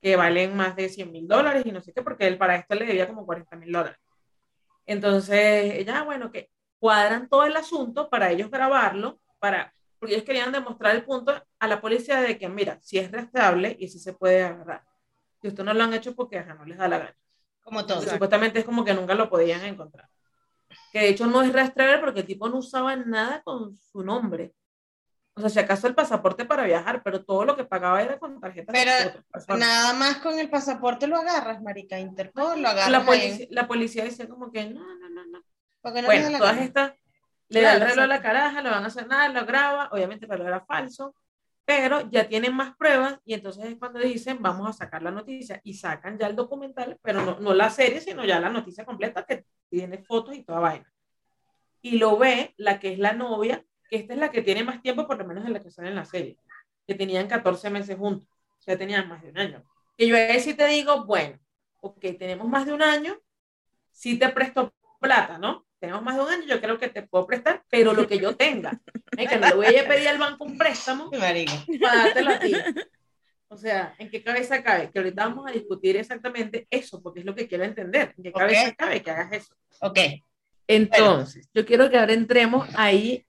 que 0.02 0.18
valen 0.18 0.58
más 0.58 0.76
de 0.76 0.90
100 0.90 1.10
mil 1.10 1.26
dólares 1.26 1.64
y 1.66 1.72
no 1.72 1.80
sé 1.80 1.94
qué, 1.94 2.02
porque 2.02 2.28
él 2.28 2.38
para 2.38 2.58
esto 2.58 2.76
le 2.76 2.86
debía 2.86 3.08
como 3.08 3.26
40 3.26 3.56
mil 3.56 3.72
dólares. 3.72 3.98
Entonces, 4.86 5.74
ella, 5.76 6.04
bueno, 6.04 6.34
que 6.34 6.50
cuadran 6.80 7.30
todo 7.30 7.46
el 7.46 7.56
asunto 7.56 8.10
para 8.10 8.30
ellos 8.30 8.52
grabarlo, 8.52 9.22
para, 9.40 9.74
porque 10.00 10.16
ellos 10.16 10.26
querían 10.26 10.52
demostrar 10.52 10.98
el 10.98 11.06
punto 11.06 11.34
a 11.60 11.68
la 11.70 11.80
policía 11.80 12.20
de 12.20 12.38
que, 12.38 12.50
mira, 12.50 12.78
si 12.82 13.00
es 13.00 13.10
rastreable 13.10 13.78
y 13.80 13.88
si 13.88 14.00
se 14.00 14.12
puede 14.12 14.44
agarrar. 14.44 14.84
Y 15.42 15.48
esto 15.48 15.64
no 15.64 15.74
lo 15.74 15.84
han 15.84 15.94
hecho 15.94 16.16
porque 16.16 16.40
ajá, 16.40 16.54
no 16.54 16.66
les 16.66 16.78
da 16.78 16.88
la 16.88 17.00
gana. 17.00 17.18
Como 17.62 17.86
todo. 17.86 18.02
Supuestamente 18.02 18.60
es 18.60 18.66
como 18.66 18.86
que 18.86 18.94
nunca 18.94 19.14
lo 19.14 19.30
podían 19.30 19.64
encontrar. 19.66 20.10
Que 20.92 21.00
de 21.00 21.10
hecho 21.10 21.28
no 21.28 21.42
es 21.42 21.52
rastreable 21.54 22.00
porque 22.00 22.22
el 22.22 22.26
tipo 22.26 22.48
no 22.50 22.58
usaba 22.58 22.96
nada 22.96 23.42
con 23.44 23.76
su 23.76 24.04
nombre. 24.04 24.54
O 25.36 25.40
sea, 25.40 25.50
si 25.50 25.60
acaso 25.60 25.86
el 25.86 25.94
pasaporte 25.94 26.46
para 26.46 26.64
viajar, 26.64 27.04
pero 27.04 27.24
todo 27.24 27.46
lo 27.46 27.56
que 27.56 27.64
pagaba 27.64 28.02
era 28.02 28.18
con 28.18 28.40
tarjetas. 28.40 28.74
Pero. 28.74 29.24
Nada 29.60 29.94
más 29.94 30.18
con 30.18 30.40
el 30.40 30.50
pasaporte 30.50 31.06
lo 31.06 31.18
agarras, 31.18 31.62
marica. 31.62 32.00
Interpol 32.00 32.60
lo 32.62 32.70
agarras. 32.70 32.90
la, 32.90 32.98
ahí. 33.00 33.06
policía, 33.06 33.48
la 33.52 33.68
policía 33.68 34.04
decía 34.04 34.28
como 34.28 34.52
que 34.52 34.66
no, 34.66 34.96
no, 34.96 35.10
no, 35.10 35.26
no. 35.28 35.44
Porque 35.82 36.02
no 36.02 36.08
Bueno, 36.08 36.38
todas 36.40 36.58
estas, 36.58 36.94
le 37.50 37.62
da 37.62 37.74
el 37.74 37.78
Claro, 37.78 37.92
reloj 37.92 38.04
a 38.04 38.08
la 38.08 38.22
caraja, 38.22 38.62
lo 38.62 38.72
van 38.72 38.84
a 38.84 38.88
hacer 38.88 39.08
nada, 39.08 39.30
lo 39.30 39.46
graba, 39.46 39.90
obviamente 39.92 40.26
el 40.26 40.32
reloj 40.32 40.48
era 40.48 40.66
falso, 40.66 41.14
pero 41.68 42.10
ya 42.10 42.30
tienen 42.30 42.56
más 42.56 42.78
pruebas 42.78 43.20
y 43.26 43.34
entonces 43.34 43.66
es 43.66 43.76
cuando 43.76 44.00
dicen 44.00 44.38
vamos 44.42 44.70
a 44.70 44.72
sacar 44.72 45.04
la 45.04 45.12
noticia 45.12 45.60
y 45.66 45.74
sacan 45.74 46.18
ya 46.18 46.28
el 46.28 46.36
documental, 46.38 46.98
pero 47.02 47.22
no, 47.26 47.42
no 47.42 47.54
la 47.54 47.70
serie, 47.70 48.00
sino 48.00 48.24
ya 48.24 48.40
la 48.40 48.48
noticia 48.48 48.86
completa 48.86 49.26
que 49.26 49.44
tiene 49.70 49.98
fotos 49.98 50.34
y 50.38 50.44
toda 50.44 50.62
vaina. 50.62 50.90
Y 51.82 51.98
lo 51.98 52.18
ve 52.18 52.54
la 52.56 52.80
que 52.80 52.94
es 52.94 53.00
la 53.00 53.12
novia, 53.12 53.66
que 53.90 53.98
esta 53.98 54.14
es 54.14 54.20
la 54.20 54.32
que 54.32 54.42
tiene 54.42 54.64
más 54.64 54.82
tiempo, 54.82 55.06
por 55.06 55.18
lo 55.18 55.26
menos 55.26 55.46
en 55.46 55.52
la 55.52 55.62
que 55.62 55.70
sale 55.70 55.90
en 55.90 55.96
la 55.96 56.06
serie, 56.06 56.38
que 56.88 56.96
tenían 56.96 57.28
14 57.28 57.70
meses 57.70 57.98
juntos, 57.98 58.30
o 58.32 58.62
sea, 58.62 58.78
tenían 58.78 59.10
más 59.10 59.22
de 59.22 59.32
un 59.32 59.38
año. 59.38 59.62
Que 59.98 60.08
yo 60.08 60.16
ahí 60.16 60.40
sí 60.40 60.54
te 60.54 60.68
digo, 60.68 61.04
bueno, 61.04 61.38
ok, 61.82 62.00
tenemos 62.18 62.48
más 62.48 62.66
de 62.66 62.72
un 62.72 62.82
año, 62.82 63.20
sí 63.92 64.18
te 64.18 64.30
presto 64.30 64.74
plata, 65.02 65.38
¿no? 65.38 65.67
Tenemos 65.80 66.02
más 66.02 66.16
de 66.16 66.22
un 66.24 66.30
año, 66.30 66.44
yo 66.48 66.60
creo 66.60 66.78
que 66.80 66.90
te 66.90 67.04
puedo 67.04 67.28
prestar, 67.28 67.64
pero 67.70 67.94
lo 67.94 68.08
que 68.08 68.18
yo 68.18 68.36
tenga. 68.36 68.80
Es 69.16 69.30
que 69.30 69.38
no 69.38 69.48
le 69.48 69.54
voy 69.56 69.66
a 69.68 69.72
ir 69.72 69.80
a 69.80 69.88
pedir 69.88 70.08
al 70.08 70.18
banco 70.18 70.44
un 70.44 70.58
préstamo 70.58 71.12
para 71.12 71.34
dártelo 71.98 72.32
a 72.32 72.40
ti. 72.40 72.56
O 73.50 73.56
sea, 73.56 73.94
¿en 73.98 74.10
qué 74.10 74.24
cabeza 74.24 74.62
cabe? 74.64 74.90
Que 74.92 75.00
ahorita 75.00 75.24
vamos 75.28 75.48
a 75.48 75.52
discutir 75.54 75.96
exactamente 75.96 76.68
eso, 76.70 77.02
porque 77.02 77.20
es 77.22 77.26
lo 77.26 77.34
que 77.36 77.48
quiero 77.48 77.64
entender. 77.64 78.14
¿En 78.18 78.24
qué 78.24 78.30
Ok. 78.30 78.38
cabeza 78.40 78.76
cabe 78.76 79.02
que 79.02 79.12
hagas 79.12 79.32
eso? 79.32 79.56
Ok. 79.82 80.00
Entonces, 80.68 81.48
yo 81.54 81.66
quiero 81.66 81.90
que 81.90 81.98
ahora 81.98 82.14
entremos 82.14 82.68
ahí 82.76 83.26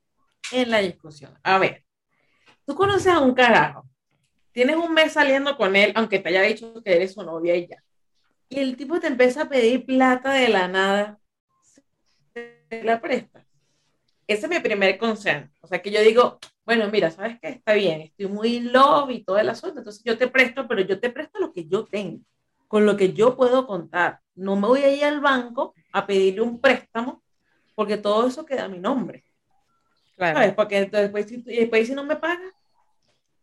en 0.51 0.71
la 0.71 0.79
discusión. 0.79 1.39
A 1.43 1.59
ver, 1.59 1.85
tú 2.67 2.75
conoces 2.75 3.13
a 3.13 3.21
un 3.21 3.35
carajo, 3.35 3.85
tienes 4.53 4.77
un 4.77 4.93
mes 4.93 5.13
saliendo 5.13 5.57
con 5.57 5.77
él, 5.77 5.93
aunque 5.95 6.19
te 6.19 6.31
haya 6.31 6.43
dicho 6.43 6.83
que 6.83 6.97
eres 6.97 7.13
su 7.13 7.23
novia 7.23 7.55
y 7.55 7.69
ya. 7.69 7.83
Y 8.49 8.59
el 8.59 8.77
tipo 8.77 8.99
te 8.99 9.07
empieza 9.07 9.43
a 9.43 9.49
pedir 9.49 9.85
plata 9.87 10.33
de 10.33 10.49
la 10.49 10.67
nada, 10.67 11.19
la 12.71 13.01
presta. 13.01 13.45
Ese 14.27 14.47
es 14.47 14.51
mi 14.51 14.61
primer 14.61 14.99
concern. 14.99 15.51
O 15.61 15.67
sea, 15.67 15.81
que 15.81 15.91
yo 15.91 16.01
digo, 16.01 16.39
bueno, 16.65 16.89
mira, 16.91 17.11
¿sabes 17.11 17.39
qué? 17.41 17.49
Está 17.49 17.73
bien, 17.73 18.03
estoy 18.03 18.27
muy 18.27 18.61
love 18.61 19.11
y 19.11 19.25
todo 19.25 19.39
el 19.39 19.49
asunto, 19.49 19.79
entonces 19.79 20.03
yo 20.05 20.19
te 20.19 20.29
presto, 20.29 20.69
pero 20.69 20.83
yo 20.83 21.01
te 21.01 21.09
presto 21.09 21.39
lo 21.39 21.53
que 21.53 21.67
yo 21.67 21.87
tengo, 21.87 22.23
con 22.67 22.85
lo 22.85 22.97
que 22.97 23.15
yo 23.15 23.37
puedo 23.37 23.67
contar. 23.67 24.21
No 24.35 24.55
me 24.55 24.69
voy 24.69 24.83
a 24.83 24.95
ir 24.95 25.05
al 25.05 25.21
banco 25.21 25.75
a 25.93 26.07
pedirle 26.07 26.43
un 26.43 26.61
préstamo, 26.61 27.23
porque 27.75 27.97
todo 27.97 28.27
eso 28.27 28.45
queda 28.45 28.65
a 28.65 28.69
mi 28.69 28.79
nombre. 28.79 29.25
Claro. 30.17 30.39
¿Sabes? 30.39 30.55
Porque 30.55 30.85
después, 30.85 31.27
si, 31.27 31.37
y 31.47 31.61
después 31.61 31.87
si 31.87 31.95
no 31.95 32.05
me 32.05 32.17
pagas, 32.17 32.53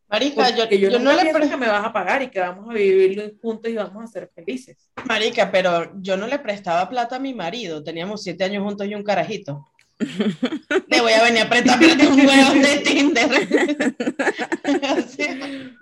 Marica, 0.08 0.50
yo, 0.56 0.70
yo, 0.70 0.90
yo 0.90 1.00
no, 1.00 1.14
le 1.14 1.22
pienso 1.22 1.40
pre- 1.40 1.50
que 1.50 1.58
me 1.58 1.68
vas 1.68 1.84
a 1.86 1.92
pagar 1.92 2.22
y 2.22 2.30
que 2.30 2.40
vamos 2.40 2.70
a 2.70 2.74
vivir 2.74 3.36
juntos 3.42 3.72
y 3.72 3.76
vamos 3.76 4.04
a 4.04 4.08
ser 4.08 4.30
felices. 4.34 4.78
Marica, 5.06 5.52
pero 5.52 5.92
yo 6.00 6.16
no 6.16 6.28
le 6.28 6.38
prestaba 6.40 6.88
plata 6.88 7.16
a 7.16 7.20
mi 7.20 7.34
marido. 7.34 7.84
Teníamos 7.84 8.22
siete 8.22 8.44
años 8.44 8.64
juntos 8.64 8.88
y 8.88 8.94
un 8.96 9.04
carajito. 9.04 9.68
Le 10.88 11.02
voy 11.02 11.14
a 11.14 11.24
venir 11.24 11.44
a 11.44 11.50
prestar 11.50 11.80
plata 11.80 12.08
un 12.08 12.20
huevo 12.20 12.54
de 12.54 12.78
Tinder. 12.86 13.30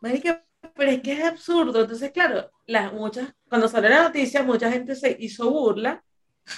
Marica, 0.00 0.44
pero 0.74 0.90
es 0.90 1.00
que 1.00 1.12
es 1.12 1.24
absurdo. 1.24 1.82
Entonces, 1.82 2.10
claro, 2.10 2.50
las 2.66 2.92
muchas, 2.92 3.32
cuando 3.48 3.68
salió 3.68 3.90
la 3.90 4.02
noticia, 4.02 4.42
mucha 4.42 4.70
gente 4.70 4.94
se 4.94 5.16
hizo 5.20 5.50
burla 5.50 6.02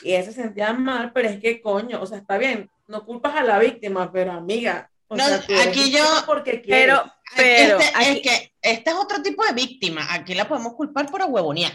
y 0.03 0.11
se 0.13 0.33
sentía 0.33 0.73
mal, 0.73 1.13
pero 1.13 1.29
es 1.29 1.41
que 1.41 1.61
coño, 1.61 2.01
o 2.01 2.07
sea, 2.07 2.19
está 2.19 2.39
bien, 2.39 2.71
no 2.89 3.05
culpas 3.05 3.37
a 3.37 3.43
la 3.43 3.59
víctima, 3.59 4.11
pero 4.11 4.33
amiga, 4.33 4.91
o 5.09 5.17
No, 5.17 5.25
sea, 5.27 5.43
aquí 5.69 5.91
yo- 5.91 6.23
porque. 6.27 6.63
Pero, 6.67 7.05
pero, 7.37 7.79
este, 7.79 7.93
aquí- 7.97 8.09
es 8.11 8.21
que 8.23 8.55
este 8.63 8.91
es 8.91 8.97
otro 8.97 9.23
tipo 9.23 9.45
de 9.45 9.53
víctima. 9.53 10.07
Aquí 10.13 10.35
la 10.35 10.49
podemos 10.49 10.75
culpar 10.75 11.07
por 11.11 11.23
huevonear. 11.23 11.73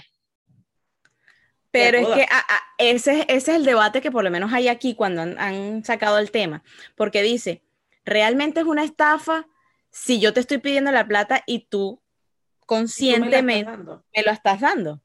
Pero 1.71 1.99
es 1.99 2.07
que 2.07 2.23
a- 2.23 2.39
a- 2.39 2.63
ese, 2.79 3.21
ese 3.27 3.35
es 3.51 3.57
el 3.57 3.65
debate 3.65 4.01
que 4.01 4.11
por 4.11 4.23
lo 4.23 4.31
menos 4.31 4.51
hay 4.53 4.67
aquí 4.67 4.95
cuando 4.95 5.21
han, 5.21 5.37
han 5.39 5.85
sacado 5.85 6.17
el 6.17 6.31
tema, 6.31 6.63
porque 6.95 7.21
dice, 7.21 7.61
¿realmente 8.05 8.61
es 8.61 8.65
una 8.65 8.83
estafa 8.83 9.45
si 9.91 10.19
yo 10.19 10.33
te 10.33 10.39
estoy 10.39 10.57
pidiendo 10.57 10.91
la 10.91 11.05
plata 11.07 11.43
y 11.45 11.67
tú 11.67 11.67
Y 11.67 11.69
tú 11.69 11.75
me 11.75 11.89
la 11.91 11.95
estás 11.99 12.65
conscientemente 12.65 13.71
me 14.15 14.23
lo 14.23 14.31
estás 14.31 14.61
dando? 14.61 15.01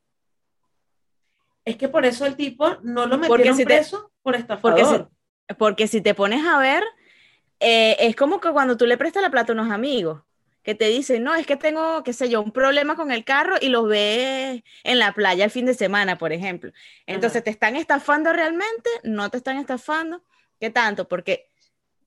Es 1.67 1.77
que 1.77 1.89
por 1.89 2.05
eso 2.07 2.25
el 2.27 2.37
tipo 2.37 2.77
no 2.83 3.07
lo 3.07 3.21
Porque 3.21 3.51
metieron 3.51 3.57
si 3.57 3.65
te- 3.65 3.75
preso 3.75 4.13
por 4.23 4.35
estafador. 4.37 4.79
Porque 4.81 4.97
si, 5.49 5.55
porque 5.55 5.87
si 5.89 6.01
te 6.01 6.15
pones 6.15 6.47
a 6.47 6.59
ver, 6.59 6.83
eh, 7.61 7.97
es 8.01 8.17
como 8.17 8.41
que 8.41 8.51
cuando 8.51 8.77
tú 8.77 8.87
le 8.87 8.99
prestas 8.99 9.23
la 9.23 9.31
plata 9.31 9.53
a 9.53 9.55
unos 9.55 9.71
amigos 9.71 10.23
que 10.63 10.75
te 10.75 10.87
dicen, 10.89 11.23
no, 11.25 11.35
es 11.35 11.47
que 11.47 11.57
tengo, 11.57 12.03
qué 12.05 12.13
sé 12.15 12.31
yo, 12.31 12.41
un 12.41 12.51
problema 12.51 12.97
con 12.97 13.13
el 13.13 13.25
carro 13.25 13.57
y 13.61 13.69
los 13.69 13.87
ves 13.87 14.63
en 14.83 14.99
la 14.99 15.13
playa 15.13 15.45
el 15.45 15.51
fin 15.51 15.67
de 15.67 15.75
semana, 15.75 16.17
por 16.17 16.33
ejemplo. 16.33 16.73
Entonces, 17.07 17.39
Ajá. 17.39 17.45
¿te 17.45 17.51
están 17.51 17.77
estafando 17.77 18.33
realmente? 18.33 18.89
¿No 19.03 19.29
te 19.31 19.37
están 19.37 19.59
estafando? 19.59 20.23
¿Qué 20.59 20.71
tanto? 20.71 21.07
Porque 21.07 21.51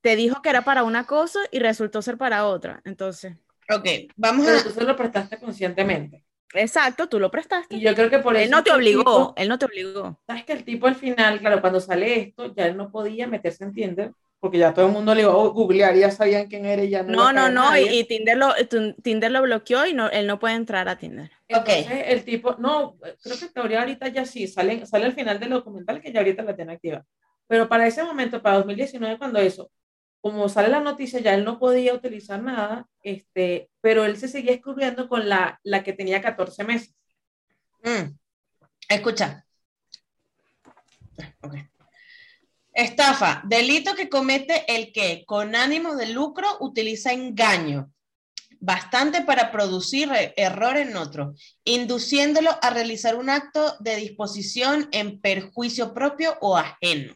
te 0.02 0.16
dijo 0.16 0.42
que 0.42 0.50
era 0.50 0.64
para 0.64 0.84
una 0.84 1.06
cosa 1.06 1.40
y 1.52 1.60
resultó 1.60 2.02
ser 2.02 2.18
para 2.18 2.48
otra. 2.48 2.82
Entonces, 2.86 3.36
Ok, 3.70 3.86
vamos 4.16 4.46
Pero 4.46 4.60
a. 4.60 4.64
tú 4.64 4.70
se 4.72 4.84
lo 4.84 4.96
prestaste 4.96 5.40
conscientemente. 5.40 6.24
exacto, 6.54 7.08
tú 7.10 7.20
lo 7.20 7.30
prestaste. 7.30 7.76
Y 7.76 7.82
yo 7.82 7.94
creo 7.94 8.10
que 8.10 8.20
por 8.20 8.36
eso. 8.36 8.46
Él 8.46 8.50
no 8.50 8.64
te 8.64 8.72
obligó, 8.72 9.02
tipo- 9.02 9.34
él 9.38 9.50
no 9.50 9.60
te 9.60 9.66
obligó. 9.66 10.20
Sabes 10.26 10.46
que 10.46 10.54
el 10.54 10.64
tipo 10.64 10.88
al 10.88 10.96
final, 10.96 11.40
claro, 11.42 11.60
cuando 11.62 11.80
sale 11.82 12.20
esto, 12.20 12.56
ya 12.56 12.66
él 12.66 12.78
no 12.78 12.90
podía 12.92 13.28
meterse 13.28 13.66
en 13.66 13.74
Tinder, 13.74 14.12
porque 14.40 14.60
ya 14.60 14.74
todo 14.74 14.86
el 14.86 14.92
mundo 14.92 15.16
le 15.16 15.22
iba 15.22 15.32
a 15.32 15.36
googlear, 15.36 15.96
ya 15.96 16.12
sabían 16.12 16.48
quién 16.48 16.66
era 16.66 16.84
y 16.84 16.90
ya 16.90 17.04
no. 17.04 17.10
No, 17.10 17.14
iba 17.14 17.30
a 17.30 17.34
no, 17.34 17.50
no, 17.50 17.78
y, 17.78 17.86
nadie. 17.86 18.00
y 18.00 18.04
Tinder, 18.04 18.38
lo, 18.38 18.54
Tinder 19.02 19.32
lo 19.32 19.42
bloqueó 19.42 19.86
y 19.86 19.94
no, 19.94 20.10
él 20.10 20.28
no 20.28 20.40
puede 20.40 20.56
entrar 20.56 20.88
a 20.90 20.98
Tinder. 20.98 21.32
Ok. 21.54 21.70
Entonces, 21.70 22.04
el 22.08 22.24
tipo, 22.24 22.56
no, 22.58 22.98
creo 23.24 23.38
que 23.40 23.46
en 23.46 23.54
teoría 23.54 23.80
ahorita 23.80 24.08
ya 24.10 24.26
sí, 24.26 24.48
sale, 24.48 24.86
sale 24.86 25.06
al 25.06 25.14
final 25.14 25.40
del 25.40 25.50
documental 25.50 26.02
que 26.02 26.12
ya 26.12 26.20
ahorita 26.20 26.44
la 26.44 26.56
tiene 26.56 26.74
activa. 26.74 27.04
Pero 27.48 27.68
para 27.68 27.88
ese 27.88 28.04
momento, 28.04 28.42
para 28.42 28.58
2019, 28.58 29.18
cuando 29.18 29.40
eso, 29.40 29.72
como 30.22 30.50
sale 30.50 30.68
la 30.68 30.82
noticia, 30.82 31.20
ya 31.20 31.34
él 31.34 31.44
no 31.44 31.58
podía 31.58 31.94
utilizar 31.94 32.42
nada, 32.42 32.88
este, 33.02 33.70
pero 33.82 34.06
él 34.06 34.18
se 34.18 34.28
seguía 34.28 34.54
escribiendo 34.54 35.08
con 35.08 35.28
la, 35.30 35.60
la 35.64 35.84
que 35.84 35.94
tenía 35.94 36.22
14 36.22 36.64
meses. 36.64 36.96
Mm. 37.84 38.18
Escucha. 38.90 39.46
Ok. 41.42 41.56
Estafa, 42.78 43.42
delito 43.46 43.96
que 43.96 44.08
comete 44.08 44.64
el 44.68 44.92
que 44.94 45.24
con 45.26 45.56
ánimo 45.56 45.96
de 45.96 46.10
lucro 46.10 46.48
utiliza 46.60 47.12
engaño, 47.12 47.92
bastante 48.60 49.24
para 49.24 49.52
producir 49.52 50.12
e- 50.14 50.34
error 50.38 50.78
en 50.78 50.96
otro, 50.96 51.34
induciéndolo 51.64 52.52
a 52.62 52.70
realizar 52.70 53.16
un 53.16 53.32
acto 53.32 53.76
de 53.80 53.96
disposición 53.96 54.90
en 54.92 55.20
perjuicio 55.20 55.92
propio 55.92 56.38
o 56.40 56.56
ajeno. 56.56 57.16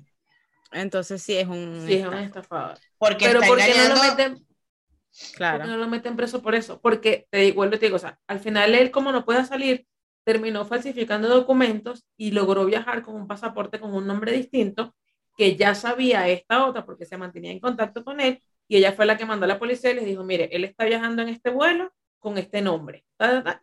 Entonces 0.71 1.21
sí 1.21 1.37
es 1.37 1.47
un... 1.47 1.83
Sí, 1.85 1.93
es 1.93 2.07
un 2.07 2.13
estafa, 2.15 2.23
estafador. 2.41 2.77
Porque 2.97 3.25
Pero 3.25 3.39
está 3.41 3.47
¿por 3.47 3.57
qué 3.59 3.67
no 3.67 3.73
engañando. 3.73 4.03
lo 4.03 4.09
meten? 4.09 4.33
¿Por 4.33 4.41
qué 4.41 5.35
Claro. 5.35 5.65
no 5.67 5.77
lo 5.77 5.87
meten 5.87 6.15
preso 6.15 6.41
por 6.41 6.55
eso? 6.55 6.79
Porque, 6.81 7.27
te 7.29 7.51
vuelvo 7.51 7.77
te 7.77 7.85
digo, 7.85 7.97
o 7.97 7.99
sea, 7.99 8.17
al 8.27 8.39
final 8.39 8.73
él, 8.73 8.89
como 8.89 9.11
no 9.11 9.25
puede 9.25 9.45
salir, 9.45 9.85
terminó 10.23 10.65
falsificando 10.65 11.27
documentos 11.27 12.05
y 12.17 12.31
logró 12.31 12.65
viajar 12.65 13.03
con 13.03 13.15
un 13.15 13.27
pasaporte 13.27 13.79
con 13.79 13.93
un 13.93 14.07
nombre 14.07 14.31
distinto, 14.31 14.95
que 15.41 15.55
ya 15.55 15.73
sabía 15.73 16.27
esta 16.27 16.67
otra 16.67 16.85
porque 16.85 17.03
se 17.03 17.17
mantenía 17.17 17.49
en 17.51 17.59
contacto 17.59 18.03
con 18.03 18.19
él, 18.19 18.43
y 18.67 18.77
ella 18.77 18.93
fue 18.93 19.07
la 19.07 19.17
que 19.17 19.25
mandó 19.25 19.45
a 19.45 19.47
la 19.47 19.57
policía 19.57 19.89
y 19.89 19.95
les 19.95 20.05
dijo, 20.05 20.23
mire, 20.23 20.49
él 20.51 20.63
está 20.65 20.85
viajando 20.85 21.23
en 21.23 21.29
este 21.29 21.49
vuelo 21.49 21.91
con 22.19 22.37
este 22.37 22.61
nombre. 22.61 23.03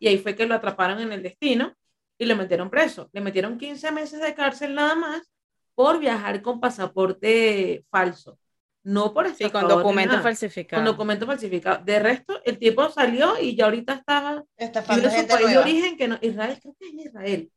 y 0.01 0.09
ahí 0.09 0.17
fue 0.17 0.35
que 0.35 0.45
lo 0.45 0.55
atraparon 0.55 0.99
en 0.99 1.13
el 1.13 1.23
destino 1.23 1.73
y 2.17 2.25
lo 2.25 2.35
metieron 2.35 2.69
preso. 2.69 3.09
Le 3.13 3.21
metieron 3.21 3.57
15 3.57 3.93
meses 3.93 4.19
de 4.19 4.33
cárcel 4.33 4.75
nada 4.75 4.93
más 4.95 5.31
por 5.73 6.01
viajar 6.01 6.41
con 6.41 6.59
pasaporte 6.59 7.85
falso. 7.89 8.37
No 8.83 9.13
por 9.13 9.33
Sí, 9.33 9.49
con 9.49 9.69
documentos 9.69 10.21
falsificados. 10.21 10.83
Con 10.83 10.91
documentos 10.93 11.27
falsificados. 11.27 11.85
De 11.85 11.97
resto, 11.99 12.41
el 12.43 12.59
tipo 12.59 12.89
salió 12.89 13.39
y 13.41 13.55
ya 13.55 13.65
ahorita 13.65 13.93
está 13.93 14.43
Estafando 14.57 15.05
en 15.05 15.11
su 15.11 15.15
gente 15.15 15.33
país 15.33 15.47
de 15.47 15.53
nueva. 15.53 15.63
origen, 15.69 15.97
que 15.97 16.07
no, 16.09 16.17
Israel, 16.21 16.59
creo 16.61 16.75
que 16.77 16.87
es 16.87 17.05
Israel. 17.05 17.51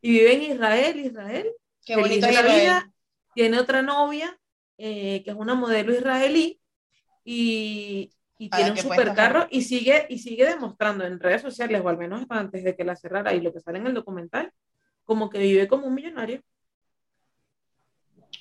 Y 0.00 0.10
vive 0.10 0.32
en 0.32 0.42
Israel, 0.52 1.00
Israel. 1.00 1.52
Qué 1.84 1.96
bonito 1.96 2.26
de 2.26 2.32
la 2.32 2.40
Israel. 2.40 2.60
vida. 2.60 2.92
Tiene 3.34 3.58
otra 3.58 3.82
novia, 3.82 4.38
eh, 4.78 5.22
que 5.24 5.30
es 5.30 5.36
una 5.36 5.54
modelo 5.54 5.92
israelí, 5.92 6.60
y, 7.24 8.12
tiene 8.36 8.72
un 8.72 8.76
supercarro 8.76 9.46
y 9.50 9.62
sigue, 9.62 10.06
y 10.08 10.18
sigue 10.18 10.44
demostrando 10.44 11.04
en 11.04 11.20
redes 11.20 11.42
sociales, 11.42 11.80
o 11.84 11.88
al 11.88 11.96
menos 11.96 12.24
antes 12.28 12.64
de 12.64 12.74
que 12.74 12.84
la 12.84 12.96
cerrara 12.96 13.32
y 13.34 13.40
lo 13.40 13.52
que 13.52 13.60
sale 13.60 13.78
en 13.78 13.86
el 13.86 13.94
documental, 13.94 14.52
como 15.04 15.30
que 15.30 15.38
vive 15.38 15.68
como 15.68 15.86
un 15.86 15.94
millonario. 15.94 16.42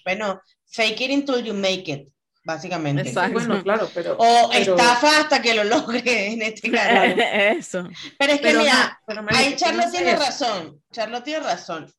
Bueno, 0.04 0.42
fake 0.66 1.02
it 1.02 1.12
until 1.12 1.44
you 1.44 1.54
make 1.54 1.92
it, 1.92 2.08
básicamente. 2.44 3.04
Exacto. 3.04 3.34
Bueno, 3.39 3.62
claro, 3.62 3.89
pero. 3.94 4.16
O 4.18 4.50
pero- 4.52 4.76
estafa 4.76 5.22
hasta 5.22 5.42
que 5.42 5.54
lo 5.54 5.64
logre 5.64 6.34
en 6.34 6.42
este 6.42 6.72
caso. 6.72 7.22
Eso. 7.22 7.89
Pero 8.18 8.34
es 8.34 8.39
que 8.39 8.48
pero, 8.48 8.60
mira, 8.60 9.02
pero, 9.06 9.26
ahí 9.30 9.46
¿quién 9.48 9.58
Charlotte 9.58 9.86
hace 9.86 9.98
tiene 9.98 10.12
eso? 10.14 10.24
razón. 10.24 10.82
Charlotte 10.92 11.24
tiene 11.24 11.39
razón. 11.42 11.94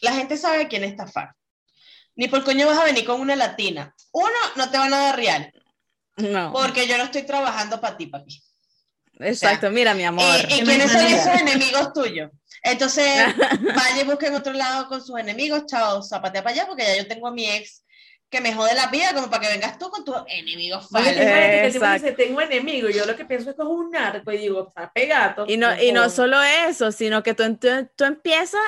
La 0.00 0.12
gente 0.12 0.36
sabe 0.36 0.62
a 0.62 0.68
quién 0.68 0.84
estafar. 0.84 1.34
Ni 2.16 2.28
por 2.28 2.44
coño 2.44 2.66
vas 2.66 2.78
a 2.78 2.84
venir 2.84 3.04
con 3.04 3.20
una 3.20 3.36
latina. 3.36 3.94
Uno, 4.12 4.28
no 4.56 4.70
te 4.70 4.78
van 4.78 4.92
a 4.94 4.98
dar 4.98 5.16
real, 5.16 5.52
No. 6.16 6.52
porque 6.52 6.86
yo 6.86 6.96
no 6.96 7.04
estoy 7.04 7.22
trabajando 7.22 7.80
para 7.80 7.96
ti, 7.96 8.06
papi. 8.06 8.42
Exacto, 9.20 9.70
mira, 9.70 9.94
mi 9.94 10.04
amor. 10.04 10.40
¿Y 10.48 10.62
quiénes 10.62 10.90
son 10.90 11.06
esos 11.06 11.40
enemigos 11.40 11.92
tuyos? 11.92 12.30
Entonces, 12.62 13.06
vaya 13.74 14.00
y 14.00 14.04
busque 14.04 14.26
en 14.26 14.34
otro 14.34 14.52
lado 14.52 14.88
con 14.88 15.04
sus 15.04 15.18
enemigos, 15.18 15.66
chao, 15.66 16.02
zapatea 16.02 16.42
para 16.42 16.54
allá, 16.54 16.66
porque 16.66 16.84
ya 16.84 16.96
yo 16.96 17.06
tengo 17.06 17.28
a 17.28 17.32
mi 17.32 17.48
ex 17.48 17.84
que 18.30 18.40
me 18.40 18.52
jode 18.52 18.74
la 18.74 18.88
vida, 18.88 19.14
como 19.14 19.30
para 19.30 19.42
que 19.42 19.52
vengas 19.52 19.78
tú 19.78 19.90
con 19.90 20.04
tus 20.04 20.16
enemigos 20.26 20.88
falsos. 20.90 21.14
dice, 21.14 22.12
tengo 22.12 22.40
enemigo, 22.40 22.88
y 22.88 22.94
yo 22.94 23.06
lo 23.06 23.14
que 23.14 23.24
pienso 23.24 23.50
es 23.50 23.56
que 23.56 23.62
es 23.62 23.68
un 23.68 23.90
narco, 23.90 24.32
y 24.32 24.38
digo, 24.38 24.66
está 24.68 24.90
pegado. 24.92 25.44
Y 25.46 25.56
no, 25.56 25.80
y 25.80 25.92
no 25.92 26.10
solo 26.10 26.42
eso, 26.42 26.90
sino 26.90 27.22
que 27.22 27.34
tú, 27.34 27.44
tú, 27.56 27.68
tú 27.94 28.04
empiezas, 28.04 28.60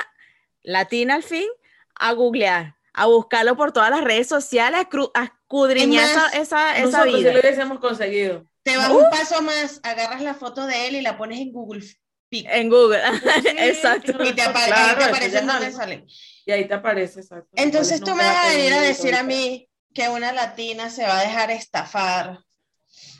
latina 0.61 1.15
al 1.15 1.23
fin, 1.23 1.47
a 1.95 2.13
googlear, 2.13 2.76
a 2.97 3.05
buscarlo 3.05 3.55
por 3.55 3.71
todas 3.71 3.89
las 3.91 4.03
redes 4.03 4.27
sociales, 4.27 4.81
a, 5.13 5.23
escudriñar 5.23 6.03
Es 6.03 6.11
esa, 6.11 6.21
más, 6.21 6.33
esa, 6.35 6.77
esa 6.77 7.03
vida. 7.03 7.31
lo 7.31 7.39
hubiésemos 7.39 7.79
conseguido. 7.79 8.45
Te 8.63 8.75
vas 8.75 8.89
Uh. 8.89 8.97
un 8.97 9.09
paso 9.09 9.41
más, 9.41 9.79
agarras 9.83 10.21
la 10.21 10.33
foto 10.33 10.65
de 10.65 10.87
él 10.87 10.95
y 10.95 11.01
la 11.01 11.17
pones 11.17 11.39
en 11.39 11.51
Google 11.53 11.85
Pic. 12.29 12.45
En 12.49 12.69
Google. 12.69 13.01
Sí, 13.41 13.47
Exacto. 13.57 14.11
Y 14.23 14.33
te, 14.33 14.43
Claro, 14.43 14.53
ahí 14.53 14.95
te 14.97 15.03
aparece 15.05 15.37
algo. 15.37 15.77
sale. 15.77 16.05
Y 16.45 16.51
ahí 16.51 16.67
te 16.67 16.73
aparece, 16.73 17.19
exacto. 17.21 17.49
Entonces 17.55 18.01
tú 18.01 18.15
me 18.15 18.23
vas 18.23 18.45
a 18.45 18.49
venir 18.49 18.73
a 18.73 18.81
decir 18.81 19.15
a 19.15 19.23
mí 19.23 19.69
que 19.93 20.09
una 20.09 20.33
latina 20.33 20.89
se 20.89 21.03
va 21.03 21.19
a 21.19 21.23
dejar 21.23 21.51
estafar. 21.51 22.39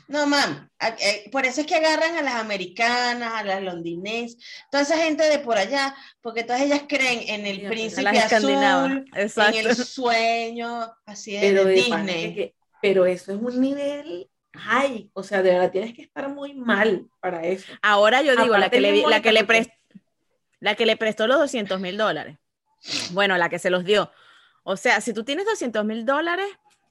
No, 0.08 0.26
mam, 0.26 0.70
eh, 1.00 1.28
por 1.30 1.44
eso 1.44 1.60
es 1.60 1.66
que 1.66 1.74
agarran 1.76 2.16
a 2.16 2.22
las 2.22 2.36
americanas, 2.36 3.30
a 3.34 3.44
las 3.44 3.62
londinenses, 3.62 4.42
toda 4.70 4.82
esa 4.82 4.96
gente 4.96 5.22
de 5.24 5.38
por 5.38 5.58
allá, 5.58 5.94
porque 6.22 6.44
todas 6.44 6.62
ellas 6.62 6.82
creen 6.88 7.20
en 7.28 7.46
el 7.46 7.60
Sí, 7.60 7.66
príncipe 7.68 8.18
azul, 8.18 9.04
en 9.14 9.54
el 9.54 9.76
sueño, 9.76 10.92
así 11.04 11.32
de, 11.32 11.40
Pero, 11.40 11.64
de 11.66 11.74
Disney. 11.74 12.34
que- 12.34 12.54
pero 12.80 13.04
eso 13.06 13.32
es 13.32 13.38
un 13.40 13.60
nivel 13.60 14.30
high. 14.54 15.10
O 15.12 15.22
sea, 15.22 15.42
de 15.42 15.50
verdad 15.50 15.70
tienes 15.70 15.92
que 15.94 16.02
estar 16.02 16.28
muy 16.30 16.54
mal 16.54 17.06
para 17.20 17.42
eso. 17.46 17.70
Ahora 17.82 18.22
yo 18.22 18.34
digo, 18.34 18.56
la 18.56 18.70
que, 18.70 18.80
le, 18.80 19.02
la, 19.06 19.20
que 19.20 19.32
le 19.32 19.44
prestó, 19.44 19.74
la 20.60 20.74
que 20.74 20.86
le 20.86 20.96
prestó 20.96 21.26
los 21.26 21.38
200 21.38 21.80
mil 21.80 21.96
dólares. 21.98 22.38
Bueno, 23.10 23.36
la 23.36 23.48
que 23.50 23.58
se 23.58 23.68
los 23.70 23.84
dio. 23.84 24.10
O 24.62 24.76
sea, 24.76 25.00
si 25.02 25.12
tú 25.12 25.22
tienes 25.24 25.44
200 25.44 25.84
mil 25.84 26.06
dólares 26.06 26.46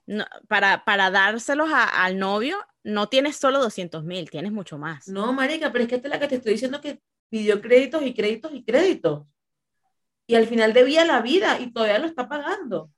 no- 0.05 0.25
para, 0.47 0.85
para 0.85 1.09
dárselos 1.09 1.69
a- 1.73 2.03
al 2.05 2.17
novio, 2.19 2.57
no 2.87 3.09
tienes 3.09 3.35
solo 3.35 3.59
200 3.59 4.03
mil, 4.05 4.29
tienes 4.29 4.53
mucho 4.53 4.77
más. 4.77 5.09
No, 5.09 5.33
marica, 5.33 5.71
pero 5.71 5.83
es 5.83 5.89
que 5.89 5.95
esta 5.95 6.07
es 6.07 6.13
la 6.13 6.19
que 6.19 6.27
te 6.29 6.35
estoy 6.35 6.53
diciendo 6.53 6.79
que 6.79 7.01
pidió 7.29 7.61
créditos 7.61 8.01
y 8.01 8.13
créditos 8.13 8.53
y 8.53 8.63
créditos. 8.63 9.27
Y 10.25 10.35
al 10.35 10.47
final 10.47 10.73
debía 10.73 11.03
la 11.03 11.21
vida 11.21 11.59
y 11.59 11.71
todavía 11.71 11.99
lo 11.99 12.07
está 12.07 12.29
pagando. 12.29 12.89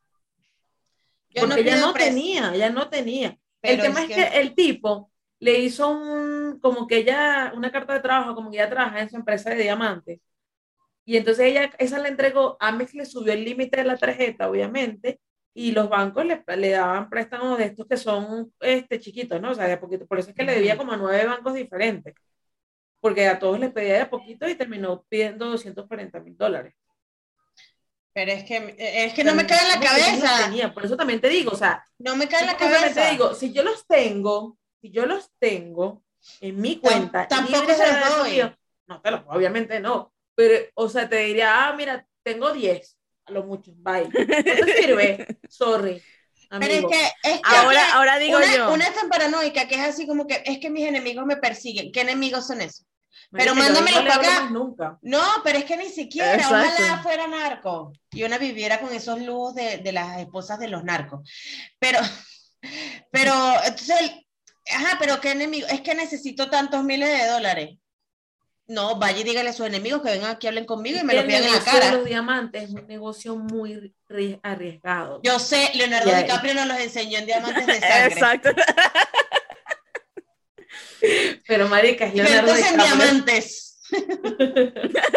Yo 1.29 1.47
porque 1.47 1.61
ella 1.61 1.75
pido 1.75 1.87
no 1.87 1.93
tenía, 1.93 2.51
ella 2.53 2.69
no 2.69 2.89
tenía. 2.89 3.37
el 3.63 3.81
tema 3.81 4.03
es 4.03 4.07
que... 4.07 4.39
el 4.39 4.53
tipo 4.53 5.11
le 5.39 5.57
hizo 5.59 5.89
un, 5.89 6.59
como 6.59 6.85
que 6.85 6.97
ella, 6.97 7.51
una 7.55 7.71
carta 7.71 7.93
de 7.93 8.01
trabajo, 8.01 8.35
como 8.35 8.51
que 8.51 8.57
ella 8.57 8.69
trabaja 8.69 9.01
en 9.01 9.09
su 9.09 9.15
empresa 9.15 9.49
de 9.49 9.63
diamantes. 9.63 10.19
Y 11.03 11.17
entonces 11.17 11.47
ella, 11.47 11.71
esa 11.79 11.97
le 11.97 12.09
entregó, 12.09 12.57
Amex 12.59 12.93
le 12.93 13.05
subió 13.07 13.33
el 13.33 13.43
límite 13.43 13.77
de 13.77 13.85
la 13.85 13.97
tarjeta, 13.97 14.49
obviamente, 14.49 15.19
y 15.60 15.74
los 15.74 15.89
bancos 15.89 16.26
le, 16.26 16.41
le 16.55 16.70
daban 16.70 17.10
préstamos 17.10 17.57
de 17.57 17.66
estos 17.66 17.86
que 17.86 17.97
son 17.97 18.53
este, 18.62 18.97
chiquitos, 18.97 19.41
¿no? 19.41 19.51
O 19.51 19.53
sea, 19.55 19.68
de 19.68 19.74
a 19.74 19.80
poquito. 19.82 20.07
Por 20.07 20.18
eso 20.18 20.30
es 20.30 20.36
que 20.36 20.43
le 20.43 20.55
debía 20.55 20.78
como 20.78 20.93
a 20.93 20.97
nueve 20.97 21.26
bancos 21.26 21.53
diferentes. 21.53 22.16
Porque 23.01 23.28
a 23.28 23.39
todos 23.39 23.60
les 23.60 23.72
pedía 23.74 23.95
de 23.95 24.01
a 24.01 24.10
poquito 24.10 24.47
y 24.47 24.55
terminó 24.55 25.03
pidiendo 25.10 25.47
240 25.47 26.22
mil 26.22 26.38
dólares. 26.38 26.76
Pero 28.14 28.32
es 28.32 28.45
que, 28.45 28.76
es 28.78 29.14
que 29.14 29.24
no 29.26 29.36
me 29.36 29.45
cae 29.45 29.60
en 29.62 29.80
la 29.82 29.86
cabeza. 29.86 30.45
tenía, 30.45 30.74
Por 30.74 30.86
eso 30.86 30.95
también 30.95 31.20
te 31.20 31.28
digo, 31.28 31.51
o 31.51 31.57
sea, 31.57 31.84
No 31.97 32.16
me 32.16 32.30
cae 32.30 32.41
en 32.41 32.47
la 32.47 32.57
cabeza. 32.57 33.12
digo, 33.12 33.34
si 33.34 33.51
yo 33.51 33.64
los 33.64 33.86
tengo, 33.86 34.57
si 34.82 34.91
yo 34.91 35.05
los 35.05 35.30
tengo 35.39 36.03
en 36.39 36.60
mi 36.60 36.80
cuenta, 36.80 37.28
tampoco 37.28 37.74
se 37.74 37.86
los 37.99 38.18
doy. 38.18 38.32
míos, 38.32 38.51
no 38.88 39.01
te 39.01 39.12
los 39.12 39.22
obviamente 39.28 39.80
no, 39.82 40.14
pero, 40.36 40.55
o 40.76 40.88
sea, 40.88 41.10
te 41.10 41.18
diría, 41.18 41.68
ah, 41.68 41.74
mira, 41.76 42.07
tengo 42.24 42.51
10, 42.53 42.97
a 43.30 43.32
lo 43.32 43.43
mucho, 43.43 43.71
bye. 43.77 44.03
No 44.09 44.65
te 44.65 44.82
sirve, 44.82 45.39
sorry, 45.47 46.01
Pero 46.49 46.65
es 46.73 46.86
que, 46.86 47.30
es 47.30 47.41
que 47.41 47.55
Ahora, 47.55 47.93
ahora 47.93 48.17
digo 48.17 48.38
una, 48.38 48.55
yo. 48.55 48.73
una 48.73 48.86
es 48.88 48.93
tan 48.95 49.07
paranoica 49.09 49.67
que 49.67 49.75
es 49.75 49.82
así 49.82 50.07
como 50.07 50.25
que 50.27 50.41
es 50.45 50.57
que 50.59 50.69
mis 50.69 50.86
enemigos 50.88 51.25
me 51.25 51.38
persiguen. 51.38 51.91
¿Qué 51.91 52.01
enemigos 52.01 52.47
son 52.47 52.61
esos? 52.61 52.86
pero 53.32 53.53
mándamelo 53.53 53.99
para 53.99 54.15
acá. 54.15 54.49
nunca. 54.49 54.97
No, 55.03 55.21
pero 55.43 55.59
es 55.59 55.65
que 55.65 55.77
ni 55.77 55.89
siquiera, 55.89 56.34
Exacto. 56.34 56.55
ojalá 56.82 57.03
fuera 57.03 57.27
narco 57.27 57.93
y 58.11 58.23
una 58.23 58.39
viviera 58.39 58.80
con 58.80 58.91
esos 58.91 59.21
lujos 59.21 59.53
de, 59.53 59.77
de 59.77 59.91
las 59.91 60.19
esposas 60.19 60.57
de 60.57 60.67
los 60.67 60.84
narcos. 60.84 61.30
Pero, 61.77 61.99
pero, 63.11 63.34
entonces, 63.63 63.99
el- 63.99 64.27
ajá, 64.75 64.97
pero 64.99 65.19
qué 65.21 65.32
enemigo, 65.32 65.67
es 65.67 65.82
que 65.82 65.93
necesito 65.95 66.49
tantos 66.49 66.84
miles 66.84 67.09
de 67.09 67.27
dólares. 67.27 67.77
No, 68.70 68.95
vaya 68.97 69.20
y 69.20 69.24
dígale 69.24 69.49
a 69.49 69.53
sus 69.53 69.65
enemigos 69.65 70.01
que 70.03 70.11
vengan 70.11 70.30
aquí, 70.30 70.45
hablen 70.47 70.65
conmigo 70.65 70.99
y 71.01 71.03
me 71.03 71.15
lo 71.15 71.26
pidan 71.26 71.41
en 71.43 71.47
la 71.47 71.53
negocio 71.57 71.74
de 71.74 71.80
cara. 71.80 71.91
los 71.97 72.05
diamantes 72.05 72.63
es 72.63 72.70
un 72.70 72.86
negocio 72.88 73.36
muy 73.36 73.93
ri- 74.07 74.39
arriesgado. 74.43 75.20
Yo 75.24 75.39
sé, 75.39 75.72
Leonardo 75.74 76.15
DiCaprio 76.15 76.53
nos 76.53 76.67
los 76.67 76.80
enseñó 76.80 77.17
en 77.17 77.26
Diamantes 77.26 77.65
de 77.65 77.74
Sangre. 77.80 78.05
Exacto. 78.13 78.49
pero 81.47 81.67
marica, 81.67 82.05
es 82.05 82.13
Leonardo 82.13 82.51
Expertos 82.51 82.72
en 82.72 82.78
DiCaprio. 82.78 83.05
diamantes. 83.05 83.65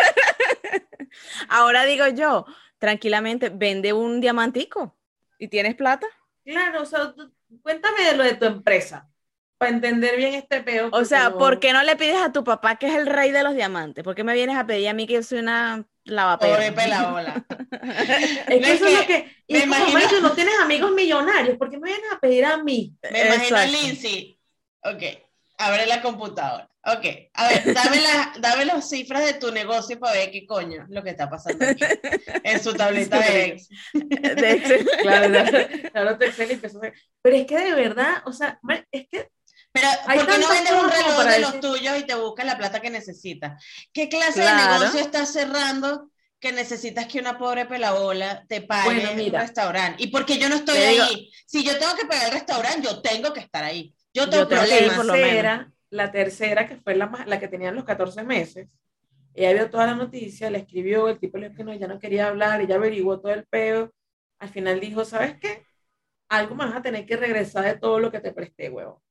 Ahora 1.49 1.85
digo 1.85 2.07
yo, 2.09 2.47
tranquilamente, 2.79 3.51
vende 3.51 3.93
un 3.93 4.21
diamantico 4.21 4.97
y 5.39 5.49
tienes 5.49 5.75
plata. 5.75 6.07
Claro, 6.45 6.83
o 6.83 6.87
sea, 6.87 7.15
cuéntame 7.63 8.05
de 8.05 8.17
lo 8.17 8.25
de 8.25 8.35
tu 8.35 8.47
empresa, 8.47 9.09
para 9.63 9.75
entender 9.75 10.17
bien 10.17 10.35
este 10.35 10.61
peo. 10.63 10.89
O 10.93 11.05
sea, 11.05 11.31
no- 11.31 11.39
¿por 11.39 11.61
qué 11.61 11.73
no 11.73 11.83
le 11.85 11.95
pides 11.97 12.21
a 12.21 12.33
tu 12.33 12.43
papá 12.43 12.77
que 12.77 12.89
es 12.89 12.95
el 12.97 13.07
rey 13.07 13.31
de 13.31 13.43
los 13.45 13.55
diamantes? 13.55 14.03
¿Por 14.03 14.15
qué 14.17 14.25
me 14.25 14.35
vienes 14.35 14.57
a 14.57 14.67
pedir 14.67 14.89
a 14.89 14.93
mí 14.93 15.07
que 15.07 15.15
yo 15.15 15.23
soy 15.23 15.39
una 15.39 15.85
Pobre 16.05 16.15
lavaperra? 16.17 16.75
pelabola. 16.75 17.45
Es 17.83 18.49
No, 18.49 18.49
que 18.49 18.57
es 18.57 18.69
eso 18.69 18.87
es 18.87 18.93
que 18.93 18.97
lo 19.01 19.07
que. 19.07 19.37
Y 19.47 19.55
me 19.55 19.61
como, 19.61 19.75
imagino- 19.77 19.93
marico, 20.01 20.21
no 20.21 20.33
tienes 20.33 20.55
amigos 20.61 20.91
millonarios, 20.93 21.57
¿por 21.57 21.71
qué 21.71 21.79
me 21.79 21.91
vienes 21.91 22.13
a 22.13 22.19
pedir 22.19 22.45
a 22.45 22.57
mí? 22.63 22.97
Me 23.11 23.27
imagino 23.27 23.57
a 23.57 23.65
Exacto. 23.65 23.87
Lindsay. 23.87 24.39
Ok, 24.85 25.03
abre 25.59 25.87
la 25.87 26.03
computadora. 26.03 26.69
Ok, 26.85 27.07
a 27.35 27.49
ver, 27.49 27.73
dame, 27.75 28.01
la- 28.01 28.33
dame 28.41 28.65
las 28.65 28.89
cifras 28.91 29.25
de 29.25 29.35
tu 29.35 29.53
negocio 29.53 30.01
para 30.01 30.15
ver 30.15 30.33
qué 30.33 30.45
coño 30.45 30.83
es 30.83 30.89
lo 30.91 31.05
que 31.05 31.11
está 31.11 31.31
pasando 31.31 31.65
aquí. 31.65 31.85
En 32.43 32.61
su 32.61 32.75
tableta 32.75 33.21
de 33.21 33.45
Excel. 33.45 34.09
De 34.37 34.51
Excel. 34.51 34.89
Claro, 35.03 35.29
claro, 35.31 35.69
claro, 35.93 36.19
te 36.19 36.27
Excel 36.27 36.51
y 36.51 36.55
empezó 36.55 36.79
a 36.79 36.81
hacer- 36.81 36.95
Pero 37.23 37.37
es 37.37 37.47
que 37.47 37.57
de 37.57 37.75
verdad, 37.75 38.15
o 38.27 38.33
sea, 38.33 38.59
es 38.91 39.07
que 39.09 39.29
Pero, 39.73 39.89
¿por 40.05 40.27
qué 40.27 40.39
no 40.39 40.49
vendes 40.49 40.73
un 40.73 40.91
reloj 40.91 41.25
de 41.27 41.39
los 41.41 41.61
tuyos 41.61 41.99
y 41.99 42.05
te 42.05 42.15
buscas 42.15 42.45
la 42.47 42.59
plata 42.59 42.81
que 42.81 42.91
necesitas? 42.91 43.63
¿Qué 43.93 44.09
clase 44.09 44.41
de 44.43 44.55
negocio 44.55 45.01
estás 45.01 45.33
cerrando 45.33 46.11
que 46.39 46.53
necesitas 46.53 47.07
que 47.07 47.21
una 47.21 47.39
pobre 47.39 47.67
pelabola 47.67 48.45
te 48.49 48.61
pague 48.63 48.85
Bueno, 49.01 49.15
mira. 49.15 49.41
un 49.41 49.47
restaurante? 49.47 50.03
¿Y 50.03 50.09
porque 50.09 50.39
yo 50.39 50.49
no 50.49 50.57
estoy 50.57 50.79
digo- 50.79 51.05
ahí? 51.05 51.31
Si 51.47 51.65
yo 51.65 51.79
tengo 51.79 51.95
que 51.95 52.05
pagar 52.07 52.27
el 52.27 52.33
restaurante, 52.33 52.83
yo 52.87 53.01
tengo 53.01 53.33
que 53.33 53.41
estar 53.41 53.65
ahí. 53.65 53.95
Yo 54.13 54.25
Yo 54.25 54.31
tengo 54.31 54.47
tengo 54.49 54.63
que 54.63 54.69
ir 54.69 54.75
problemas. 54.75 54.97
por 54.97 55.07
lo 55.07 55.13
tercera, 55.15 55.73
la 55.91 56.13
tercera, 56.13 56.67
que 56.67 56.77
fue 56.77 56.95
la, 56.95 57.07
más- 57.07 57.27
la 57.27 57.39
que 57.41 57.49
tenían 57.49 57.75
los 57.75 57.85
14 57.85 58.23
meses, 58.25 58.69
ella 59.35 59.53
vio 59.55 59.71
toda 59.71 59.87
la 59.87 59.95
noticia, 59.95 60.51
le 60.51 60.59
escribió, 60.59 61.09
el 61.09 61.19
tipo 61.19 61.39
le 61.39 61.47
dijo 61.49 61.57
que 61.57 61.65
no, 61.65 61.73
ya 61.75 61.87
no 61.89 61.99
quería 61.99 62.29
hablar, 62.29 62.61
ella 62.61 62.75
averiguó 62.75 63.21
todo 63.21 63.33
el 63.33 63.47
peo, 63.47 63.91
al 64.39 64.49
final 64.51 64.81
dijo, 64.81 65.05
¿sabes 65.07 65.37
qué? 65.41 65.65
Algo 66.29 66.55
me 66.55 66.67
vas 66.67 66.77
a 66.77 66.83
tener 66.83 67.07
que 67.07 67.17
regresar 67.17 67.65
de 67.65 67.79
todo 67.79 67.99
lo 68.01 68.11
que 68.11 68.21
te 68.21 68.33
presté, 68.33 68.69
huevo. 68.69 69.03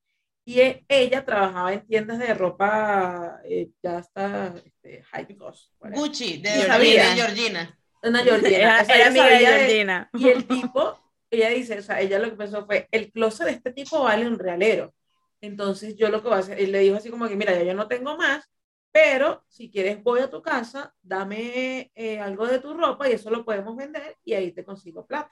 Y 0.44 0.60
e- 0.60 0.86
ella 0.90 1.24
trabajaba 1.24 1.74
en 1.74 1.86
tiendas 1.86 2.18
de 2.20 2.34
ropa, 2.34 3.40
eh, 3.46 3.70
ya 3.84 4.00
está, 4.00 4.54
este, 4.66 5.04
high 5.04 5.36
cost. 5.38 5.72
Gucci, 5.80 6.38
de, 6.42 6.50
Yo 6.50 6.62
de. 6.62 6.68
Georgina. 7.16 7.78
Una 8.04 8.24
Georgina. 8.24 8.58
Era, 8.58 8.82
O 8.82 8.86
sea, 8.86 8.96
era 8.96 8.96
ella 8.96 9.08
amiga 9.08 9.26
de 9.26 9.32
sabía 9.34 9.52
de- 9.52 9.58
Georgina. 9.60 10.10
y 10.14 10.30
el 10.30 10.48
tipo, 10.48 11.00
ella 11.30 11.50
dice, 11.50 11.80
o 11.80 11.82
sea, 11.84 12.02
ella 12.02 12.18
lo 12.20 12.30
que 12.32 12.36
pensó 12.36 12.66
fue, 12.66 12.88
el 12.92 13.12
closet 13.12 13.46
de 13.46 13.52
este 13.54 13.72
tipo 13.72 14.02
vale 14.04 14.26
un 14.28 14.40
realero. 14.40 14.94
Entonces 15.42 15.96
yo 15.96 16.10
lo 16.10 16.22
que 16.22 16.28
voy 16.30 16.38
a 16.38 16.40
hacer, 16.42 16.60
él 16.60 16.72
le 16.72 16.80
dijo 16.80 16.98
así 16.98 17.10
como 17.10 17.28
que, 17.28 17.36
mira, 17.36 17.54
ya 17.54 17.64
yo 17.64 17.74
no 17.74 17.88
tengo 17.88 18.18
más, 18.18 18.44
pero 18.92 19.44
si 19.48 19.72
quieres 19.72 20.02
voy 20.04 20.20
a 20.20 20.30
tu 20.30 20.42
casa, 20.42 20.94
dame 21.02 21.92
eh, 21.96 22.20
algo 22.20 22.48
de 22.48 22.60
tu 22.60 22.74
ropa 22.74 23.08
y 23.10 23.14
eso 23.14 23.30
lo 23.30 23.46
podemos 23.46 23.76
vender 23.78 24.18
y 24.24 24.34
ahí 24.34 24.52
te 24.52 24.66
consigo 24.66 25.06
plata. 25.06 25.32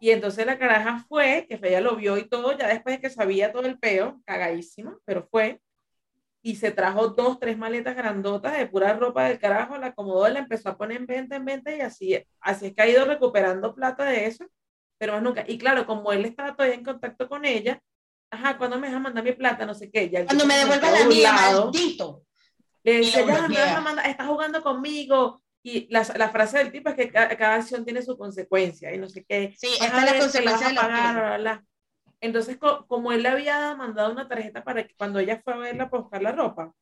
Y 0.00 0.10
entonces 0.10 0.46
la 0.46 0.58
caraja 0.58 1.04
fue, 1.08 1.46
que 1.48 1.58
ella 1.62 1.80
lo 1.80 1.96
vio 1.96 2.16
y 2.18 2.28
todo, 2.28 2.56
ya 2.56 2.68
después 2.68 2.96
de 2.96 3.00
que 3.00 3.10
sabía 3.10 3.52
todo 3.52 3.66
el 3.66 3.78
peo, 3.78 4.20
cagadísima, 4.24 4.96
pero 5.04 5.26
fue, 5.30 5.60
y 6.40 6.56
se 6.56 6.70
trajo 6.70 7.08
dos, 7.08 7.40
tres 7.40 7.58
maletas 7.58 7.96
grandotas 7.96 8.56
de 8.56 8.66
pura 8.66 8.94
ropa 8.94 9.24
del 9.24 9.38
carajo, 9.38 9.76
la 9.76 9.88
acomodó, 9.88 10.28
la 10.28 10.38
empezó 10.38 10.68
a 10.68 10.78
poner 10.78 10.98
en 10.98 11.06
venta, 11.06 11.36
en 11.36 11.44
venta, 11.44 11.74
y 11.74 11.80
así, 11.80 12.24
así 12.40 12.66
es 12.66 12.74
que 12.74 12.82
ha 12.82 12.88
ido 12.88 13.04
recuperando 13.04 13.74
plata 13.74 14.04
de 14.04 14.26
eso, 14.26 14.46
pero 14.98 15.14
más 15.14 15.22
nunca. 15.22 15.44
Y 15.46 15.58
claro, 15.58 15.86
como 15.86 16.12
él 16.12 16.24
estaba 16.24 16.54
todavía 16.54 16.76
en 16.76 16.84
contacto 16.84 17.28
con 17.28 17.44
ella, 17.44 17.82
ajá, 18.30 18.58
cuando 18.58 18.78
me 18.78 18.88
deja 18.88 18.98
mandar 18.98 19.24
mi 19.24 19.32
plata? 19.32 19.66
No 19.66 19.74
sé 19.74 19.90
qué. 19.90 20.08
Ya 20.10 20.24
Cuando 20.24 20.46
me 20.46 20.54
quedó 20.54 20.90
la 20.90 21.04
mía, 21.06 21.32
maldito. 21.32 22.24
Le 22.82 22.94
Y 22.94 22.98
dice, 22.98 23.24
ya, 23.26 23.48
me 23.48 23.54
vas 23.54 23.76
a 23.76 23.80
mandar, 23.80 24.06
estás 24.06 24.26
jugando 24.26 24.62
conmigo. 24.62 25.42
Y 25.62 25.88
la, 25.92 26.06
la 26.16 26.28
frase 26.30 26.58
del 26.58 26.72
tipo 26.72 26.88
es 26.90 26.94
que 26.96 27.10
cada, 27.10 27.36
cada 27.36 27.56
acción 27.56 27.84
tiene 27.84 28.02
su 28.02 28.16
consecuencia 28.16 28.94
y 28.94 28.98
no 28.98 29.08
sé 29.08 29.24
qué. 29.28 29.54
Sí, 29.56 29.68
esta 29.80 30.02
a 30.02 30.04
es 30.04 30.12
la 30.12 30.18
consecuencia 30.18 30.68
de 30.68 30.72
a 30.72 30.74
lo 30.74 30.80
pagar, 30.80 31.14
que- 31.14 31.20
bla, 31.20 31.28
bla, 31.28 31.38
bla. 31.38 31.64
Entonces, 32.20 32.56
co- 32.58 32.86
como 32.86 33.12
él 33.12 33.22
le 33.22 33.28
había 33.28 33.74
mandado 33.76 34.12
una 34.12 34.28
tarjeta 34.28 34.64
para 34.64 34.86
que 34.86 34.94
cuando 34.96 35.18
ella 35.20 35.40
fue 35.44 35.54
a 35.54 35.56
verla 35.58 35.90
para 35.90 36.02
buscar 36.02 36.22
la 36.22 36.32
ropa, 36.32 36.72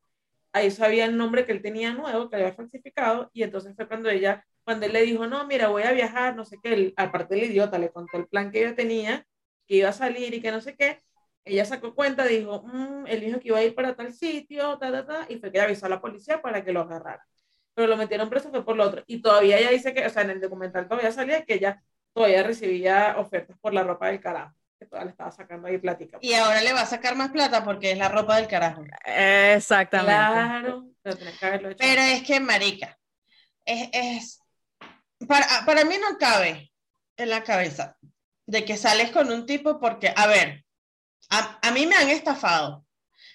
ahí 0.52 0.70
sabía 0.70 1.04
el 1.06 1.16
nombre 1.16 1.44
que 1.46 1.52
él 1.52 1.62
tenía 1.62 1.92
nuevo, 1.92 2.30
que 2.30 2.36
había 2.36 2.52
falsificado, 2.54 3.30
y 3.32 3.42
entonces 3.42 3.74
fue 3.76 3.86
cuando 3.88 4.08
ella, 4.10 4.44
cuando 4.64 4.86
él 4.86 4.92
le 4.92 5.02
dijo, 5.02 5.26
no, 5.26 5.46
mira, 5.46 5.68
voy 5.68 5.82
a 5.84 5.92
viajar, 5.92 6.34
no 6.36 6.44
sé 6.44 6.58
qué, 6.62 6.72
él, 6.74 6.94
aparte 6.96 7.34
el 7.34 7.50
idiota 7.50 7.78
le 7.78 7.90
contó 7.92 8.16
el 8.18 8.26
plan 8.28 8.50
que 8.50 8.60
ella 8.64 8.74
tenía, 8.74 9.26
que 9.66 9.76
iba 9.76 9.90
a 9.90 9.92
salir 9.92 10.32
y 10.34 10.40
que 10.40 10.50
no 10.52 10.60
sé 10.60 10.76
qué, 10.76 11.02
ella 11.44 11.64
sacó 11.64 11.94
cuenta, 11.94 12.24
dijo, 12.26 12.62
"Mm, 12.64 13.06
él 13.06 13.20
dijo 13.20 13.38
que 13.40 13.48
iba 13.48 13.58
a 13.58 13.64
ir 13.64 13.74
para 13.74 13.94
tal 13.96 14.12
sitio, 14.12 14.78
ta, 14.78 14.90
ta, 14.92 15.06
ta, 15.06 15.26
y 15.28 15.38
fue 15.38 15.52
que 15.52 15.60
avisó 15.60 15.86
a 15.86 15.88
la 15.90 16.00
policía 16.00 16.40
para 16.42 16.64
que 16.64 16.72
lo 16.72 16.80
agarrara. 16.80 17.24
Pero 17.76 17.88
lo 17.88 17.96
metieron 17.98 18.30
preso 18.30 18.48
fue 18.48 18.64
por 18.64 18.74
lo 18.74 18.84
otro. 18.84 19.04
Y 19.06 19.20
todavía 19.20 19.58
ella 19.58 19.70
dice 19.70 19.92
que, 19.92 20.06
o 20.06 20.10
sea, 20.10 20.22
en 20.22 20.30
el 20.30 20.40
documental 20.40 20.88
todavía 20.88 21.12
salía 21.12 21.44
que 21.44 21.54
ella 21.54 21.82
todavía 22.14 22.42
recibía 22.42 23.16
ofertas 23.18 23.58
por 23.60 23.74
la 23.74 23.82
ropa 23.82 24.06
del 24.06 24.18
carajo, 24.18 24.54
que 24.78 24.86
todavía 24.86 25.04
le 25.04 25.10
estaba 25.10 25.30
sacando 25.30 25.68
ahí 25.68 25.76
plática. 25.76 26.16
Y 26.22 26.32
ahora 26.32 26.62
le 26.62 26.72
va 26.72 26.80
a 26.80 26.86
sacar 26.86 27.14
más 27.16 27.30
plata 27.30 27.62
porque 27.62 27.92
es 27.92 27.98
la 27.98 28.08
ropa 28.08 28.36
del 28.36 28.48
carajo. 28.48 28.82
Exactamente. 29.04 30.14
Claro, 30.14 30.88
pero 31.02 31.16
tenés 31.18 31.38
que 31.38 31.46
haberlo 31.46 31.68
hecho. 31.68 31.78
Pero 31.78 32.00
es 32.00 32.22
que, 32.22 32.40
marica, 32.40 32.98
es, 33.66 33.90
es 33.92 34.40
para, 35.28 35.46
para 35.66 35.84
mí 35.84 35.96
no 36.00 36.16
cabe 36.16 36.72
en 37.18 37.28
la 37.28 37.44
cabeza 37.44 37.98
de 38.46 38.64
que 38.64 38.78
sales 38.78 39.10
con 39.10 39.30
un 39.30 39.44
tipo 39.44 39.78
porque, 39.78 40.14
a 40.16 40.26
ver, 40.26 40.64
a, 41.28 41.58
a 41.60 41.70
mí 41.72 41.86
me 41.86 41.96
han 41.96 42.08
estafado, 42.08 42.86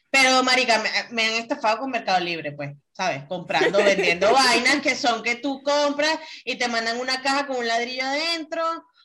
pero, 0.09 0.41
marica, 0.41 0.79
me, 0.79 0.89
me 1.11 1.25
han 1.27 1.33
estafado 1.33 1.77
con 1.77 1.91
Mercado 1.91 2.19
Libre, 2.19 2.51
pues, 2.51 2.75
¿sabes? 2.93 3.23
Comprando, 3.25 3.77
vendiendo 3.83 4.31
vainas 4.33 4.81
que 4.81 4.95
son 4.95 5.23
que 5.23 5.35
tú 5.35 5.61
compras 5.63 6.19
y 6.45 6.55
te 6.55 6.67
mandan 6.67 6.99
una 6.99 7.21
caja 7.21 7.47
con 7.47 7.57
un 7.57 7.67
ladrillo 7.67 8.03
adentro, 8.03 8.63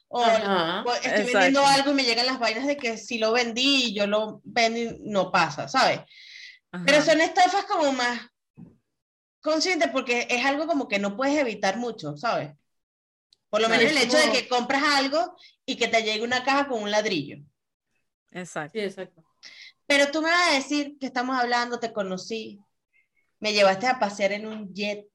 o 0.09 0.23
Ajá. 0.23 0.85
estoy 0.95 1.11
Exacto. 1.11 1.25
vendiendo 1.25 1.67
algo 1.67 1.91
y 1.91 1.95
me 1.95 2.05
llegan 2.05 2.27
las 2.27 2.39
vainas 2.39 2.67
de 2.67 2.77
que 2.77 2.97
si 2.97 3.19
lo 3.19 3.33
vendí 3.33 3.87
y 3.87 3.95
yo 3.95 4.07
lo 4.07 4.41
vendí, 4.45 4.97
no 5.01 5.33
pasa, 5.33 5.69
¿sabes? 5.69 6.01
Pero 6.85 7.03
son 7.03 7.21
estafas 7.21 7.65
como 7.65 7.93
más 7.93 8.21
conscientes 9.41 9.91
porque 9.91 10.27
es 10.29 10.45
algo 10.45 10.67
como 10.67 10.89
que 10.89 10.99
no 10.99 11.17
puedes 11.17 11.39
evitar 11.39 11.77
mucho, 11.79 12.17
¿sabes? 12.17 12.53
Por 13.49 13.63
lo 13.63 13.69
menos 13.69 13.91
el 13.91 13.99
hecho 13.99 14.19
de 14.19 14.31
que 14.31 14.49
compras 14.49 14.83
algo 14.83 15.37
y 15.65 15.77
que 15.77 15.89
te 15.89 16.03
llegue 16.03 16.23
una 16.23 16.45
caja 16.45 16.69
con 16.69 16.83
un 16.83 16.91
ladrillo. 16.91 17.39
Exacto. 18.33 18.79
Sí, 18.79 18.85
exacto. 18.85 19.25
Pero 19.87 20.11
tú 20.11 20.21
me 20.21 20.31
vas 20.31 20.51
a 20.51 20.55
decir 20.55 20.99
que 20.99 21.07
estamos 21.07 21.39
hablando, 21.39 21.79
te 21.79 21.93
conocí, 21.93 22.61
me 23.47 23.53
llevaste 23.53 23.87
a 23.87 24.01
pasear 24.01 24.33
en 24.33 24.45
un 24.45 24.75
jet 24.75 25.07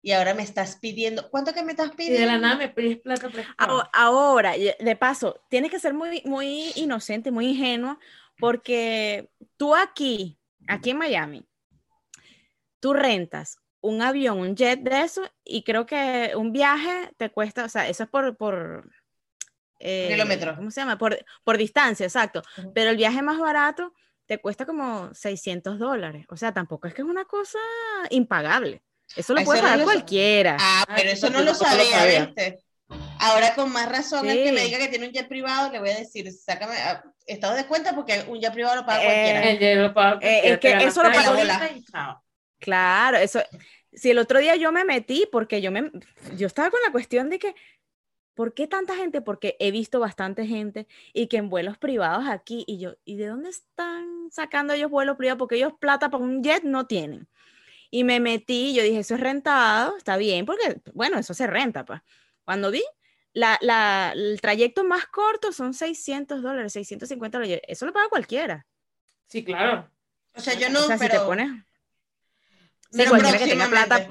y 0.00 0.12
ahora 0.12 0.32
me 0.32 0.42
estás 0.42 0.76
pidiendo, 0.76 1.28
¿cuánto 1.30 1.52
que 1.52 1.62
me 1.62 1.72
estás 1.72 1.90
Y 1.92 1.96
pidiendo? 1.96 2.20
de 2.20 2.26
la 2.28 2.38
nada 2.38 2.56
me 2.56 2.70
pides 2.70 2.96
plata 3.00 3.28
prestada. 3.28 3.54
Aho- 3.58 3.90
Ahora, 3.92 4.54
de 4.56 4.96
paso, 4.96 5.38
tienes 5.50 5.70
que 5.70 5.78
ser 5.78 5.92
muy, 5.92 6.22
muy 6.24 6.72
inocente, 6.76 7.30
muy 7.30 7.48
ingenua, 7.48 7.98
porque 8.38 9.28
tú 9.58 9.74
aquí, 9.74 10.38
aquí 10.66 10.90
en 10.90 10.96
Miami, 10.96 11.46
tú 12.80 12.94
rentas 12.94 13.58
un 13.82 14.00
avión, 14.00 14.38
un 14.38 14.56
jet 14.56 14.80
de 14.80 15.02
eso, 15.02 15.22
y 15.44 15.62
creo 15.62 15.84
que 15.84 16.32
un 16.36 16.52
viaje 16.52 17.12
te 17.18 17.28
cuesta, 17.30 17.66
o 17.66 17.68
sea, 17.68 17.86
eso 17.86 18.04
es 18.04 18.08
por, 18.08 18.34
por 18.38 18.90
eh, 19.78 20.08
Kilómetros. 20.10 20.56
¿Cómo 20.56 20.70
se 20.70 20.80
llama? 20.80 20.96
Por, 20.96 21.22
por 21.44 21.58
distancia, 21.58 22.06
exacto. 22.06 22.40
Pero 22.74 22.88
el 22.90 22.96
viaje 22.96 23.20
más 23.20 23.38
barato 23.38 23.92
te 24.26 24.38
cuesta 24.38 24.66
como 24.66 25.12
600 25.14 25.78
dólares. 25.78 26.26
O 26.28 26.36
sea, 26.36 26.52
tampoco 26.52 26.88
es 26.88 26.94
que 26.94 27.02
es 27.02 27.08
una 27.08 27.24
cosa 27.24 27.58
impagable. 28.10 28.82
Eso 29.14 29.34
lo 29.34 29.42
puede 29.44 29.60
no 29.60 29.64
pagar 29.64 29.78
lo 29.78 29.84
sé. 29.84 29.92
cualquiera. 29.92 30.56
Ah, 30.60 30.84
pero 30.94 31.10
eso 31.10 31.26
eso 31.26 31.30
no 31.30 31.44
lo 31.44 31.52
tampoco 31.52 31.64
lo 31.70 31.76
sabía, 31.76 31.98
sabía. 31.98 32.26
¿viste? 32.26 32.58
Ahora 33.18 33.54
con 33.54 33.72
más 33.72 33.88
razón 33.88 34.28
el 34.28 34.44
que 34.44 34.52
me 34.52 34.60
Sí. 34.60 34.66
diga 34.66 34.78
que 34.78 34.88
tiene 34.88 35.06
un 35.06 35.12
jet 35.12 35.28
privado, 35.28 35.72
le 35.72 35.78
voy 35.80 35.90
a 35.90 35.96
decir, 35.96 36.30
sácame 36.32 36.76
ah, 36.76 37.02
estado 37.26 37.54
de 37.54 37.66
cuenta 37.66 37.94
porque 37.94 38.24
un 38.28 38.40
jet 38.40 38.52
privado 38.52 38.76
lo 38.76 38.86
paga 38.86 39.02
Eh, 39.02 39.06
cualquiera. 39.06 39.50
El 39.50 39.58
hielo 39.58 39.94
paga 39.94 40.18
Eh, 40.22 40.40
es 40.52 40.58
que 40.60 40.72
eso 40.84 41.02
lo 41.02 41.10
paga-. 41.12 42.20
Claro, 42.58 43.16
eso. 43.18 43.40
Si 43.92 44.10
el 44.10 44.18
otro 44.18 44.38
día 44.40 44.56
yo 44.56 44.72
me 44.72 44.84
metí, 44.84 45.26
porque 45.32 45.60
yo 45.62 45.70
me, 45.72 45.90
yo 46.36 46.46
estaba 46.46 46.70
con 46.70 46.80
la 46.84 46.92
cuestión 46.92 47.30
de 47.30 47.38
que, 47.38 47.54
¿por 48.36 48.54
qué 48.54 48.68
tanta 48.68 48.94
gente? 48.94 49.20
Porque 49.22 49.56
he 49.58 49.72
visto 49.72 49.98
bastante 49.98 50.46
gente 50.46 50.86
y 51.12 51.26
que 51.26 51.38
en 51.38 51.48
vuelos 51.48 51.78
privados 51.78 52.28
aquí, 52.28 52.62
y 52.68 52.78
yo, 52.78 52.94
¿y 53.04 53.16
de 53.16 53.26
dónde 53.26 53.48
están 53.48 54.28
sacando 54.30 54.74
ellos 54.74 54.90
vuelos 54.90 55.16
privados? 55.16 55.38
Porque 55.38 55.56
ellos 55.56 55.72
plata 55.80 56.10
para 56.10 56.22
un 56.22 56.44
jet 56.44 56.62
no 56.62 56.86
tienen. 56.86 57.26
Y 57.90 58.04
me 58.04 58.20
metí, 58.20 58.74
yo 58.74 58.82
dije, 58.82 58.98
eso 59.00 59.14
es 59.14 59.20
rentado, 59.20 59.96
está 59.96 60.16
bien, 60.16 60.44
porque, 60.44 60.80
bueno, 60.92 61.18
eso 61.18 61.34
se 61.34 61.46
renta, 61.46 61.84
pues. 61.84 62.00
Cuando 62.44 62.70
vi, 62.70 62.82
la, 63.32 63.58
la- 63.60 64.12
el 64.14 64.40
trayecto 64.40 64.84
más 64.84 65.06
corto 65.06 65.50
son 65.52 65.72
600 65.74 66.42
dólares, 66.42 66.72
650 66.74 67.38
dólares, 67.38 67.62
eso 67.66 67.86
lo 67.86 67.92
paga 67.92 68.08
cualquiera. 68.08 68.66
Sí, 69.28 69.44
claro. 69.44 69.90
O 70.34 70.40
sea, 70.40 70.54
yo 70.54 70.68
no, 70.68 70.80
o 70.80 70.82
sea, 70.86 70.98
si 70.98 71.08
te 71.08 71.18
pones... 71.20 71.50
Sí, 72.90 73.04
cualquiera 73.06 73.38
que 73.38 73.46
tenga 73.46 73.66
plata, 73.68 74.06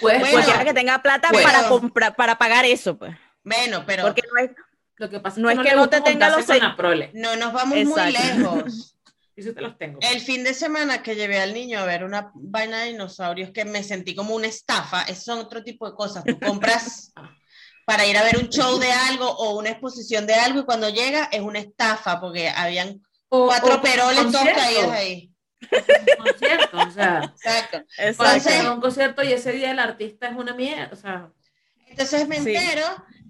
Bueno. 0.00 0.24
cualquiera 0.30 0.64
que 0.64 0.74
tenga 0.74 1.02
plata 1.02 1.28
Bueno. 1.32 1.48
para 1.48 1.68
comprar, 1.68 2.16
para 2.16 2.38
pagar 2.38 2.64
eso, 2.64 2.96
pues. 2.96 3.14
Bueno, 3.46 3.84
pero 3.86 4.02
Porque 4.02 4.22
no 4.32 4.40
es, 4.44 4.50
Lo 4.96 5.08
que 5.08 5.20
pasa 5.20 5.40
No 5.40 5.48
es 5.50 5.56
no 5.56 5.62
que 5.62 5.70
le 5.70 5.76
no 5.76 5.88
te 5.88 6.00
tenga 6.00 6.26
los 6.28 6.38
con 6.38 6.46
seis- 6.46 6.62
la 6.62 6.76
prole. 6.76 7.10
no 7.14 7.36
nos 7.36 7.52
vamos 7.52 7.78
muy 7.78 8.00
Exacto. 8.00 8.20
lejos. 8.56 8.92
Y 9.38 9.42
si 9.42 9.52
te 9.52 9.60
los 9.60 9.76
tengo. 9.76 9.98
El 10.00 10.22
fin 10.22 10.44
de 10.44 10.54
semana 10.54 11.02
que 11.02 11.14
llevé 11.14 11.38
al 11.38 11.52
niño 11.52 11.78
a 11.78 11.84
ver 11.84 12.04
una 12.04 12.30
vaina 12.34 12.78
de 12.80 12.86
dinosaurios 12.92 13.50
que 13.50 13.66
me 13.66 13.82
sentí 13.82 14.14
como 14.14 14.34
una 14.34 14.46
estafa, 14.46 15.02
esos 15.02 15.24
son 15.24 15.38
otro 15.40 15.62
tipo 15.62 15.86
de 15.86 15.94
cosas. 15.94 16.24
Tú 16.24 16.40
compras 16.40 17.12
para 17.84 18.06
ir 18.06 18.16
a 18.16 18.22
ver 18.22 18.38
un 18.38 18.48
show 18.48 18.78
de 18.78 18.90
algo 18.90 19.28
o 19.30 19.58
una 19.58 19.68
exposición 19.68 20.26
de 20.26 20.32
algo 20.36 20.60
y 20.60 20.64
cuando 20.64 20.88
llega 20.88 21.28
es 21.30 21.42
una 21.42 21.58
estafa 21.58 22.18
porque 22.18 22.48
habían 22.48 23.02
O- 23.28 23.44
cuatro 23.46 23.74
o 23.74 23.82
peroles 23.82 24.16
todos 24.20 24.36
concierto. 24.36 24.58
caídos 24.60 24.90
ahí. 24.92 25.30
Un 25.60 26.24
concierto, 26.24 26.78
o 26.78 26.90
sea, 26.90 27.18
Exacto. 27.18 27.76
exacto. 27.98 28.24
Entonces- 28.24 28.64
un 28.70 28.80
concierto 28.80 29.22
y 29.22 29.32
ese 29.34 29.52
día 29.52 29.70
el 29.70 29.78
artista 29.80 30.28
es 30.28 30.34
una 30.36 30.54
mierda, 30.54 30.88
o 30.94 30.96
sea, 30.96 31.30
Entonces 31.88 32.26
me 32.26 32.36
Sí. 32.40 32.54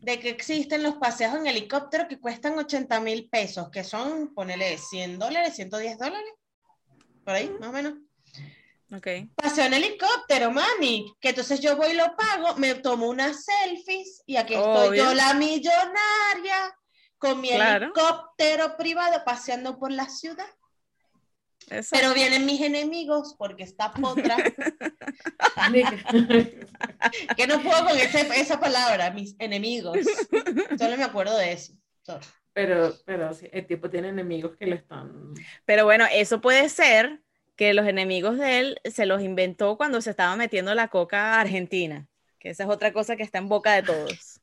De 0.06 0.20
que 0.20 0.28
existen 0.30 0.84
los 0.84 0.94
paseos 0.98 1.34
en 1.34 1.48
helicóptero 1.48 2.06
que 2.06 2.20
cuestan 2.20 2.56
80 2.56 3.00
mil 3.00 3.28
pesos, 3.28 3.70
que 3.70 3.82
son, 3.82 4.32
ponele, 4.34 4.78
100 4.78 5.18
dólares, 5.18 5.56
110 5.56 5.98
dólares, 5.98 6.32
por 7.24 7.34
ahí, 7.34 7.50
más 7.58 7.70
o 7.70 7.72
menos. 7.72 7.94
Ok. 8.94 9.08
Paseo 9.34 9.64
en 9.64 9.74
helicóptero, 9.74 10.52
mami. 10.52 11.12
Que 11.20 11.30
entonces 11.30 11.58
yo 11.58 11.76
voy 11.76 11.88
y 11.90 11.94
lo 11.94 12.14
pago, 12.14 12.54
me 12.56 12.76
tomo 12.76 13.08
unas 13.08 13.44
selfies 13.44 14.22
y 14.26 14.36
aquí 14.36 14.54
estoy 14.54 14.90
Obvio. 14.90 15.06
yo, 15.06 15.14
la 15.14 15.34
millonaria, 15.34 16.78
con 17.18 17.40
mi 17.40 17.48
Claro. 17.48 17.86
helicóptero 17.86 18.76
privado 18.76 19.24
paseando 19.24 19.76
por 19.76 19.90
la 19.90 20.08
ciudad. 20.08 20.46
Exacto. 21.70 21.88
Pero 21.92 22.14
vienen 22.14 22.46
mis 22.46 22.60
enemigos 22.60 23.34
porque 23.38 23.62
está 23.64 23.92
potra, 23.92 24.36
que 27.36 27.46
no 27.46 27.62
puedo 27.62 27.84
con 27.86 27.96
ese- 27.96 28.40
esa 28.40 28.58
palabra, 28.60 29.10
mis 29.10 29.36
enemigos. 29.38 29.98
Solo 30.78 30.96
me 30.96 31.04
acuerdo 31.04 31.36
de 31.36 31.52
eso. 31.52 31.74
Pero, 32.52 32.94
pero 33.04 33.34
sí, 33.34 33.48
el 33.52 33.66
tipo 33.66 33.90
tiene 33.90 34.08
enemigos 34.08 34.56
que 34.56 34.66
le 34.66 34.76
están... 34.76 35.34
Pero 35.64 35.84
bueno, 35.84 36.06
eso 36.10 36.40
puede 36.40 36.68
ser 36.68 37.20
que 37.56 37.74
los 37.74 37.86
enemigos 37.86 38.38
de 38.38 38.58
él 38.60 38.80
se 38.84 39.06
los 39.06 39.22
inventó 39.22 39.76
cuando 39.76 40.00
se 40.00 40.10
estaba 40.10 40.36
metiendo 40.36 40.74
la 40.74 40.88
coca 40.88 41.40
argentina, 41.40 42.08
que 42.38 42.50
esa 42.50 42.64
es 42.64 42.70
otra 42.70 42.92
cosa 42.92 43.16
que 43.16 43.22
está 43.22 43.38
en 43.38 43.48
boca 43.48 43.74
de 43.74 43.82
todos. 43.82 44.40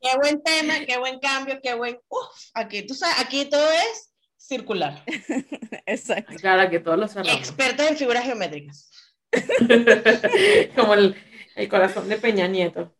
Qué 0.00 0.16
buen 0.18 0.42
tema, 0.42 0.74
qué 0.86 0.98
buen 0.98 1.18
cambio, 1.18 1.58
qué 1.62 1.74
buen. 1.74 1.98
Uf, 2.08 2.50
aquí, 2.54 2.86
tú 2.86 2.94
sabes, 2.94 3.18
aquí 3.18 3.46
todo 3.46 3.68
es 3.70 4.12
circular. 4.46 5.02
Exacto. 5.86 6.34
Claro, 6.40 6.70
que 6.70 6.80
todos 6.80 6.98
lo 6.98 7.08
sabemos. 7.08 7.38
Expertos 7.38 7.86
en 7.90 7.96
figuras 7.96 8.24
geométricas. 8.24 8.90
Como 10.76 10.94
el, 10.94 11.14
el 11.54 11.68
corazón 11.68 12.08
de 12.08 12.16
Peña 12.18 12.46
Nieto. 12.46 12.94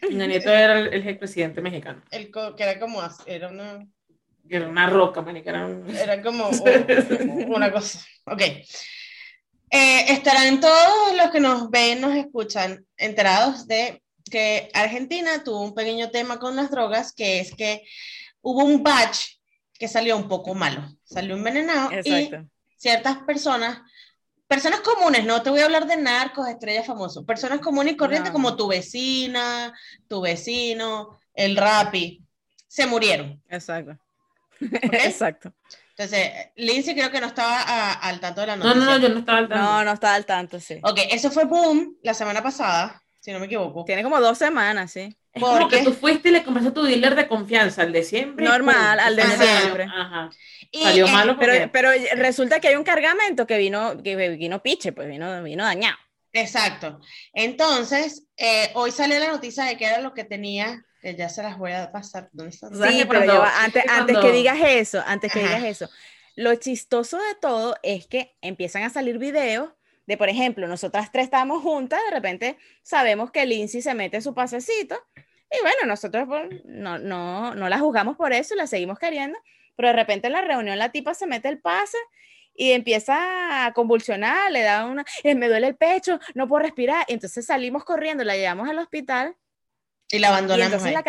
Peña 0.00 0.26
Nieto 0.26 0.50
era 0.50 0.78
el, 0.80 0.92
el 1.06 1.18
presidente 1.18 1.60
mexicano. 1.60 2.02
El 2.10 2.30
co- 2.30 2.54
que 2.54 2.62
era 2.62 2.78
como, 2.78 3.00
era 3.26 3.48
una, 3.48 3.86
Que 4.48 4.56
era 4.56 4.68
una 4.68 4.88
roca, 4.88 5.22
manica. 5.22 5.50
Era 5.50 5.66
un... 5.66 5.88
era 5.96 6.22
como 6.22 6.48
un- 6.50 7.52
una 7.54 7.72
cosa. 7.72 8.00
Ok. 8.26 8.42
Eh, 9.70 10.04
estarán 10.12 10.60
todos 10.60 11.16
los 11.16 11.30
que 11.30 11.40
nos 11.40 11.68
ven, 11.70 12.00
nos 12.00 12.14
escuchan, 12.14 12.86
enterados 12.96 13.66
de 13.66 14.02
que 14.30 14.68
Argentina 14.72 15.42
tuvo 15.42 15.62
un 15.62 15.74
pequeño 15.74 16.10
tema 16.10 16.38
con 16.38 16.54
las 16.56 16.70
drogas, 16.70 17.12
que 17.12 17.40
es 17.40 17.54
que 17.54 17.82
hubo 18.40 18.64
un 18.64 18.82
batch 18.82 19.38
que 19.78 19.88
salió 19.88 20.16
un 20.16 20.28
poco 20.28 20.54
malo, 20.54 20.82
salió 21.04 21.34
envenenado 21.36 21.90
y 21.92 21.96
Exacto. 21.96 22.48
ciertas 22.76 23.18
personas, 23.18 23.80
personas 24.46 24.80
comunes, 24.80 25.24
no 25.24 25.42
te 25.42 25.50
voy 25.50 25.60
a 25.60 25.64
hablar 25.64 25.86
de 25.86 25.96
narcos, 25.96 26.48
estrellas 26.48 26.86
famosos, 26.86 27.24
personas 27.24 27.60
comunes 27.60 27.94
y 27.94 27.96
corrientes 27.96 28.30
No. 28.30 28.34
como 28.34 28.56
tu 28.56 28.68
vecina, 28.68 29.72
tu 30.08 30.20
vecino, 30.20 31.18
el 31.34 31.56
rapi, 31.56 32.22
se 32.68 32.86
murieron. 32.86 33.42
Exacto. 33.48 33.92
¿ok? 34.60 34.60
Exacto. 34.92 35.52
Entonces, 35.96 36.30
Lindsay 36.56 36.94
creo 36.94 37.10
que 37.10 37.20
no 37.20 37.26
estaba 37.28 37.60
a- 37.62 37.92
al 37.94 38.18
tanto 38.20 38.40
de 38.40 38.48
la 38.48 38.56
No, 38.56 38.64
noticia. 38.66 38.84
no, 38.86 38.98
no, 38.98 38.98
yo 38.98 39.08
no 39.14 39.18
estaba 39.20 39.38
al 39.38 39.48
tanto. 39.48 39.64
No, 39.64 39.84
no 39.84 39.92
estaba 39.92 40.14
al 40.14 40.26
tanto, 40.26 40.60
sí. 40.60 40.80
Ok, 40.82 40.98
eso 41.10 41.30
fue 41.30 41.44
boom 41.44 41.96
la 42.02 42.14
semana 42.14 42.42
pasada, 42.42 43.00
si 43.20 43.32
no 43.32 43.38
me 43.38 43.46
equivoco. 43.46 43.84
Tiene 43.84 44.02
como 44.02 44.20
dos 44.20 44.38
semanas, 44.38 44.90
sí. 44.92 45.16
Es 45.34 45.42
como 45.42 45.58
¿Por 45.58 45.68
que 45.68 45.82
tú 45.82 45.92
fuiste 45.92 46.28
y 46.28 46.32
le 46.32 46.44
compraste 46.44 46.70
a 46.70 46.74
tu 46.74 46.84
dealer 46.84 47.16
de 47.16 47.26
confianza, 47.26 47.82
al 47.82 47.92
de 47.92 48.04
siempre. 48.04 48.44
Normal, 48.44 49.00
al 49.00 49.16
de 49.16 49.22
siempre. 49.22 49.84
Ajá. 49.84 50.30
Y, 50.70 50.82
Salió 50.84 51.06
eh, 51.06 51.10
malo 51.10 51.36
porque... 51.36 51.68
Pero, 51.72 51.90
pero 51.92 52.16
resulta 52.16 52.60
que 52.60 52.68
hay 52.68 52.76
un 52.76 52.84
cargamento 52.84 53.44
que 53.46 53.58
vino, 53.58 54.00
que 54.02 54.14
vino 54.36 54.62
piche, 54.62 54.92
pues 54.92 55.08
vino, 55.08 55.42
vino 55.42 55.64
dañado. 55.64 55.96
Exacto. 56.32 57.00
Entonces, 57.32 58.26
eh, 58.36 58.70
hoy 58.74 58.92
salió 58.92 59.18
la 59.18 59.28
noticia 59.28 59.64
de 59.64 59.76
que 59.76 59.86
era 59.86 60.00
lo 60.00 60.14
que 60.14 60.24
tenía, 60.24 60.84
que 61.00 61.16
ya 61.16 61.28
se 61.28 61.42
las 61.42 61.58
voy 61.58 61.72
a 61.72 61.90
pasar. 61.90 62.28
¿Dónde 62.32 62.50
está? 62.50 62.68
Sí, 62.68 63.04
pero 63.08 63.24
cuando- 63.24 63.40
va, 63.40 63.64
antes, 63.64 63.82
que 63.82 63.90
antes 63.90 64.06
que 64.06 64.20
cuando- 64.20 64.32
digas 64.32 64.58
eso, 64.64 65.02
antes 65.04 65.32
que 65.32 65.40
Ajá. 65.40 65.56
digas 65.56 65.64
eso, 65.64 65.90
lo 66.36 66.54
chistoso 66.56 67.18
de 67.18 67.34
todo 67.40 67.76
es 67.82 68.06
que 68.06 68.36
empiezan 68.40 68.82
a 68.84 68.90
salir 68.90 69.18
videos 69.18 69.70
de, 70.06 70.16
por 70.16 70.28
ejemplo, 70.28 70.66
nosotras 70.66 71.10
tres 71.12 71.24
estábamos 71.24 71.62
juntas, 71.62 72.00
de 72.08 72.14
repente 72.14 72.58
sabemos 72.82 73.30
que 73.30 73.46
Lindsay 73.46 73.80
se 73.80 73.94
mete 73.94 74.20
su 74.20 74.34
pasecito 74.34 75.00
y 75.58 75.62
bueno, 75.62 75.86
nosotros 75.86 76.24
pues, 76.28 76.64
no, 76.64 76.98
no, 76.98 77.54
no 77.54 77.68
la 77.68 77.78
juzgamos 77.78 78.16
por 78.16 78.32
eso 78.32 78.54
y 78.54 78.58
la 78.58 78.66
seguimos 78.66 78.98
queriendo, 78.98 79.38
pero 79.76 79.88
de 79.88 79.94
repente 79.94 80.26
en 80.28 80.32
la 80.34 80.42
reunión 80.42 80.78
la 80.78 80.90
tipa 80.92 81.14
se 81.14 81.26
mete 81.26 81.48
el 81.48 81.60
pase 81.60 81.98
y 82.54 82.72
empieza 82.72 83.66
a 83.66 83.72
convulsionar, 83.72 84.50
le 84.52 84.62
da 84.62 84.86
una, 84.86 85.04
"Eh, 85.24 85.34
me 85.34 85.48
duele 85.48 85.66
el 85.68 85.76
pecho, 85.76 86.20
no 86.34 86.46
puedo 86.48 86.62
respirar, 86.62 87.04
entonces 87.08 87.46
salimos 87.46 87.84
corriendo, 87.84 88.24
la 88.24 88.36
llevamos 88.36 88.68
al 88.68 88.78
hospital 88.78 89.36
Y 90.10 90.18
la 90.20 90.28
y 90.28 90.30
abandonamos. 90.30 90.84
ahí. 90.84 90.94
la. 90.94 91.02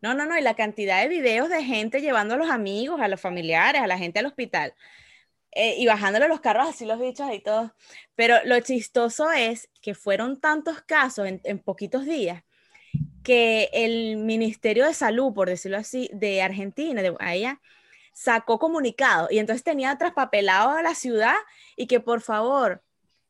No, 0.00 0.14
no, 0.14 0.26
no, 0.26 0.38
y 0.38 0.42
la 0.42 0.54
cantidad 0.54 1.02
de 1.02 1.08
videos 1.08 1.48
de 1.48 1.64
gente 1.64 2.00
llevando 2.00 2.34
a 2.34 2.36
los 2.36 2.50
amigos, 2.50 3.00
a 3.00 3.08
los 3.08 3.20
familiares, 3.20 3.80
a 3.82 3.86
la 3.86 3.98
gente 3.98 4.18
al 4.20 4.26
hospital 4.26 4.74
eh, 5.52 5.76
y 5.78 5.86
bajándole 5.86 6.28
los 6.28 6.40
carros 6.40 6.68
así 6.68 6.84
los 6.84 7.00
bichos 7.00 7.32
y 7.32 7.40
todo. 7.40 7.74
Pero 8.14 8.36
lo 8.44 8.58
chistoso 8.60 9.30
es 9.32 9.68
que 9.80 9.94
fueron 9.94 10.40
tantos 10.40 10.82
casos 10.82 11.26
en, 11.26 11.40
en 11.44 11.58
poquitos 11.58 12.04
días 12.04 12.42
que 13.24 13.70
el 13.72 14.18
Ministerio 14.18 14.86
de 14.86 14.94
Salud, 14.94 15.32
por 15.34 15.48
decirlo 15.48 15.78
así, 15.78 16.08
de 16.12 16.42
Argentina, 16.42 17.02
de 17.02 17.16
allá, 17.18 17.60
sacó 18.12 18.58
comunicado 18.60 19.26
y 19.30 19.38
entonces 19.38 19.64
tenía 19.64 19.96
traspapelado 19.98 20.70
a 20.70 20.82
la 20.82 20.94
ciudad 20.94 21.34
y 21.76 21.86
que 21.88 21.98
por 21.98 22.20
favor 22.20 22.82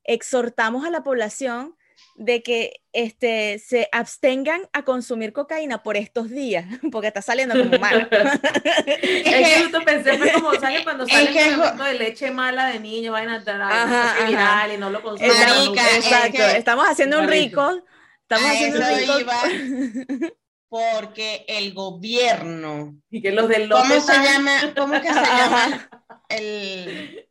exhortamos 0.05 0.85
a 0.85 0.91
la 0.91 1.03
población 1.03 1.77
de 2.17 2.43
que 2.43 2.81
este, 2.93 3.59
se 3.59 3.89
abstengan 3.93 4.69
a 4.73 4.83
consumir 4.85 5.33
cocaína 5.33 5.83
por 5.83 5.97
estos 5.97 6.29
días, 6.29 6.67
porque 6.93 7.09
está 7.09 7.23
saliendo 7.23 7.57
como 7.57 7.79
mal. 7.79 8.09
Es 8.87 9.23
que 9.55 9.63
justo 9.63 9.81
pensé, 9.85 10.19
fue 10.19 10.33
como, 10.33 10.55
¿sabes? 10.55 10.83
Cuando 10.83 11.07
sale 11.07 11.33
que- 11.33 11.49
el 11.49 11.55
producto 11.55 11.85
de 11.85 11.95
leche 11.95 12.31
mala 12.31 12.67
de 12.67 12.81
niño, 12.81 13.13
vayan 13.13 13.31
a 13.31 13.83
ajá. 13.83 14.27
viral 14.27 14.73
y 14.73 14.77
no 14.77 14.91
lo 14.91 15.03
consumen. 15.03 15.33
Exacto, 15.33 16.33
que- 16.33 16.57
estamos 16.59 16.87
haciendo 16.87 17.19
un 17.19 17.25
Igualito. 17.25 17.85
Estamos 18.29 18.51
A 18.51 18.99
eso 18.99 19.21
iba. 19.21 19.43
Porque 20.69 21.45
el 21.47 21.73
gobierno, 21.73 23.01
Y 23.09 23.23
que 23.23 23.31
los 23.31 23.49
del 23.49 23.71
¿cómo 23.71 24.01
se 24.01 24.13
llama? 24.13 24.75
¿Cómo 24.77 25.01
que 25.01 25.09
se 25.09 25.15
llama? 25.15 25.89
El, 26.29 27.29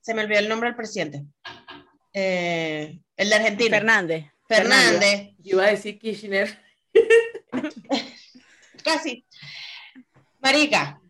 se 0.00 0.12
me 0.12 0.22
olvidó 0.22 0.40
el 0.40 0.48
nombre 0.48 0.68
del 0.68 0.76
presidente. 0.76 1.24
Eh, 2.12 3.00
el 3.16 3.30
de 3.30 3.34
Argentina. 3.34 3.78
Fernández. 3.78 4.26
Fernández. 4.48 5.30
Yo 5.38 5.56
iba 5.56 5.64
a 5.64 5.70
decir 5.70 5.98
Kirchner. 5.98 6.62
Casi. 8.84 9.24
Marica, 10.40 11.00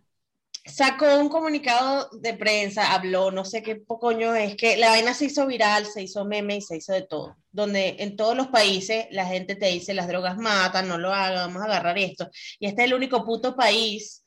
sacó 0.64 1.18
un 1.18 1.28
comunicado 1.28 2.08
de 2.12 2.34
prensa, 2.34 2.92
habló, 2.92 3.30
no 3.30 3.44
sé 3.44 3.62
qué 3.62 3.82
coño 3.84 4.34
es, 4.34 4.56
que 4.56 4.76
la 4.76 4.90
vaina 4.90 5.12
se 5.12 5.26
hizo 5.26 5.46
viral, 5.46 5.86
se 5.86 6.02
hizo 6.02 6.24
meme 6.24 6.56
y 6.56 6.62
se 6.62 6.76
hizo 6.76 6.92
de 6.92 7.02
todo. 7.02 7.36
Donde 7.50 7.96
en 7.98 8.16
todos 8.16 8.36
los 8.36 8.48
países 8.48 9.06
la 9.10 9.26
gente 9.26 9.56
te 9.56 9.66
dice 9.66 9.94
las 9.94 10.08
drogas 10.08 10.38
matan, 10.38 10.88
no 10.88 10.98
lo 10.98 11.12
hagan, 11.12 11.48
vamos 11.48 11.62
a 11.62 11.66
agarrar 11.66 11.98
esto. 11.98 12.30
Y 12.58 12.66
este 12.66 12.82
es 12.82 12.88
el 12.88 12.94
único 12.94 13.24
puto 13.24 13.56
país 13.56 14.24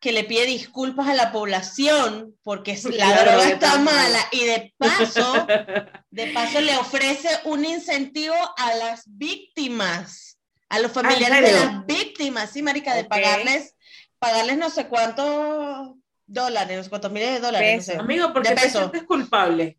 que 0.00 0.12
le 0.12 0.24
pide 0.24 0.44
disculpas 0.46 1.08
a 1.08 1.14
la 1.14 1.32
población 1.32 2.34
porque 2.42 2.78
la 2.92 3.08
la 3.08 3.24
droga 3.24 3.48
está 3.48 3.78
mala 3.78 4.20
y 4.30 4.44
de 4.44 4.74
paso, 4.78 5.46
de 6.10 6.26
paso 6.28 6.60
le 6.60 6.76
ofrece 6.76 7.28
un 7.44 7.64
incentivo 7.64 8.34
a 8.56 8.74
las 8.74 9.04
víctimas, 9.06 10.38
a 10.68 10.80
los 10.80 10.92
familiares 10.92 11.42
de 11.42 11.52
las 11.52 11.86
víctimas, 11.86 12.50
sí, 12.50 12.60
marica, 12.62 12.94
de 12.94 13.02
Ok. 13.02 13.08
pagarles, 13.08 13.75
pagarles 14.18 14.58
no 14.58 14.70
sé 14.70 14.86
cuántos 14.88 15.94
dólares, 16.26 16.76
no 16.76 16.82
sé 16.84 16.90
cuántos 16.90 17.12
miles 17.12 17.32
de 17.34 17.40
dólares, 17.40 17.76
no 17.76 17.82
sé. 17.82 17.96
Amigo, 17.98 18.32
¿por 18.32 18.42
qué 18.42 18.48
te 18.50 18.60
sientes 18.80 19.02
culpable? 19.04 19.78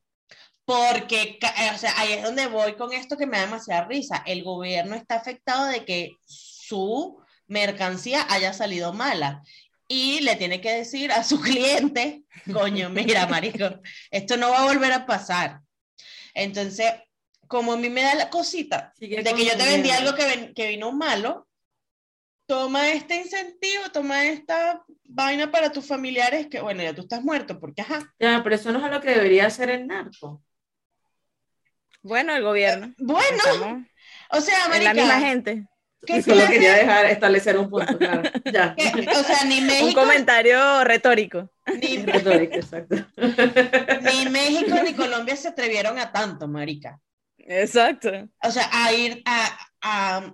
Porque, 0.66 1.40
eh, 1.42 1.72
o 1.74 1.78
sea, 1.78 1.94
ahí 1.98 2.14
es 2.14 2.24
donde 2.24 2.48
voy 2.48 2.76
con 2.76 2.92
esto 2.92 3.16
que 3.18 3.26
me 3.26 3.38
da 3.38 3.46
demasiada 3.46 3.86
risa. 3.86 4.24
El 4.26 4.44
gobierno 4.44 4.96
está 4.96 5.16
afectado 5.16 5.66
de 5.68 5.86
que 5.86 6.12
su 6.26 7.18
mercancía 7.48 8.26
haya 8.30 8.52
salido 8.52 8.92
mala 8.92 9.42
y 9.88 10.20
le 10.20 10.36
tiene 10.36 10.60
que 10.60 10.74
decir 10.74 11.12
a 11.14 11.24
su 11.24 11.40
cliente, 11.42 12.24
coño, 12.52 12.90
mira, 12.90 13.26
marico, 13.28 13.80
esto 14.12 14.36
no 14.36 14.50
va 14.50 14.60
a 14.64 14.66
volver 14.66 14.92
a 14.92 15.06
pasar. 15.06 15.62
Entonces, 16.34 16.92
como 17.48 17.72
a 17.74 17.78
mí 17.78 17.90
me 17.90 18.02
da 18.02 18.16
la 18.16 18.30
cosita 18.30 18.92
Sigue 19.00 19.24
de 19.24 19.34
que 19.34 19.46
yo 19.46 19.56
te 19.58 19.64
vendí 19.66 19.90
algo 19.90 20.16
que, 20.16 20.26
ven- 20.26 20.54
que 20.54 20.68
vino 20.68 20.92
malo, 20.92 21.47
toma 22.48 22.90
este 22.92 23.18
incentivo, 23.18 23.90
toma 23.94 24.26
esta 24.26 24.84
vaina 25.06 25.52
para 25.52 25.72
tus 25.72 25.86
familiares, 25.86 26.48
que 26.48 26.60
bueno, 26.62 26.82
ya 26.82 26.94
tú 26.96 27.02
estás 27.02 27.22
muerto, 27.24 27.60
porque 27.60 27.82
ajá. 27.82 28.14
Ya, 28.20 28.42
pero 28.44 28.56
eso 28.56 28.72
no 28.72 28.84
es 28.86 28.92
lo 28.92 29.02
que 29.02 29.10
debería 29.12 29.46
hacer 29.48 29.70
el 29.70 29.86
narco. 29.86 30.42
Bueno, 32.02 32.36
el 32.36 32.44
gobierno. 32.44 32.94
Bueno, 32.98 33.38
Estamos 33.38 33.86
o 34.32 34.42
sea, 34.42 34.66
en 34.66 34.70
marica, 34.72 34.94
la 34.94 35.04
misma 35.04 35.20
gente. 35.20 35.68
¿qué 36.06 36.22
Solo 36.22 36.38
clase- 36.38 36.54
quería 36.54 36.74
dejar 36.76 37.06
establecer 37.08 37.58
un 37.58 37.70
punto, 37.70 37.98
claro. 37.98 38.22
Ya. 38.46 38.76
o 39.20 39.24
sea, 39.24 39.44
ni 39.46 39.60
Un 39.60 39.68
México, 39.68 40.00
comentario 40.02 40.84
retórico. 40.84 41.50
ni, 41.82 41.98
Retórico, 42.06 42.56
exacto. 42.56 42.96
ni 44.04 44.30
México 44.30 44.76
ni 44.84 44.94
Colombia 44.94 45.36
se 45.36 45.50
atrevieron 45.50 45.98
a 46.00 46.12
tanto, 46.12 46.48
marica. 46.48 47.00
Exacto. 47.40 48.10
O 48.44 48.52
sea, 48.52 48.70
a 48.72 48.94
ir 48.94 49.22
a, 49.26 49.58
a 49.82 50.34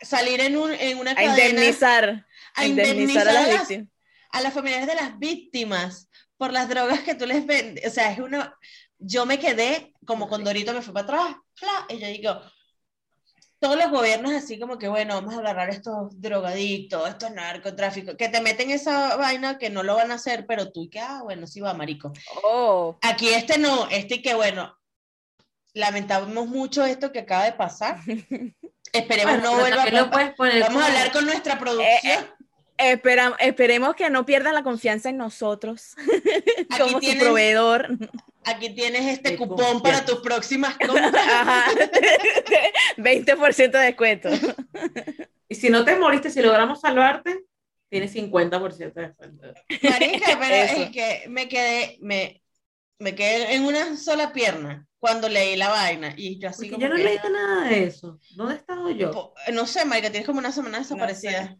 salir 0.00 0.40
en, 0.40 0.56
un, 0.56 0.72
en 0.72 0.98
una 0.98 1.12
A 1.12 1.14
cadena, 1.14 1.48
indemnizar. 1.50 2.26
a 2.54 2.60
A 2.60 2.66
indemnizar 2.66 3.28
a 3.28 3.32
las 3.32 3.48
las- 3.48 3.68
víctimas. 3.68 3.88
a 4.32 4.40
las 4.40 4.52
familiares 4.54 4.86
de 4.86 4.94
las 4.94 5.18
víctimas 5.18 6.08
por 6.36 6.52
las 6.52 6.68
drogas 6.68 7.00
que 7.00 7.14
tú 7.14 7.26
les 7.26 7.44
vendes. 7.46 7.86
O 7.86 7.90
sea, 7.94 8.10
es 8.12 8.18
una. 8.18 8.56
Yo 8.98 9.26
me 9.26 9.38
quedé 9.38 9.92
como 10.06 10.28
con 10.28 10.42
Dorito 10.44 10.72
me 10.72 10.82
fue 10.82 10.92
para 10.94 11.04
atrás, 11.04 11.36
fla, 11.54 11.86
y 11.88 11.98
yo 11.98 12.06
digo, 12.08 12.40
todos 13.58 13.76
los 13.76 13.90
gobiernos 13.90 14.32
así 14.32 14.58
como 14.58 14.78
que, 14.78 14.88
bueno, 14.88 15.14
vamos 15.14 15.34
a 15.34 15.38
agarrar 15.40 15.70
estos 15.70 16.20
drogadictos, 16.20 17.08
estos 17.08 17.30
narcotráficos, 17.30 18.16
que 18.16 18.28
te 18.28 18.40
meten 18.40 18.70
esa 18.70 19.16
vaina 19.16 19.58
que 19.58 19.70
no 19.70 19.82
lo 19.82 19.94
van 19.96 20.10
a 20.10 20.14
hacer, 20.14 20.46
pero 20.46 20.72
tú 20.72 20.88
que, 20.90 20.98
ah, 21.00 21.20
bueno, 21.22 21.46
sí 21.46 21.60
va, 21.60 21.74
marico. 21.74 22.12
Oh, 22.42 22.98
Aquí 23.02 23.28
este 23.28 23.58
no, 23.58 23.88
este 23.90 24.20
que, 24.22 24.34
bueno, 24.34 24.76
lamentamos 25.74 26.46
mucho 26.48 26.84
esto 26.84 27.12
que 27.12 27.20
acaba 27.20 27.44
de 27.44 27.52
pasar. 27.52 27.98
Esperemos 28.92 29.34
Bueno, 29.40 29.50
no 29.54 29.60
vuelva 29.60 29.82
a 29.82 29.86
lo 29.86 29.92
pasar. 29.92 30.10
puedes 30.10 30.30
poner 30.34 30.60
Vamos 30.62 30.82
a 30.82 30.86
hablar 30.86 31.12
con 31.12 31.26
nuestra 31.26 31.58
producción. 31.58 32.26
espera- 32.78 33.36
esperemos 33.40 33.94
que 33.94 34.10
no 34.10 34.24
pierdan 34.26 34.54
la 34.54 34.62
confianza 34.62 35.08
en 35.10 35.16
nosotros 35.18 35.94
Aquí 36.70 36.78
como 36.78 36.92
su 36.92 37.00
tienes- 37.00 37.22
proveedor. 37.22 37.88
Aquí 38.44 38.70
tienes 38.74 39.06
este 39.06 39.32
De 39.32 39.36
cupón 39.36 39.58
confianza. 39.58 39.82
para 39.82 40.04
tus 40.06 40.20
próximas 40.22 40.76
compras. 40.86 41.14
Ajá. 41.14 41.64
20% 42.96 43.70
de 43.70 43.78
descuento. 43.78 44.28
Y 45.48 45.54
si 45.54 45.68
no 45.68 45.84
te 45.84 45.96
moriste, 45.96 46.30
si 46.30 46.40
logramos 46.40 46.80
salvarte, 46.80 47.40
tiene 47.90 48.08
50% 48.08 48.92
de 48.94 49.02
descuento. 49.08 49.46
Marica, 49.82 50.38
pero 50.40 50.54
Eso. 50.54 50.82
es 50.84 50.90
que 50.90 51.24
me 51.28 51.48
quedé, 51.48 51.98
me, 52.00 52.40
me 53.00 53.14
quedé 53.14 53.54
en 53.54 53.64
una 53.64 53.96
sola 53.96 54.32
pierna 54.32 54.86
cuando 54.98 55.28
leí 55.28 55.56
la 55.56 55.68
vaina 55.70 56.14
y 56.16 56.38
yo 56.38 56.50
así 56.50 56.68
Porque 56.68 56.70
como 56.72 56.82
yo 56.82 56.88
no 56.90 56.96
he 56.96 57.02
leído 57.04 57.28
nada 57.30 57.68
de 57.68 57.84
eso. 57.84 58.18
¿Dónde 58.36 58.54
he 58.54 58.56
estado 58.58 58.90
yo? 58.90 59.34
no 59.52 59.66
sé, 59.66 59.84
Marica, 59.84 60.10
tienes 60.10 60.26
como 60.26 60.38
una 60.38 60.52
semana 60.52 60.78
desaparecida. 60.78 61.48
sé. 61.48 61.58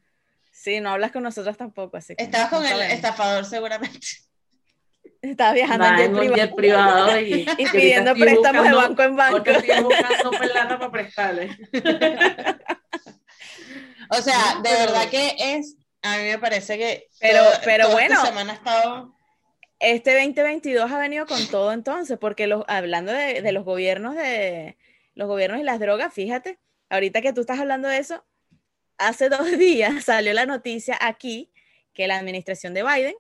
Sí, 0.53 0.81
no 0.81 0.91
hablas 0.91 1.11
con 1.13 1.23
nosotros 1.23 1.57
tampoco, 1.57 1.97
así 1.97 2.15
que 2.15 2.23
Estabas 2.23 2.51
con 2.51 2.63
no 2.63 2.69
el 2.69 2.83
estafador 2.83 3.45
seguramente. 3.45 4.07
Estabas 5.23 5.55
viajando 5.55 5.85
Nada, 5.85 6.05
en 6.05 6.17
en 6.17 6.35
jet 6.35 6.51
un 6.51 6.57
privado 6.57 7.09
jet 7.11 7.17
privado 7.17 7.21
y, 7.21 7.67
pidiendo 7.73 8.15
préstamos 8.15 8.65
de 8.65 8.73
banco 8.75 9.03
en 9.03 9.17
banco. 9.17 9.37
ahorita 9.39 9.53
estoy 9.59 9.83
buscando 9.85 10.79
para 10.79 10.91
prestarle. 10.91 11.59
O 14.11 14.17
sea, 14.23 14.55
No, 14.57 14.63
de 14.63 14.71
pero- 14.71 14.79
verdad 14.93 15.09
que 15.11 15.35
es, 15.39 15.77
a 16.03 16.17
mí 16.19 16.25
me 16.25 16.39
parece 16.39 16.77
que 16.79 17.09
Pero- 17.21 17.45
toda- 17.45 17.61
pero 17.65 17.85
toda 17.85 17.95
bueno. 17.95 18.15
esta 18.15 18.27
semana 18.27 18.53
ha 18.53 18.57
estado 18.57 19.15
Este 19.81 20.13
2022 20.15 20.93
ha 20.93 20.99
venido 20.99 21.27
con 21.27 21.45
todo 21.49 21.73
entonces, 21.73 22.19
porque 22.19 22.47
los, 22.47 22.65
hablando 22.69 23.13
de, 23.13 23.41
de 23.41 23.53
los 23.53 23.65
gobiernos 23.65 24.15
de 24.15 24.77
los 25.15 25.27
gobiernos 25.27 25.61
y 25.61 25.65
las 25.65 25.81
drogas, 25.81 26.13
fíjate, 26.15 26.59
ahorita 26.89 27.23
que 27.23 27.33
tú 27.33 27.41
estás 27.41 27.59
hablando 27.59 27.89
de 27.89 27.99
eso, 27.99 28.25
hace 28.99 29.29
dos 29.31 29.59
días 29.59 30.05
salió 30.05 30.33
la 30.33 30.47
noticia 30.47 30.97
aquí 31.01 31.51
que 31.93 32.07
la 32.07 32.19
administración 32.19 32.75
de 32.75 32.83
Biden 32.83 33.15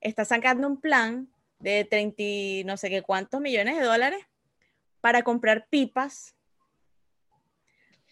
está 0.00 0.24
sacando 0.24 0.66
un 0.66 0.80
plan 0.80 1.28
de 1.58 1.84
30 1.84 2.22
y 2.22 2.64
no 2.64 2.76
sé 2.76 2.90
qué 2.90 3.02
cuántos 3.02 3.40
millones 3.40 3.76
de 3.78 3.84
dólares 3.84 4.24
para 5.00 5.22
comprar 5.22 5.68
pipas 5.68 6.34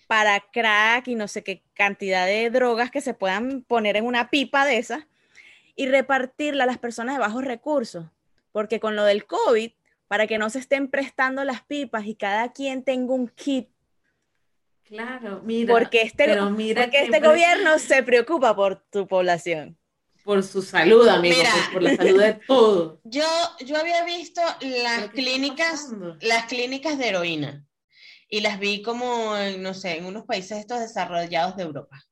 para 0.06 0.40
crack 0.40 1.08
y 1.08 1.14
no 1.14 1.28
sé 1.28 1.42
qué 1.42 1.62
cantidad 1.74 2.26
de 2.26 2.50
drogas 2.50 2.90
que 2.90 3.00
se 3.00 3.14
puedan 3.14 3.62
poner 3.62 3.96
en 3.96 4.06
una 4.06 4.30
pipa 4.30 4.64
de 4.64 4.78
esas 4.78 5.06
y 5.78 5.86
repartirla 5.86 6.64
a 6.64 6.66
las 6.66 6.78
personas 6.78 7.14
de 7.14 7.20
bajos 7.20 7.44
recursos. 7.44 8.04
Porque 8.50 8.80
con 8.80 8.96
lo 8.96 9.04
del 9.04 9.26
COVID, 9.26 9.70
para 10.08 10.26
que 10.26 10.36
no 10.36 10.50
se 10.50 10.58
estén 10.58 10.88
prestando 10.88 11.44
las 11.44 11.62
pipas 11.62 12.04
y 12.04 12.16
cada 12.16 12.52
quien 12.52 12.82
tenga 12.82 13.14
un 13.14 13.28
kit, 13.28 13.68
Claro, 14.82 15.40
mira. 15.44 15.72
porque 15.72 16.02
este, 16.02 16.24
pero 16.24 16.50
mira 16.50 16.82
porque 16.84 16.98
que 16.98 17.04
este 17.04 17.20
gobierno 17.20 17.78
se 17.78 18.02
preocupa 18.02 18.56
por 18.56 18.82
tu 18.90 19.06
población. 19.06 19.78
Por 20.24 20.42
su 20.42 20.62
salud, 20.62 21.06
amigo, 21.06 21.36
Mira. 21.36 21.50
por, 21.66 21.72
por 21.74 21.82
la 21.82 21.94
salud 21.96 22.20
de 22.22 22.34
todo. 22.46 23.00
Yo, 23.04 23.24
yo 23.64 23.76
había 23.76 24.04
visto 24.04 24.40
las 24.40 24.58
¿Pero 24.60 24.80
qué 24.80 24.94
está 24.96 25.10
clínicas, 25.12 25.88
las 26.22 26.44
clínicas 26.46 26.98
de 26.98 27.08
heroína 27.08 27.66
y 28.28 28.40
las 28.40 28.58
vi 28.58 28.82
como, 28.82 29.36
en, 29.36 29.62
no 29.62 29.74
sé, 29.74 29.98
en 29.98 30.06
unos 30.06 30.24
países 30.24 30.58
estos 30.58 30.80
desarrollados 30.80 31.56
de 31.56 31.62
Europa. 31.62 32.02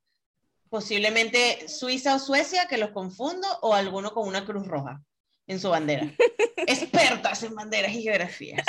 Posiblemente 0.68 1.68
Suiza 1.68 2.14
o 2.16 2.18
Suecia, 2.18 2.66
que 2.68 2.78
los 2.78 2.90
confundo, 2.90 3.46
o 3.62 3.74
alguno 3.74 4.12
con 4.12 4.26
una 4.26 4.44
cruz 4.44 4.66
roja 4.66 5.00
en 5.46 5.60
su 5.60 5.70
bandera. 5.70 6.12
Expertas 6.56 7.42
en 7.44 7.54
banderas 7.54 7.92
y 7.92 8.02
geografías. 8.02 8.64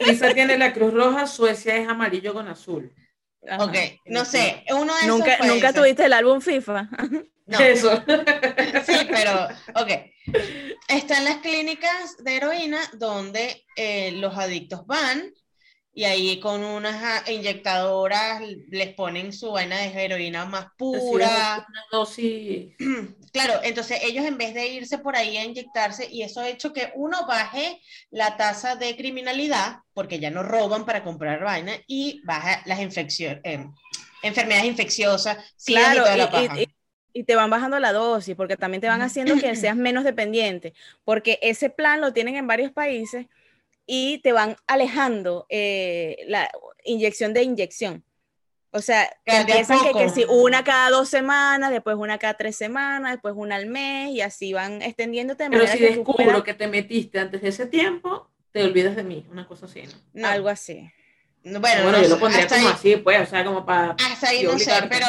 Suiza 0.00 0.34
tiene 0.34 0.58
la 0.58 0.72
Cruz 0.72 0.92
Roja, 0.92 1.26
Suecia 1.26 1.76
es 1.76 1.88
amarillo 1.88 2.34
con 2.34 2.48
azul. 2.48 2.92
Ajá. 3.48 3.64
Ok, 3.64 3.76
no 4.06 4.24
sé, 4.24 4.64
uno 4.70 4.92
de 4.92 5.00
esos 5.02 5.06
Nunca, 5.08 5.36
nunca 5.38 5.48
países. 5.48 5.74
tuviste 5.74 6.04
el 6.04 6.12
álbum 6.12 6.40
FIFA. 6.40 6.88
No. 7.48 7.60
Eso. 7.60 8.02
Sí, 8.84 9.06
pero, 9.08 9.46
ok. 9.76 9.90
Están 10.88 11.24
las 11.24 11.36
clínicas 11.36 12.16
de 12.24 12.38
heroína 12.38 12.80
donde 12.94 13.64
eh, 13.76 14.10
los 14.16 14.36
adictos 14.36 14.84
van 14.84 15.32
y 15.96 16.04
ahí 16.04 16.38
con 16.40 16.62
unas 16.62 17.02
ah, 17.02 17.30
inyectadoras 17.30 18.42
les 18.68 18.92
ponen 18.92 19.32
su 19.32 19.50
vaina 19.52 19.78
de 19.78 20.04
heroína 20.04 20.44
más 20.44 20.66
pura. 20.76 21.64
Una 21.68 21.84
dosis. 21.90 22.74
Claro, 23.32 23.60
entonces 23.64 23.98
ellos 24.02 24.24
en 24.24 24.38
vez 24.38 24.54
de 24.54 24.66
irse 24.68 24.96
por 24.96 25.14
ahí 25.14 25.36
a 25.36 25.44
inyectarse, 25.44 26.08
y 26.10 26.22
eso 26.22 26.40
ha 26.40 26.48
hecho 26.48 26.72
que 26.72 26.90
uno 26.94 27.26
baje 27.26 27.82
la 28.10 28.36
tasa 28.38 28.76
de 28.76 28.96
criminalidad, 28.96 29.80
porque 29.92 30.18
ya 30.18 30.30
no 30.30 30.42
roban 30.42 30.86
para 30.86 31.04
comprar 31.04 31.42
vaina, 31.44 31.72
y 31.86 32.22
baja 32.24 32.62
las 32.64 32.80
infecciones, 32.80 33.42
enfermedades 34.22 34.66
infecciosas, 34.66 35.38
y 35.66 35.72
Claro, 35.74 36.04
toda 36.04 36.16
la 36.16 36.24
y- 36.24 36.28
paja. 36.30 36.60
y, 36.60 36.62
y- 36.62 36.76
y 37.20 37.24
te 37.24 37.34
van 37.36 37.50
bajando 37.50 37.78
la 37.78 37.92
dosis, 37.92 38.34
porque 38.36 38.56
también 38.56 38.80
te 38.80 38.88
van 38.88 39.02
haciendo 39.02 39.34
que 39.38 39.54
seas 39.56 39.76
menos 39.76 40.04
dependiente, 40.04 40.72
porque 41.04 41.38
ese 41.42 41.68
plan 41.68 42.00
lo 42.00 42.14
tienen 42.14 42.36
en 42.36 42.46
varios 42.46 42.72
países 42.72 43.26
y 43.86 44.18
te 44.18 44.32
van 44.32 44.56
alejando 44.66 45.46
eh, 45.48 46.16
la 46.26 46.50
inyección 46.84 47.32
de 47.32 47.42
inyección. 47.42 48.04
O 48.72 48.82
sea, 48.82 49.08
Que 49.24 49.36
empiezan 49.38 49.78
que, 49.84 49.92
que 49.92 50.08
si 50.10 50.24
una 50.28 50.62
cada 50.64 50.90
dos 50.90 51.08
semanas, 51.08 51.70
después 51.70 51.96
una 51.96 52.18
cada 52.18 52.34
tres 52.34 52.56
semanas, 52.56 53.12
después 53.12 53.34
una 53.36 53.56
al 53.56 53.66
mes, 53.66 54.10
y 54.10 54.20
así 54.20 54.52
van 54.52 54.82
extendiéndote 54.82 55.44
de 55.44 55.50
Pero 55.50 55.66
si 55.66 55.78
que 55.78 55.84
descubro 55.90 56.24
puedas- 56.24 56.42
que 56.42 56.54
te 56.54 56.66
metiste 56.68 57.18
antes 57.18 57.40
de 57.40 57.48
ese 57.48 57.66
tiempo, 57.66 58.28
te 58.52 58.64
olvidas 58.64 58.96
de 58.96 59.04
mí, 59.04 59.24
una 59.30 59.46
cosa 59.46 59.66
así, 59.66 59.82
¿no? 59.82 59.92
No, 60.14 60.28
algo 60.28 60.48
así. 60.48 60.90
no, 61.42 61.60
Bueno, 61.60 61.84
bueno, 61.84 61.98
no 61.98 62.02
yo 62.04 62.08
lo 62.10 62.18
pondría 62.18 62.46
como 62.48 62.60
ahí- 62.68 62.74
así, 62.74 62.96
pues, 62.96 63.20
o 63.20 63.26
sea, 63.30 63.44
como 63.44 63.64
para... 63.64 63.92
Hasta 63.92 64.28
ahí 64.30 64.42
no 64.42 64.58
sé, 64.58 64.72
pero 64.90 65.06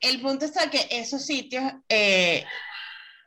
el 0.00 0.20
punto 0.20 0.44
está 0.46 0.70
que 0.70 0.86
esos 0.90 1.24
sitios 1.24 1.62
eh, 1.88 2.44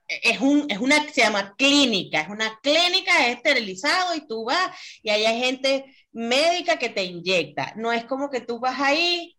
es, 0.08 0.39
un, 0.41 0.66
es 0.70 0.80
una, 0.80 1.03
se 1.12 1.22
llama 1.22 1.55
clínica, 1.58 2.22
es 2.22 2.30
una 2.30 2.60
clínica 2.62 3.28
es 3.28 3.38
esterilizado 3.38 4.16
y 4.16 4.28
tú 4.28 4.45
vas 4.45 4.72
y 5.03 5.10
ahí 5.10 5.26
hay 5.26 5.39
gente 5.39 5.86
médica 6.12 6.78
que 6.78 6.89
te 6.89 7.03
inyecta. 7.03 7.74
No 7.76 7.91
es 7.91 8.05
como 8.05 8.30
que 8.30 8.41
tú 8.41 8.60
vas 8.60 8.80
ahí 8.80 9.36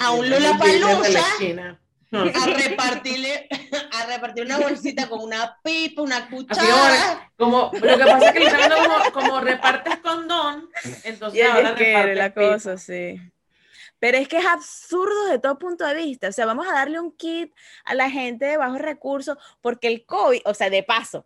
a 0.00 0.10
un 0.12 0.24
Sí, 0.24 0.30
Lollapalooza. 0.30 0.98
desde 1.00 1.12
la 1.12 1.20
esquina. 1.20 1.78
No, 2.10 2.20
a 2.24 2.46
repartirle, 2.46 3.48
a 3.90 4.04
repartir 4.06 4.44
una 4.44 4.58
bolsita 4.58 5.08
con 5.08 5.20
una 5.22 5.56
pipa, 5.64 6.02
una 6.02 6.28
cuchara. 6.28 7.32
como, 7.38 7.70
como- 7.70 7.86
lo 7.86 7.96
que 7.98 8.04
pasa 8.04 8.28
es 8.28 8.32
que 8.34 8.68
como, 8.68 9.12
como 9.12 9.40
repartes 9.40 9.96
condón, 9.98 10.68
entonces 11.04 11.40
Y 11.40 11.42
ahora 11.42 11.70
es 11.70 11.74
que 11.76 11.84
repartes 11.84 12.16
la 12.18 12.28
pipa. 12.34 12.52
cosa, 12.52 12.76
sí. 12.76 13.18
Pero 14.02 14.18
es 14.18 14.26
que 14.26 14.38
es 14.38 14.46
absurdo 14.46 15.26
de 15.26 15.38
todo 15.38 15.60
punto 15.60 15.86
de 15.86 15.94
vista. 15.94 16.26
O 16.26 16.32
sea, 16.32 16.44
vamos 16.44 16.66
a 16.66 16.72
darle 16.72 16.98
un 16.98 17.12
kit 17.12 17.54
a 17.84 17.94
la 17.94 18.10
gente 18.10 18.46
de 18.46 18.56
bajos 18.56 18.80
recursos 18.80 19.38
porque 19.60 19.86
el 19.86 20.04
COVID, 20.04 20.40
o 20.44 20.54
sea, 20.54 20.70
de 20.70 20.82
paso, 20.82 21.24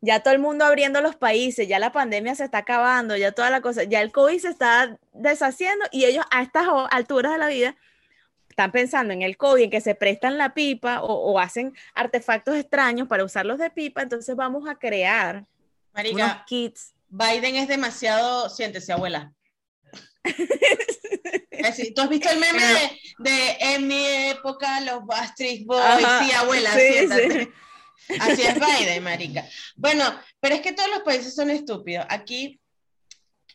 ya 0.00 0.24
todo 0.24 0.34
el 0.34 0.40
mundo 0.40 0.64
abriendo 0.64 1.00
los 1.00 1.14
países, 1.14 1.68
ya 1.68 1.78
la 1.78 1.92
pandemia 1.92 2.34
se 2.34 2.42
está 2.42 2.58
acabando, 2.58 3.16
ya 3.16 3.30
toda 3.30 3.48
la 3.50 3.60
cosa, 3.60 3.84
ya 3.84 4.00
el 4.00 4.10
COVID 4.10 4.40
se 4.40 4.48
está 4.48 4.98
deshaciendo 5.12 5.84
y 5.92 6.04
ellos 6.04 6.24
a 6.32 6.42
estas 6.42 6.66
alturas 6.90 7.30
de 7.30 7.38
la 7.38 7.46
vida 7.46 7.76
están 8.50 8.72
pensando 8.72 9.12
en 9.12 9.22
el 9.22 9.36
COVID, 9.36 9.62
en 9.62 9.70
que 9.70 9.80
se 9.80 9.94
prestan 9.94 10.36
la 10.36 10.52
pipa 10.52 11.02
o, 11.02 11.32
o 11.32 11.38
hacen 11.38 11.76
artefactos 11.94 12.56
extraños 12.56 13.06
para 13.06 13.22
usarlos 13.22 13.58
de 13.58 13.70
pipa, 13.70 14.02
entonces 14.02 14.34
vamos 14.34 14.68
a 14.68 14.74
crear 14.74 15.36
unos 15.36 15.46
Marica, 15.94 16.44
kits. 16.44 16.92
Biden 17.08 17.54
es 17.54 17.68
demasiado, 17.68 18.48
siéntese, 18.50 18.92
abuela. 18.92 19.32
Así, 21.64 21.92
¿Tú 21.94 22.02
has 22.02 22.08
visto 22.08 22.28
el 22.30 22.38
meme 22.38 22.62
de, 22.62 23.00
de 23.18 23.56
en 23.60 23.86
mi 23.86 24.06
época 24.28 24.80
los 24.82 25.04
Backstreet 25.06 25.64
Boys? 25.66 25.82
Ajá, 25.84 26.24
sí, 26.24 26.32
abuela, 26.32 26.70
sí, 26.72 26.80
siéntate. 26.92 27.52
Así 28.20 28.42
es 28.42 28.54
Biden, 28.54 29.02
marica. 29.02 29.44
Bueno, 29.74 30.04
pero 30.40 30.54
es 30.54 30.60
que 30.60 30.72
todos 30.72 30.88
los 30.90 31.00
países 31.00 31.34
son 31.34 31.50
estúpidos. 31.50 32.06
Aquí 32.08 32.60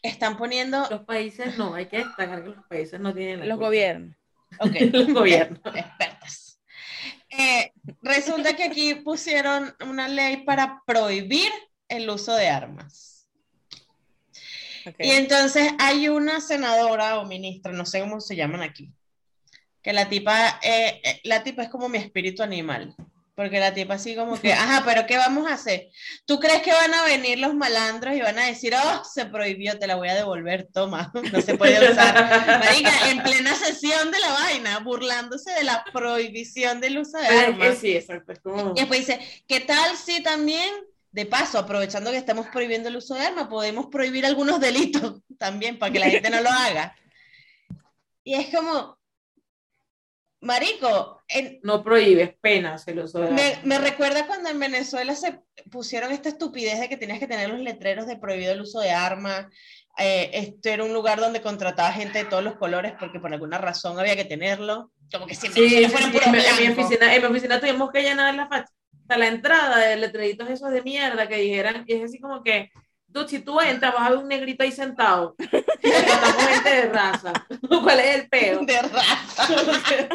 están 0.01 0.38
poniendo... 0.38 0.88
Los 0.89 1.05
países 1.05 1.57
no, 1.57 1.74
hay 1.76 1.86
que 1.86 1.99
destacar 1.99 2.43
que 2.43 2.49
los 2.49 2.65
países 2.67 2.99
no 2.99 3.13
tienen 3.13 3.39
la 3.39 3.45
Los 3.45 3.55
culpa. 3.55 3.67
gobiernos. 3.67 4.15
Ok, 4.59 4.72
Los 4.91 5.07
gobiernos. 5.13 5.59
expertas. 5.76 6.59
Eh, 7.30 7.72
resulta 8.01 8.55
que 8.57 8.63
aquí 8.63 8.95
pusieron 8.95 9.74
una 9.88 10.09
ley 10.09 10.43
para 10.43 10.82
prohibir 10.86 11.49
el 11.88 12.09
uso 12.09 12.36
de 12.36 12.49
armas. 12.49 13.11
Ok. 14.86 14.95
Y 14.99 15.11
entonces 15.11 15.71
hay 15.79 16.09
una 16.09 16.41
senadora 16.41 17.19
o 17.19 17.25
ministra, 17.25 17.71
no 17.71 17.86
sé 17.86 17.99
cómo 18.01 18.19
se 18.21 18.36
llaman 18.36 18.61
aquí, 18.61 18.91
que 19.82 19.93
la 19.93 20.09
tipa, 20.09 20.59
eh, 20.61 21.01
eh, 21.03 21.21
la 21.23 21.43
tipa 21.43 21.63
es 21.63 21.69
como 21.69 21.89
mi 21.89 21.97
espíritu 21.97 22.43
animal, 22.43 22.95
porque 23.36 23.59
la 23.59 23.73
tipa 23.73 23.95
así 23.95 24.15
como 24.15 24.39
que, 24.39 24.53
ajá, 24.53 24.84
pero 24.86 25.07
¿qué 25.07 25.17
vamos 25.17 25.49
a 25.49 25.55
hacer? 25.55 25.89
¿Tú 26.25 26.39
crees 26.39 26.61
que 26.61 26.71
van 26.71 26.93
a 26.93 27.05
venir 27.05 27.39
los 27.39 27.55
malandros 27.55 28.15
y 28.15 28.21
van 28.21 28.38
a 28.38 28.45
decir, 28.45 28.73
oh, 28.75 29.03
se 29.03 29.25
prohibió, 29.25 29.79
te 29.79 29.88
la 29.88 29.95
voy 29.95 30.09
a 30.09 30.15
devolver, 30.15 30.67
toma, 30.71 31.11
no 31.32 31.41
se 31.41 31.57
puede 31.57 31.91
usar? 31.91 32.59
Marica, 32.59 33.09
en 33.09 33.23
plena 33.23 33.55
sesión 33.55 34.11
de 34.11 34.19
la 34.19 34.34
vaina, 34.34 34.79
burlándose 34.79 35.51
de 35.51 35.63
la 35.63 35.84
prohibición 35.91 36.82
del 36.82 36.99
uso 36.99 37.17
de 37.17 37.27
armas. 37.27 37.77
sí, 37.79 37.95
exacto. 37.95 38.34
Y 38.75 38.79
después 38.79 39.07
dice, 39.07 39.19
¿qué 39.47 39.61
tal 39.61 39.97
si 39.97 40.21
también, 40.21 40.69
de 41.12 41.26
paso, 41.26 41.59
aprovechando 41.59 42.12
que 42.12 42.18
estamos 42.18 42.47
prohibiendo 42.47 42.88
el 42.89 42.95
uso 42.97 43.16
de 43.16 43.22
armas, 43.26 43.47
podemos 43.47 43.88
prohibir 43.88 44.26
algunos 44.26 44.59
delitos 44.59 45.22
también 45.38 45.78
para 45.80 45.91
que 45.91 45.99
la 45.99 46.09
gente 46.09 46.30
no 46.30 46.41
lo 46.41 46.49
haga? 46.49 46.95
Y 48.24 48.36
es 48.36 48.55
como, 48.55 48.97
Marico, 50.41 51.22
en- 51.28 51.59
No 51.64 51.84
prohíbes 51.84 52.34
penas 52.41 52.88
el 52.88 52.99
uso 52.99 53.20
de 53.20 53.32
me, 53.32 53.41
armas. 53.47 53.66
me 53.66 53.78
recuerda 53.78 54.26
cuando 54.26 54.49
en 54.49 54.59
Venezuela 54.59 55.16
se 55.16 55.39
pusieron 55.70 56.12
esta 56.12 56.30
estupidez 56.30 56.80
de 56.80 56.89
que 56.89 56.97
tenías 56.97 57.20
que 57.20 57.28
tener 57.28 57.49
los 57.49 57.59
letreros 57.59 58.07
de 58.07 58.18
prohibido 58.18 58.53
el 58.53 58.62
uso 58.62 58.80
de 58.80 58.91
armas. 58.91 59.45
Eh, 59.99 60.32
esto 60.34 60.70
era 60.70 60.84
un 60.84 60.93
lugar 60.93 61.20
donde 61.20 61.41
contrataba 61.41 61.91
gente 61.93 62.20
de 62.20 62.26
todos 62.26 62.43
los 62.43 62.55
colores 62.55 62.93
porque 62.99 63.20
por 63.20 63.32
alguna 63.32 63.59
razón 63.59 63.99
había 63.99 64.16
que 64.16 64.26
tenerlo. 64.26 64.91
Como 65.12 65.28
que 65.28 65.36
siempre 65.36 65.62
Sí, 65.62 65.70
sí, 65.70 65.86
fueran 65.89 66.12
sí, 66.12 66.18
en, 66.24 66.32
mi- 66.32 66.38
oficina, 66.82 67.14
en 67.16 67.22
mi 67.22 67.28
oficina 67.28 67.59
tuvimos 67.59 67.91
que 67.91 68.01
llenar 68.01 68.34
la 68.34 68.47
facha, 68.47 68.72
sea, 69.12 69.18
la 69.18 69.28
entrada 69.28 69.78
de 69.78 69.95
letreritos 69.97 70.49
esos 70.49 70.72
de 70.72 70.82
mierda 70.82 71.28
que 71.28 71.36
dijeran, 71.38 71.84
y 71.88 71.93
es 71.93 72.03
así 72.03 72.20
como 72.20 72.43
que, 72.43 72.72
tú, 73.14 73.28
si 73.28 73.39
tú 73.39 73.59
entras, 73.59 73.93
vas 73.93 74.07
a 74.07 74.09
ver 74.12 74.20
un 74.20 74.28
negrito 74.28 74.64
ahí 74.64 74.72
sentado, 74.72 75.36
estamos 75.82 76.43
gente 76.47 76.70
de 76.70 76.86
raza, 76.89 77.34
¿cuál 77.84 77.99
es 77.99 78.16
el 78.16 78.30
peo? 78.30 78.66
De 78.66 78.82
raza. 78.82 79.47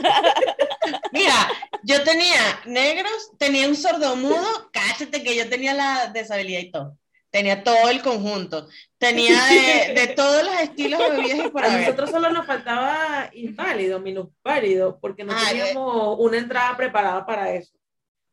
Mira, 1.13 1.35
yo 1.83 2.03
tenía 2.05 2.41
negros, 2.67 3.31
tenía 3.39 3.69
un 3.69 3.77
sordomudo, 3.77 4.71
cállate 4.73 5.23
que 5.23 5.37
yo 5.37 5.49
tenía 5.49 5.75
la 5.75 6.09
deshabilidad 6.13 6.61
y 6.61 6.71
todo. 6.71 6.99
Tenía 7.31 7.63
todo 7.63 7.91
el 7.91 8.01
conjunto. 8.03 8.67
Tenía 8.99 9.45
de, 9.47 9.93
de 9.95 10.07
todos 10.15 10.43
los 10.45 10.55
estilos 10.61 10.99
de 11.01 11.11
bebidas 11.11 11.47
y 11.47 11.49
por 11.51 11.65
A 11.65 11.67
haber. 11.67 11.81
nosotros 11.83 12.11
solo 12.11 12.31
nos 12.31 12.47
faltaba 12.47 13.29
inválido, 13.35 14.01
minusválido, 14.01 14.99
porque 15.01 15.23
no 15.25 15.35
Ah, 15.35 15.43
teníamos 15.51 16.17
una 16.21 16.39
entrada 16.39 16.77
preparada 16.77 17.27
para 17.27 17.53
eso. 17.53 17.73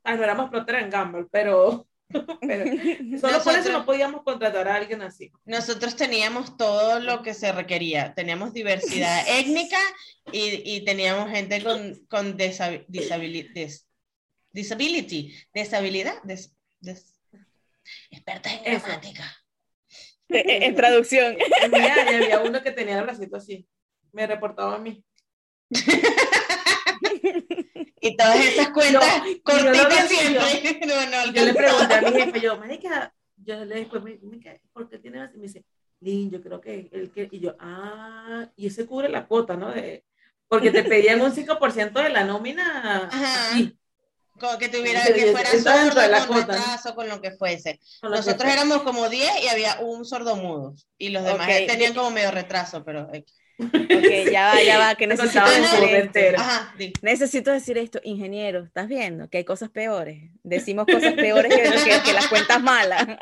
Sea, 0.03 0.15
no 0.15 0.23
éramos 0.23 0.49
plotter 0.49 0.75
en 0.75 0.89
Gamble, 0.89 1.25
pero, 1.31 1.87
pero 2.41 2.65
solo 3.19 3.19
por 3.19 3.29
eso 3.29 3.37
Nosotros- 3.37 3.71
no 3.71 3.85
podíamos 3.85 4.23
contratar 4.23 4.67
a 4.67 4.75
alguien 4.75 5.01
así. 5.01 5.31
Nosotros 5.45 5.95
teníamos 5.95 6.57
todo 6.57 6.99
lo 6.99 7.21
que 7.23 7.33
se 7.33 7.51
requería. 7.51 8.13
Teníamos 8.13 8.53
diversidad 8.53 9.23
étnica 9.27 9.77
y, 10.31 10.75
y 10.75 10.85
teníamos 10.85 11.29
gente 11.31 11.63
con, 11.63 11.95
con 12.09 12.37
disabili- 12.37 13.51
des- 13.53 13.87
disability, 14.51 15.33
deshabilidad, 15.53 16.21
des- 16.23 16.55
des- 16.79 17.19
expertas 18.11 18.53
en 18.65 18.73
Eso. 18.73 18.85
gramática. 18.85 19.37
En, 20.29 20.63
en 20.63 20.75
traducción. 20.75 21.37
En 21.61 21.75
área 21.75 22.17
había 22.17 22.39
uno 22.41 22.61
que 22.63 22.71
tenía 22.71 22.97
el 22.97 23.03
bracito 23.03 23.37
así, 23.37 23.67
me 24.11 24.25
reportaba 24.27 24.75
a 24.75 24.79
mí. 24.79 25.03
Y 28.03 28.17
todas 28.17 28.45
esas 28.45 28.69
cuentas 28.73 29.17
No, 29.23 29.27
y 29.27 29.35
yo 29.35 29.43
cortitas 29.43 30.09
siempre. 30.09 30.79
No, 30.85 31.09
no, 31.09 31.31
Yo 31.31 31.45
le 31.45 31.53
pregunté 31.53 31.93
a 31.93 32.01
mi 32.01 32.11
jefe, 32.11 32.41
yo, 32.41 32.57
marica, 32.57 33.13
yo 33.37 33.63
le 33.63 33.75
después 33.75 34.03
me, 34.03 34.19
me 34.21 34.39
quedé, 34.39 34.61
¿por 34.73 34.89
qué 34.89 34.99
tiene 34.99 35.21
así? 35.21 35.37
Me 35.37 35.43
dice, 35.43 35.63
Lin, 36.01 36.29
yo 36.29 36.41
creo 36.41 36.59
que 36.59 36.89
él 36.91 37.11
que, 37.11 37.29
y 37.31 37.39
yo, 37.39 37.55
ah, 37.59 38.49
y 38.57 38.67
ese 38.67 38.85
cubre 38.85 39.07
la 39.07 39.25
cuota, 39.25 39.55
¿no? 39.55 39.71
De, 39.71 40.03
porque 40.49 40.69
te 40.69 40.83
pedían 40.83 41.21
un 41.21 41.31
5% 41.31 41.93
de 41.93 42.09
la 42.09 42.25
nómina 42.25 43.07
Ajá. 43.09 43.51
así, 43.51 43.75
Como 44.37 44.57
que 44.57 44.67
tuviera 44.67 45.01
que 45.05 45.31
fuera 45.31 45.49
dentro 45.49 46.01
de 46.01 46.09
la 46.09 46.19
sordo, 46.19 46.27
con 46.27 46.43
cuota, 46.43 46.53
retraso, 46.59 46.95
con 46.95 47.07
lo 47.07 47.21
que 47.21 47.31
fuese. 47.31 47.79
lo 48.01 48.09
Nosotros 48.09 48.51
éramos 48.51 48.83
como 48.83 49.07
10 49.07 49.43
y 49.43 49.47
había 49.47 49.79
un 49.79 50.03
sordomudo. 50.03 50.75
Y 50.97 51.09
los 51.09 51.23
demás 51.23 51.47
tenían 51.47 51.93
como 51.93 52.11
medio 52.11 52.31
retraso, 52.31 52.83
pero. 52.83 53.09
Ok, 53.59 54.31
ya 54.31 54.47
va, 54.47 54.63
ya 54.63 54.79
va, 54.79 54.95
que 54.95 55.05
necesito 55.07 55.45
decir 55.45 55.83
esto. 55.83 56.41
Ajá. 56.41 56.75
Necesito 57.01 57.51
decir 57.51 57.77
esto, 57.77 57.99
ingeniero, 58.03 58.63
¿estás 58.63 58.87
viendo 58.87 59.29
que 59.29 59.37
hay 59.39 59.43
cosas 59.43 59.69
peores? 59.69 60.31
Decimos 60.41 60.85
cosas 60.91 61.13
peores 61.13 61.53
que, 61.53 61.61
que- 61.61 62.01
que 62.03 62.13
las 62.13 62.27
cuentas 62.27 62.61
malas. 62.61 63.05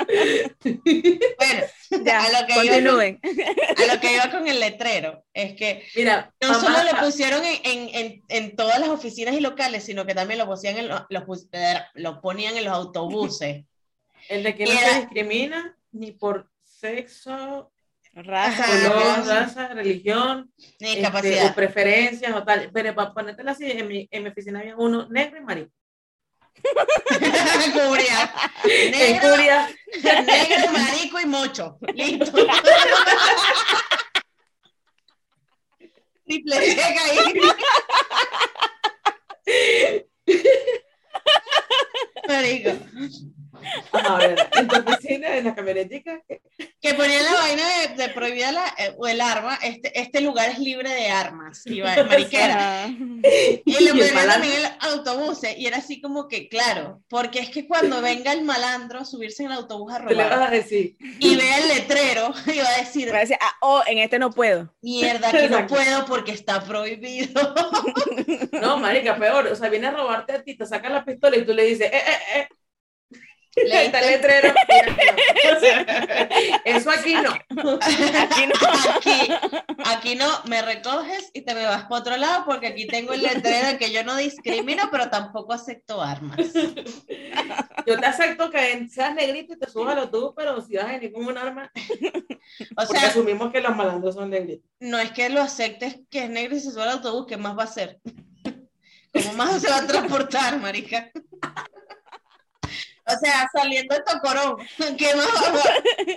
Bueno, 0.64 1.64
Ya, 2.06 2.24
A 2.24 2.42
lo 2.42 2.48
que 2.48 2.54
iba- 2.54 2.62
continúen. 2.64 3.20
a 3.24 3.94
lo 3.94 4.00
que 4.02 4.14
iba 4.14 4.32
con 4.32 4.48
el 4.48 4.60
letrero 4.60 5.26
es 5.34 5.54
que 5.54 5.84
Mira, 5.96 6.34
no 6.42 6.50
mamá- 6.50 6.60
solo 6.62 6.78
lo 6.92 7.00
pusieron 7.06 7.44
en, 7.44 7.60
en, 7.64 7.90
en, 7.96 8.24
en 8.30 8.56
todas 8.56 8.80
las 8.80 8.90
oficinas 8.90 9.34
y 9.36 9.40
locales, 9.42 9.84
sino 9.84 10.06
que 10.06 10.16
también 10.16 10.38
lo, 10.40 10.46
pusían 10.48 10.78
en 10.78 10.88
los, 10.88 11.24
pus- 11.26 11.48
eh, 11.52 11.80
lo 11.96 12.22
ponían 12.22 12.56
en 12.58 12.64
los 12.66 12.74
autobuses. 12.74 13.66
el 14.30 14.44
de 14.44 14.56
que 14.56 14.66
no 14.66 14.72
Era- 14.72 14.94
se 14.94 15.00
discrimina 15.02 15.78
ni 15.92 16.12
por 16.14 16.50
sexo, 16.64 17.72
Raza, 18.14 18.66
color, 18.66 19.26
raza, 19.26 19.70
religión, 19.70 20.52
este, 20.80 21.46
o 21.46 21.56
preferencias 21.56 22.36
o 22.36 22.44
tal. 22.44 22.70
Pero 22.74 22.94
para 22.94 23.14
ponértela 23.14 23.52
así, 23.52 23.72
en 23.72 23.88
mi, 23.88 24.08
en 24.12 24.24
mi 24.24 24.30
oficina 24.30 24.60
había 24.60 24.76
uno 24.76 25.08
negro 25.10 25.40
y 25.40 25.42
marico. 25.42 25.72
Cubría. 27.74 28.34
En 28.66 28.92
Negro, 28.92 29.30
Curia, 29.30 29.70
negro, 30.04 30.72
marico 30.74 31.20
y 31.22 31.26
mocho. 31.26 31.80
Listo. 31.94 32.32
Triple 36.26 36.56
ahí. 36.56 37.34
Marico. 42.28 42.72
Ajá, 43.92 44.16
a 44.16 44.18
ver, 44.18 44.50
en 44.54 44.68
tu 44.68 44.76
oficina, 44.80 45.38
en 45.38 45.46
la 45.46 45.56
camionetica. 45.56 46.22
Que 46.82 46.94
ponían 46.94 47.24
la 47.24 47.34
vaina 47.34 47.64
de, 47.68 47.96
de 48.04 48.10
prohibida 48.10 48.52
la, 48.52 48.66
eh, 48.78 48.96
o 48.98 49.08
el 49.08 49.22
arma, 49.22 49.58
este, 49.64 50.00
este 50.00 50.22
lugar 50.22 50.50
es 50.50 50.60
libre 50.60 50.90
de 50.90 51.10
armas. 51.10 51.62
Y 51.66 51.82
va- 51.82 52.04
mariquera. 52.04 52.84
Ajá. 52.86 52.94
Y 53.66 53.84
lo 53.86 53.92
ponían 53.92 54.14
malandro. 54.16 54.34
también 54.34 54.54
en 54.66 54.72
autobuses. 54.90 55.58
Y 55.58 55.66
era 55.68 55.78
así 55.78 56.02
como 56.02 56.28
que, 56.28 56.50
claro, 56.50 57.02
porque 57.10 57.40
es 57.40 57.50
que 57.50 57.68
cuando 57.68 58.02
venga 58.02 58.32
el 58.34 58.44
malandro 58.44 59.00
a 59.00 59.06
subirse 59.06 59.44
en 59.44 59.52
el 59.52 59.58
autobús 59.58 59.94
a 59.94 60.00
¿Qué 60.06 60.16
le 60.16 60.24
vas 60.24 60.32
robar 60.34 60.48
a 60.50 60.52
decir? 60.52 60.96
y 61.20 61.36
vea 61.36 61.58
el 61.60 61.68
letrero, 61.70 62.34
y 62.54 62.58
va 62.60 62.68
a 62.70 62.78
decir, 62.80 63.12
Me 63.12 63.20
decía, 63.20 63.38
ah, 63.42 63.54
oh, 63.62 63.82
en 63.88 64.00
este 64.00 64.20
no 64.20 64.32
puedo. 64.32 64.74
mierda, 64.82 65.30
aquí 65.30 65.48
no 65.50 65.68
puedo 65.68 66.06
porque 66.06 66.32
está 66.32 66.64
prohibido. 66.64 67.54
No, 68.62 68.78
marica, 68.78 69.16
peor. 69.18 69.48
O 69.48 69.56
sea, 69.56 69.70
viene 69.70 69.88
a 69.88 69.92
robarte 69.92 70.34
a 70.34 70.44
ti, 70.44 70.56
te 70.56 70.66
saca 70.66 70.90
la 70.90 71.04
pistola 71.04 71.36
y 71.38 71.46
tú 71.46 71.54
le 71.54 71.64
dices, 71.64 71.88
eh, 71.92 71.98
eh, 72.06 72.40
eh. 72.42 72.48
Ahí 73.58 73.86
está 73.88 74.02
letrero. 74.02 74.54
Eso 76.66 76.92
aquí 76.92 77.14
no. 77.16 77.32
Aquí 77.82 78.48
no. 78.48 78.54
Aquí, 78.96 79.32
aquí 79.86 80.16
no, 80.16 80.28
me 80.46 80.62
recoges 80.62 81.30
y 81.34 81.42
te 81.42 81.54
me 81.54 81.66
vas 81.66 81.84
para 81.84 82.02
otro 82.02 82.18
lado 82.18 82.44
porque 82.46 82.68
aquí 82.68 82.88
tengo 82.88 83.14
el 83.14 83.22
letrero 83.22 83.68
de 83.68 83.78
que 83.78 83.92
yo 83.92 84.04
no 84.04 84.16
discrimino, 84.16 84.90
pero 84.92 85.10
tampoco 85.10 85.54
acepto 85.54 86.02
armas. 86.02 86.38
Yo 87.86 88.00
te 88.00 88.06
acepto 88.06 88.50
que 88.50 88.88
seas 88.90 89.14
negrito 89.16 89.54
y 89.54 89.60
te 89.60 89.70
subas 89.70 89.94
al 89.94 90.00
autobús, 90.04 90.34
pero 90.36 90.62
si 90.62 90.76
vas 90.78 90.86
a 90.86 90.92
venir 90.94 91.12
con 91.12 91.26
un 91.26 91.38
arma, 91.38 91.72
O 91.74 92.76
porque 92.86 93.00
sea, 93.00 93.10
asumimos 93.10 93.52
que 93.52 93.62
los 93.62 93.76
malandros 93.76 94.16
son 94.16 94.30
negritos. 94.30 94.70
no 94.80 94.98
es 95.00 95.12
que 95.12 95.30
lo 95.30 95.42
aceptes 95.42 96.00
que 96.10 96.24
es 96.24 96.30
negro 96.30 96.56
y 96.56 96.60
se 96.60 96.72
sube 96.72 96.84
al 96.84 96.90
autobús, 96.92 97.26
¿qué 97.28 97.38
más 97.38 97.58
va 97.58 97.64
a 97.64 97.66
hacer? 97.66 98.00
¿Cómo 99.14 99.34
más 99.34 99.62
se 99.62 99.70
va 99.70 99.78
a 99.78 99.88
transportar, 99.88 100.58
marica? 100.60 101.12
O 103.16 103.20
sea, 103.20 103.50
saliendo 103.54 103.96
de 103.96 104.02
Tocorón, 104.02 104.58
¿qué 104.98 105.16
más 105.16 105.28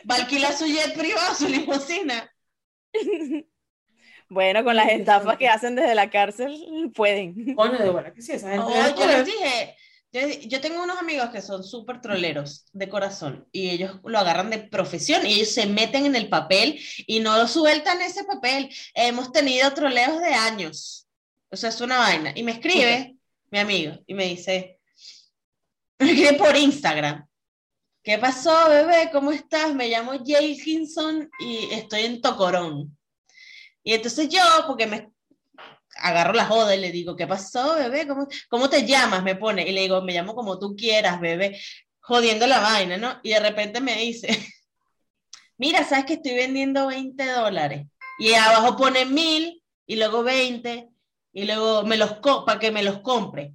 va, 0.06 0.14
a 0.14 0.18
alquilar 0.18 0.52
su 0.52 0.66
jet 0.66 0.94
privado, 0.94 1.34
su 1.34 1.48
limusina? 1.48 2.30
Bueno, 4.26 4.64
con 4.64 4.74
las 4.74 4.88
estafas 4.88 5.36
que 5.36 5.48
hacen 5.48 5.76
desde 5.76 5.94
la 5.94 6.08
cárcel, 6.08 6.90
pueden. 6.94 7.54
Coño, 7.54 7.78
de 7.78 7.90
verdad 7.90 8.14
que 8.14 8.22
sí, 8.22 8.32
esa 8.32 8.50
gente. 8.50 8.66
Oh, 8.66 8.98
yo 8.98 9.06
les 9.06 9.26
dije, 9.26 9.76
yo, 10.12 10.20
yo 10.48 10.60
tengo 10.60 10.82
unos 10.82 10.98
amigos 10.98 11.28
que 11.28 11.42
son 11.42 11.62
súper 11.62 12.00
troleros 12.00 12.66
de 12.72 12.88
corazón 12.88 13.46
y 13.52 13.70
ellos 13.70 14.00
lo 14.02 14.18
agarran 14.18 14.48
de 14.50 14.58
profesión 14.58 15.26
y 15.26 15.34
ellos 15.34 15.52
se 15.52 15.66
meten 15.66 16.06
en 16.06 16.16
el 16.16 16.30
papel 16.30 16.80
y 17.06 17.20
no 17.20 17.36
lo 17.36 17.46
sueltan 17.46 18.00
ese 18.00 18.24
papel. 18.24 18.74
Hemos 18.94 19.30
tenido 19.30 19.72
troleos 19.74 20.20
de 20.20 20.34
años. 20.34 21.06
O 21.50 21.56
sea, 21.56 21.68
es 21.68 21.80
una 21.80 21.98
vaina. 21.98 22.32
Y 22.34 22.42
me 22.42 22.52
escribe 22.52 23.16
mi 23.50 23.58
amigo 23.58 23.98
y 24.06 24.14
me 24.14 24.24
dice, 24.24 24.73
escribe 26.06 26.34
por 26.34 26.56
Instagram. 26.56 27.26
¿Qué 28.02 28.18
pasó, 28.18 28.68
bebé? 28.68 29.10
¿Cómo 29.12 29.32
estás? 29.32 29.74
Me 29.74 29.88
llamo 29.88 30.12
Jenkinson 30.24 31.30
y 31.40 31.72
estoy 31.72 32.02
en 32.02 32.20
Tocorón. 32.20 32.96
Y 33.82 33.94
entonces 33.94 34.28
yo, 34.28 34.42
porque 34.66 34.86
me 34.86 35.10
agarro 35.96 36.32
la 36.32 36.44
joda 36.44 36.74
y 36.74 36.80
le 36.80 36.92
digo, 36.92 37.16
¿qué 37.16 37.26
pasó, 37.26 37.76
bebé? 37.76 38.06
¿Cómo, 38.06 38.28
¿Cómo 38.48 38.68
te 38.68 38.84
llamas? 38.86 39.22
Me 39.22 39.36
pone. 39.36 39.66
Y 39.66 39.72
le 39.72 39.82
digo, 39.82 40.02
me 40.02 40.12
llamo 40.12 40.34
como 40.34 40.58
tú 40.58 40.74
quieras, 40.76 41.20
bebé. 41.20 41.60
Jodiendo 42.00 42.46
la 42.46 42.60
vaina, 42.60 42.96
¿no? 42.98 43.20
Y 43.22 43.30
de 43.30 43.40
repente 43.40 43.80
me 43.80 43.96
dice, 43.96 44.28
mira, 45.56 45.84
¿sabes 45.84 46.04
que 46.04 46.14
estoy 46.14 46.34
vendiendo 46.34 46.88
20 46.88 47.24
dólares? 47.26 47.86
Y 48.18 48.34
abajo 48.34 48.76
pone 48.76 49.06
mil 49.06 49.62
y 49.86 49.96
luego 49.96 50.22
20 50.22 50.90
y 51.32 51.44
luego 51.44 51.82
me 51.82 51.96
los 51.96 52.18
para 52.44 52.58
que 52.58 52.70
me 52.70 52.82
los 52.82 53.00
compre. 53.00 53.54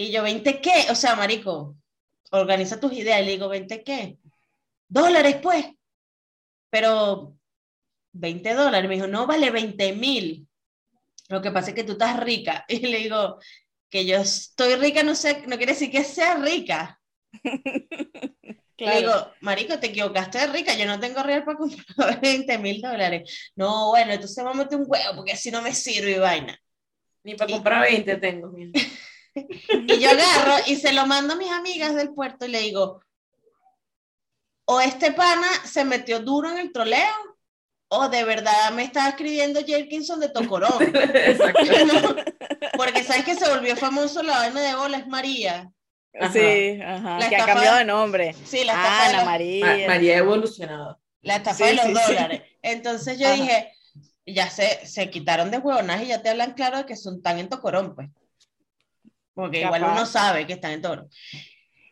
Y 0.00 0.10
yo, 0.10 0.22
¿20 0.22 0.62
qué? 0.62 0.90
O 0.90 0.94
sea, 0.94 1.14
marico, 1.14 1.76
organiza 2.30 2.80
tus 2.80 2.94
ideas. 2.94 3.20
Y 3.20 3.26
le 3.26 3.30
digo, 3.32 3.52
¿20 3.52 3.84
qué? 3.84 4.16
Dólares, 4.88 5.36
pues. 5.42 5.66
Pero 6.70 7.36
20 8.12 8.54
dólares. 8.54 8.88
Me 8.88 8.94
dijo, 8.94 9.06
no, 9.06 9.26
vale 9.26 9.50
20 9.50 9.92
mil. 9.92 10.48
Lo 11.28 11.42
que 11.42 11.50
pasa 11.50 11.68
es 11.68 11.74
que 11.74 11.84
tú 11.84 11.92
estás 11.92 12.18
rica. 12.18 12.64
Y 12.68 12.78
le 12.86 12.96
digo, 12.96 13.40
que 13.90 14.06
yo 14.06 14.16
estoy 14.16 14.76
rica 14.76 15.02
no, 15.02 15.14
sé, 15.14 15.42
no 15.46 15.58
quiere 15.58 15.74
decir 15.74 15.90
que 15.90 16.02
sea 16.02 16.38
rica. 16.38 16.98
Y 18.78 18.86
Le 18.86 19.00
digo, 19.00 19.12
marico, 19.42 19.78
te 19.78 19.88
equivocaste 19.88 20.38
de 20.38 20.46
rica, 20.46 20.74
yo 20.78 20.86
no 20.86 20.98
tengo 20.98 21.22
real 21.22 21.44
para 21.44 21.58
comprar 21.58 22.20
20 22.22 22.56
mil 22.56 22.80
dólares. 22.80 23.52
No, 23.54 23.90
bueno, 23.90 24.12
entonces 24.12 24.42
vamos 24.42 24.60
a 24.60 24.62
meter 24.64 24.78
un 24.78 24.86
huevo 24.88 25.16
porque 25.16 25.32
así 25.32 25.50
no 25.50 25.60
me 25.60 25.74
sirve 25.74 26.12
y 26.12 26.18
vaina. 26.18 26.58
Ni 27.22 27.34
para 27.34 27.52
comprar 27.52 27.82
20 27.82 28.16
tengo. 28.16 28.50
Y 29.34 29.98
yo 30.00 30.10
agarro 30.10 30.54
y 30.66 30.76
se 30.76 30.92
lo 30.92 31.06
mando 31.06 31.34
a 31.34 31.36
mis 31.36 31.50
amigas 31.50 31.94
del 31.94 32.12
puerto 32.14 32.46
y 32.46 32.48
le 32.50 32.60
digo, 32.60 33.00
o 34.66 34.80
este 34.80 35.12
pana 35.12 35.48
se 35.64 35.84
metió 35.84 36.20
duro 36.20 36.50
en 36.50 36.58
el 36.58 36.72
troleo, 36.72 37.14
o 37.88 38.08
de 38.08 38.24
verdad 38.24 38.70
me 38.72 38.84
está 38.84 39.08
escribiendo 39.08 39.64
Jerkinson 39.64 40.20
de 40.20 40.28
Tocorón. 40.28 40.72
Exacto. 41.14 41.62
Porque 42.76 43.02
sabes 43.02 43.24
que 43.24 43.34
se 43.34 43.48
volvió 43.48 43.76
famoso 43.76 44.22
la 44.22 44.38
vaina 44.38 44.60
de 44.60 44.74
hola 44.74 44.98
es 44.98 45.06
María. 45.08 45.72
Ajá. 46.18 46.32
Sí, 46.32 46.80
ajá, 46.82 47.18
La 47.18 47.28
que 47.28 47.36
ha 47.36 47.46
cambiado 47.46 47.76
de 47.78 47.84
nombre. 47.84 48.34
Sí, 48.44 48.64
la 48.64 48.72
estafa, 48.74 49.08
de 49.08 49.12
los, 49.16 49.24
María. 49.24 49.66
Ma- 49.66 49.86
María 49.94 50.14
ha 50.14 50.18
evolucionado. 50.18 51.00
la 51.22 51.36
estafa 51.36 51.56
Sí, 51.56 51.64
de 51.64 51.74
los 51.74 51.84
sí, 51.86 51.94
sí. 51.96 52.02
dólares. 52.08 52.42
Entonces 52.62 53.18
yo 53.18 53.26
Ajá. 53.26 53.34
dije, 53.36 53.72
ya 54.26 54.50
se, 54.50 54.86
se 54.86 55.10
quitaron 55.10 55.50
de 55.50 55.58
huevonas 55.58 56.02
y 56.02 56.06
ya 56.06 56.22
te 56.22 56.30
hablan 56.30 56.52
claro 56.54 56.78
de 56.78 56.86
que 56.86 56.96
son 56.96 57.22
tan 57.22 57.38
en 57.38 57.48
Tocorón, 57.48 57.94
pues. 57.94 58.08
Porque 59.34 59.60
igual 59.62 59.84
uno 59.84 60.06
sabe 60.06 60.46
que 60.46 60.54
están 60.54 60.72
en 60.72 60.82
Tocorón. 60.82 61.08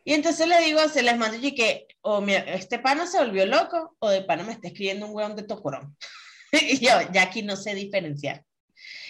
Y 0.04 0.14
entonces 0.14 0.48
le 0.48 0.58
digo, 0.60 0.80
se 0.88 1.02
les 1.02 1.16
mando 1.18 1.36
y 1.40 1.54
que, 1.54 1.86
o 2.00 2.20
mira, 2.20 2.40
este 2.40 2.78
pana 2.78 3.06
se 3.06 3.18
volvió 3.18 3.44
loco, 3.46 3.94
o 3.98 4.08
de 4.08 4.22
pana 4.22 4.42
me 4.42 4.52
está 4.52 4.68
escribiendo 4.68 5.06
un 5.06 5.14
huevón 5.14 5.36
de 5.36 5.42
Tocorón. 5.42 5.96
y 6.52 6.78
yo, 6.78 6.92
ya 7.12 7.22
aquí 7.22 7.42
no 7.42 7.56
sé 7.56 7.74
diferenciar. 7.74 8.42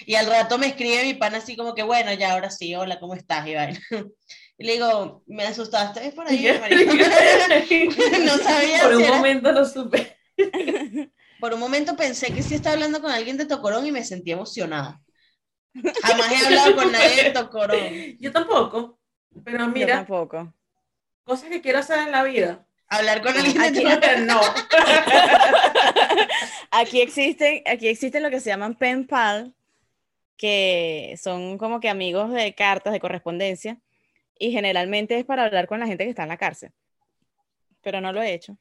Y 0.06 0.14
al 0.14 0.26
rato 0.26 0.58
me 0.58 0.66
escribe 0.68 1.04
mi 1.04 1.14
pana 1.14 1.38
así 1.38 1.56
como 1.56 1.74
que, 1.74 1.82
bueno, 1.82 2.12
ya 2.14 2.32
ahora 2.32 2.50
sí, 2.50 2.74
hola, 2.74 2.98
¿cómo 2.98 3.14
estás? 3.14 3.44
Vaina. 3.44 3.78
Y 4.60 4.64
le 4.64 4.72
digo, 4.72 5.22
me 5.26 5.44
asustaste 5.44 6.00
¿ves 6.00 6.14
por 6.14 6.26
ahí, 6.26 6.48
marico?" 6.60 6.92
no 8.24 8.38
sabía 8.38 8.80
Por 8.82 8.90
si 8.90 8.96
un 8.96 9.02
era- 9.04 9.16
momento 9.16 9.52
lo 9.52 9.64
supe. 9.64 10.16
Por 11.38 11.54
un 11.54 11.60
momento 11.60 11.94
pensé 11.96 12.32
que 12.32 12.42
sí 12.42 12.54
estaba 12.56 12.74
hablando 12.74 13.00
con 13.00 13.12
alguien 13.12 13.36
de 13.36 13.46
Tocorón 13.46 13.86
y 13.86 13.92
me 13.92 14.04
sentí 14.04 14.32
emocionada. 14.32 15.00
Jamás 16.02 16.32
he 16.32 16.46
hablado 16.46 16.76
con 16.76 16.92
nadie 16.92 17.24
de 17.24 17.30
Tocorón. 17.30 17.78
Yo 18.20 18.32
tampoco. 18.32 18.98
Pero 19.44 19.58
Yo 19.58 19.68
mira, 19.68 19.96
tampoco. 19.96 20.52
cosas 21.24 21.48
que 21.48 21.60
quiero 21.60 21.78
hacer 21.78 21.98
en 22.00 22.12
la 22.12 22.22
vida. 22.24 22.64
Hablar 22.88 23.22
con 23.22 23.36
alguien 23.36 23.58
de 23.58 23.66
Aquí- 23.68 23.82
Tocorón. 23.82 24.26
no. 24.30 24.40
Aquí 26.70 27.00
existen, 27.00 27.62
aquí 27.66 27.88
existen 27.88 28.22
lo 28.22 28.30
que 28.30 28.40
se 28.40 28.50
llaman 28.50 28.74
pen 28.74 29.06
pal, 29.06 29.54
que 30.36 31.18
son 31.20 31.58
como 31.58 31.80
que 31.80 31.88
amigos 31.88 32.30
de 32.30 32.54
cartas, 32.54 32.92
de 32.92 33.00
correspondencia, 33.00 33.78
y 34.38 34.52
generalmente 34.52 35.18
es 35.18 35.24
para 35.24 35.44
hablar 35.44 35.66
con 35.66 35.80
la 35.80 35.86
gente 35.86 36.04
que 36.04 36.10
está 36.10 36.22
en 36.24 36.28
la 36.28 36.36
cárcel. 36.36 36.72
Pero 37.82 38.00
no 38.00 38.12
lo 38.12 38.22
he 38.22 38.32
hecho. 38.34 38.56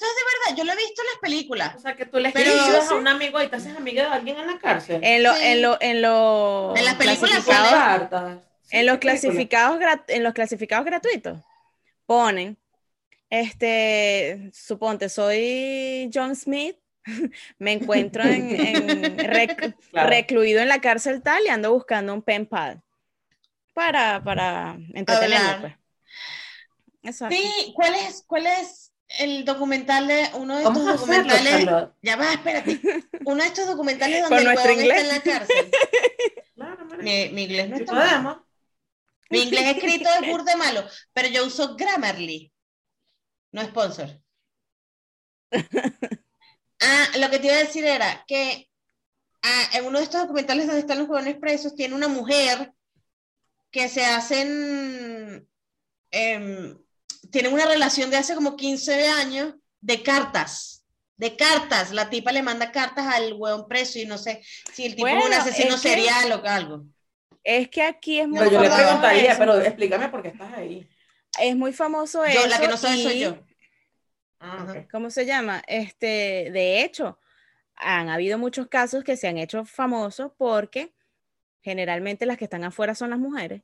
Eso 0.00 0.06
es 0.06 0.14
de 0.16 0.22
verdad, 0.54 0.56
yo 0.56 0.64
lo 0.64 0.72
he 0.72 0.76
visto 0.76 1.02
en 1.02 1.06
las 1.06 1.16
O 1.16 1.20
películas. 1.20 1.82
sea, 1.82 1.96
que 1.96 2.06
tú 2.06 2.18
le 2.20 2.30
Pero- 2.30 2.50
escribes 2.52 2.88
a 2.90 2.94
un 2.94 3.08
amigo 3.08 3.42
y 3.42 3.48
te 3.48 3.56
haces 3.56 3.76
amiga 3.76 4.04
de 4.04 4.10
alguien 4.14 4.36
en 4.38 4.46
la 4.46 4.58
cárcel. 4.58 5.00
En 5.02 5.24
lo, 5.24 5.34
Sí. 5.34 5.40
en 5.44 5.62
lo, 5.62 5.76
en 5.80 6.02
lo 6.02 6.74
En 6.76 6.84
las 6.84 6.94
películas 6.94 7.44
clasificados- 7.44 8.40
en 8.70 8.86
los 8.86 8.98
clasificados 8.98 9.78
grat- 9.80 10.04
en 10.08 10.22
los 10.22 10.34
clasificados 10.34 10.84
gratuitos 10.86 11.40
ponen 12.06 12.56
este 13.30 14.50
suponte 14.54 15.08
soy 15.08 16.10
John 16.14 16.34
Smith 16.36 16.76
me 17.58 17.72
encuentro 17.72 18.22
en, 18.22 18.50
en 18.60 19.16
rec- 19.18 19.74
Claro. 19.90 20.08
recluido 20.10 20.60
en 20.60 20.68
la 20.68 20.80
cárcel 20.80 21.22
tal 21.22 21.42
y 21.44 21.48
ando 21.48 21.72
buscando 21.72 22.14
un 22.14 22.22
pen 22.22 22.46
pal 22.46 22.82
para 23.74 24.22
para 24.22 24.76
entretenerme 24.94 25.60
pues. 25.60 25.74
Exacto. 27.02 27.34
Sí, 27.36 27.72
¿cuál 27.74 27.94
es, 27.94 28.24
¿cuál 28.26 28.46
es 28.46 28.92
el 29.18 29.44
documental 29.44 30.06
de 30.06 30.30
uno 30.34 30.56
de 30.56 30.62
estos 30.62 30.76
hacerlo, 30.76 30.92
documentales? 30.92 31.88
Ya 32.02 32.16
va, 32.16 32.32
espérate. 32.32 32.80
Uno 33.24 33.42
de 33.42 33.48
estos 33.48 33.66
documentales 33.66 34.22
donde 34.22 34.42
el 34.42 34.56
huevón 34.56 34.80
está 34.80 35.00
en 35.00 35.08
la 35.08 35.22
cárcel. 35.22 35.70
Claro. 36.54 36.86
Mi, 36.98 37.28
mi 37.30 37.44
inglés 37.44 37.70
no 37.70 37.76
está 37.76 37.92
mal. 37.92 38.08
podemos. 38.08 38.36
Mi 39.30 39.42
inglés 39.42 39.76
escrito 39.76 40.08
es 40.20 40.28
burda 40.28 40.56
malo, 40.56 40.84
pero 41.12 41.28
yo 41.28 41.46
uso 41.46 41.76
Grammarly. 41.76 42.52
No 43.52 43.62
sponsor. 43.64 44.20
Ah, 46.80 47.08
lo 47.18 47.28
que 47.28 47.40
te 47.40 47.48
iba 47.48 47.56
a 47.56 47.64
decir 47.64 47.84
era 47.84 48.24
que 48.24 48.70
ah, 49.42 49.70
en 49.72 49.84
uno 49.86 49.98
de 49.98 50.04
estos 50.04 50.20
documentales 50.20 50.66
donde 50.66 50.82
están 50.82 50.98
los 50.98 51.08
jóvenes 51.08 51.36
presos, 51.36 51.74
tiene 51.74 51.96
una 51.96 52.06
mujer 52.06 52.72
que 53.70 53.88
se 53.88 54.04
hacen, 54.04 55.48
em, 56.12 56.78
tienen 57.30 57.52
una 57.52 57.66
relación 57.66 58.10
de 58.10 58.16
hace 58.16 58.34
como 58.34 58.56
15 58.56 59.06
años 59.08 59.54
de 59.80 60.02
cartas. 60.02 60.84
De 61.16 61.36
cartas, 61.36 61.90
la 61.92 62.10
tipa 62.10 62.30
le 62.32 62.42
manda 62.42 62.70
cartas 62.70 63.06
al 63.12 63.32
hueón 63.34 63.66
preso 63.68 63.98
y 63.98 64.06
no 64.06 64.18
sé 64.18 64.42
si 64.72 64.86
el 64.86 64.94
tipo 64.94 65.08
es 65.08 65.24
un 65.24 65.32
asesino 65.32 65.74
es 65.74 65.80
que- 65.82 65.88
serial 65.88 66.32
o 66.32 66.46
algo. 66.48 66.84
es 67.42 67.68
que 67.68 67.82
aquí 67.82 68.20
es 68.20 68.28
muy 68.28 68.38
Pero 68.38 68.50
yo 68.52 68.60
le 68.60 68.68
famoso 68.68 68.84
preguntaría, 68.86 69.30
eso. 69.32 69.38
pero 69.38 69.60
explícame 69.60 70.08
por 70.10 70.22
qué 70.22 70.28
estás 70.28 70.52
ahí. 70.54 70.88
es 71.40 71.56
muy 71.56 71.72
famoso 71.72 72.24
Yo, 72.24 72.30
eso 72.40 72.48
la 72.48 72.58
que 72.60 72.68
no 72.68 72.76
sabe 72.76 73.02
soy 73.02 73.12
y- 73.14 73.20
yo. 73.20 73.38
Ah, 74.40 74.64
Ajá. 74.68 74.86
¿cómo 74.92 75.10
se 75.10 75.26
llama? 75.26 75.62
Este, 75.66 76.50
de 76.52 76.82
hecho, 76.84 77.18
han 77.74 78.08
habido 78.08 78.38
muchos 78.38 78.68
casos 78.68 79.02
que 79.02 79.16
se 79.16 79.26
han 79.28 79.38
hecho 79.38 79.64
famosos 79.64 80.30
porque 80.36 80.94
generalmente 81.62 82.26
las 82.26 82.36
que 82.38 82.44
están 82.44 82.62
afuera 82.64 82.94
son 82.94 83.10
las 83.10 83.18
mujeres 83.18 83.62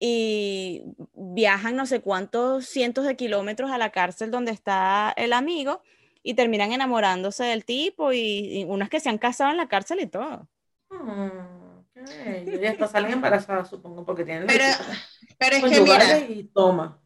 y 0.00 0.82
viajan 1.14 1.76
no 1.76 1.86
sé 1.86 2.00
cuántos 2.00 2.66
cientos 2.66 3.04
de 3.06 3.16
kilómetros 3.16 3.70
a 3.70 3.78
la 3.78 3.90
cárcel 3.90 4.30
donde 4.30 4.52
está 4.52 5.12
el 5.16 5.32
amigo 5.32 5.82
y 6.22 6.34
terminan 6.34 6.72
enamorándose 6.72 7.44
del 7.44 7.64
tipo 7.64 8.12
y, 8.12 8.60
y 8.60 8.64
unas 8.64 8.88
que 8.90 9.00
se 9.00 9.08
han 9.08 9.18
casado 9.18 9.50
en 9.50 9.56
la 9.56 9.68
cárcel 9.68 10.00
y 10.00 10.06
todo. 10.06 10.48
Qué 11.94 12.00
bello. 12.02 12.62
Y 12.62 12.66
hasta 12.66 12.86
salen 12.88 13.12
embarazadas, 13.12 13.68
supongo, 13.68 14.04
porque 14.04 14.24
tienen 14.24 14.46
Pero, 14.46 14.64
pero 15.38 15.56
es 15.56 15.64
que 15.64 15.80
mira, 15.80 16.18
y 16.20 16.44
toma. 16.44 17.00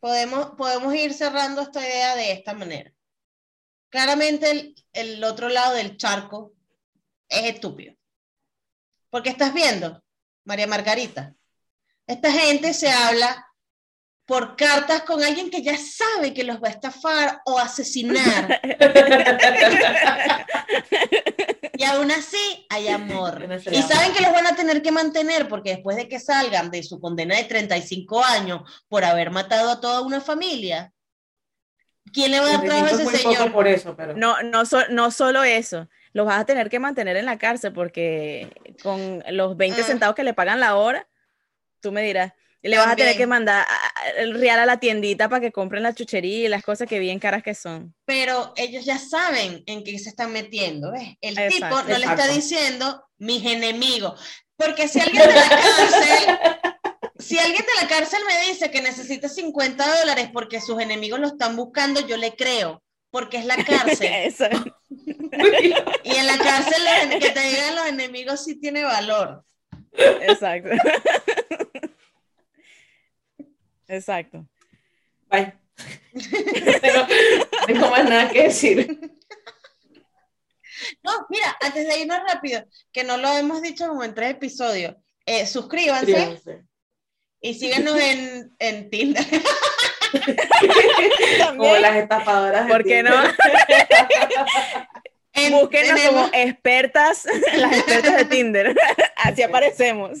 podemos, 0.00 0.50
podemos 0.56 0.94
ir 0.94 1.12
cerrando 1.14 1.62
esta 1.62 1.80
idea 1.80 2.16
de 2.16 2.32
esta 2.32 2.54
manera. 2.54 2.92
Claramente 3.88 4.50
el, 4.50 4.74
el 4.92 5.24
otro 5.24 5.48
lado 5.48 5.74
del 5.74 5.96
charco 5.96 6.52
es 7.28 7.44
estúpido. 7.54 7.94
Porque 9.10 9.30
estás 9.30 9.54
viendo, 9.54 10.02
María 10.44 10.66
Margarita, 10.66 11.34
esta 12.06 12.30
gente 12.32 12.72
se 12.74 12.90
habla 12.90 13.42
por 14.26 14.56
cartas 14.56 15.02
con 15.02 15.22
alguien 15.22 15.50
que 15.50 15.62
ya 15.62 15.76
sabe 15.76 16.34
que 16.34 16.42
los 16.44 16.60
va 16.62 16.68
a 16.68 16.72
estafar 16.72 17.40
o 17.46 17.58
asesinar. 17.58 18.60
Y 21.78 21.84
aún 21.84 22.10
así 22.10 22.66
hay 22.70 22.88
amor. 22.88 23.46
Y 23.70 23.82
saben 23.82 24.12
que 24.14 24.22
los 24.22 24.32
van 24.32 24.46
a 24.46 24.56
tener 24.56 24.80
que 24.80 24.90
mantener 24.90 25.46
porque 25.46 25.70
después 25.70 25.96
de 25.98 26.08
que 26.08 26.18
salgan 26.18 26.70
de 26.70 26.82
su 26.82 26.98
condena 27.00 27.36
de 27.36 27.44
35 27.44 28.24
años 28.24 28.62
por 28.88 29.04
haber 29.04 29.30
matado 29.30 29.70
a 29.70 29.78
toda 29.80 30.00
una 30.00 30.22
familia, 30.22 30.92
¿quién 32.14 32.30
le 32.30 32.40
va 32.40 32.46
a 32.46 32.52
dar 32.52 32.64
trabajo 32.64 32.86
a 32.86 32.90
ese 32.92 33.04
poco 33.04 33.16
señor? 33.34 33.52
por 33.52 33.68
eso, 33.68 33.94
pero. 33.94 34.16
No, 34.16 34.42
no, 34.42 34.64
so- 34.64 34.88
no 34.88 35.10
solo 35.10 35.44
eso, 35.44 35.86
los 36.14 36.24
vas 36.24 36.40
a 36.40 36.46
tener 36.46 36.70
que 36.70 36.78
mantener 36.80 37.18
en 37.18 37.26
la 37.26 37.36
cárcel 37.36 37.74
porque 37.74 38.50
con 38.82 39.22
los 39.30 39.56
20 39.58 39.82
Ah. 39.82 39.84
centavos 39.84 40.16
que 40.16 40.24
le 40.24 40.32
pagan 40.32 40.60
la 40.60 40.76
hora, 40.76 41.06
tú 41.86 41.92
me 41.92 42.02
dirás, 42.02 42.32
y 42.62 42.68
le 42.68 42.78
vas 42.78 42.88
a 42.88 42.96
tener 42.96 43.16
que 43.16 43.28
mandar 43.28 43.64
el 44.16 44.34
real 44.34 44.58
a 44.58 44.66
la 44.66 44.80
tiendita 44.80 45.28
para 45.28 45.40
que 45.40 45.52
compren 45.52 45.84
la 45.84 45.94
chuchería 45.94 46.46
y 46.46 46.48
las 46.48 46.64
cosas 46.64 46.88
que 46.88 46.98
bien 46.98 47.20
caras 47.20 47.44
que 47.44 47.54
son. 47.54 47.94
Pero 48.04 48.52
ellos 48.56 48.84
ya 48.84 48.98
saben 48.98 49.62
en 49.66 49.84
qué 49.84 49.96
se 50.00 50.08
están 50.08 50.32
metiendo, 50.32 50.90
¿ves? 50.90 51.14
El 51.20 51.38
Exacto, 51.38 51.76
tipo 51.76 51.92
no 51.92 51.98
le 51.98 52.06
está 52.06 52.26
diciendo 52.26 53.04
mis 53.18 53.44
enemigos. 53.44 54.20
Porque 54.56 54.88
si 54.88 54.98
alguien 54.98 55.28
de 55.28 55.34
la 55.34 55.48
cárcel, 55.48 56.38
si 57.20 57.38
alguien 57.38 57.62
de 57.62 57.82
la 57.82 57.88
cárcel 57.88 58.20
me 58.26 58.48
dice 58.48 58.68
que 58.72 58.82
necesita 58.82 59.28
50 59.28 59.98
dólares 60.00 60.30
porque 60.32 60.60
sus 60.60 60.80
enemigos 60.80 61.20
lo 61.20 61.28
están 61.28 61.54
buscando, 61.54 62.04
yo 62.04 62.16
le 62.16 62.34
creo. 62.34 62.82
Porque 63.10 63.36
es 63.36 63.44
la 63.44 63.62
cárcel. 63.64 64.08
Eso. 64.12 64.48
Y 66.02 66.16
en 66.16 66.26
la 66.26 66.38
cárcel 66.38 66.82
que 67.20 67.30
te 67.30 67.40
digan 67.40 67.76
los 67.76 67.86
enemigos 67.86 68.42
sí 68.42 68.58
tiene 68.58 68.82
valor. 68.82 69.44
Exacto. 69.92 70.70
Exacto. 73.88 74.46
Bye. 75.30 75.52
no, 76.12 76.22
tengo, 76.80 77.06
no 77.80 77.90
más 77.90 78.04
nada 78.08 78.30
que 78.30 78.44
decir. 78.44 78.98
No, 81.02 81.26
mira, 81.30 81.56
antes 81.60 81.86
de 81.86 82.00
irnos 82.00 82.18
rápido, 82.26 82.64
que 82.92 83.04
no 83.04 83.16
lo 83.16 83.36
hemos 83.36 83.62
dicho 83.62 83.88
como 83.88 84.04
en 84.04 84.14
tres 84.14 84.30
episodios, 84.32 84.94
eh, 85.24 85.46
suscríbanse 85.46 86.06
Suscríbanse. 86.06 86.64
y 87.40 87.54
síganos 87.54 87.96
en, 87.98 88.54
en 88.58 88.90
Tinder. 88.90 89.24
Como 91.48 91.76
las 91.78 91.96
estafadoras. 91.96 92.66
de 92.66 92.72
¿Por 92.72 92.84
qué 92.84 93.02
no? 93.02 93.14
En- 95.32 95.52
Búsquenos 95.52 96.00
tenemos- 96.00 96.30
como 96.30 96.32
expertas, 96.32 97.26
las 97.56 97.72
expertas 97.76 98.16
de 98.16 98.24
Tinder. 98.24 98.76
Así 99.16 99.42
aparecemos. 99.42 100.20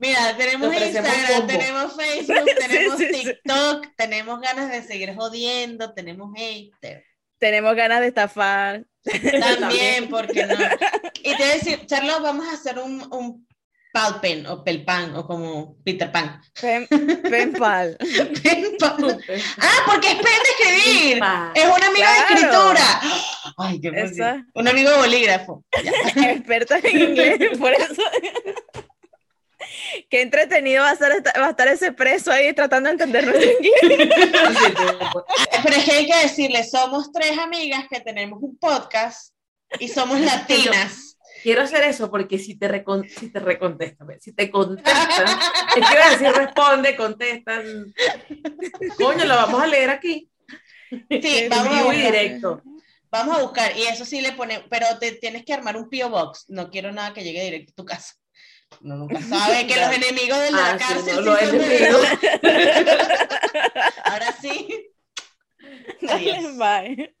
Mira, 0.00 0.34
tenemos 0.36 0.74
Instagram, 0.74 1.46
tenemos 1.46 1.96
Facebook, 1.96 2.48
tenemos 2.58 2.98
sí, 2.98 3.06
sí. 3.12 3.24
TikTok, 3.24 3.86
tenemos 3.96 4.40
ganas 4.40 4.70
de 4.70 4.82
seguir 4.82 5.14
jodiendo, 5.14 5.92
tenemos 5.92 6.30
hater. 6.34 7.04
Tenemos 7.38 7.74
ganas 7.76 8.00
de 8.00 8.06
estafar. 8.08 8.84
También, 9.58 10.08
porque 10.10 10.46
no. 10.46 10.54
Y 11.22 11.36
te 11.36 11.42
voy 11.42 11.50
a 11.50 11.54
decir, 11.54 11.86
Charlotte, 11.86 12.22
vamos 12.22 12.46
a 12.48 12.52
hacer 12.52 12.78
un, 12.78 13.06
un 13.12 13.46
Palpen 13.92 14.46
o 14.46 14.62
Pelpan 14.62 15.16
o 15.16 15.26
como 15.26 15.76
Peter 15.84 16.10
Pan. 16.12 16.40
Pen, 16.60 16.86
pen 17.22 17.52
pal. 17.52 17.96
Penpan. 18.42 19.18
Ah, 19.58 19.78
porque 19.86 20.08
es 20.12 20.14
pen 20.14 20.24
de 20.24 20.78
escribir. 20.80 21.22
Es 21.54 21.64
un 21.64 21.82
amigo 21.82 22.06
Claro. 22.06 22.28
de 22.28 22.34
escritura. 22.34 23.00
Ay, 23.58 23.80
qué 23.80 23.88
emoción. 23.88 24.48
Un 24.54 24.68
amigo 24.68 24.90
de 24.90 24.96
bolígrafo. 24.96 25.64
Experta 26.16 26.78
en 26.84 27.00
inglés, 27.00 27.58
por 27.58 27.72
eso. 27.72 28.02
Qué 30.08 30.22
entretenido 30.22 30.82
va 30.82 30.90
a, 30.90 31.40
va 31.40 31.50
estar 31.50 31.68
ese 31.68 31.92
preso 31.92 32.30
ahí 32.30 32.52
tratando 32.52 32.88
de 32.88 32.92
entender 32.94 33.26
nuestro 33.26 33.50
inglés. 33.50 33.78
Pero 35.62 35.76
es 35.76 35.84
que 35.84 35.92
hay 35.92 36.06
que 36.06 36.18
decirle, 36.22 36.64
somos 36.64 37.12
tres 37.12 37.38
amigas 37.38 37.86
que 37.88 38.00
tenemos 38.00 38.40
un 38.42 38.58
podcast 38.58 39.34
y 39.78 39.88
somos 39.88 40.20
latinas. 40.20 41.16
Quiero 41.42 41.62
hacer 41.62 41.84
eso 41.84 42.10
porque 42.10 42.38
si 42.38 42.56
te, 42.56 42.68
recon 42.68 43.08
si 43.08 43.30
te 43.30 43.40
recontestan, 43.40 44.06
pues, 44.06 44.22
si 44.22 44.32
te 44.32 44.50
contestan, 44.50 45.26
es 45.76 45.86
que 45.86 45.94
iba 45.94 46.06
a 46.06 46.10
decir 46.10 46.32
responde, 46.32 46.96
contestan. 46.96 47.94
Coño, 48.98 49.24
lo 49.24 49.36
vamos 49.36 49.62
a 49.62 49.66
leer 49.66 49.90
aquí. 49.90 50.30
Sí, 50.90 51.46
vamos 51.48 51.74
a, 51.74 51.82
buscar, 51.84 51.96
directo. 51.96 52.62
vamos 53.10 53.38
a 53.38 53.42
buscar. 53.42 53.76
Y 53.76 53.84
eso 53.84 54.04
sí 54.04 54.20
le 54.20 54.32
ponemos, 54.32 54.66
pero 54.68 54.86
te 54.98 55.12
tienes 55.12 55.44
que 55.44 55.54
armar 55.54 55.76
un 55.76 55.88
P.O. 55.88 56.10
Box. 56.10 56.46
No 56.48 56.68
quiero 56.68 56.92
nada 56.92 57.14
que 57.14 57.22
llegue 57.22 57.44
directo 57.44 57.72
a 57.72 57.76
tu 57.76 57.84
casa. 57.84 58.19
No, 58.80 58.96
nunca 58.96 59.20
sabe 59.28 59.66
que 59.66 59.76
los 59.76 59.92
enemigos 59.94 60.38
de 60.38 60.50
la 60.52 60.70
Ah, 60.72 60.78
sí, 60.78 60.84
cárcel 60.84 61.24
no, 61.24 61.36
sí 61.36 61.46
los. 61.90 62.04
Ahora 64.04 64.32
sí. 64.40 64.86
Adiós. 66.08 66.56
bye. 66.56 67.14